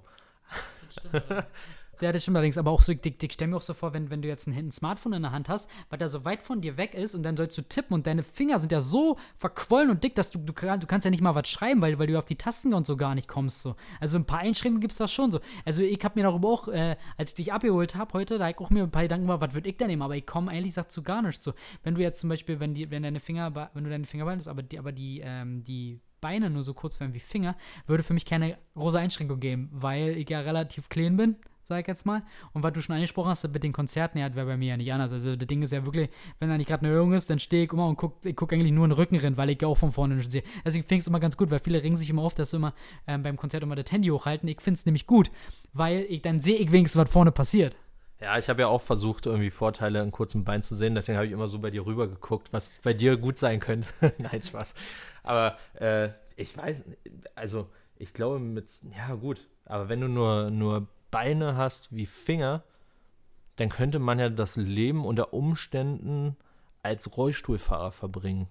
Das 0.86 0.96
stimmt 0.96 1.46
Ja, 2.02 2.12
das 2.12 2.24
stimmt 2.24 2.38
allerdings, 2.38 2.58
aber 2.58 2.72
auch 2.72 2.82
so, 2.82 2.92
ich, 2.92 3.00
ich 3.06 3.34
stelle 3.34 3.52
mir 3.52 3.58
auch 3.58 3.62
so 3.62 3.74
vor, 3.74 3.94
wenn, 3.94 4.10
wenn 4.10 4.22
du 4.22 4.28
jetzt 4.28 4.48
ein, 4.48 4.54
ein, 4.54 4.72
Smartphone 4.72 5.14
in 5.14 5.22
der 5.22 5.32
Hand 5.32 5.50
hast, 5.50 5.70
weil 5.90 5.98
der 5.98 6.10
so 6.10 6.26
weit 6.26 6.44
von 6.44 6.62
dir 6.62 6.78
weg 6.78 6.94
ist 6.94 7.16
und 7.16 7.24
dann 7.24 7.38
sollst 7.38 7.58
du 7.58 7.62
tippen 7.62 7.94
und 7.94 8.06
deine 8.06 8.24
Finger 8.24 8.60
sind 8.60 8.72
ja 8.72 8.82
so 8.82 9.18
verquollen 9.38 9.90
und 9.90 10.04
dick, 10.04 10.16
dass 10.16 10.30
du, 10.30 10.40
du, 10.40 10.54
du 10.54 10.88
kannst 10.88 11.06
ja 11.06 11.12
nicht 11.12 11.22
mal 11.22 11.36
was 11.36 11.48
schreiben, 11.48 11.82
weil, 11.82 11.98
weil 12.00 12.08
du 12.08 12.18
auf 12.18 12.26
die 12.26 12.36
Tasten 12.36 12.74
und 12.74 12.86
so 12.86 12.98
gar 12.98 13.16
nicht 13.16 13.28
kommst. 13.28 13.62
So. 13.62 13.76
Also 14.00 14.18
ein 14.18 14.26
paar 14.26 14.40
Einschränkungen 14.40 14.82
gibt 14.82 14.92
es 14.92 14.98
da 14.98 15.08
schon 15.08 15.32
so. 15.32 15.40
Also 15.64 15.82
ich 15.82 16.04
habe 16.04 16.20
mir 16.20 16.24
darüber 16.24 16.50
auch, 16.50 16.68
äh, 16.68 16.98
als 17.18 17.32
ich 17.32 17.36
dich 17.36 17.54
abgeholt 17.54 17.96
habe 17.96 18.14
heute, 18.14 18.38
da 18.38 18.46
habe 18.46 18.52
ich 18.52 18.60
auch 18.60 18.70
mir 18.70 18.84
ein 18.84 18.92
paar 18.92 19.04
Gedanken 19.04 19.28
gemacht, 19.28 19.42
was 19.42 19.54
würde 19.54 19.70
ich 19.70 19.78
da 19.78 19.88
nehmen, 19.88 20.02
aber 20.02 20.16
ich 20.16 20.26
komme 20.26 20.54
ehrlich 20.54 20.72
gesagt 20.72 20.92
zu 20.92 21.02
gar 21.04 21.22
nichts 21.22 21.46
so. 21.46 21.54
Wenn 21.84 21.96
du 21.96 22.02
jetzt 22.02 22.20
zum 22.20 22.30
Beispiel, 22.30 22.60
wenn, 22.60 22.74
die, 22.74 22.92
wenn 22.92 23.04
deine 23.04 23.20
Finger, 23.20 23.54
wenn 23.74 23.84
du 23.84 23.90
deine 23.90 24.06
Finger 24.06 24.26
behaltest, 24.26 24.50
aber 24.50 24.64
die, 24.64 24.80
aber 24.80 24.92
die, 24.92 25.22
ähm, 25.24 25.64
die 25.64 26.02
Beine 26.22 26.50
nur 26.50 26.64
so 26.64 26.74
kurz 26.74 27.00
werden 27.00 27.14
wie 27.14 27.20
Finger, 27.20 27.56
würde 27.88 28.04
für 28.04 28.14
mich 28.14 28.26
keine 28.26 28.58
große 28.76 28.98
Einschränkung 28.98 29.40
geben, 29.40 29.70
weil 29.72 30.18
ich 30.18 30.30
ja 30.30 30.40
relativ 30.42 30.90
clean 30.90 31.18
bin 31.18 31.36
sag 31.68 31.82
ich 31.82 31.88
jetzt 31.88 32.06
mal. 32.06 32.24
Und 32.54 32.64
was 32.64 32.74
du 32.74 32.82
schon 32.82 32.96
angesprochen 32.96 33.30
hast, 33.30 33.48
mit 33.48 33.64
den 33.64 33.74
Konzerten, 33.74 34.18
ja, 34.18 34.34
wäre 34.36 34.46
bei 34.46 34.58
mir 34.58 34.70
ja 34.70 34.78
nicht 34.78 34.92
anders. 34.92 35.12
Also, 35.12 35.36
das 35.36 35.48
Ding 35.48 35.62
ist 35.62 35.72
ja 35.72 35.86
wirklich, 35.86 36.10
wenn 36.40 36.50
da 36.50 36.58
nicht 36.58 36.68
gerade 36.68 36.86
eine 36.86 36.94
Erhöhung 36.94 37.14
ist, 37.14 37.30
dann 37.30 37.40
stehe 37.40 37.66
ich 37.66 37.74
immer 37.74 37.88
und 37.88 37.98
gucke 37.98 38.34
guck 38.34 38.54
eigentlich 38.54 38.72
nur 38.72 38.86
in 38.86 38.92
den 38.92 38.98
Rückenrind, 38.98 39.38
weil 39.38 39.50
ich 39.50 39.62
ja 39.62 39.68
auch 39.68 39.76
von 39.78 39.92
vorne 39.92 40.16
nicht 40.16 40.32
sehe. 40.32 40.44
Deswegen 40.64 40.84
finde 40.84 40.96
ich 40.96 41.02
es 41.02 41.08
immer 41.08 41.20
ganz 41.20 41.38
gut, 41.38 41.52
weil 41.52 41.60
viele 41.60 41.84
ringen 41.84 41.98
sich 41.98 42.10
immer 42.10 42.22
auf, 42.22 42.36
dass 42.36 42.52
sie 42.52 42.58
immer 42.58 42.74
ähm, 43.08 43.24
beim 43.24 43.38
Konzert 43.38 43.64
immer 43.64 43.76
das 43.76 43.92
Handy 43.92 44.10
hochhalten. 44.10 44.48
Ich 44.48 44.62
finde 44.62 44.80
es 44.80 44.86
nämlich 44.86 45.08
gut, 45.08 45.32
weil 45.74 46.06
ich 46.10 46.22
dann 46.22 46.42
sehe 46.42 46.58
ich 46.58 46.72
wenigstens, 46.72 47.02
was 47.02 47.10
vorne 47.10 47.32
passiert. 47.32 47.76
Ja, 48.22 48.38
ich 48.38 48.48
habe 48.48 48.62
ja 48.62 48.68
auch 48.68 48.82
versucht, 48.82 49.26
irgendwie 49.26 49.50
Vorteile 49.50 50.02
in 50.02 50.12
kurzem 50.12 50.46
Bein 50.46 50.64
zu 50.64 50.74
sehen. 50.74 50.96
Deswegen 50.96 51.18
habe 51.18 51.28
ich 51.28 51.34
immer 51.34 51.48
so 51.48 51.60
bei 51.60 51.70
dir 51.70 51.86
rüber 51.86 52.08
geguckt, 52.08 52.48
was 52.52 52.74
bei 52.82 52.94
dir 52.94 53.18
gut 53.18 53.38
sein 53.38 53.60
könnte. 53.60 53.88
Nein, 54.18 54.42
Spaß. 54.42 54.74
Aber 55.24 55.58
äh, 55.74 56.10
ich 56.38 56.56
weiß, 56.56 56.86
also 57.36 57.68
ich 57.98 58.14
glaube 58.14 58.40
mit, 58.40 58.70
ja 58.96 59.16
gut, 59.16 59.48
aber 59.66 59.90
wenn 59.90 60.02
du 60.02 60.08
nur, 60.08 60.50
nur 60.50 60.88
Beine 61.12 61.56
hast 61.56 61.96
wie 61.96 62.06
Finger, 62.06 62.64
dann 63.56 63.70
könnte 63.70 64.00
man 64.00 64.20
ja 64.20 64.30
das 64.30 64.58
Leben 64.58 65.06
unter 65.06 65.34
Umständen 65.34 66.36
als 66.84 67.16
Rollstuhlfahrer 67.16 67.92
verbringen. 67.92 68.48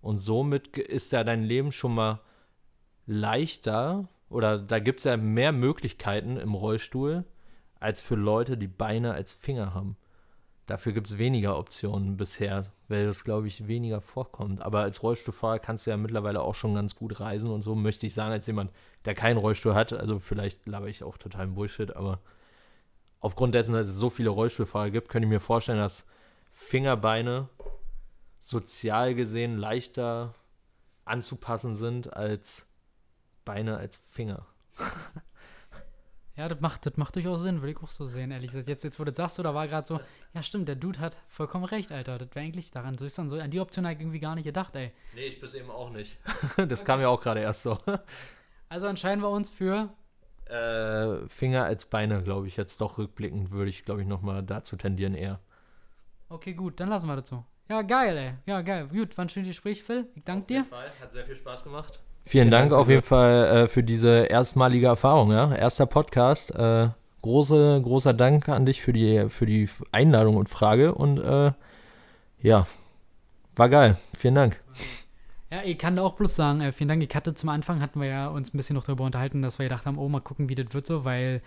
Und 0.00 0.16
somit 0.16 0.76
ist 0.76 1.12
ja 1.12 1.24
dein 1.24 1.42
Leben 1.42 1.72
schon 1.72 1.94
mal 1.94 2.20
leichter 3.06 4.08
oder 4.30 4.58
da 4.58 4.78
gibt 4.78 5.00
es 5.00 5.04
ja 5.04 5.16
mehr 5.16 5.52
Möglichkeiten 5.52 6.36
im 6.36 6.54
Rollstuhl 6.54 7.24
als 7.80 8.00
für 8.00 8.16
Leute, 8.16 8.56
die 8.56 8.68
Beine 8.68 9.12
als 9.12 9.34
Finger 9.34 9.74
haben. 9.74 9.96
Dafür 10.66 10.92
gibt 10.92 11.06
es 11.06 11.18
weniger 11.18 11.58
Optionen 11.58 12.16
bisher, 12.16 12.72
weil 12.88 13.06
das, 13.06 13.22
glaube 13.22 13.46
ich, 13.46 13.68
weniger 13.68 14.00
vorkommt. 14.00 14.62
Aber 14.62 14.80
als 14.80 15.02
Rollstuhlfahrer 15.02 15.58
kannst 15.58 15.86
du 15.86 15.90
ja 15.90 15.96
mittlerweile 15.96 16.40
auch 16.40 16.54
schon 16.54 16.74
ganz 16.74 16.96
gut 16.96 17.20
reisen 17.20 17.50
und 17.50 17.62
so, 17.62 17.74
möchte 17.74 18.06
ich 18.06 18.14
sagen, 18.14 18.32
als 18.32 18.46
jemand, 18.46 18.72
der 19.04 19.14
keinen 19.14 19.36
Rollstuhl 19.36 19.74
hat. 19.74 19.92
Also 19.92 20.18
vielleicht 20.18 20.66
laber 20.66 20.88
ich 20.88 21.02
auch 21.02 21.18
totalen 21.18 21.54
Bullshit, 21.54 21.94
aber 21.94 22.20
aufgrund 23.20 23.54
dessen, 23.54 23.74
dass 23.74 23.86
es 23.86 23.96
so 23.96 24.10
viele 24.10 24.30
Rollstuhlfahrer 24.30 24.90
gibt, 24.90 25.08
könnte 25.08 25.26
ich 25.26 25.30
mir 25.30 25.40
vorstellen, 25.40 25.78
dass 25.78 26.06
Fingerbeine 26.52 27.48
sozial 28.38 29.14
gesehen 29.14 29.58
leichter 29.58 30.34
anzupassen 31.04 31.74
sind 31.74 32.12
als 32.14 32.66
Beine 33.44 33.76
als 33.76 33.98
Finger. 34.10 34.46
Ja, 36.38 36.48
das 36.48 36.60
macht, 36.60 36.86
das 36.86 36.96
macht 36.96 37.16
durchaus 37.16 37.42
Sinn, 37.42 37.62
würde 37.62 37.72
ich 37.72 37.82
auch 37.82 37.90
so 37.90 38.06
sehen, 38.06 38.30
ehrlich 38.30 38.52
gesagt. 38.52 38.68
Jetzt, 38.68 38.84
jetzt 38.84 39.00
wo 39.00 39.04
du 39.04 39.10
das 39.10 39.16
sagst, 39.16 39.38
du, 39.38 39.42
da 39.42 39.54
war 39.54 39.66
gerade 39.66 39.84
so, 39.84 39.98
ja 40.34 40.42
stimmt, 40.44 40.68
der 40.68 40.76
Dude 40.76 41.00
hat 41.00 41.16
vollkommen 41.26 41.64
recht, 41.64 41.90
Alter. 41.90 42.16
Das 42.16 42.28
wäre 42.32 42.46
eigentlich 42.46 42.70
daran, 42.70 42.96
so 42.96 43.04
ist 43.04 43.18
dann 43.18 43.28
so, 43.28 43.40
an 43.40 43.50
die 43.50 43.58
Option 43.58 43.84
habe 43.84 43.94
ich 43.94 44.00
irgendwie 44.00 44.20
gar 44.20 44.36
nicht 44.36 44.44
gedacht, 44.44 44.76
ey. 44.76 44.92
Nee, 45.16 45.26
ich 45.26 45.40
bis 45.40 45.54
eben 45.54 45.68
auch 45.68 45.90
nicht. 45.90 46.16
das 46.56 46.80
okay. 46.80 46.86
kam 46.86 47.00
ja 47.00 47.08
auch 47.08 47.20
gerade 47.20 47.40
erst 47.40 47.64
so. 47.64 47.78
Also 48.70 48.86
entscheiden 48.86 49.22
wir 49.22 49.30
uns 49.30 49.48
für 49.48 49.88
äh, 50.44 51.26
Finger 51.26 51.64
als 51.64 51.86
Beine, 51.86 52.22
glaube 52.22 52.46
ich, 52.48 52.58
jetzt 52.58 52.82
doch 52.82 52.98
rückblickend 52.98 53.50
würde 53.50 53.70
ich, 53.70 53.82
glaube 53.82 54.02
ich, 54.02 54.06
nochmal 54.06 54.42
dazu 54.42 54.76
tendieren 54.76 55.14
eher. 55.14 55.40
Okay, 56.28 56.52
gut, 56.52 56.78
dann 56.78 56.90
lassen 56.90 57.06
wir 57.06 57.16
das 57.16 57.30
so. 57.30 57.46
Ja, 57.70 57.80
geil, 57.80 58.14
ey. 58.18 58.34
Ja, 58.44 58.60
geil. 58.60 58.88
Gut, 58.88 59.16
war 59.16 59.24
ein 59.24 59.30
schönes 59.30 59.48
Gespräch, 59.48 59.82
Phil. 59.82 60.06
Ich 60.14 60.22
danke 60.22 60.48
dir. 60.48 60.60
Auf 60.60 60.66
jeden 60.66 60.76
Fall. 60.76 60.92
Hat 61.00 61.12
sehr 61.12 61.24
viel 61.24 61.36
Spaß 61.36 61.64
gemacht. 61.64 62.02
Vielen 62.28 62.50
Dank 62.50 62.74
auf 62.74 62.90
jeden 62.90 63.00
Fall 63.00 63.46
äh, 63.46 63.68
für 63.68 63.82
diese 63.82 64.26
erstmalige 64.26 64.86
Erfahrung, 64.86 65.32
ja. 65.32 65.50
Erster 65.54 65.86
Podcast. 65.86 66.54
Äh, 66.54 66.88
große, 67.22 67.80
großer 67.82 68.12
Dank 68.12 68.50
an 68.50 68.66
dich 68.66 68.82
für 68.82 68.92
die, 68.92 69.30
für 69.30 69.46
die 69.46 69.66
Einladung 69.92 70.36
und 70.36 70.50
Frage. 70.50 70.94
Und 70.94 71.16
äh, 71.18 71.52
ja, 72.42 72.66
war 73.56 73.68
geil. 73.70 73.96
Vielen 74.14 74.34
Dank. 74.34 74.60
Ja, 75.50 75.62
ich 75.64 75.78
kann 75.78 75.96
da 75.96 76.02
auch 76.02 76.16
bloß 76.16 76.36
sagen, 76.36 76.60
äh, 76.60 76.72
vielen 76.72 76.88
Dank. 76.88 77.02
Ich 77.02 77.16
hatte 77.16 77.32
zum 77.32 77.48
Anfang, 77.48 77.80
hatten 77.80 77.98
wir 77.98 78.08
ja 78.08 78.28
uns 78.28 78.52
ein 78.52 78.58
bisschen 78.58 78.76
noch 78.76 78.84
darüber 78.84 79.04
unterhalten, 79.04 79.40
dass 79.40 79.58
wir 79.58 79.64
gedacht 79.64 79.86
haben, 79.86 79.96
oh, 79.96 80.10
mal 80.10 80.20
gucken, 80.20 80.50
wie 80.50 80.54
das 80.54 80.74
wird 80.74 80.86
so, 80.86 81.06
weil 81.06 81.40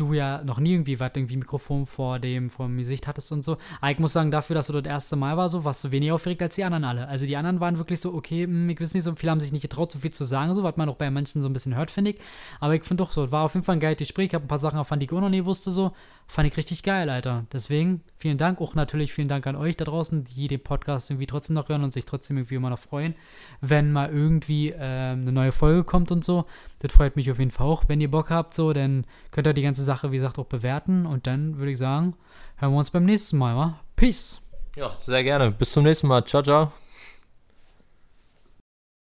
du 0.00 0.12
ja 0.12 0.42
noch 0.44 0.58
nie 0.58 0.72
irgendwie 0.72 1.00
was, 1.00 1.12
irgendwie 1.14 1.36
Mikrofon 1.36 1.86
vor 1.86 2.18
dem, 2.18 2.50
vor 2.50 2.66
dem 2.66 2.78
Gesicht 2.78 3.06
hattest 3.06 3.32
und 3.32 3.42
so. 3.42 3.58
Aber 3.80 3.90
ich 3.90 3.98
muss 3.98 4.12
sagen, 4.12 4.30
dafür, 4.30 4.54
dass 4.54 4.68
du 4.68 4.72
das 4.72 4.84
erste 4.84 5.16
Mal 5.16 5.36
war, 5.36 5.48
so, 5.48 5.64
warst 5.64 5.84
du 5.84 5.90
weniger 5.90 6.14
aufgeregt 6.14 6.42
als 6.42 6.54
die 6.54 6.64
anderen 6.64 6.84
alle. 6.84 7.08
Also 7.08 7.26
die 7.26 7.36
anderen 7.36 7.60
waren 7.60 7.78
wirklich 7.78 8.00
so, 8.00 8.14
okay, 8.14 8.44
hm, 8.44 8.70
ich 8.70 8.80
weiß 8.80 8.94
nicht, 8.94 9.04
so 9.04 9.14
viele 9.14 9.30
haben 9.30 9.40
sich 9.40 9.52
nicht 9.52 9.62
getraut, 9.62 9.90
so 9.90 9.98
viel 9.98 10.12
zu 10.12 10.24
sagen, 10.24 10.54
so, 10.54 10.62
was 10.62 10.76
man 10.76 10.88
auch 10.88 10.96
bei 10.96 11.10
manchen 11.10 11.42
so 11.42 11.48
ein 11.48 11.52
bisschen 11.52 11.76
hört, 11.76 11.90
finde 11.90 12.12
ich. 12.12 12.18
Aber 12.60 12.74
ich 12.74 12.84
finde 12.84 13.02
doch 13.02 13.12
so, 13.12 13.30
war 13.32 13.44
auf 13.44 13.54
jeden 13.54 13.64
Fall 13.64 13.76
ein 13.76 13.80
geiles 13.80 13.98
Gespräch. 13.98 14.28
Ich 14.28 14.34
habe 14.34 14.44
ein 14.44 14.48
paar 14.48 14.58
Sachen 14.58 14.78
erfahren, 14.78 15.00
die 15.00 15.06
ich 15.06 15.12
auch 15.12 15.20
noch 15.20 15.28
nie 15.28 15.44
wusste, 15.44 15.70
so. 15.70 15.92
Fand 16.26 16.46
ich 16.46 16.56
richtig 16.58 16.82
geil, 16.82 17.08
Alter. 17.08 17.46
Deswegen, 17.52 18.02
vielen 18.18 18.36
Dank. 18.36 18.60
Auch 18.60 18.74
natürlich 18.74 19.14
vielen 19.14 19.28
Dank 19.28 19.46
an 19.46 19.56
euch 19.56 19.78
da 19.78 19.86
draußen, 19.86 20.24
die 20.24 20.46
den 20.46 20.62
Podcast 20.62 21.08
irgendwie 21.08 21.26
trotzdem 21.26 21.54
noch 21.54 21.70
hören 21.70 21.82
und 21.82 21.92
sich 21.92 22.04
trotzdem 22.04 22.36
irgendwie 22.36 22.56
immer 22.56 22.68
noch 22.68 22.78
freuen, 22.78 23.14
wenn 23.62 23.92
mal 23.92 24.10
irgendwie 24.10 24.74
ähm, 24.76 25.22
eine 25.22 25.32
neue 25.32 25.52
Folge 25.52 25.84
kommt 25.84 26.10
und 26.10 26.24
so. 26.24 26.44
Das 26.80 26.92
freut 26.92 27.16
mich 27.16 27.30
auf 27.30 27.38
jeden 27.38 27.50
Fall 27.50 27.66
auch. 27.66 27.84
Wenn 27.88 28.00
ihr 28.00 28.10
Bock 28.10 28.30
habt, 28.30 28.54
so, 28.54 28.72
dann 28.72 29.04
könnt 29.30 29.46
ihr 29.46 29.54
die 29.54 29.62
ganze 29.62 29.82
Sache, 29.82 30.12
wie 30.12 30.16
gesagt, 30.16 30.38
auch 30.38 30.46
bewerten. 30.46 31.06
Und 31.06 31.26
dann 31.26 31.58
würde 31.58 31.72
ich 31.72 31.78
sagen, 31.78 32.14
hören 32.56 32.72
wir 32.72 32.78
uns 32.78 32.90
beim 32.90 33.04
nächsten 33.04 33.38
Mal, 33.38 33.56
wa? 33.56 33.80
Peace. 33.96 34.40
Ja, 34.76 34.92
sehr 34.96 35.24
gerne. 35.24 35.50
Bis 35.50 35.72
zum 35.72 35.84
nächsten 35.84 36.06
Mal. 36.06 36.24
Ciao, 36.24 36.42
ciao. 36.42 36.72